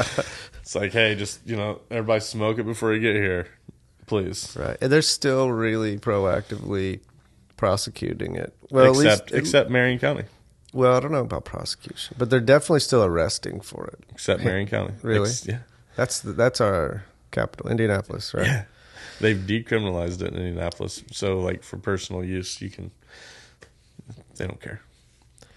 It's 0.62 0.76
like, 0.76 0.92
hey, 0.92 1.16
just 1.16 1.46
you 1.48 1.56
know, 1.56 1.82
everybody 1.92 2.22
smoke 2.22 2.58
it 2.58 2.64
before 2.64 2.94
you 2.94 3.00
get 3.00 3.16
here, 3.16 3.48
please. 4.08 4.56
Right. 4.60 4.78
And 4.82 4.92
they're 4.92 5.02
still 5.04 5.52
really 5.52 5.98
proactively 6.00 7.02
prosecuting 7.58 8.36
it. 8.36 8.54
Well, 8.72 8.92
except 9.00 9.28
at 9.30 9.32
least, 9.34 9.40
except 9.48 9.70
Marion 9.70 10.00
County, 10.00 10.24
well, 10.74 10.96
I 10.96 11.00
don't 11.00 11.12
know 11.12 11.20
about 11.20 11.46
prosecution, 11.46 12.16
but 12.18 12.30
they're 12.30 12.40
definitely 12.40 12.80
still 12.80 13.04
arresting 13.04 13.62
for 13.62 13.88
it. 13.88 14.00
except 14.10 14.44
Marion 14.44 14.68
County. 14.68 14.94
Really? 15.04 15.30
Ex- 15.30 15.46
yeah, 15.46 15.60
That's 15.96 16.22
the, 16.22 16.32
that's 16.34 16.60
our 16.62 17.04
capital, 17.32 17.70
Indianapolis, 17.70 18.34
right? 18.34 18.46
yeah. 18.48 18.64
They've 19.22 19.38
decriminalized 19.38 20.22
it 20.22 20.34
in 20.34 20.36
Indianapolis, 20.36 21.04
so 21.12 21.40
like 21.40 21.64
for 21.64 21.78
personal 21.78 22.24
use, 22.24 22.62
you 22.62 22.70
can. 22.70 22.92
They 24.36 24.46
don't 24.48 24.60
care, 24.60 24.82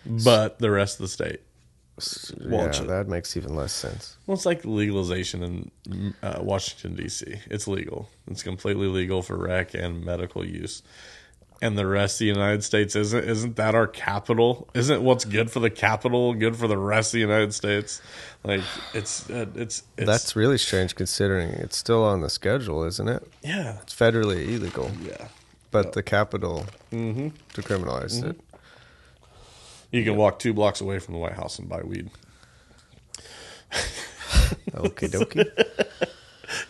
but 0.04 0.58
the 0.58 0.70
rest 0.70 1.00
of 1.00 1.04
the 1.04 1.08
state. 1.08 1.40
Yeah, 2.40 2.66
it. 2.66 2.88
that 2.88 3.08
makes 3.08 3.36
even 3.36 3.54
less 3.54 3.72
sense. 3.72 4.16
Well, 4.26 4.34
it's 4.34 4.46
like 4.46 4.64
legalization 4.64 5.70
in 5.86 6.14
uh, 6.22 6.40
Washington 6.42 6.96
D.C. 6.96 7.36
It's 7.46 7.68
legal. 7.68 8.08
It's 8.28 8.42
completely 8.42 8.88
legal 8.88 9.22
for 9.22 9.36
rec 9.36 9.74
and 9.74 10.04
medical 10.04 10.44
use. 10.44 10.82
And 11.62 11.78
the 11.78 11.86
rest 11.86 12.16
of 12.16 12.18
the 12.20 12.26
United 12.26 12.62
States 12.64 12.94
isn't. 12.94 13.24
Isn't 13.24 13.56
that 13.56 13.74
our 13.74 13.86
capital? 13.86 14.68
Isn't 14.74 15.02
what's 15.02 15.24
good 15.24 15.50
for 15.50 15.60
the 15.60 15.70
capital 15.70 16.34
good 16.34 16.56
for 16.56 16.68
the 16.68 16.76
rest 16.76 17.10
of 17.10 17.12
the 17.12 17.20
United 17.20 17.54
States? 17.54 18.02
Like 18.42 18.60
it's 18.92 19.30
uh, 19.30 19.46
it's, 19.54 19.82
it's 19.96 20.06
That's 20.06 20.36
really 20.36 20.58
strange 20.58 20.94
considering 20.94 21.50
it's 21.50 21.76
still 21.76 22.02
on 22.04 22.20
the 22.20 22.28
schedule, 22.28 22.84
isn't 22.84 23.08
it? 23.08 23.26
yeah 23.42 23.78
It's 23.82 23.94
federally 23.94 24.46
illegal, 24.48 24.90
yeah. 25.02 25.28
but 25.70 25.92
the 25.94 26.02
capital 26.02 26.66
Mm-hmm. 26.92 27.28
decriminalized 27.54 28.24
it. 28.28 28.40
You 29.90 30.04
can 30.04 30.16
walk 30.16 30.38
two 30.40 30.52
blocks 30.52 30.80
away 30.80 30.98
from 30.98 31.14
the 31.14 31.20
White 31.20 31.34
House 31.34 31.58
and 31.58 31.68
buy 31.68 31.80
weed. 31.82 32.10
Okie 34.72 35.08
dokie. 35.08 35.48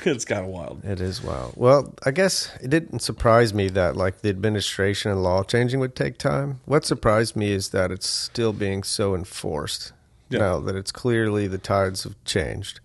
it's 0.13 0.25
kind 0.25 0.43
of 0.45 0.51
wild. 0.51 0.85
It 0.85 1.01
is 1.01 1.23
wild. 1.23 1.55
Well, 1.57 1.95
I 2.05 2.11
guess 2.11 2.51
it 2.63 2.71
didn't 2.71 3.01
surprise 3.01 3.53
me 3.55 3.69
that 3.71 3.97
like 3.97 4.21
the 4.21 4.29
administration 4.29 5.11
and 5.11 5.23
law 5.23 5.43
changing 5.43 5.81
would 5.81 5.95
take 5.97 6.19
time. 6.19 6.61
What 6.65 6.85
surprised 6.85 7.37
me 7.37 7.51
is 7.53 7.71
that 7.71 7.91
it's 7.91 8.09
still 8.09 8.53
being 8.53 8.83
so 8.83 9.15
enforced 9.15 9.93
Yeah. 10.31 10.39
now 10.41 10.61
that 10.61 10.77
it's 10.77 10.93
clearly 10.93 11.47
the 11.47 11.59
tides 11.59 12.05
have 12.05 12.17
changed. 12.25 12.81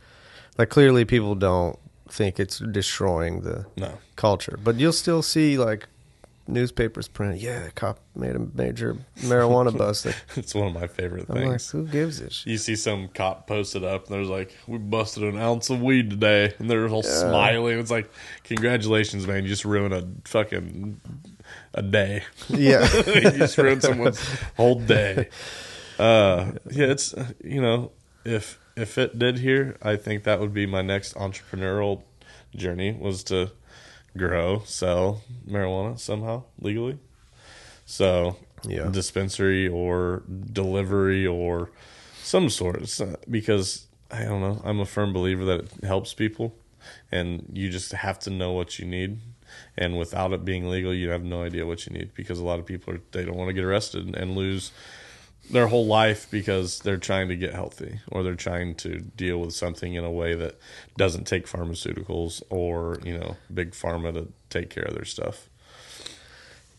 Like 0.57 0.69
clearly 0.69 1.05
people 1.05 1.35
don't 1.35 1.77
think 2.09 2.39
it's 2.39 2.59
destroying 2.59 3.41
the 3.41 3.65
No, 3.77 3.99
culture, 4.15 4.57
but 4.63 4.75
you'll 4.77 4.91
still 4.93 5.21
see 5.21 5.57
like 5.57 5.87
newspapers 6.49 7.07
print, 7.07 7.39
yeah, 7.39 7.63
the 7.63 7.71
cop 7.71 7.99
made 8.15 8.35
a 8.35 8.39
major 8.39 8.97
marijuana 9.19 9.75
bust. 9.77 10.07
It's 10.35 10.53
one 10.53 10.67
of 10.67 10.73
my 10.73 10.87
favorite 10.87 11.27
I'm 11.29 11.35
like, 11.35 11.45
things. 11.45 11.71
who 11.71 11.87
gives 11.87 12.19
a 12.19 12.29
shit? 12.29 12.47
You 12.47 12.57
see 12.57 12.75
some 12.75 13.07
cop 13.09 13.47
posted 13.47 13.83
up, 13.83 14.07
and 14.07 14.15
there's 14.15 14.29
like, 14.29 14.55
"We 14.67 14.77
busted 14.77 15.23
an 15.23 15.37
ounce 15.37 15.69
of 15.69 15.81
weed 15.81 16.09
today," 16.09 16.53
and 16.59 16.69
they're 16.69 16.87
all 16.89 17.03
smiling. 17.03 17.79
It's 17.79 17.91
like, 17.91 18.11
"Congratulations, 18.43 19.25
man! 19.27 19.43
You 19.43 19.49
just 19.49 19.65
ruined 19.65 19.93
a 19.93 20.07
fucking 20.25 20.99
a 21.73 21.81
day. 21.81 22.23
Yeah. 22.49 22.87
you 23.07 23.31
just 23.31 23.57
ruined 23.57 23.81
someone's 23.81 24.19
whole 24.57 24.79
day. 24.79 25.29
Uh, 25.99 26.53
yeah, 26.71 26.85
it's 26.85 27.13
you 27.43 27.61
know 27.61 27.91
if 28.23 28.57
if 28.77 28.97
it 28.97 29.19
did 29.19 29.39
here, 29.39 29.75
I 29.81 29.97
think 29.97 30.23
that 30.23 30.39
would 30.39 30.53
be 30.53 30.65
my 30.65 30.81
next 30.81 31.13
entrepreneurial 31.15 32.03
journey 32.55 32.93
was 32.93 33.21
to 33.25 33.51
grow, 34.17 34.61
sell 34.65 35.21
marijuana 35.47 35.99
somehow 35.99 36.43
legally. 36.59 36.97
So 37.85 38.37
Yeah. 38.67 38.89
dispensary 38.91 39.67
or 39.67 40.23
delivery 40.51 41.25
or 41.25 41.69
some 42.21 42.49
sort. 42.49 42.81
It's 42.81 42.99
not, 42.99 43.19
because 43.29 43.87
I 44.11 44.23
don't 44.25 44.41
know. 44.41 44.61
I'm 44.63 44.79
a 44.79 44.85
firm 44.85 45.13
believer 45.13 45.45
that 45.45 45.59
it 45.61 45.83
helps 45.83 46.13
people, 46.13 46.55
and 47.11 47.45
you 47.53 47.69
just 47.69 47.91
have 47.91 48.19
to 48.19 48.29
know 48.29 48.51
what 48.51 48.79
you 48.79 48.85
need. 48.85 49.19
And 49.77 49.97
without 49.97 50.31
it 50.33 50.45
being 50.45 50.69
legal, 50.69 50.93
you 50.93 51.09
have 51.09 51.23
no 51.23 51.43
idea 51.43 51.65
what 51.65 51.85
you 51.87 51.93
need 51.93 52.13
because 52.13 52.39
a 52.39 52.45
lot 52.45 52.59
of 52.59 52.65
people 52.65 52.93
are, 52.93 53.01
they 53.11 53.25
don't 53.25 53.35
want 53.35 53.49
to 53.49 53.53
get 53.53 53.63
arrested 53.63 54.15
and 54.15 54.35
lose 54.35 54.71
their 55.49 55.67
whole 55.67 55.85
life 55.85 56.27
because 56.29 56.79
they're 56.79 56.97
trying 56.97 57.27
to 57.29 57.35
get 57.35 57.53
healthy 57.53 57.99
or 58.11 58.23
they're 58.23 58.35
trying 58.35 58.75
to 58.75 58.99
deal 58.99 59.39
with 59.39 59.53
something 59.53 59.95
in 59.95 60.03
a 60.03 60.11
way 60.11 60.35
that 60.35 60.59
doesn't 60.97 61.25
take 61.25 61.47
pharmaceuticals 61.47 62.43
or 62.49 62.99
you 63.03 63.17
know 63.17 63.35
big 63.53 63.71
pharma 63.71 64.13
to 64.13 64.27
take 64.49 64.69
care 64.69 64.83
of 64.83 64.93
their 64.93 65.05
stuff. 65.05 65.49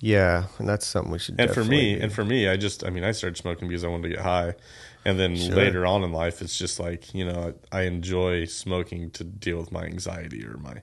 Yeah, 0.03 0.45
and 0.59 0.67
that's 0.69 0.87
something 0.87 1.13
we 1.13 1.19
should. 1.19 1.39
And 1.39 1.51
for 1.51 1.65
me, 1.65 1.95
do. 1.95 2.03
and 2.03 2.13
for 2.13 2.25
me, 2.25 2.49
I 2.49 2.57
just, 2.57 2.87
I 2.87 2.91
mean, 2.91 3.05
I 3.05 3.13
started 3.13 3.37
smoking 3.37 3.69
because 3.69 3.85
I 3.85 3.89
wanted 3.89 4.05
to 4.05 4.09
get 4.09 4.21
high, 4.21 4.55
and 5.05 5.19
then 5.21 5.37
Sure. 5.37 5.55
later 5.55 5.85
on 5.85 6.03
in 6.03 6.11
life, 6.11 6.41
it's 6.41 6.57
just 6.57 6.81
like 6.81 7.13
you 7.15 7.25
know, 7.25 7.55
I, 7.71 7.81
I 7.81 7.83
enjoy 7.83 8.47
smoking 8.47 9.11
to 9.11 9.25
deal 9.25 9.59
with 9.59 9.71
my 9.73 9.85
anxiety 9.85 10.43
or 10.47 10.57
my, 10.57 10.77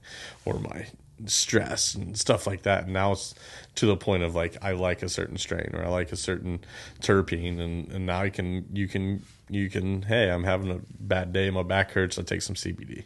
or 0.46 0.60
my 0.60 0.88
stress 1.26 1.96
and 1.96 2.18
stuff 2.18 2.46
like 2.48 2.64
that. 2.64 2.84
And 2.86 2.94
now 2.94 3.14
it's 3.14 3.34
to 3.76 3.86
the 3.86 3.98
point 3.98 4.24
of 4.24 4.36
like 4.36 4.58
I 4.62 4.72
like 4.72 5.02
a 5.04 5.10
certain 5.10 5.38
strain 5.38 5.72
or 5.74 5.84
I 5.84 5.88
like 5.90 6.12
a 6.12 6.16
certain 6.18 6.60
terpene, 7.02 7.60
and 7.60 7.92
and 7.92 8.06
now 8.06 8.22
I 8.22 8.30
can, 8.30 8.66
you 8.74 8.88
can, 8.88 9.24
you 9.50 9.70
can, 9.70 10.04
hey, 10.04 10.30
I'm 10.30 10.44
having 10.44 10.72
a 10.72 10.80
bad 11.00 11.34
day, 11.34 11.50
my 11.50 11.64
back 11.64 11.92
hurts, 11.92 12.18
I 12.20 12.24
take 12.24 12.42
some 12.42 12.56
CBD. 12.56 13.04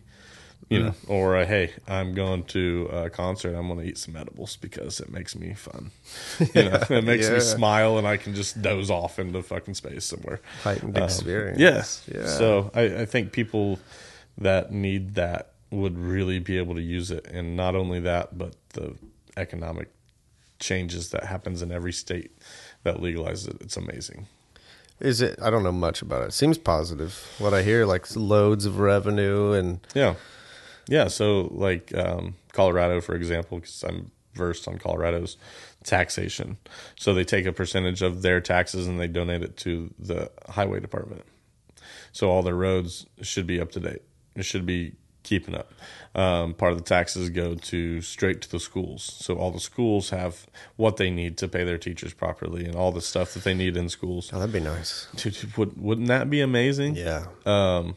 You 0.70 0.84
know, 0.84 0.93
or 1.09 1.36
uh, 1.36 1.45
hey, 1.45 1.74
I'm 1.86 2.14
going 2.14 2.43
to 2.45 2.88
a 2.93 3.09
concert. 3.09 3.55
I'm 3.55 3.68
going 3.68 3.82
to 3.82 3.86
eat 3.86 3.97
some 3.97 4.16
edibles 4.16 4.55
because 4.55 5.01
it 5.01 5.12
makes 5.12 5.36
me 5.36 5.53
fun. 5.53 5.91
You 6.55 6.70
know, 6.70 6.80
it 6.89 7.03
makes 7.03 7.28
Yeah. 7.28 7.34
me 7.34 7.39
smile, 7.41 7.97
and 7.97 8.07
I 8.07 8.16
can 8.16 8.34
just 8.36 8.62
doze 8.62 8.89
off 8.89 9.20
into 9.20 9.43
fucking 9.43 9.74
space 9.74 10.05
somewhere. 10.05 10.39
heightened 10.64 10.97
Um, 10.97 11.03
experience. 11.03 11.59
Yeah. 12.07 12.20
yeah. 12.22 12.26
So 12.38 12.72
I, 12.74 13.01
I 13.01 13.05
think 13.05 13.34
people 13.34 13.80
that 14.38 14.72
need 14.72 15.16
that 15.16 15.51
would 15.72 15.98
really 15.98 16.40
be 16.40 16.58
able 16.58 16.76
to 16.76 16.82
use 16.82 17.10
it, 17.12 17.26
and 17.28 17.56
not 17.56 17.76
only 17.76 18.00
that, 18.02 18.38
but 18.38 18.56
the 18.74 18.96
economic 19.38 19.90
changes 20.60 21.10
that 21.10 21.24
happens 21.24 21.62
in 21.62 21.72
every 21.72 21.94
state 21.94 22.32
that 22.84 22.98
legalizes 22.98 23.50
it. 23.50 23.58
It's 23.62 23.78
amazing. 23.78 24.28
is 25.00 25.22
it? 25.22 25.40
I 25.42 25.50
don't 25.50 25.64
know 25.64 25.72
much 25.72 26.02
about 26.02 26.22
it. 26.22 26.28
it. 26.28 26.34
Seems 26.34 26.58
positive. 26.58 27.28
What 27.40 27.54
I 27.54 27.64
hear, 27.64 27.86
like 27.86 28.06
loads 28.16 28.66
of 28.66 28.80
revenue, 28.80 29.54
and 29.54 29.80
Yeah. 29.96 30.16
Yeah. 30.88 31.08
So, 31.08 31.50
like 31.52 31.96
um, 31.96 32.36
Colorado, 32.54 33.02
for 33.02 33.16
example, 33.16 33.60
because 33.60 33.84
I'm 33.84 34.12
versed 34.34 34.68
on 34.68 34.78
Colorado's 34.78 35.38
taxation. 35.84 36.58
So, 36.98 37.14
they 37.14 37.24
take 37.24 37.46
a 37.46 37.54
percentage 37.54 38.02
of 38.02 38.22
their 38.22 38.42
taxes 38.42 38.88
and 38.88 39.00
they 39.00 39.08
donate 39.08 39.42
it 39.42 39.58
to 39.58 39.94
the 39.98 40.32
highway 40.50 40.80
department. 40.80 41.24
So, 42.12 42.30
all 42.30 42.44
their 42.44 42.56
roads 42.56 43.06
should 43.22 43.48
be 43.48 43.60
up 43.60 43.72
to 43.72 43.80
date. 43.80 44.02
It 44.36 44.44
should 44.44 44.66
be 44.66 44.94
keeping 45.24 45.56
up. 45.56 45.72
Um, 46.14 46.54
part 46.54 46.74
of 46.74 46.78
the 46.78 46.84
taxes 46.84 47.30
go 47.30 47.56
to 47.56 48.02
straight 48.02 48.42
to 48.42 48.52
the 48.52 48.60
schools. 48.60 49.04
So, 49.04 49.36
all 49.36 49.52
the 49.52 49.60
schools 49.60 50.10
have 50.10 50.46
what 50.76 50.98
they 50.98 51.10
need 51.10 51.38
to 51.38 51.48
pay 51.48 51.64
their 51.64 51.78
teachers 51.78 52.14
properly 52.14 52.66
and 52.66 52.76
all 52.76 52.92
the 52.92 53.02
stuff 53.02 53.34
that 53.34 53.44
they 53.44 53.54
need 53.54 53.78
in 53.78 53.90
schools. 53.90 54.30
oh, 54.34 54.40
that'd 54.40 54.54
be 54.54 54.60
nice. 54.60 55.08
Dude, 55.16 55.58
would, 55.58 55.82
wouldn't 55.82 56.08
that 56.08 56.30
be 56.30 56.42
amazing? 56.42 56.96
Yeah. 56.96 57.28
Um, 57.46 57.96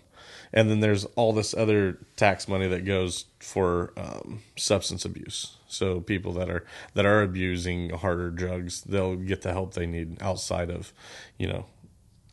and 0.55 0.71
then 0.71 0.79
there's 0.79 1.05
all 1.17 1.33
this 1.33 1.53
other 1.53 1.99
tax 2.17 2.47
money 2.47 2.69
that 2.69 2.85
goes 2.85 3.25
for 3.41 3.93
um, 3.97 4.41
substance 4.57 5.05
abuse. 5.05 5.57
So 5.67 6.01
people 6.01 6.33
that 6.35 6.49
are 6.49 6.65
that 6.95 7.05
are 7.05 7.23
abusing 7.23 7.91
harder 7.91 8.31
drugs, 8.31 8.83
they'll 8.83 9.17
get 9.17 9.43
the 9.43 9.53
help 9.53 9.75
they 9.75 9.87
need 9.87 10.23
outside 10.23 10.71
of, 10.71 10.93
you 11.37 11.49
know, 11.49 11.67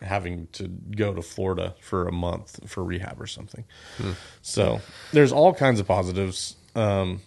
having 0.02 0.47
to 0.54 0.68
go 0.68 1.14
to 1.14 1.22
Florida 1.22 1.76
for 1.80 2.08
a 2.08 2.12
month 2.12 2.60
for 2.70 2.84
rehab 2.84 3.22
or 3.22 3.28
something. 3.28 3.66
So 4.41 4.82
there's 5.14 5.32
all 5.32 5.54
kinds 5.54 5.80
of 5.80 5.88
positives. 5.88 6.56
Um, 6.76 7.22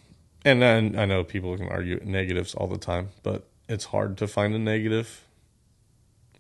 and 0.45 0.61
then 0.61 0.99
I 0.99 1.05
know 1.05 1.25
people 1.25 1.57
can 1.57 1.69
argue 1.69 2.01
negatives 2.05 2.55
all 2.55 2.67
the 2.67 2.79
time, 2.79 3.11
but 3.23 3.47
it's 3.69 3.85
hard 3.87 4.17
to 4.19 4.27
find 4.27 4.55
a 4.55 4.59
negative 4.59 5.21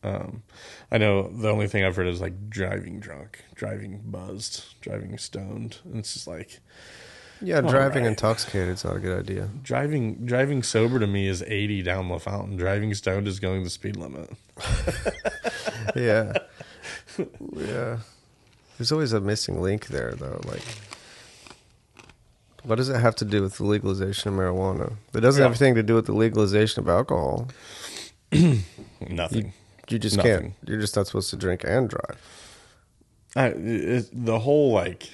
um, 0.03 0.43
I 0.93 0.99
know 0.99 1.28
the 1.28 1.49
only 1.49 1.66
thing 1.66 1.82
I've 1.82 1.97
heard 1.97 2.07
is 2.09 2.20
like 2.20 2.51
driving 2.51 3.01
drunk, 3.01 3.43
driving 3.55 4.03
buzzed, 4.05 4.62
driving 4.82 5.16
stoned. 5.16 5.78
And 5.87 5.97
it's 5.97 6.12
just 6.12 6.26
like 6.26 6.61
Yeah, 7.41 7.62
driving 7.62 8.03
right. 8.03 8.11
intoxicated 8.11 8.74
is 8.74 8.85
not 8.85 8.97
a 8.97 9.01
good 9.01 9.18
idea. 9.18 9.49
driving 9.62 10.26
driving 10.26 10.62
sober 10.62 10.99
to 10.99 11.07
me 11.07 11.26
is 11.26 11.43
80 11.43 11.82
down 11.85 12.09
the 12.11 12.18
fountain. 12.18 12.59
Driving 12.59 12.93
stoned 12.93 13.26
is 13.26 13.41
going 13.41 13.64
the 13.64 13.70
speed 13.70 13.97
limit. 13.97 14.28
Yeah. 15.97 16.33
yeah. 17.57 17.99
There's 18.77 18.91
always 18.93 19.12
a 19.12 19.20
missing 19.20 19.61
link 19.62 19.87
there, 19.89 20.12
though. 20.12 20.41
Like, 20.45 20.62
what 22.64 22.77
does 22.77 22.89
it 22.89 22.99
have 23.01 23.14
to 23.16 23.25
do 23.25 23.43
with 23.43 23.57
the 23.59 23.64
legalization 23.64 24.33
of 24.33 24.39
marijuana? 24.39 24.95
It 25.14 25.20
doesn't 25.20 25.43
have 25.43 25.53
anything 25.53 25.75
to 25.77 25.83
do 25.83 25.95
with 25.95 26.07
the 26.07 26.12
legalization 26.14 26.83
of 26.83 26.89
alcohol. 26.89 27.49
Nothing. 29.09 29.53
You 29.89 29.99
just 29.99 30.16
Nothing. 30.16 30.41
can't. 30.41 30.53
You're 30.66 30.81
just 30.81 30.97
not 30.97 31.07
supposed 31.07 31.31
to 31.31 31.37
drink 31.37 31.62
and 31.64 31.89
drive. 31.89 32.18
I, 33.37 33.47
it, 33.49 34.09
the 34.12 34.39
whole 34.41 34.72
like 34.72 35.11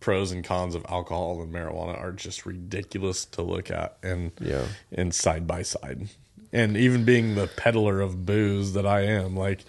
pros 0.00 0.30
and 0.32 0.44
cons 0.44 0.74
of 0.74 0.84
alcohol 0.88 1.40
and 1.42 1.52
marijuana 1.52 1.98
are 2.00 2.12
just 2.12 2.44
ridiculous 2.46 3.24
to 3.24 3.42
look 3.42 3.70
at 3.70 3.96
and 4.02 4.32
Yeah. 4.40 4.66
and 4.92 5.14
side 5.14 5.46
by 5.46 5.62
side. 5.62 6.08
And 6.52 6.76
even 6.76 7.04
being 7.04 7.34
the 7.34 7.46
peddler 7.48 8.00
of 8.00 8.24
booze 8.24 8.72
that 8.74 8.86
I 8.86 9.00
am, 9.02 9.36
like 9.36 9.64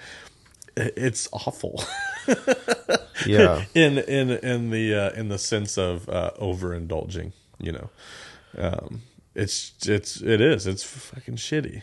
it's 0.76 1.28
awful. 1.32 1.84
Yeah. 3.26 3.66
in 3.74 3.98
in 3.98 4.30
in 4.30 4.70
the 4.70 4.94
uh, 4.94 5.10
in 5.20 5.30
the 5.30 5.40
sense 5.40 5.78
of 5.78 6.08
uh, 6.08 6.32
overindulging, 6.40 7.32
you 7.58 7.72
know. 7.72 7.90
Um, 8.58 9.02
it's 9.34 9.74
it's 9.88 10.22
it 10.22 10.40
is 10.40 10.68
it's 10.68 10.84
fucking 10.84 11.38
shitty. 11.38 11.82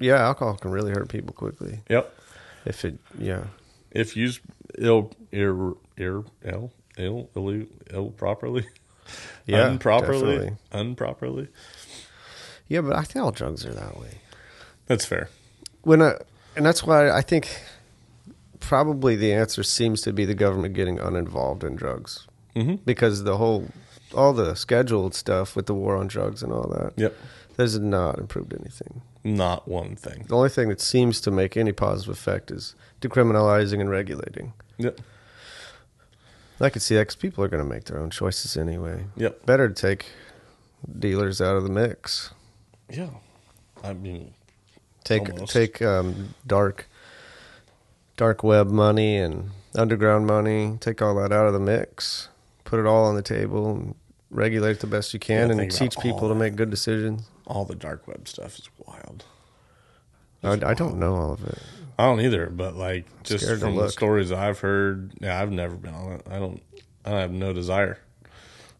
yeah, 0.00 0.16
alcohol 0.24 0.54
can 0.54 0.70
really 0.70 0.92
hurt 0.92 1.08
people 1.08 1.34
quickly. 1.34 1.80
Yep. 1.90 2.16
If 2.64 2.84
it, 2.84 2.98
yeah. 3.18 3.44
If 3.90 4.16
used 4.16 4.40
ill 4.78 5.10
ill 5.32 5.78
ill 5.96 6.26
ill 6.44 6.72
ill 6.96 7.30
ill, 7.34 7.66
ill 7.92 8.10
properly, 8.12 8.66
Yeah, 9.46 9.68
improperly, 9.70 10.20
definitely. 10.20 10.56
unproperly. 10.72 11.48
Yeah, 12.68 12.80
but 12.80 12.96
I 12.96 13.02
think 13.02 13.24
all 13.24 13.30
drugs 13.32 13.64
are 13.64 13.72
that 13.74 13.98
way. 13.98 14.20
That's 14.86 15.04
fair. 15.04 15.28
when 15.82 16.02
I, 16.02 16.14
and 16.56 16.64
that's 16.66 16.82
why 16.84 17.10
I 17.10 17.20
think 17.22 17.48
probably 18.60 19.14
the 19.16 19.32
answer 19.32 19.62
seems 19.62 20.00
to 20.02 20.12
be 20.12 20.24
the 20.24 20.34
government 20.34 20.74
getting 20.74 20.98
uninvolved 20.98 21.62
in 21.62 21.76
drugs 21.76 22.26
Mhm. 22.56 22.80
because 22.84 23.22
the 23.24 23.36
whole 23.36 23.68
all 24.14 24.32
the 24.32 24.54
scheduled 24.54 25.14
stuff 25.14 25.54
with 25.56 25.66
the 25.66 25.74
war 25.74 25.96
on 25.96 26.06
drugs 26.06 26.42
and 26.42 26.52
all 26.52 26.68
that 26.68 26.92
Yep. 26.96 27.14
that 27.56 27.62
has 27.62 27.78
not 27.78 28.18
improved 28.18 28.54
anything. 28.54 29.02
Not 29.24 29.66
one 29.68 29.94
thing. 29.96 30.24
The 30.28 30.36
only 30.36 30.48
thing 30.48 30.68
that 30.68 30.80
seems 30.80 31.20
to 31.22 31.30
make 31.30 31.56
any 31.56 31.72
positive 31.72 32.12
effect 32.14 32.50
is 32.50 32.74
decriminalizing 33.00 33.80
and 33.80 33.90
regulating. 33.90 34.52
Yep. 34.78 35.00
I 36.60 36.70
could 36.70 36.82
see 36.82 36.94
that 36.96 37.06
'cause 37.08 37.16
people 37.16 37.44
are 37.44 37.48
going 37.48 37.62
to 37.62 37.68
make 37.68 37.84
their 37.84 37.98
own 37.98 38.10
choices 38.10 38.56
anyway. 38.56 39.06
Yep. 39.16 39.44
Better 39.44 39.68
to 39.68 39.74
take 39.74 40.06
dealers 40.98 41.40
out 41.40 41.56
of 41.56 41.62
the 41.64 41.68
mix. 41.68 42.30
Yeah. 42.90 43.10
I 43.82 43.92
mean, 43.92 44.34
take 45.04 45.30
Almost. 45.30 45.52
take 45.52 45.82
um, 45.82 46.34
dark 46.46 46.88
dark 48.16 48.42
web 48.42 48.68
money 48.68 49.16
and 49.16 49.50
underground 49.74 50.26
money 50.26 50.78
take 50.80 51.02
all 51.02 51.14
that 51.16 51.32
out 51.32 51.46
of 51.46 51.52
the 51.52 51.60
mix 51.60 52.30
put 52.64 52.80
it 52.80 52.86
all 52.86 53.04
on 53.04 53.14
the 53.14 53.20
table 53.20 53.72
and 53.72 53.94
regulate 54.30 54.70
it 54.70 54.80
the 54.80 54.86
best 54.86 55.12
you 55.12 55.20
can 55.20 55.50
Yeah, 55.50 55.62
and 55.62 55.70
teach 55.70 55.98
people 55.98 56.28
to 56.28 56.34
make 56.34 56.56
good 56.56 56.70
decisions 56.70 57.28
all 57.46 57.66
the 57.66 57.74
dark 57.74 58.08
web 58.08 58.26
stuff 58.26 58.58
is 58.58 58.68
wild. 58.86 59.24
I, 60.42 60.70
I 60.70 60.74
don't 60.74 60.98
know 60.98 61.14
all 61.14 61.32
of 61.34 61.44
it 61.44 61.62
I 61.98 62.04
don't 62.04 62.20
either, 62.20 62.50
but 62.50 62.76
like 62.76 63.06
just 63.22 63.46
from 63.60 63.76
the 63.76 63.88
stories 63.88 64.30
I've 64.30 64.60
heard, 64.60 65.12
yeah, 65.20 65.40
I've 65.40 65.50
never 65.50 65.76
been 65.76 65.94
on 65.94 66.12
it. 66.12 66.26
I 66.30 66.38
don't, 66.38 66.62
I 67.04 67.20
have 67.20 67.30
no 67.30 67.52
desire. 67.52 67.98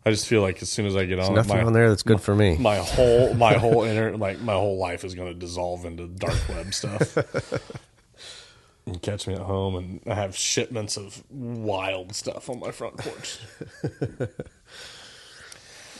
I 0.07 0.11
just 0.11 0.29
feel 0.29 0.41
like 0.41 0.63
as 0.63 0.69
soon 0.71 0.87
as 0.87 0.95
I 0.95 1.05
get 1.05 1.17
there's 1.17 1.29
on 1.29 1.35
nothing 1.35 1.57
my, 1.57 1.65
on 1.65 1.73
there 1.73 1.89
that's 1.89 2.05
good 2.05 2.21
for 2.21 2.33
me 2.33 2.57
my 2.59 2.77
whole, 2.77 3.35
my 3.35 3.55
whole 3.59 3.83
inner, 3.83 4.17
like 4.17 4.41
my 4.41 4.53
whole 4.53 4.79
life 4.79 5.05
is 5.05 5.17
going 5.17 5.27
to 5.27 5.35
dissolve 5.35 5.85
into 5.85 6.07
dark 6.07 6.49
web 6.49 6.73
stuff. 6.73 7.17
and 8.87 9.03
catch 9.03 9.27
me 9.27 9.35
at 9.35 9.41
home, 9.41 9.75
and 9.75 10.01
I 10.07 10.15
have 10.15 10.37
shipments 10.37 10.97
of 10.97 11.25
wild 11.29 12.15
stuff 12.15 12.49
on 12.49 12.61
my 12.61 12.71
front 12.71 12.99
porch. 12.99 13.41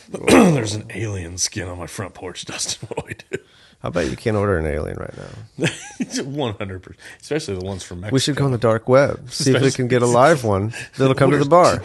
There's 0.09 0.75
an 0.75 0.87
alien 0.95 1.37
skin 1.37 1.67
on 1.67 1.79
my 1.79 1.89
front 1.89 2.15
porch, 2.15 2.45
Dustin. 2.45 2.89
What 2.95 3.07
do 3.09 3.13
I 3.13 3.37
do? 3.37 3.43
I 3.83 3.91
bet 3.91 4.09
you 4.09 4.17
can't 4.17 4.37
order 4.37 4.57
an 4.57 4.67
alien 4.67 4.97
right 4.97 5.15
now. 5.17 6.23
One 6.25 6.55
hundred 6.55 6.83
percent, 6.83 7.01
especially 7.21 7.59
the 7.59 7.65
ones 7.65 7.83
from 7.83 8.01
Mexico. 8.01 8.15
We 8.15 8.21
should 8.21 8.37
go 8.37 8.45
on 8.45 8.53
the 8.53 8.59
dark 8.59 8.89
web, 8.89 9.31
see 9.31 9.55
if 9.55 9.61
we 9.61 9.71
can 9.71 9.87
get 9.87 10.03
a 10.03 10.07
live 10.07 10.45
one 10.45 10.73
that'll 10.97 11.15
come 11.15 11.33
to 11.33 11.39
the 11.39 11.45
bar. 11.45 11.83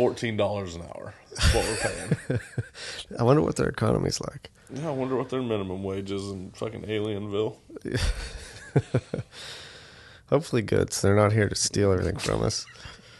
Fourteen 0.00 0.34
dollars 0.38 0.76
an 0.76 0.80
hour. 0.80 1.12
That's 1.28 1.54
what 1.54 1.66
we're 1.66 1.76
paying. 1.76 2.40
I 3.18 3.22
wonder 3.22 3.42
what 3.42 3.56
their 3.56 3.68
economy's 3.68 4.18
like. 4.18 4.50
yeah, 4.72 4.88
I 4.88 4.92
wonder 4.92 5.14
what 5.14 5.28
their 5.28 5.42
minimum 5.42 5.82
wage 5.82 6.10
is 6.10 6.26
in 6.30 6.52
fucking 6.52 6.84
Alienville. 6.84 7.56
Hopefully, 10.30 10.62
good. 10.62 10.94
So 10.94 11.06
they're 11.06 11.16
not 11.16 11.32
here 11.34 11.50
to 11.50 11.54
steal 11.54 11.92
everything 11.92 12.16
from 12.16 12.42
us. 12.42 12.64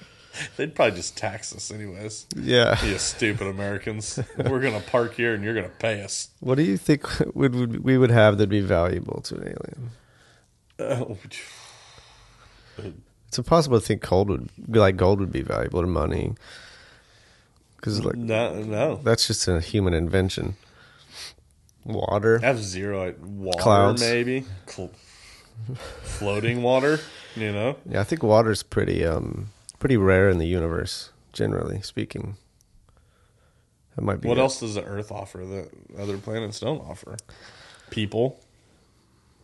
They'd 0.57 0.75
probably 0.75 0.97
just 0.97 1.19
tax 1.19 1.55
us 1.55 1.71
anyways. 1.71 2.27
Yeah. 2.35 2.83
You 2.83 2.97
stupid 2.97 3.47
Americans. 3.47 4.19
We're 4.39 4.61
gonna 4.61 4.81
park 4.81 5.17
here 5.17 5.35
and 5.35 5.45
you're 5.45 5.55
gonna 5.55 5.69
pay 5.69 6.03
us. 6.03 6.31
What 6.41 6.55
do 6.55 6.63
you 6.63 6.79
think 6.79 7.05
would, 7.35 7.55
would 7.55 7.85
we 7.85 7.99
would 7.99 8.11
have 8.11 8.39
that'd 8.39 8.49
be 8.49 8.63
valuable 8.63 9.21
to 9.21 9.35
an 9.35 9.55
alien? 10.79 11.19
Uh, 12.79 12.83
It's 13.29 13.39
impossible 13.39 13.79
to 13.79 13.87
think 13.87 14.03
gold 14.03 14.29
would 14.29 14.49
be 14.69 14.81
like 14.81 14.97
gold 14.97 15.21
would 15.21 15.31
be 15.31 15.43
valuable 15.43 15.83
to 15.83 15.87
money 15.87 16.35
because 17.81 18.05
like 18.05 18.17
no, 18.17 18.63
no. 18.63 18.97
that's 19.03 19.27
just 19.27 19.49
a 19.49 19.61
human 19.61 19.95
invention. 19.95 20.57
Water, 21.85 22.39
Have 22.41 22.59
zero 22.63 23.15
water, 23.21 23.59
Clouds. 23.63 24.03
maybe 24.03 24.45
Cl- 24.67 24.91
floating 26.03 26.63
water. 26.63 27.01
You 27.37 27.53
know, 27.53 27.77
yeah, 27.89 28.01
I 28.01 28.05
think 28.05 28.23
water's 28.23 28.63
pretty 28.63 29.05
um 29.05 29.49
pretty 29.79 29.97
rare 29.97 30.29
in 30.29 30.39
the 30.39 30.47
universe, 30.47 31.11
generally 31.33 31.81
speaking. 31.83 32.37
That 33.97 34.03
might 34.03 34.21
be 34.21 34.29
what 34.29 34.37
it. 34.39 34.41
else 34.41 34.61
does 34.61 34.75
the 34.75 34.85
Earth 34.85 35.11
offer 35.11 35.39
that 35.39 35.71
other 35.99 36.19
planets 36.19 36.61
don't 36.61 36.81
offer? 36.81 37.17
People, 37.91 38.41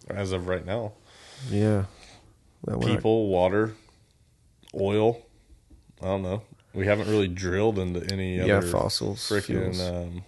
as 0.08 0.32
of 0.32 0.46
right 0.46 0.64
now, 0.64 0.92
Yeah, 1.50 1.84
people, 2.80 3.28
water, 3.28 3.74
oil. 4.74 5.22
I 6.02 6.06
don't 6.06 6.22
know. 6.22 6.42
We 6.76 6.86
haven't 6.86 7.08
really 7.08 7.26
drilled 7.28 7.78
into 7.78 8.04
any 8.12 8.36
Yeah, 8.36 8.58
other 8.58 8.68
fossils, 8.68 9.18
freaking 9.28 9.80
um, 9.80 10.24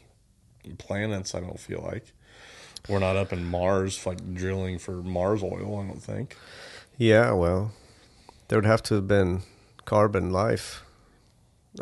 planets. 0.79 1.35
I 1.35 1.41
don't 1.41 1.61
feel 1.61 1.83
like 1.83 2.12
we're 2.89 2.99
not 2.99 3.16
up 3.16 3.33
in 3.33 3.45
Mars, 3.45 4.05
like 4.07 4.35
drilling 4.35 4.79
for 4.79 4.93
Mars 4.93 5.43
oil. 5.43 5.79
I 5.79 5.87
don't 5.87 6.03
think. 6.03 6.37
Yeah, 6.97 7.33
well, 7.33 7.73
there 8.49 8.59
would 8.59 8.65
have 8.66 8.83
to 8.85 8.95
have 8.95 9.07
been 9.07 9.43
carbon 9.85 10.33
life, 10.33 10.83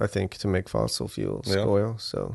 I 0.01 0.07
think, 0.07 0.37
to 0.39 0.49
make 0.49 0.69
fossil 0.69 1.09
fuels 1.09 1.47
Yeah. 1.55 1.63
oil. 1.65 1.97
So 1.99 2.35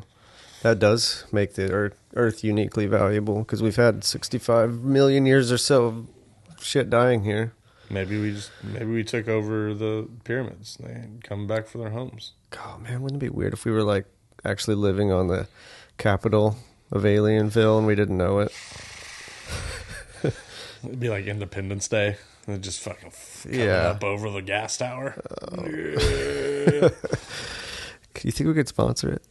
that 0.63 0.79
does 0.79 1.25
make 1.31 1.53
the 1.55 1.69
Earth, 1.71 1.99
Earth 2.15 2.43
uniquely 2.43 2.85
valuable 2.85 3.39
because 3.39 3.61
we've 3.61 3.75
had 3.75 4.03
65 4.03 4.83
million 4.83 5.25
years 5.25 5.51
or 5.51 5.57
so 5.57 5.85
of 5.85 6.07
shit 6.61 6.89
dying 6.89 7.23
here. 7.25 7.53
Maybe 7.91 8.19
we 8.21 8.31
just 8.31 8.51
maybe 8.63 8.85
we 8.85 9.03
took 9.03 9.27
over 9.27 9.73
the 9.73 10.07
pyramids. 10.23 10.77
They 10.79 11.07
come 11.23 11.45
back 11.45 11.67
for 11.67 11.77
their 11.77 11.89
homes. 11.89 12.31
God, 12.49 12.81
man, 12.83 13.01
wouldn't 13.01 13.21
it 13.21 13.25
be 13.25 13.29
weird 13.29 13.53
if 13.53 13.65
we 13.65 13.71
were 13.71 13.83
like 13.83 14.05
actually 14.45 14.75
living 14.75 15.11
on 15.11 15.27
the 15.27 15.47
capital 15.97 16.55
of 16.91 17.03
Alienville 17.03 17.77
and 17.77 17.85
we 17.87 17.95
didn't 17.95 18.17
know 18.17 18.39
it? 18.39 18.51
It'd 20.83 20.99
be 20.99 21.09
like 21.09 21.25
Independence 21.25 21.87
Day. 21.87 22.17
And 22.47 22.63
just 22.63 22.79
fucking 22.81 23.11
Yeah. 23.49 23.89
up 23.89 24.03
over 24.03 24.29
the 24.31 24.41
gas 24.41 24.75
tower. 24.77 25.21
Oh. 25.51 25.61
Do 25.63 26.91
you 28.23 28.31
think 28.31 28.47
we 28.47 28.53
could 28.55 28.67
sponsor 28.67 29.09
it? 29.13 29.21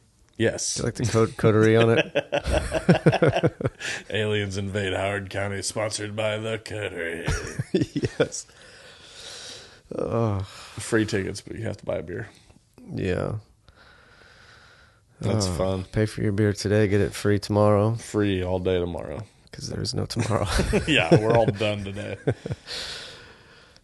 Yes. 0.41 0.77
Get, 0.77 0.85
like 0.85 0.95
the 0.95 1.05
code 1.07 1.37
coterie 1.37 1.77
on 1.77 1.91
it? 1.99 3.55
Aliens 4.11 4.57
invade 4.57 4.93
Howard 4.95 5.31
County, 5.31 5.63
sponsored 5.63 6.17
by 6.17 6.39
the 6.39 6.59
coterie. 6.59 7.27
yes. 8.19 8.47
Oh, 9.97 10.41
Free 10.79 11.05
tickets, 11.07 11.41
but 11.41 11.57
you 11.57 11.65
have 11.65 11.77
to 11.79 11.85
buy 11.85 11.97
a 11.97 12.03
beer. 12.03 12.29
yeah. 12.95 13.35
That's 15.21 15.47
Oh, 15.47 15.53
fun. 15.53 15.85
Pay 15.85 16.07
for 16.07 16.23
your 16.23 16.33
beer 16.33 16.53
today, 16.55 16.89
get 16.89 17.03
it 17.03 17.13
free 17.13 17.39
tomorrow 17.39 17.95
Free 17.97 18.43
all 18.43 18.59
day 18.59 18.79
tomorrow. 18.79 19.23
because 19.51 19.69
there's 19.69 19.93
no 19.95 20.07
tomorrow. 20.07 20.47
yeah, 20.89 21.15
we're 21.21 21.37
all 21.37 21.45
done 21.47 21.85
today. 21.85 22.17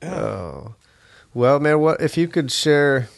oh, 0.03 0.75
well, 1.35 1.61
man, 1.61 1.81
what 1.81 2.01
if 2.01 2.17
you 2.17 2.29
could 2.29 2.51
share 2.51 3.09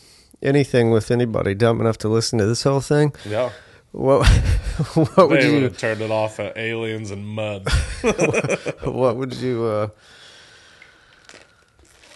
anything 0.43 0.91
with 0.91 1.11
anybody 1.11 1.55
dumb 1.55 1.81
enough 1.81 1.99
to 1.99 2.09
listen 2.09 2.39
to 2.39 2.47
this 2.47 2.63
whole 2.63 2.81
thing? 2.81 3.15
Yeah. 3.27 3.51
What 3.93 4.29
what 4.95 5.17
would 5.17 5.41
they 5.41 5.51
would 5.51 5.59
you 5.59 5.63
have 5.65 5.79
turned 5.79 6.01
it 6.01 6.11
off 6.11 6.41
at 6.41 6.57
aliens 6.57 7.11
and 7.11 7.27
mud. 7.27 7.69
what 8.85 9.17
would 9.17 9.35
you 9.35 9.65
uh 9.65 9.89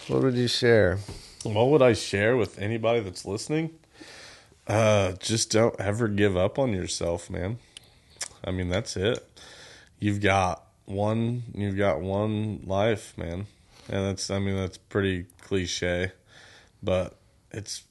what 0.07 0.21
would 0.21 0.35
you 0.35 0.47
share? 0.47 0.99
what 1.43 1.69
would 1.69 1.81
I 1.81 1.93
share 1.93 2.37
with 2.37 2.59
anybody 2.59 3.01
that's 3.01 3.25
listening? 3.25 3.71
Uh, 4.65 5.13
just 5.13 5.51
don't 5.51 5.77
ever 5.79 6.07
give 6.07 6.37
up 6.37 6.57
on 6.57 6.73
yourself, 6.73 7.29
man. 7.29 7.57
I 8.43 8.51
mean, 8.51 8.69
that's 8.69 8.95
it. 8.95 9.41
You've 9.99 10.21
got 10.21 10.63
one. 10.85 11.43
You've 11.53 11.77
got 11.77 12.01
one 12.01 12.61
life, 12.65 13.17
man, 13.17 13.47
and 13.89 14.05
that's. 14.05 14.29
I 14.29 14.39
mean, 14.39 14.55
that's 14.55 14.77
pretty 14.77 15.25
cliche, 15.41 16.11
but 16.81 17.17
it's 17.51 17.83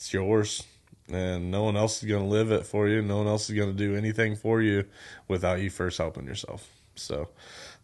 it's 0.00 0.12
yours, 0.12 0.64
and 1.12 1.50
no 1.50 1.62
one 1.62 1.76
else 1.76 2.02
is 2.02 2.08
gonna 2.08 2.26
live 2.26 2.50
it 2.50 2.64
for 2.64 2.88
you. 2.88 3.02
No 3.02 3.18
one 3.18 3.26
else 3.26 3.50
is 3.50 3.56
gonna 3.56 3.72
do 3.72 3.94
anything 3.94 4.34
for 4.34 4.62
you 4.62 4.86
without 5.28 5.60
you 5.60 5.70
first 5.70 5.98
helping 5.98 6.26
yourself. 6.26 6.68
So. 6.96 7.28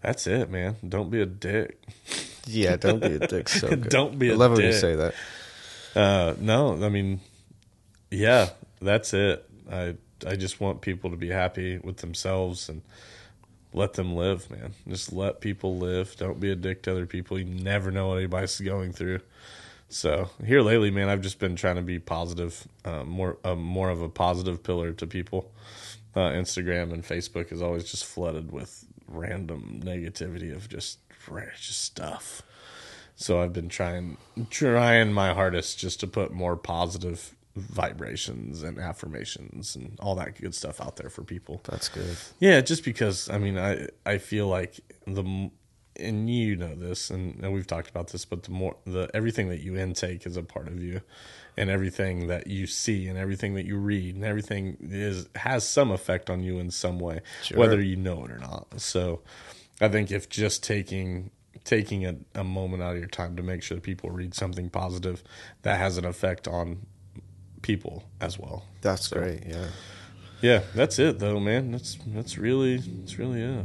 That's 0.02 0.26
it, 0.26 0.50
man. 0.50 0.76
Don't 0.86 1.10
be 1.10 1.20
a 1.20 1.26
dick. 1.26 1.82
Yeah, 2.46 2.76
don't 2.76 3.00
be 3.00 3.14
a 3.14 3.18
dick. 3.18 3.48
So 3.56 3.68
good. 3.68 3.88
Don't 3.88 4.18
be 4.18 4.30
I 4.30 4.34
a 4.34 4.36
love 4.36 4.52
when 4.52 4.66
you 4.66 4.72
say 4.72 4.94
that. 4.94 5.14
Uh, 5.96 6.34
no, 6.38 6.84
I 6.84 6.88
mean, 6.88 7.20
yeah, 8.10 8.50
that's 8.80 9.12
it. 9.14 9.44
I 9.70 9.96
I 10.26 10.36
just 10.36 10.60
want 10.60 10.80
people 10.80 11.10
to 11.10 11.16
be 11.16 11.30
happy 11.30 11.78
with 11.78 11.96
themselves 11.96 12.68
and 12.68 12.82
let 13.72 13.94
them 13.94 14.14
live, 14.14 14.48
man. 14.50 14.74
Just 14.86 15.12
let 15.12 15.40
people 15.40 15.76
live. 15.76 16.16
Don't 16.16 16.38
be 16.38 16.50
a 16.52 16.54
dick 16.54 16.82
to 16.84 16.92
other 16.92 17.06
people. 17.06 17.38
You 17.38 17.44
never 17.44 17.90
know 17.90 18.08
what 18.08 18.18
anybody's 18.18 18.60
going 18.60 18.92
through. 18.92 19.20
So 19.88 20.30
here 20.44 20.62
lately, 20.62 20.90
man, 20.90 21.08
I've 21.08 21.20
just 21.20 21.38
been 21.38 21.56
trying 21.56 21.76
to 21.76 21.82
be 21.82 21.98
positive, 21.98 22.66
uh, 22.84 23.04
more 23.04 23.38
uh, 23.44 23.54
more 23.54 23.88
of 23.90 24.02
a 24.02 24.08
positive 24.08 24.62
pillar 24.62 24.92
to 24.92 25.06
people. 25.06 25.52
Uh, 26.14 26.30
Instagram 26.30 26.92
and 26.92 27.04
Facebook 27.04 27.52
is 27.52 27.62
always 27.62 27.84
just 27.84 28.04
flooded 28.04 28.50
with 28.50 28.84
random 29.06 29.80
negativity 29.84 30.54
of 30.54 30.68
just 30.68 30.98
just 31.58 31.82
stuff. 31.82 32.42
So 33.16 33.42
I've 33.42 33.52
been 33.52 33.68
trying 33.68 34.16
trying 34.50 35.12
my 35.12 35.32
hardest 35.32 35.78
just 35.78 36.00
to 36.00 36.06
put 36.06 36.32
more 36.32 36.56
positive 36.56 37.34
vibrations 37.56 38.62
and 38.62 38.78
affirmations 38.78 39.74
and 39.74 39.98
all 40.00 40.14
that 40.16 40.38
good 40.38 40.54
stuff 40.54 40.80
out 40.80 40.96
there 40.96 41.08
for 41.08 41.24
people. 41.24 41.60
That's 41.64 41.88
good. 41.88 42.16
Yeah, 42.38 42.60
just 42.60 42.84
because 42.84 43.30
I 43.30 43.38
mean 43.38 43.58
I 43.58 43.88
I 44.04 44.18
feel 44.18 44.48
like 44.48 44.80
the 45.06 45.50
and 46.00 46.28
you 46.30 46.56
know 46.56 46.74
this 46.74 47.10
and, 47.10 47.42
and 47.42 47.52
we've 47.52 47.66
talked 47.66 47.88
about 47.90 48.08
this, 48.08 48.24
but 48.24 48.42
the 48.44 48.50
more 48.50 48.76
the 48.86 49.10
everything 49.14 49.48
that 49.48 49.60
you 49.60 49.76
intake 49.76 50.26
is 50.26 50.36
a 50.36 50.42
part 50.42 50.68
of 50.68 50.82
you, 50.82 51.00
and 51.56 51.70
everything 51.70 52.26
that 52.28 52.46
you 52.46 52.66
see 52.66 53.08
and 53.08 53.18
everything 53.18 53.54
that 53.54 53.64
you 53.66 53.76
read 53.78 54.14
and 54.14 54.24
everything 54.24 54.76
is 54.80 55.28
has 55.36 55.68
some 55.68 55.90
effect 55.90 56.30
on 56.30 56.42
you 56.42 56.58
in 56.58 56.70
some 56.70 56.98
way, 56.98 57.20
Sure. 57.42 57.58
whether 57.58 57.80
you 57.80 57.96
know 57.96 58.24
it 58.24 58.30
or 58.30 58.38
not. 58.38 58.80
So, 58.80 59.22
I 59.80 59.88
think 59.88 60.10
if 60.10 60.28
just 60.28 60.62
taking 60.62 61.30
taking 61.64 62.06
a, 62.06 62.14
a 62.34 62.44
moment 62.44 62.82
out 62.82 62.92
of 62.92 62.98
your 62.98 63.08
time 63.08 63.34
to 63.36 63.42
make 63.42 63.62
sure 63.62 63.76
that 63.76 63.82
people 63.82 64.10
read 64.10 64.34
something 64.34 64.70
positive, 64.70 65.24
that 65.62 65.78
has 65.78 65.98
an 65.98 66.04
effect 66.04 66.46
on 66.46 66.86
people 67.62 68.04
as 68.20 68.38
well. 68.38 68.64
That's 68.82 69.08
So- 69.08 69.18
great. 69.18 69.42
Yeah. 69.46 69.66
Yeah, 70.42 70.62
that's 70.74 70.98
it 70.98 71.18
though, 71.18 71.40
man. 71.40 71.72
That's 71.72 71.96
that's 72.08 72.36
really 72.36 72.76
that's 72.76 73.18
really 73.18 73.40
it. 73.40 73.64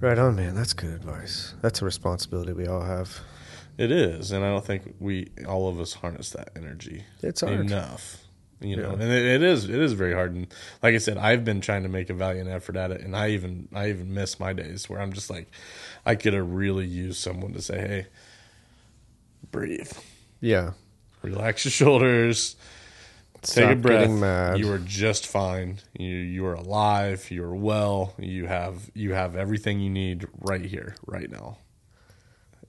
Right 0.00 0.18
on, 0.18 0.36
man. 0.36 0.54
That's 0.54 0.72
good 0.72 0.92
advice. 0.92 1.54
That's 1.62 1.80
a 1.82 1.84
responsibility 1.84 2.52
we 2.52 2.66
all 2.66 2.82
have. 2.82 3.20
It 3.78 3.90
is, 3.90 4.30
and 4.32 4.44
I 4.44 4.48
don't 4.50 4.64
think 4.64 4.94
we 5.00 5.28
all 5.46 5.68
of 5.68 5.80
us 5.80 5.94
harness 5.94 6.30
that 6.30 6.50
energy 6.56 7.04
It's 7.22 7.40
hard. 7.42 7.60
enough. 7.60 8.22
You 8.60 8.76
know, 8.76 8.88
Yeah. 8.96 9.02
and 9.02 9.02
it, 9.12 9.24
it 9.26 9.42
is 9.42 9.64
it 9.68 9.74
is 9.78 9.92
very 9.92 10.14
hard. 10.14 10.34
And 10.34 10.46
like 10.82 10.94
I 10.94 10.98
said, 10.98 11.18
I've 11.18 11.44
been 11.44 11.60
trying 11.60 11.82
to 11.82 11.90
make 11.90 12.08
a 12.08 12.14
valiant 12.14 12.48
effort 12.48 12.76
at 12.76 12.90
it, 12.90 13.02
and 13.02 13.14
I 13.14 13.30
even 13.30 13.68
I 13.74 13.90
even 13.90 14.14
miss 14.14 14.40
my 14.40 14.52
days 14.54 14.88
where 14.88 14.98
I'm 15.00 15.12
just 15.12 15.28
like, 15.28 15.50
I 16.06 16.14
could 16.14 16.32
have 16.32 16.50
really 16.50 16.86
used 16.86 17.18
someone 17.20 17.52
to 17.52 17.60
say, 17.60 17.78
"Hey, 17.78 18.06
breathe, 19.50 19.92
Yeah. 20.40 20.72
relax 21.22 21.64
your 21.66 21.72
shoulders, 21.72 22.56
take 23.54 23.70
a 23.70 23.76
breath. 23.76 24.10
mad. 24.10 24.58
You 24.58 24.72
are 24.72 24.78
just 24.78 25.26
fine. 25.26 25.78
You 25.98 26.14
you 26.16 26.46
are 26.46 26.54
alive. 26.54 27.30
You 27.30 27.44
are 27.44 27.54
well. 27.54 28.14
You 28.18 28.46
have 28.46 28.90
you 28.94 29.14
have 29.14 29.36
everything 29.36 29.80
you 29.80 29.90
need 29.90 30.26
right 30.40 30.64
here, 30.64 30.96
right 31.06 31.30
now. 31.30 31.58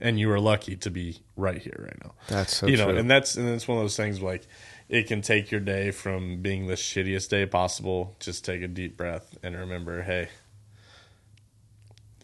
And 0.00 0.18
you 0.20 0.30
are 0.30 0.38
lucky 0.38 0.76
to 0.76 0.90
be 0.90 1.22
right 1.36 1.60
here, 1.60 1.74
right 1.80 1.98
now. 2.04 2.14
That's 2.28 2.56
so 2.56 2.66
you 2.68 2.76
know, 2.76 2.90
true. 2.90 2.98
and 2.98 3.10
that's 3.10 3.36
and 3.36 3.48
it's 3.48 3.66
one 3.66 3.78
of 3.78 3.84
those 3.84 3.96
things 3.96 4.22
like 4.22 4.46
it 4.88 5.06
can 5.08 5.22
take 5.22 5.50
your 5.50 5.60
day 5.60 5.90
from 5.90 6.40
being 6.40 6.66
the 6.66 6.74
shittiest 6.74 7.28
day 7.28 7.46
possible. 7.46 8.16
Just 8.20 8.44
take 8.44 8.62
a 8.62 8.68
deep 8.68 8.96
breath 8.96 9.36
and 9.42 9.56
remember, 9.56 10.02
hey, 10.02 10.28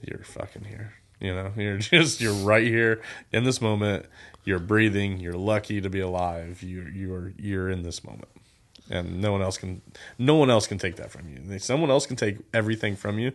you're 0.03 0.25
fucking 0.25 0.65
here. 0.65 0.95
You 1.21 1.35
know, 1.35 1.53
you're 1.57 1.79
just 1.79 2.21
you're 2.21 2.33
right 2.33 2.67
here 2.67 3.03
in 3.33 3.45
this 3.45 3.61
moment. 3.61 4.07
You're 4.45 4.59
breathing. 4.59 5.21
You're 5.21 5.33
lucky 5.39 5.81
to 5.81 5.89
be 5.91 6.01
alive. 6.01 6.63
You 6.63 6.83
you're 6.95 7.33
you're 7.39 7.71
in 7.71 7.83
this 7.83 8.05
moment, 8.05 8.29
and 8.91 9.21
no 9.21 9.33
one 9.33 9.43
else 9.43 9.57
can 9.59 9.81
no 10.19 10.37
one 10.37 10.51
else 10.51 10.67
can 10.67 10.79
take 10.79 10.97
that 10.97 11.11
from 11.11 11.29
you. 11.29 11.59
Someone 11.59 11.91
else 11.91 12.07
can 12.07 12.17
take 12.17 12.39
everything 12.53 12.97
from 12.97 13.19
you, 13.19 13.33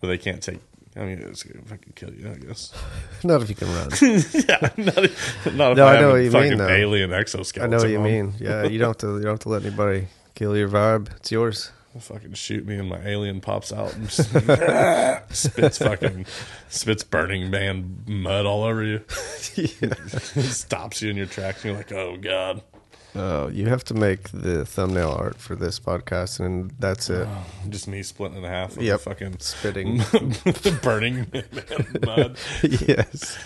but 0.00 0.06
they 0.08 0.18
can't 0.18 0.42
take. 0.42 0.60
I 0.96 1.00
mean, 1.00 1.18
it's 1.20 1.44
gonna 1.44 1.64
fucking 1.64 1.92
kill 1.94 2.12
you. 2.12 2.28
I 2.30 2.34
guess. 2.34 2.72
Not 3.24 3.42
if 3.42 3.48
you 3.48 3.54
can 3.54 3.68
run. 3.68 3.90
yeah, 4.48 4.70
not, 4.76 5.04
if- 5.04 5.54
not 5.54 5.72
if 5.72 5.76
No, 5.76 5.86
I, 5.86 5.96
I 5.96 6.00
know 6.00 6.10
what 6.12 6.16
you 6.16 6.30
fucking 6.32 6.48
mean, 6.50 6.58
though. 6.58 6.68
alien 6.68 7.12
exoskeleton. 7.12 7.72
I 7.72 7.76
know 7.76 7.82
what 7.82 7.90
you 7.90 7.98
on. 7.98 8.02
mean. 8.04 8.34
Yeah, 8.40 8.64
you 8.64 8.78
don't 8.78 8.88
have 8.88 8.98
to. 8.98 9.16
You 9.18 9.22
don't 9.22 9.32
have 9.34 9.38
to 9.40 9.48
let 9.50 9.64
anybody 9.64 10.08
kill 10.34 10.56
your 10.56 10.68
vibe. 10.68 11.14
It's 11.18 11.30
yours. 11.30 11.70
fucking 11.98 12.32
shoot 12.34 12.66
me 12.66 12.76
and 12.76 12.88
my 12.88 13.00
alien 13.04 13.40
pops 13.40 13.72
out 13.72 13.94
and 13.94 14.10
spits 15.30 15.78
fucking 15.78 16.24
spits 16.68 17.02
burning 17.04 17.50
man 17.50 18.02
mud 18.06 18.46
all 18.46 18.62
over 18.64 18.82
you. 18.82 19.00
Stops 20.40 21.02
you 21.02 21.10
in 21.10 21.16
your 21.16 21.26
tracks. 21.26 21.64
And 21.64 21.70
you're 21.70 21.76
like, 21.78 21.92
oh 21.92 22.16
god, 22.16 22.62
Oh, 23.14 23.48
you 23.48 23.66
have 23.66 23.82
to 23.84 23.94
make 23.94 24.28
the 24.30 24.64
thumbnail 24.64 25.10
art 25.10 25.36
for 25.36 25.56
this 25.56 25.80
podcast, 25.80 26.38
and 26.40 26.70
that's 26.78 27.10
it. 27.10 27.26
Oh, 27.28 27.46
just 27.68 27.88
me 27.88 28.02
splitting 28.02 28.38
in 28.38 28.44
half 28.44 28.76
with 28.76 28.86
Yep. 28.86 29.00
fucking 29.00 29.38
Spitting. 29.40 30.02
burning 30.82 31.26
man 31.32 31.98
mud. 32.04 32.38
yes. 32.62 33.38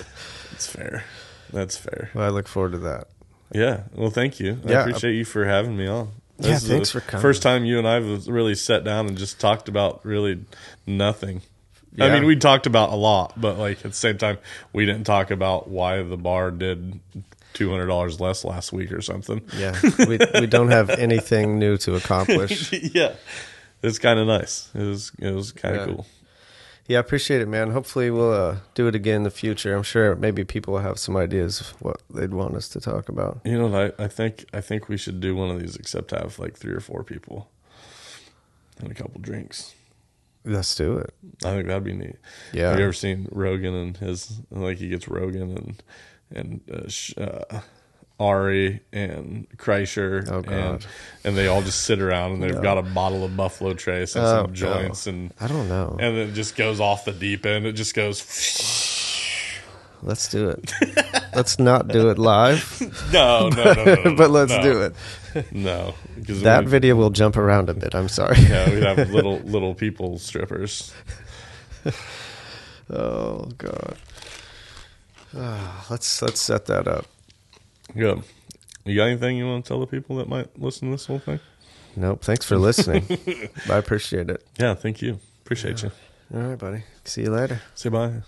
That's 0.50 0.66
fair. 0.66 1.04
That's 1.52 1.76
fair. 1.76 2.10
Well, 2.14 2.24
I 2.26 2.28
look 2.28 2.46
forward 2.48 2.72
to 2.72 2.78
that. 2.78 3.08
Yeah. 3.52 3.84
Well, 3.94 4.10
thank 4.10 4.38
you. 4.40 4.58
I 4.66 4.70
Yeah. 4.70 4.80
appreciate 4.80 5.14
you 5.14 5.24
for 5.24 5.44
having 5.46 5.76
me 5.76 5.86
on. 5.86 6.10
Yeah, 6.40 6.56
is 6.56 6.66
thanks 6.68 6.92
the 6.92 7.00
for 7.00 7.06
coming. 7.08 7.22
First 7.22 7.42
time 7.42 7.64
you 7.64 7.78
and 7.78 7.86
I 7.86 7.94
have 7.94 8.26
really 8.26 8.54
sat 8.56 8.82
down 8.84 9.06
and 9.06 9.16
just 9.16 9.40
talked 9.40 9.68
about 9.68 10.04
really 10.04 10.44
nothing. 10.86 11.42
I 11.98 12.10
mean, 12.10 12.26
we 12.26 12.34
talked 12.34 12.66
about 12.66 12.90
a 12.90 12.96
lot, 12.96 13.40
but 13.40 13.56
like 13.56 13.76
at 13.78 13.92
the 13.92 13.96
same 13.96 14.18
time, 14.18 14.38
we 14.72 14.84
didn't 14.84 15.04
talk 15.04 15.30
about 15.30 15.68
why 15.68 16.02
the 16.02 16.16
bar 16.16 16.50
did 16.50 16.98
two 17.54 17.70
hundred 17.70 17.86
dollars 17.86 18.20
less 18.20 18.44
last 18.44 18.72
week 18.72 18.92
or 18.92 19.00
something. 19.00 19.40
Yeah, 19.56 19.74
we 20.06 20.18
we 20.38 20.46
don't 20.46 20.70
have 20.70 20.90
anything 20.90 21.58
new 21.58 21.76
to 21.78 21.96
accomplish. 21.96 22.72
yeah, 22.94 23.14
it's 23.82 23.98
kind 23.98 24.18
of 24.18 24.26
nice. 24.26 24.68
It 24.74 24.82
was 24.82 25.10
it 25.18 25.30
was 25.32 25.52
kind 25.52 25.76
of 25.76 25.88
Yeah. 25.88 25.94
cool. 25.94 26.06
Yeah, 26.86 26.98
I 26.98 27.00
appreciate 27.00 27.40
it, 27.40 27.48
man. 27.48 27.70
Hopefully, 27.70 28.10
we'll 28.10 28.30
uh, 28.34 28.56
do 28.74 28.86
it 28.88 28.94
again 28.94 29.16
in 29.16 29.22
the 29.22 29.30
future. 29.30 29.74
I'm 29.74 29.82
sure 29.82 30.14
maybe 30.16 30.44
people 30.44 30.74
will 30.74 30.80
have 30.80 30.98
some 30.98 31.16
ideas 31.16 31.62
of 31.62 31.68
what 31.80 32.02
they'd 32.12 32.34
want 32.34 32.54
us 32.56 32.68
to 32.70 32.80
talk 32.80 33.08
about. 33.08 33.40
You 33.42 33.56
know, 33.56 33.68
what? 33.68 33.98
I 33.98 34.04
I 34.04 34.08
think 34.08 34.44
I 34.52 34.60
think 34.60 34.90
we 34.90 34.98
should 34.98 35.18
do 35.18 35.34
one 35.34 35.48
of 35.50 35.58
these, 35.60 35.76
except 35.76 36.10
have 36.10 36.38
like 36.38 36.58
three 36.58 36.74
or 36.74 36.80
four 36.80 37.02
people 37.02 37.48
and 38.80 38.90
a 38.90 38.94
couple 38.94 39.18
drinks. 39.20 39.74
Let's 40.44 40.74
do 40.74 40.98
it. 40.98 41.14
I 41.42 41.52
think 41.52 41.68
that'd 41.68 41.84
be 41.84 41.94
neat. 41.94 42.16
Yeah. 42.52 42.68
Have 42.68 42.78
you 42.78 42.84
ever 42.84 42.92
seen 42.92 43.28
Rogan 43.32 43.72
and 43.74 43.96
his 43.96 44.40
like 44.50 44.76
he 44.76 44.88
gets 44.90 45.08
Rogan 45.08 45.56
and 45.56 45.82
and 46.30 46.60
uh, 47.18 47.20
uh, 47.20 47.60
Ari 48.20 48.80
and 48.92 49.46
Kreischer 49.56 50.28
Oh, 50.30 50.42
and 50.50 50.86
and 51.24 51.36
they 51.36 51.48
all 51.48 51.62
just 51.62 51.80
sit 51.82 52.00
around 52.00 52.32
and 52.34 52.42
they've 52.42 52.54
No. 52.54 52.60
got 52.62 52.78
a 52.78 52.82
bottle 52.82 53.24
of 53.24 53.36
Buffalo 53.36 53.74
Trace 53.74 54.14
and 54.14 54.24
Oh, 54.24 54.28
some 54.44 54.46
no. 54.50 54.52
joints 54.54 55.06
and 55.08 55.32
I 55.40 55.48
don't 55.48 55.68
know. 55.68 55.96
and 56.00 56.16
it 56.16 56.32
just 56.34 56.54
goes 56.56 56.78
off 56.80 57.04
the 57.04 57.12
deep 57.12 57.44
end. 57.44 57.66
It 57.66 57.72
just 57.72 57.94
goes. 57.94 58.20
Let's 60.02 60.28
do 60.28 60.50
it. 60.50 60.70
let's 61.34 61.58
not 61.58 61.88
do 61.88 62.10
it 62.10 62.18
live, 62.18 62.78
No, 63.12 63.48
no, 63.48 63.64
no, 63.72 63.84
no, 63.84 63.94
no, 64.04 64.14
but 64.18 64.28
let's 64.30 64.52
no. 64.52 64.62
do 64.62 64.82
it. 64.82 64.94
No, 65.50 65.94
because 66.14 66.42
That 66.42 66.66
video 66.66 66.94
will 66.94 67.08
jump 67.08 67.38
around 67.38 67.70
a 67.70 67.74
bit. 67.74 67.94
I'm 67.94 68.10
sorry. 68.10 68.36
yeah, 68.40 68.68
we'd 68.68 68.82
have 68.82 69.08
little 69.10 69.38
little 69.38 69.74
people 69.74 70.18
strippers. 70.18 70.92
Oh 72.90 73.48
God. 73.56 73.96
Ah, 75.36 75.86
let's 75.90 76.22
let's 76.22 76.40
set 76.40 76.66
that 76.66 76.86
up. 76.86 77.06
Good. 77.96 78.22
You 78.84 78.96
got 78.96 79.04
anything 79.04 79.36
you 79.36 79.46
want 79.46 79.64
to 79.64 79.68
tell 79.68 79.80
the 79.80 79.86
people 79.86 80.16
that 80.16 80.28
might 80.28 80.58
listen 80.60 80.88
to 80.88 80.94
this 80.94 81.06
whole 81.06 81.18
thing? 81.18 81.40
Nope. 81.96 82.22
Thanks 82.22 82.44
for 82.44 82.56
listening. 82.58 83.06
I 83.70 83.76
appreciate 83.76 84.28
it. 84.28 84.44
Yeah, 84.58 84.74
thank 84.74 85.00
you. 85.00 85.18
Appreciate 85.44 85.82
you. 85.82 85.90
All 86.34 86.40
right, 86.40 86.58
buddy. 86.58 86.82
See 87.04 87.22
you 87.22 87.30
later. 87.30 87.62
Say 87.74 87.88
bye. 87.88 88.22